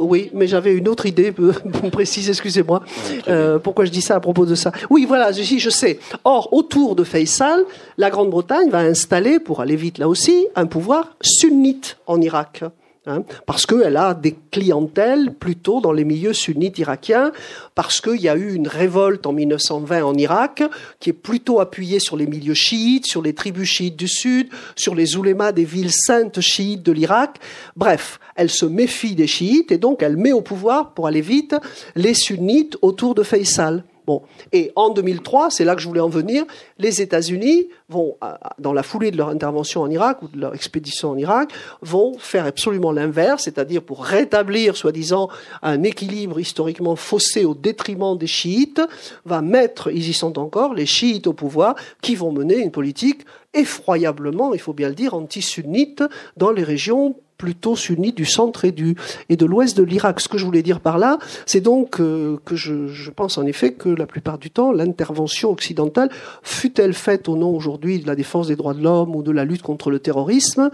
Oui, 0.00 0.30
mais 0.32 0.46
j'avais 0.46 0.72
une 0.72 0.88
autre 0.88 1.04
idée 1.04 1.32
précise, 1.92 2.30
excusez-moi. 2.30 2.82
Euh, 3.28 3.58
pourquoi 3.58 3.84
je 3.84 3.90
dis 3.90 4.00
ça 4.00 4.16
à 4.16 4.20
propos 4.20 4.46
de 4.46 4.54
ça 4.54 4.72
Oui, 4.88 5.04
voilà, 5.06 5.30
je, 5.30 5.42
je 5.42 5.70
sais. 5.70 5.98
Or, 6.24 6.52
autour 6.52 6.96
de 6.96 7.04
Faisal, 7.04 7.64
la 7.98 8.08
Grande-Bretagne 8.08 8.70
va 8.70 8.78
installer, 8.78 9.38
pour 9.38 9.60
aller 9.60 9.76
vite 9.76 9.98
là 9.98 10.08
aussi, 10.08 10.46
un 10.56 10.64
pouvoir 10.64 11.16
sunnite 11.20 11.98
en 12.06 12.18
Irak. 12.20 12.64
Hein, 13.10 13.24
parce 13.44 13.66
qu'elle 13.66 13.96
a 13.96 14.14
des 14.14 14.36
clientèles 14.52 15.34
plutôt 15.34 15.80
dans 15.80 15.90
les 15.90 16.04
milieux 16.04 16.32
sunnites 16.32 16.78
irakiens, 16.78 17.32
parce 17.74 18.00
qu'il 18.00 18.20
y 18.20 18.28
a 18.28 18.36
eu 18.36 18.54
une 18.54 18.68
révolte 18.68 19.26
en 19.26 19.32
1920 19.32 20.04
en 20.04 20.14
Irak 20.14 20.62
qui 21.00 21.10
est 21.10 21.14
plutôt 21.14 21.58
appuyée 21.58 21.98
sur 21.98 22.16
les 22.16 22.26
milieux 22.26 22.54
chiites, 22.54 23.06
sur 23.06 23.20
les 23.20 23.34
tribus 23.34 23.68
chiites 23.68 23.96
du 23.96 24.06
sud, 24.06 24.48
sur 24.76 24.94
les 24.94 25.16
oulémas 25.16 25.50
des 25.50 25.64
villes 25.64 25.90
saintes 25.90 26.40
chiites 26.40 26.84
de 26.84 26.92
l'Irak. 26.92 27.40
Bref, 27.74 28.20
elle 28.36 28.50
se 28.50 28.64
méfie 28.64 29.16
des 29.16 29.26
chiites 29.26 29.72
et 29.72 29.78
donc 29.78 30.04
elle 30.04 30.16
met 30.16 30.32
au 30.32 30.40
pouvoir, 30.40 30.94
pour 30.94 31.08
aller 31.08 31.20
vite, 31.20 31.56
les 31.96 32.14
sunnites 32.14 32.76
autour 32.80 33.16
de 33.16 33.24
Faisal. 33.24 33.82
Bon. 34.06 34.22
Et 34.52 34.72
en 34.76 34.90
2003, 34.90 35.50
c'est 35.50 35.64
là 35.64 35.74
que 35.74 35.80
je 35.80 35.88
voulais 35.88 36.00
en 36.00 36.08
venir, 36.08 36.44
les 36.78 37.02
États-Unis 37.02 37.68
vont, 37.88 38.16
dans 38.58 38.72
la 38.72 38.82
foulée 38.82 39.10
de 39.10 39.16
leur 39.16 39.28
intervention 39.28 39.82
en 39.82 39.90
Irak 39.90 40.22
ou 40.22 40.28
de 40.28 40.40
leur 40.40 40.54
expédition 40.54 41.10
en 41.10 41.16
Irak, 41.16 41.52
vont 41.82 42.16
faire 42.18 42.46
absolument 42.46 42.92
l'inverse, 42.92 43.44
c'est-à-dire 43.44 43.82
pour 43.82 44.04
rétablir, 44.04 44.76
soi-disant, 44.76 45.28
un 45.62 45.82
équilibre 45.82 46.40
historiquement 46.40 46.96
faussé 46.96 47.44
au 47.44 47.54
détriment 47.54 48.16
des 48.16 48.26
chiites, 48.26 48.80
va 49.24 49.42
mettre, 49.42 49.90
ils 49.90 50.08
y 50.08 50.12
sont 50.12 50.38
encore, 50.38 50.74
les 50.74 50.86
chiites 50.86 51.26
au 51.26 51.32
pouvoir, 51.32 51.74
qui 52.02 52.14
vont 52.14 52.32
mener 52.32 52.56
une 52.56 52.70
politique 52.70 53.24
effroyablement, 53.54 54.54
il 54.54 54.60
faut 54.60 54.72
bien 54.72 54.88
le 54.88 54.94
dire, 54.94 55.14
anti-sunnite 55.14 56.04
dans 56.36 56.52
les 56.52 56.62
régions 56.62 57.16
plutôt 57.40 57.74
sunnites 57.74 58.18
du 58.18 58.26
centre 58.26 58.66
et, 58.66 58.70
du, 58.70 58.96
et 59.30 59.36
de 59.36 59.46
l'ouest 59.46 59.74
de 59.74 59.82
l'Irak. 59.82 60.20
Ce 60.20 60.28
que 60.28 60.36
je 60.36 60.44
voulais 60.44 60.62
dire 60.62 60.78
par 60.78 60.98
là, 60.98 61.18
c'est 61.46 61.62
donc 61.62 61.98
euh, 61.98 62.36
que 62.44 62.54
je, 62.54 63.08
pense 63.08 63.38
en 63.38 63.46
effet 63.46 63.72
que 63.72 63.88
la 63.88 64.06
plupart 64.06 64.36
du 64.36 64.50
temps, 64.50 64.72
l'intervention 64.72 65.50
occidentale, 65.50 66.10
fut-elle 66.42 66.92
faite 66.92 67.30
au 67.30 67.36
nom 67.36 67.56
aujourd'hui 67.56 67.98
de 67.98 68.06
la 68.06 68.14
défense 68.14 68.48
des 68.48 68.56
droits 68.56 68.74
de 68.74 68.82
l'homme 68.82 69.16
ou 69.16 69.22
de 69.22 69.30
la 69.30 69.46
lutte 69.46 69.62
contre 69.62 69.90
le 69.90 70.00
terrorisme, 70.00 70.70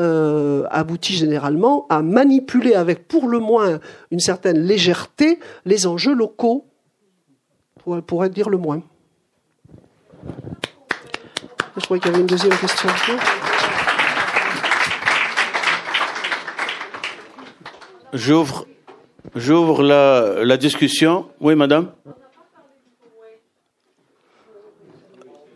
euh, 0.00 0.64
aboutit 0.70 1.12
généralement 1.12 1.86
à 1.90 2.00
manipuler 2.00 2.72
avec 2.72 3.06
pour 3.06 3.28
le 3.28 3.38
moins 3.38 3.78
une 4.10 4.20
certaine 4.20 4.60
légèreté 4.60 5.38
les 5.66 5.86
enjeux 5.86 6.14
locaux, 6.14 6.64
pour, 7.84 8.00
pourrait 8.02 8.30
dire 8.30 8.48
le 8.48 8.56
moins. 8.56 8.80
Je 11.76 11.84
crois 11.84 11.98
qu'il 11.98 12.10
y 12.10 12.14
avait 12.14 12.22
une 12.22 12.26
deuxième 12.26 12.56
question. 12.56 12.88
J'ouvre, 18.12 18.66
j'ouvre 19.34 19.82
la, 19.82 20.44
la 20.44 20.56
discussion. 20.56 21.26
Oui, 21.40 21.54
madame. 21.54 21.90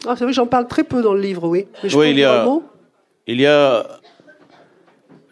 Ah, 0.07 0.15
c'est 0.16 0.24
vrai, 0.24 0.33
j'en 0.33 0.47
parle 0.47 0.66
très 0.66 0.85
peu 0.85 1.01
dans 1.03 1.15
le 1.15 1.20
livre, 1.20 1.47
oui. 1.49 1.66
Mais 1.83 1.89
je 1.89 1.97
oui, 1.97 2.11
il 2.11 2.19
y 2.19 2.24
a, 2.24 2.47
il 3.27 3.41
y 3.41 3.47
a 3.47 3.87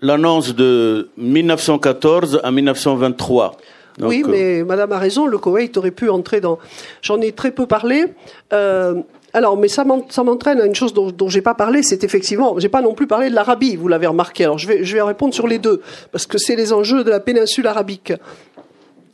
l'annonce 0.01 0.55
de 0.55 1.11
1914 1.17 2.41
à 2.43 2.51
1923. 2.51 3.57
oui, 4.03 4.23
mais 4.27 4.63
Madame 4.63 4.93
a 4.93 4.99
raison, 4.99 5.27
le 5.27 5.39
Koweït 5.39 5.77
aurait 5.77 5.91
pu 5.91 6.09
entrer 6.09 6.41
dans. 6.41 6.59
J'en 7.03 7.21
ai 7.21 7.33
très 7.33 7.51
peu 7.51 7.67
parlé. 7.67 8.07
Euh, 8.53 8.95
alors, 9.33 9.57
mais 9.57 9.69
ça 9.69 9.85
m'entraîne 9.85 10.61
à 10.61 10.67
une 10.67 10.75
chose 10.75 10.93
dont, 10.93 11.29
j'ai 11.29 11.43
pas 11.43 11.55
parlé, 11.55 11.83
c'est 11.83 12.05
effectivement, 12.05 12.59
j'ai 12.59 12.69
pas 12.69 12.83
non 12.83 12.95
plus 12.95 13.07
parlé 13.07 13.31
de 13.31 13.35
l'Arabie, 13.35 13.77
vous 13.77 13.89
l'avez 13.89 14.07
remarqué. 14.07 14.45
Alors, 14.45 14.59
je 14.59 14.67
vais, 14.67 14.85
je 14.85 14.95
vais 14.95 15.03
répondre 15.03 15.35
sur 15.35 15.47
les 15.47 15.59
deux, 15.59 15.83
parce 16.13 16.27
que 16.27 16.39
c'est 16.39 16.57
les 16.57 16.73
enjeux 16.73 17.05
de 17.05 17.11
la 17.11 17.21
péninsule 17.21 17.67
arabique. 17.67 18.13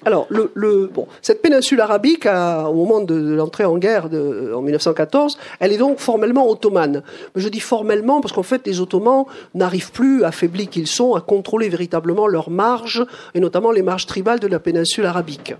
Alors, 0.06 0.26
le, 0.28 0.52
le, 0.54 0.86
bon, 0.86 1.08
cette 1.20 1.42
péninsule 1.42 1.80
arabique, 1.80 2.26
au 2.26 2.72
moment 2.74 3.00
de, 3.00 3.34
l'entrée 3.34 3.64
en 3.64 3.76
guerre 3.76 4.06
en 4.06 4.62
1914, 4.62 5.36
elle 5.58 5.72
est 5.72 5.78
donc 5.78 5.98
formellement 5.98 6.48
ottomane. 6.48 7.02
Je 7.34 7.48
dis 7.48 7.58
formellement 7.58 8.20
parce 8.20 8.32
qu'en 8.32 8.44
fait, 8.44 8.64
les 8.68 8.80
Ottomans 8.80 9.24
n'arrivent 9.54 9.90
plus, 9.90 10.22
affaiblis 10.22 10.68
qu'ils 10.68 10.86
sont, 10.86 11.14
à 11.14 11.20
contrôler 11.20 11.68
véritablement 11.68 12.28
leurs 12.28 12.50
marges, 12.50 13.04
et 13.34 13.40
notamment 13.40 13.72
les 13.72 13.82
marges 13.82 14.06
tribales 14.06 14.38
de 14.38 14.46
la 14.46 14.60
péninsule 14.60 15.06
arabique. 15.06 15.56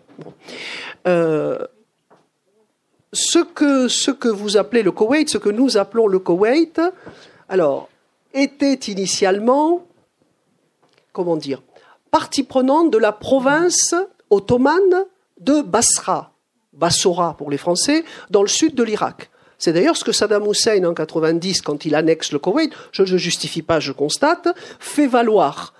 Euh, 1.08 1.58
ce 3.16 3.38
que, 3.38 3.88
ce 3.88 4.10
que 4.10 4.28
vous 4.28 4.56
appelez 4.56 4.82
le 4.82 4.92
Koweït, 4.92 5.30
ce 5.30 5.38
que 5.38 5.48
nous 5.48 5.78
appelons 5.78 6.06
le 6.06 6.18
Koweït, 6.18 6.80
alors, 7.48 7.88
était 8.34 8.74
initialement, 8.74 9.86
comment 11.12 11.36
dire, 11.36 11.62
partie 12.10 12.42
prenante 12.42 12.90
de 12.90 12.98
la 12.98 13.12
province 13.12 13.94
ottomane 14.28 15.04
de 15.40 15.62
Basra, 15.62 16.32
Bassora 16.74 17.36
pour 17.38 17.50
les 17.50 17.56
Français, 17.56 18.04
dans 18.30 18.42
le 18.42 18.48
sud 18.48 18.74
de 18.74 18.82
l'Irak. 18.82 19.30
C'est 19.58 19.72
d'ailleurs 19.72 19.96
ce 19.96 20.04
que 20.04 20.12
Saddam 20.12 20.44
Hussein 20.44 20.84
en 20.84 20.92
90, 20.92 21.62
quand 21.62 21.86
il 21.86 21.94
annexe 21.94 22.32
le 22.32 22.38
Koweït, 22.38 22.72
je 22.92 23.02
ne 23.02 23.16
justifie 23.16 23.62
pas, 23.62 23.80
je 23.80 23.92
constate, 23.92 24.48
fait 24.78 25.06
valoir 25.06 25.72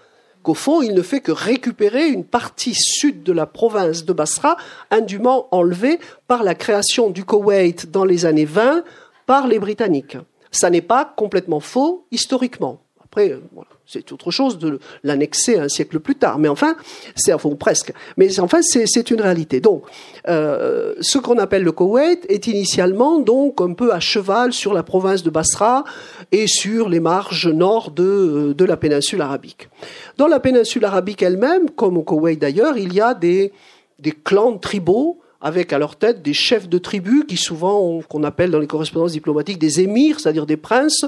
qu'au 0.47 0.55
fond, 0.55 0.81
il 0.81 0.95
ne 0.95 1.03
fait 1.03 1.19
que 1.19 1.33
récupérer 1.33 2.07
une 2.07 2.23
partie 2.23 2.73
sud 2.73 3.25
de 3.25 3.33
la 3.33 3.47
province 3.47 4.05
de 4.05 4.13
Basra, 4.13 4.57
indûment 4.93 5.49
enlevée 5.51 5.99
par 6.29 6.45
la 6.45 6.55
création 6.55 7.11
du 7.11 7.25
Koweït 7.25 7.91
dans 7.91 8.05
les 8.05 8.27
années 8.27 8.45
20 8.45 8.85
par 9.27 9.49
les 9.49 9.59
Britanniques. 9.59 10.17
Ça 10.53 10.71
n'est 10.71 10.83
pas 10.83 11.05
complètement 11.17 11.59
faux 11.59 12.07
historiquement. 12.13 12.79
Après, 13.17 13.39
voilà. 13.55 13.71
C'est 13.87 14.13
autre 14.13 14.31
chose 14.31 14.59
de 14.59 14.79
l'annexer 15.03 15.59
un 15.59 15.69
siècle 15.69 16.01
plus 16.01 16.17
tard. 16.17 16.39
Mais 16.39 16.49
enfin, 16.49 16.77
c'est 17.15 17.33
enfin 17.33 17.49
presque. 17.55 17.95
Mais 18.19 18.39
enfin, 18.41 18.61
c'est 18.61 19.11
une 19.11 19.23
réalité. 19.23 19.61
Donc, 19.61 19.85
euh, 20.29 20.93
ce 21.01 21.17
qu'on 21.17 21.39
appelle 21.39 21.63
le 21.63 21.73
Koweït 21.73 22.27
est 22.29 22.47
initialement 22.47 23.21
donc 23.21 23.63
un 23.63 23.73
peu 23.73 23.95
à 23.95 24.01
cheval 24.01 24.53
sur 24.53 24.75
la 24.75 24.83
province 24.83 25.23
de 25.23 25.31
Basra 25.31 25.85
et 26.31 26.47
sur 26.47 26.91
les 26.91 27.01
marges 27.01 27.49
nord 27.49 27.91
de, 27.91 28.53
de 28.53 28.65
la 28.67 28.77
péninsule 28.77 29.23
arabique. 29.23 29.71
Dans 30.19 30.27
la 30.27 30.39
péninsule 30.39 30.85
arabique 30.85 31.23
elle-même, 31.23 31.71
comme 31.71 31.97
au 31.97 32.03
Koweït 32.03 32.39
d'ailleurs, 32.39 32.77
il 32.77 32.93
y 32.93 33.01
a 33.01 33.15
des, 33.15 33.51
des 33.99 34.13
clans 34.13 34.59
tribaux 34.59 35.21
avec 35.41 35.73
à 35.73 35.79
leur 35.79 35.97
tête 35.97 36.23
des 36.23 36.33
chefs 36.33 36.69
de 36.69 36.79
tribus 36.79 37.25
qui 37.27 37.37
souvent, 37.37 38.01
qu'on 38.09 38.25
appelle 38.25 38.51
dans 38.51 38.59
les 38.59 38.67
correspondances 38.67 39.13
diplomatiques 39.13 39.59
des 39.59 39.81
émirs, 39.81 40.21
c'est-à-dire 40.21 40.47
des 40.47 40.57
princes, 40.57 41.05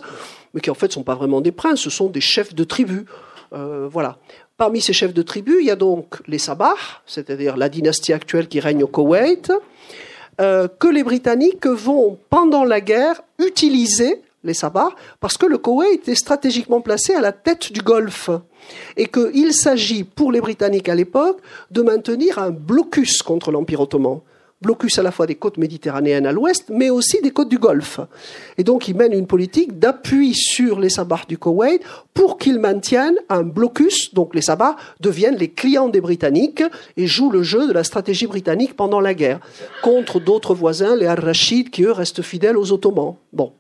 mais 0.55 0.61
qui 0.61 0.71
en 0.71 0.75
fait 0.75 0.89
ne 0.89 0.93
sont 0.93 1.03
pas 1.03 1.15
vraiment 1.15 1.41
des 1.41 1.53
princes, 1.53 1.81
ce 1.81 1.91
sont 1.91 2.09
des 2.09 2.21
chefs 2.21 2.55
de 2.55 2.65
tribus. 2.65 3.05
Euh, 3.53 3.89
voilà. 3.91 4.19
Parmi 4.57 4.81
ces 4.81 4.93
chefs 4.93 5.15
de 5.15 5.23
tribus, 5.23 5.57
il 5.61 5.67
y 5.67 5.71
a 5.71 5.77
donc 5.77 6.17
les 6.27 6.39
Sabah, 6.39 6.75
c'est-à-dire 7.07 7.57
la 7.57 7.69
dynastie 7.69 8.13
actuelle 8.13 8.49
qui 8.49 8.61
règne 8.61 8.83
au 8.83 8.89
Koweït, 8.89 9.53
euh, 10.41 10.69
que 10.79 10.89
les 10.89 11.05
Britanniques 11.05 11.67
vont, 11.67 12.19
pendant 12.29 12.65
la 12.65 12.81
guerre, 12.81 13.23
utiliser 13.39 14.21
les 14.45 14.55
Sabah, 14.55 14.91
parce 15.21 15.37
que 15.37 15.47
le 15.47 15.59
Koweït 15.59 16.09
est 16.09 16.15
stratégiquement 16.15 16.81
placé 16.81 17.15
à 17.15 17.21
la 17.21 17.33
tête 17.33 17.73
du 17.73 17.81
Golfe 17.81 18.31
et 18.97 19.07
qu'il 19.07 19.53
s'agit 19.53 20.05
pour 20.05 20.33
les 20.33 20.41
Britanniques 20.41 20.89
à 20.89 20.95
l'époque 20.95 21.41
de 21.71 21.83
maintenir 21.83 22.39
un 22.39 22.51
blocus 22.51 23.23
contre 23.23 23.51
l'Empire 23.51 23.81
ottoman. 23.81 24.21
Blocus 24.61 24.99
à 24.99 25.05
la 25.05 25.13
fois 25.13 25.27
des 25.27 25.37
côtes 25.37 25.57
méditerranéennes 25.57 26.27
à 26.27 26.33
l'ouest, 26.33 26.65
mais 26.69 26.91
aussi 26.91 27.21
des 27.21 27.31
côtes 27.31 27.49
du 27.49 27.59
Golfe. 27.59 28.01
Et 28.57 28.65
donc 28.65 28.89
ils 28.89 28.97
mènent 28.97 29.13
une 29.13 29.29
politique 29.29 29.79
d'appui 29.79 30.35
sur 30.35 30.81
les 30.81 30.89
Sabahs 30.89 31.27
du 31.29 31.39
Koweït 31.39 31.81
pour 32.13 32.39
qu'ils 32.39 32.59
maintiennent 32.59 33.19
un 33.29 33.45
blocus. 33.45 34.13
Donc 34.15 34.35
les 34.35 34.43
Sabahs 34.43 34.75
deviennent 34.99 35.37
les 35.37 35.51
clients 35.51 35.89
des 35.89 36.01
Britanniques 36.01 36.65
et 36.97 37.07
jouent 37.07 37.31
le 37.31 37.45
jeu 37.45 37.69
de 37.69 37.73
la 37.73 37.85
stratégie 37.85 38.27
britannique 38.27 38.75
pendant 38.75 38.99
la 38.99 39.15
guerre 39.15 39.39
contre 39.83 40.19
d'autres 40.19 40.57
voisins, 40.57 40.97
les 40.97 41.07
Al-Rashid, 41.07 41.71
qui 41.71 41.85
eux 41.85 41.93
restent 41.93 42.23
fidèles 42.23 42.57
aux 42.57 42.73
Ottomans. 42.73 43.15
Bon. 43.33 43.53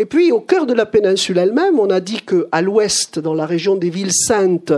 Et 0.00 0.06
puis, 0.06 0.32
au 0.32 0.40
cœur 0.40 0.64
de 0.64 0.72
la 0.72 0.86
péninsule 0.86 1.36
elle-même, 1.36 1.78
on 1.78 1.90
a 1.90 2.00
dit 2.00 2.22
qu'à 2.22 2.62
l'ouest, 2.62 3.18
dans 3.18 3.34
la 3.34 3.44
région 3.44 3.76
des 3.76 3.90
villes 3.90 4.14
saintes, 4.14 4.72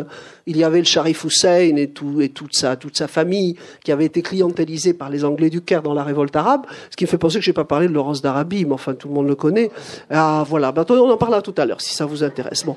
il 0.47 0.57
y 0.57 0.65
avait 0.65 0.81
le 0.81 0.85
Sharif 0.85 1.23
Hussein 1.23 1.77
et, 1.77 1.91
toute, 1.91 2.55
sa, 2.55 2.75
toute 2.75 2.97
sa 2.97 3.07
famille 3.07 3.55
qui 3.85 3.93
avait 3.93 4.07
été 4.07 4.21
clientélisée 4.21 4.95
par 4.95 5.11
les 5.11 5.25
Anglais 5.25 5.49
du 5.49 5.61
Caire 5.61 5.85
dans 5.85 5.95
la 5.95 6.03
révolte 6.03 6.35
arabe, 6.35 6.67
ce 6.91 6.97
qui 6.97 7.05
me 7.05 7.09
fait 7.09 7.19
penser 7.19 7.39
que 7.39 7.45
je 7.45 7.51
n'ai 7.51 7.55
pas 7.55 7.65
parlé 7.65 7.87
de 7.87 7.93
Laurence 7.93 8.21
d'Arabie, 8.21 8.65
mais 8.65 8.73
enfin, 8.73 8.95
tout 8.95 9.07
le 9.07 9.15
monde 9.15 9.29
le 9.29 9.37
connaît. 9.37 9.71
Ah, 10.11 10.45
voilà. 10.49 10.73
Ben, 10.73 10.85
on 10.91 11.09
en 11.09 11.17
parlera 11.17 11.41
tout 11.41 11.55
à 11.57 11.67
l'heure, 11.67 11.81
si 11.81 11.95
ça 11.95 12.05
vous 12.05 12.25
intéresse. 12.25 12.65
Bon. 12.65 12.75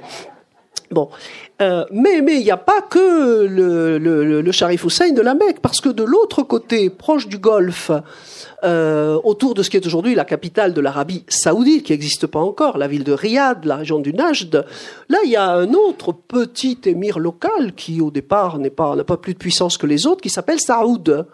Bon, 0.92 1.10
euh, 1.62 1.86
mais 1.92 2.22
mais 2.22 2.40
il 2.40 2.44
n'y 2.44 2.52
a 2.52 2.58
pas 2.58 2.82
que 2.82 3.46
le, 3.46 3.98
le, 3.98 4.42
le, 4.42 4.52
Sharif 4.52 4.84
Hussein 4.84 5.12
de 5.12 5.22
la 5.22 5.36
Mecque, 5.36 5.62
parce 5.62 5.80
que 5.80 5.88
de 5.88 6.04
l'autre 6.04 6.44
côté, 6.44 6.90
proche 6.90 7.28
du 7.28 7.38
Golfe, 7.38 7.92
euh, 8.66 9.18
autour 9.24 9.54
de 9.54 9.64
ce 9.64 9.70
qui 9.70 9.78
est 9.78 9.86
aujourd'hui 9.86 10.16
la 10.16 10.26
capitale 10.26 10.74
de 10.74 10.82
l'Arabie 10.82 11.24
saoudite, 11.30 11.84
qui 11.84 11.94
n'existe 11.94 12.28
pas 12.28 12.40
encore, 12.40 12.78
la 12.78 12.88
ville 12.88 13.06
de 13.06 13.14
Riyad, 13.14 13.64
la 13.64 13.78
région 13.78 14.00
du 14.00 14.14
Najd. 14.14 14.66
Là, 15.08 15.18
il 15.24 15.32
y 15.32 15.38
a 15.38 15.50
un 15.50 15.74
autre 15.74 16.12
petit 16.12 16.80
émir 16.86 17.20
local 17.20 17.74
qui, 17.74 18.02
au 18.02 18.12
départ, 18.12 18.58
n'est 18.58 18.70
pas 18.70 18.94
n'a 18.96 19.06
pas 19.06 19.18
plus 19.18 19.34
de 19.34 19.40
puissance 19.40 19.78
que 19.78 19.88
les 19.88 20.08
autres, 20.08 20.22
qui 20.22 20.30
s'appelle 20.30 20.60
Saoud. 20.60 21.26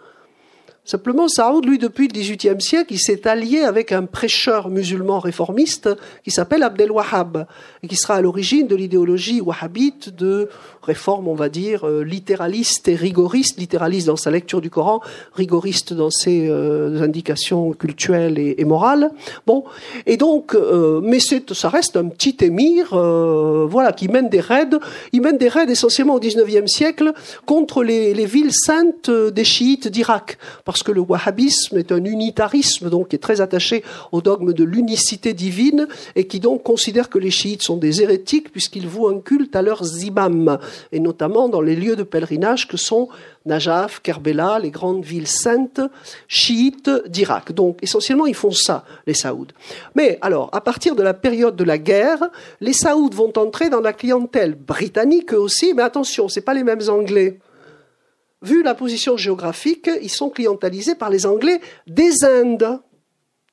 Simplement, 0.84 1.28
Saoud, 1.28 1.64
lui, 1.64 1.78
depuis 1.78 2.08
le 2.08 2.12
XVIIIe 2.12 2.60
siècle, 2.60 2.92
il 2.92 2.98
s'est 2.98 3.28
allié 3.28 3.60
avec 3.60 3.92
un 3.92 4.04
prêcheur 4.04 4.68
musulman 4.68 5.20
réformiste 5.20 5.88
qui 6.24 6.32
s'appelle 6.32 6.64
Abdel 6.64 6.90
Wahhab 6.90 7.46
et 7.84 7.86
qui 7.86 7.94
sera 7.94 8.16
à 8.16 8.20
l'origine 8.20 8.66
de 8.66 8.74
l'idéologie 8.74 9.40
wahhabite 9.40 10.12
de 10.12 10.48
réforme, 10.82 11.28
on 11.28 11.36
va 11.36 11.48
dire, 11.50 11.86
euh, 11.86 12.02
littéraliste 12.02 12.88
et 12.88 12.96
rigoriste, 12.96 13.60
littéraliste 13.60 14.08
dans 14.08 14.16
sa 14.16 14.32
lecture 14.32 14.60
du 14.60 14.70
Coran, 14.70 15.00
rigoriste 15.34 15.92
dans 15.92 16.10
ses 16.10 16.48
euh, 16.48 17.00
indications 17.00 17.74
culturelles 17.74 18.36
et, 18.36 18.64
morales. 18.64 19.12
Bon, 19.46 19.62
et 20.06 20.16
donc, 20.16 20.56
euh, 20.56 21.00
mais 21.00 21.20
ça 21.20 21.68
reste 21.68 21.96
un 21.96 22.08
petit 22.08 22.36
émir, 22.40 22.88
voilà, 23.68 23.92
qui 23.92 24.08
mène 24.08 24.28
des 24.28 24.40
raids. 24.40 24.80
Il 25.12 25.22
mène 25.22 25.38
des 25.38 25.48
raids 25.48 25.70
essentiellement 25.70 26.14
au 26.14 26.20
XIXe 26.20 26.66
siècle 26.66 27.12
contre 27.46 27.84
les 27.84 28.26
villes 28.26 28.52
saintes 28.52 29.10
des 29.10 29.44
chiites 29.44 29.86
d'Irak 29.86 30.38
parce 30.72 30.82
que 30.82 30.92
le 30.92 31.02
wahhabisme 31.02 31.76
est 31.76 31.92
un 31.92 32.02
unitarisme, 32.02 32.88
donc 32.88 33.08
qui 33.08 33.16
est 33.16 33.18
très 33.18 33.42
attaché 33.42 33.84
au 34.10 34.22
dogme 34.22 34.54
de 34.54 34.64
l'unicité 34.64 35.34
divine, 35.34 35.86
et 36.16 36.26
qui 36.26 36.40
donc 36.40 36.62
considère 36.62 37.10
que 37.10 37.18
les 37.18 37.30
chiites 37.30 37.60
sont 37.62 37.76
des 37.76 38.00
hérétiques 38.00 38.50
puisqu'ils 38.50 38.88
vouent 38.88 39.08
un 39.08 39.20
culte 39.20 39.54
à 39.54 39.60
leurs 39.60 40.02
imams, 40.02 40.58
et 40.90 40.98
notamment 40.98 41.50
dans 41.50 41.60
les 41.60 41.76
lieux 41.76 41.94
de 41.94 42.04
pèlerinage 42.04 42.68
que 42.68 42.78
sont 42.78 43.10
Najaf, 43.44 44.00
Kerbela, 44.00 44.60
les 44.60 44.70
grandes 44.70 45.04
villes 45.04 45.26
saintes 45.26 45.82
chiites 46.26 46.88
d'Irak. 47.06 47.52
Donc 47.52 47.76
essentiellement, 47.82 48.24
ils 48.24 48.34
font 48.34 48.50
ça, 48.50 48.86
les 49.06 49.12
Saouds. 49.12 49.48
Mais 49.94 50.18
alors, 50.22 50.48
à 50.54 50.62
partir 50.62 50.96
de 50.96 51.02
la 51.02 51.12
période 51.12 51.54
de 51.54 51.64
la 51.64 51.76
guerre, 51.76 52.30
les 52.62 52.72
Saouds 52.72 53.10
vont 53.12 53.32
entrer 53.36 53.68
dans 53.68 53.80
la 53.82 53.92
clientèle 53.92 54.54
britannique 54.54 55.34
aussi, 55.34 55.74
mais 55.74 55.82
attention, 55.82 56.30
c'est 56.30 56.40
pas 56.40 56.54
les 56.54 56.64
mêmes 56.64 56.88
Anglais. 56.88 57.40
Vu 58.42 58.62
la 58.62 58.74
position 58.74 59.16
géographique, 59.16 59.88
ils 60.02 60.10
sont 60.10 60.30
clientélisés 60.30 60.94
par 60.94 61.10
les 61.10 61.26
Anglais 61.26 61.60
des 61.86 62.24
Indes, 62.24 62.80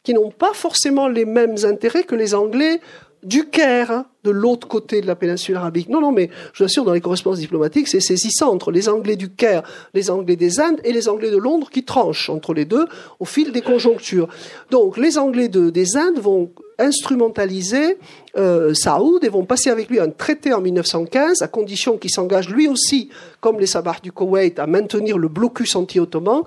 qui 0.03 0.13
n'ont 0.13 0.31
pas 0.31 0.53
forcément 0.53 1.07
les 1.07 1.25
mêmes 1.25 1.57
intérêts 1.63 2.03
que 2.03 2.15
les 2.15 2.33
Anglais 2.33 2.81
du 3.23 3.49
Caire, 3.49 4.05
de 4.23 4.31
l'autre 4.31 4.67
côté 4.67 5.01
de 5.01 5.07
la 5.07 5.15
péninsule 5.15 5.55
arabique. 5.55 5.89
Non, 5.89 6.01
non, 6.01 6.11
mais 6.11 6.29
je 6.53 6.59
vous 6.59 6.65
assure, 6.65 6.83
dans 6.83 6.93
les 6.93 7.01
correspondances 7.01 7.39
diplomatiques, 7.39 7.87
c'est 7.87 7.99
saisissant 7.99 8.51
entre 8.51 8.71
les 8.71 8.89
Anglais 8.89 9.15
du 9.15 9.29
Caire, 9.29 9.63
les 9.93 10.09
Anglais 10.09 10.35
des 10.35 10.59
Indes 10.59 10.81
et 10.83 10.91
les 10.91 11.07
Anglais 11.07 11.31
de 11.31 11.37
Londres 11.37 11.69
qui 11.69 11.83
tranchent 11.83 12.29
entre 12.29 12.53
les 12.53 12.65
deux 12.65 12.85
au 13.19 13.25
fil 13.25 13.51
des 13.51 13.61
conjonctures. 13.61 14.27
Donc, 14.71 14.97
les 14.97 15.17
Anglais 15.17 15.47
des 15.47 15.97
Indes 15.97 16.19
vont 16.19 16.51
instrumentaliser 16.79 17.97
euh, 18.37 18.73
Saoud 18.73 19.23
et 19.23 19.29
vont 19.29 19.45
passer 19.45 19.69
avec 19.69 19.89
lui 19.89 19.99
un 19.99 20.09
traité 20.09 20.53
en 20.53 20.61
1915 20.61 21.41
à 21.41 21.47
condition 21.47 21.97
qu'il 21.97 22.09
s'engage 22.09 22.49
lui 22.49 22.67
aussi, 22.67 23.09
comme 23.41 23.59
les 23.59 23.65
Sabahs 23.65 23.99
du 24.01 24.11
Koweït, 24.11 24.59
à 24.59 24.65
maintenir 24.65 25.17
le 25.17 25.27
blocus 25.27 25.75
anti-ottoman. 25.75 26.43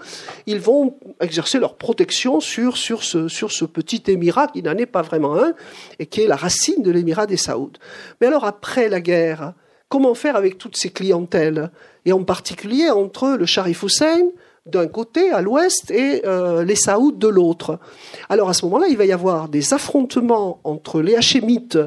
Ils 0.47 0.61
vont 0.61 0.97
exercer 1.21 1.59
leur 1.59 1.75
protection 1.75 2.41
sur, 2.41 2.77
sur, 2.77 3.05
ce, 3.05 3.29
sur 3.29 3.53
ce 3.53 3.65
petit 3.65 4.03
émirat 4.09 4.49
qui 4.49 4.63
n'en 4.63 4.77
est 4.77 4.87
pas 4.87 5.03
vraiment 5.03 5.37
un 5.37 5.53
et 5.99 6.07
qui 6.07 6.23
est 6.23 6.27
la 6.27 6.37
racine 6.37 6.83
de 6.83 6.91
l'émirat 6.91 7.27
des 7.27 7.37
Saouds. 7.37 7.62
Mais 8.21 8.27
alors 8.27 8.45
après 8.45 8.89
la 8.89 9.01
guerre, 9.01 9.55
comment 9.89 10.15
faire 10.15 10.37
avec 10.37 10.59
toutes 10.59 10.77
ces 10.77 10.91
clientèles? 10.91 11.71
Et 12.05 12.13
en 12.13 12.25
particulier 12.25 12.91
entre 12.91 13.37
le 13.39 13.47
Sharif 13.47 13.83
Hussein, 13.83 14.29
d'un 14.67 14.87
côté, 14.87 15.31
à 15.31 15.43
l'ouest, 15.43 15.91
et 15.91 16.23
euh, 16.27 16.65
les 16.65 16.77
Saouds 16.77 17.13
de 17.13 17.29
l'autre. 17.29 17.79
Alors 18.29 18.49
à 18.49 18.55
ce 18.55 18.65
moment-là, 18.67 18.87
il 18.89 18.97
va 18.97 19.05
y 19.05 19.13
avoir 19.13 19.49
des 19.49 19.75
affrontements 19.75 20.61
entre 20.65 21.01
les 21.01 21.17
Hachémites, 21.17 21.79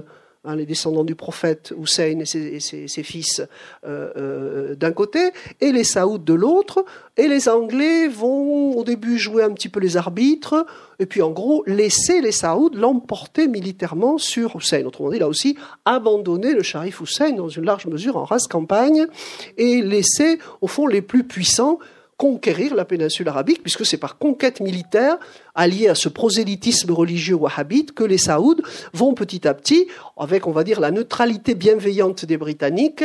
hein, 0.46 0.56
les 0.56 0.66
descendants 0.66 1.04
du 1.04 1.16
prophète 1.16 1.74
Hussein 1.80 2.20
et 2.20 2.26
ses, 2.60 3.04
fils 3.04 3.42
euh, 3.86 4.12
euh, 4.16 4.76
d'un 4.76 4.92
côté, 4.92 5.32
et 5.62 5.72
les 5.72 5.84
Saouds 5.84 6.20
de 6.20 6.34
l'autre. 6.34 6.86
Et 7.18 7.28
les 7.28 7.48
Anglais 7.48 8.08
vont 8.08 8.78
au 8.78 8.84
début 8.84 9.18
jouer 9.18 9.44
un 9.44 9.52
petit 9.52 9.70
peu 9.70 9.80
les 9.80 9.98
arbitres, 9.98 10.66
et 11.00 11.06
puis 11.06 11.22
en 11.22 11.32
gros 11.32 11.64
laisser 11.66 12.22
les 12.22 12.32
Saouds 12.32 12.72
l'emporter 12.74 13.48
militairement 13.48 14.18
sur 14.18 14.58
Hussein. 14.58 14.86
Autrement 14.86 15.12
dit, 15.12 15.20
là 15.20 15.28
aussi, 15.28 15.58
abandonner 15.86 16.54
le 16.54 16.64
Sharif 16.64 17.02
Hussein 17.02 17.32
dans 17.32 17.50
une 17.50 17.66
large 17.66 17.88
mesure 17.88 18.18
en 18.18 18.26
race 18.26 18.48
campagne, 18.48 19.06
et 19.58 19.82
laisser 19.82 20.40
au 20.62 20.68
fond 20.68 20.88
les 20.88 21.02
plus 21.02 21.24
puissants 21.24 21.80
conquérir 22.18 22.76
la 22.76 22.86
péninsule 22.86 23.28
arabique, 23.28 23.62
puisque 23.62 23.86
c'est 23.86 23.98
par 23.98 24.18
conquête 24.18 24.62
militaire, 24.62 25.18
alliée 25.54 25.90
à 25.90 25.96
ce 25.96 26.10
prosélytisme 26.10 26.92
religieux 26.92 27.36
wahhabite, 27.36 27.94
que 27.94 28.04
les 28.04 28.18
Saouds 28.18 28.62
vont 28.94 29.14
petit 29.14 29.48
à 29.48 29.54
petit, 29.54 29.88
avec, 30.18 30.48
on 30.48 30.52
va 30.52 30.64
dire, 30.64 30.80
la 30.80 30.92
neutralité 30.92 31.56
bienveillante 31.56 32.26
des 32.26 32.38
Britanniques, 32.38 33.04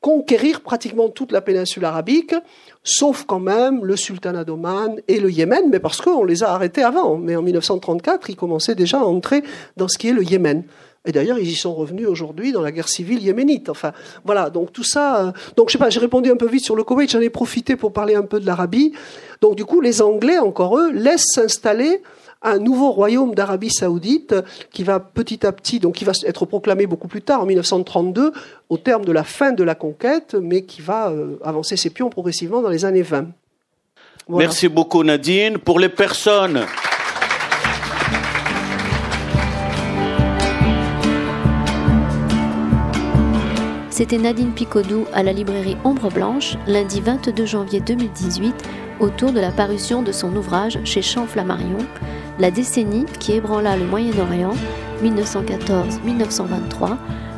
conquérir 0.00 0.60
pratiquement 0.60 1.08
toute 1.08 1.32
la 1.32 1.40
péninsule 1.40 1.84
arabique, 1.84 2.34
sauf 2.82 3.24
quand 3.24 3.40
même 3.40 3.84
le 3.84 3.96
sultanat 3.96 4.44
d'Oman 4.44 5.00
et 5.06 5.20
le 5.20 5.30
Yémen, 5.30 5.68
mais 5.70 5.78
parce 5.78 6.00
qu'on 6.00 6.24
les 6.24 6.42
a 6.42 6.50
arrêtés 6.50 6.82
avant. 6.82 7.16
Mais 7.16 7.36
en 7.36 7.42
1934, 7.42 8.28
ils 8.28 8.36
commençaient 8.36 8.74
déjà 8.74 8.98
à 8.98 9.04
entrer 9.04 9.42
dans 9.76 9.88
ce 9.88 9.98
qui 9.98 10.08
est 10.08 10.12
le 10.12 10.24
Yémen. 10.24 10.64
Et 11.04 11.12
d'ailleurs, 11.12 11.38
ils 11.38 11.48
y 11.48 11.54
sont 11.54 11.74
revenus 11.74 12.06
aujourd'hui 12.06 12.52
dans 12.52 12.62
la 12.62 12.70
guerre 12.70 12.88
civile 12.88 13.22
yéménite. 13.22 13.68
Enfin, 13.68 13.92
voilà. 14.24 14.50
Donc 14.50 14.72
tout 14.72 14.84
ça. 14.84 15.26
Euh, 15.26 15.32
donc 15.56 15.68
je 15.68 15.72
sais 15.72 15.78
pas. 15.78 15.90
J'ai 15.90 16.00
répondu 16.00 16.30
un 16.30 16.36
peu 16.36 16.48
vite 16.48 16.64
sur 16.64 16.76
le 16.76 16.84
Koweït. 16.84 17.10
J'en 17.10 17.20
ai 17.20 17.30
profité 17.30 17.76
pour 17.76 17.92
parler 17.92 18.14
un 18.14 18.22
peu 18.22 18.38
de 18.38 18.46
l'Arabie. 18.46 18.92
Donc 19.40 19.56
du 19.56 19.64
coup, 19.64 19.80
les 19.80 20.00
Anglais, 20.00 20.38
encore 20.38 20.78
eux, 20.78 20.92
laissent 20.92 21.32
s'installer 21.34 22.02
un 22.42 22.58
nouveau 22.58 22.90
royaume 22.90 23.34
d'Arabie 23.34 23.70
Saoudite 23.70 24.34
qui 24.72 24.82
va 24.82 25.00
petit 25.00 25.46
à 25.46 25.52
petit, 25.52 25.78
donc 25.78 25.94
qui 25.94 26.04
va 26.04 26.12
être 26.24 26.44
proclamé 26.44 26.86
beaucoup 26.86 27.08
plus 27.08 27.22
tard, 27.22 27.42
en 27.42 27.46
1932, 27.46 28.32
au 28.68 28.78
terme 28.78 29.04
de 29.04 29.12
la 29.12 29.24
fin 29.24 29.52
de 29.52 29.62
la 29.62 29.74
conquête, 29.74 30.34
mais 30.34 30.62
qui 30.62 30.82
va 30.82 31.10
euh, 31.10 31.36
avancer 31.44 31.76
ses 31.76 31.90
pions 31.90 32.10
progressivement 32.10 32.60
dans 32.60 32.68
les 32.68 32.84
années 32.84 33.02
20. 33.02 33.26
Merci 34.28 34.68
beaucoup 34.68 35.02
Nadine. 35.02 35.58
Pour 35.58 35.78
les 35.78 35.88
personnes 35.88 36.64
C'était 44.02 44.18
Nadine 44.18 44.50
Picodou 44.50 45.06
à 45.12 45.22
la 45.22 45.32
librairie 45.32 45.76
Ombre 45.84 46.10
Blanche, 46.10 46.56
lundi 46.66 47.00
22 47.00 47.46
janvier 47.46 47.78
2018, 47.78 48.52
autour 48.98 49.30
de 49.30 49.38
la 49.38 49.52
parution 49.52 50.02
de 50.02 50.10
son 50.10 50.34
ouvrage 50.34 50.80
chez 50.82 51.02
Champ 51.02 51.24
Flammarion, 51.24 51.78
La 52.40 52.50
décennie 52.50 53.04
qui 53.20 53.34
ébranla 53.34 53.76
le 53.76 53.86
Moyen-Orient, 53.86 54.54
1914-1923, 55.04 56.96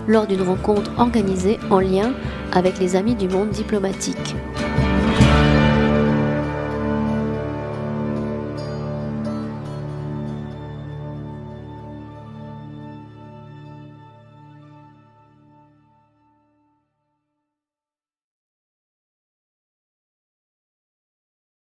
lors 0.09 0.27
d'une 0.27 0.41
rencontre 0.41 0.91
organisée 0.97 1.59
en 1.69 1.81
lien 1.81 2.15
avec 2.53 2.79
les 2.79 2.97
Amis 2.97 3.15
du 3.15 3.29
Monde 3.29 3.51
diplomatique. 3.51 4.35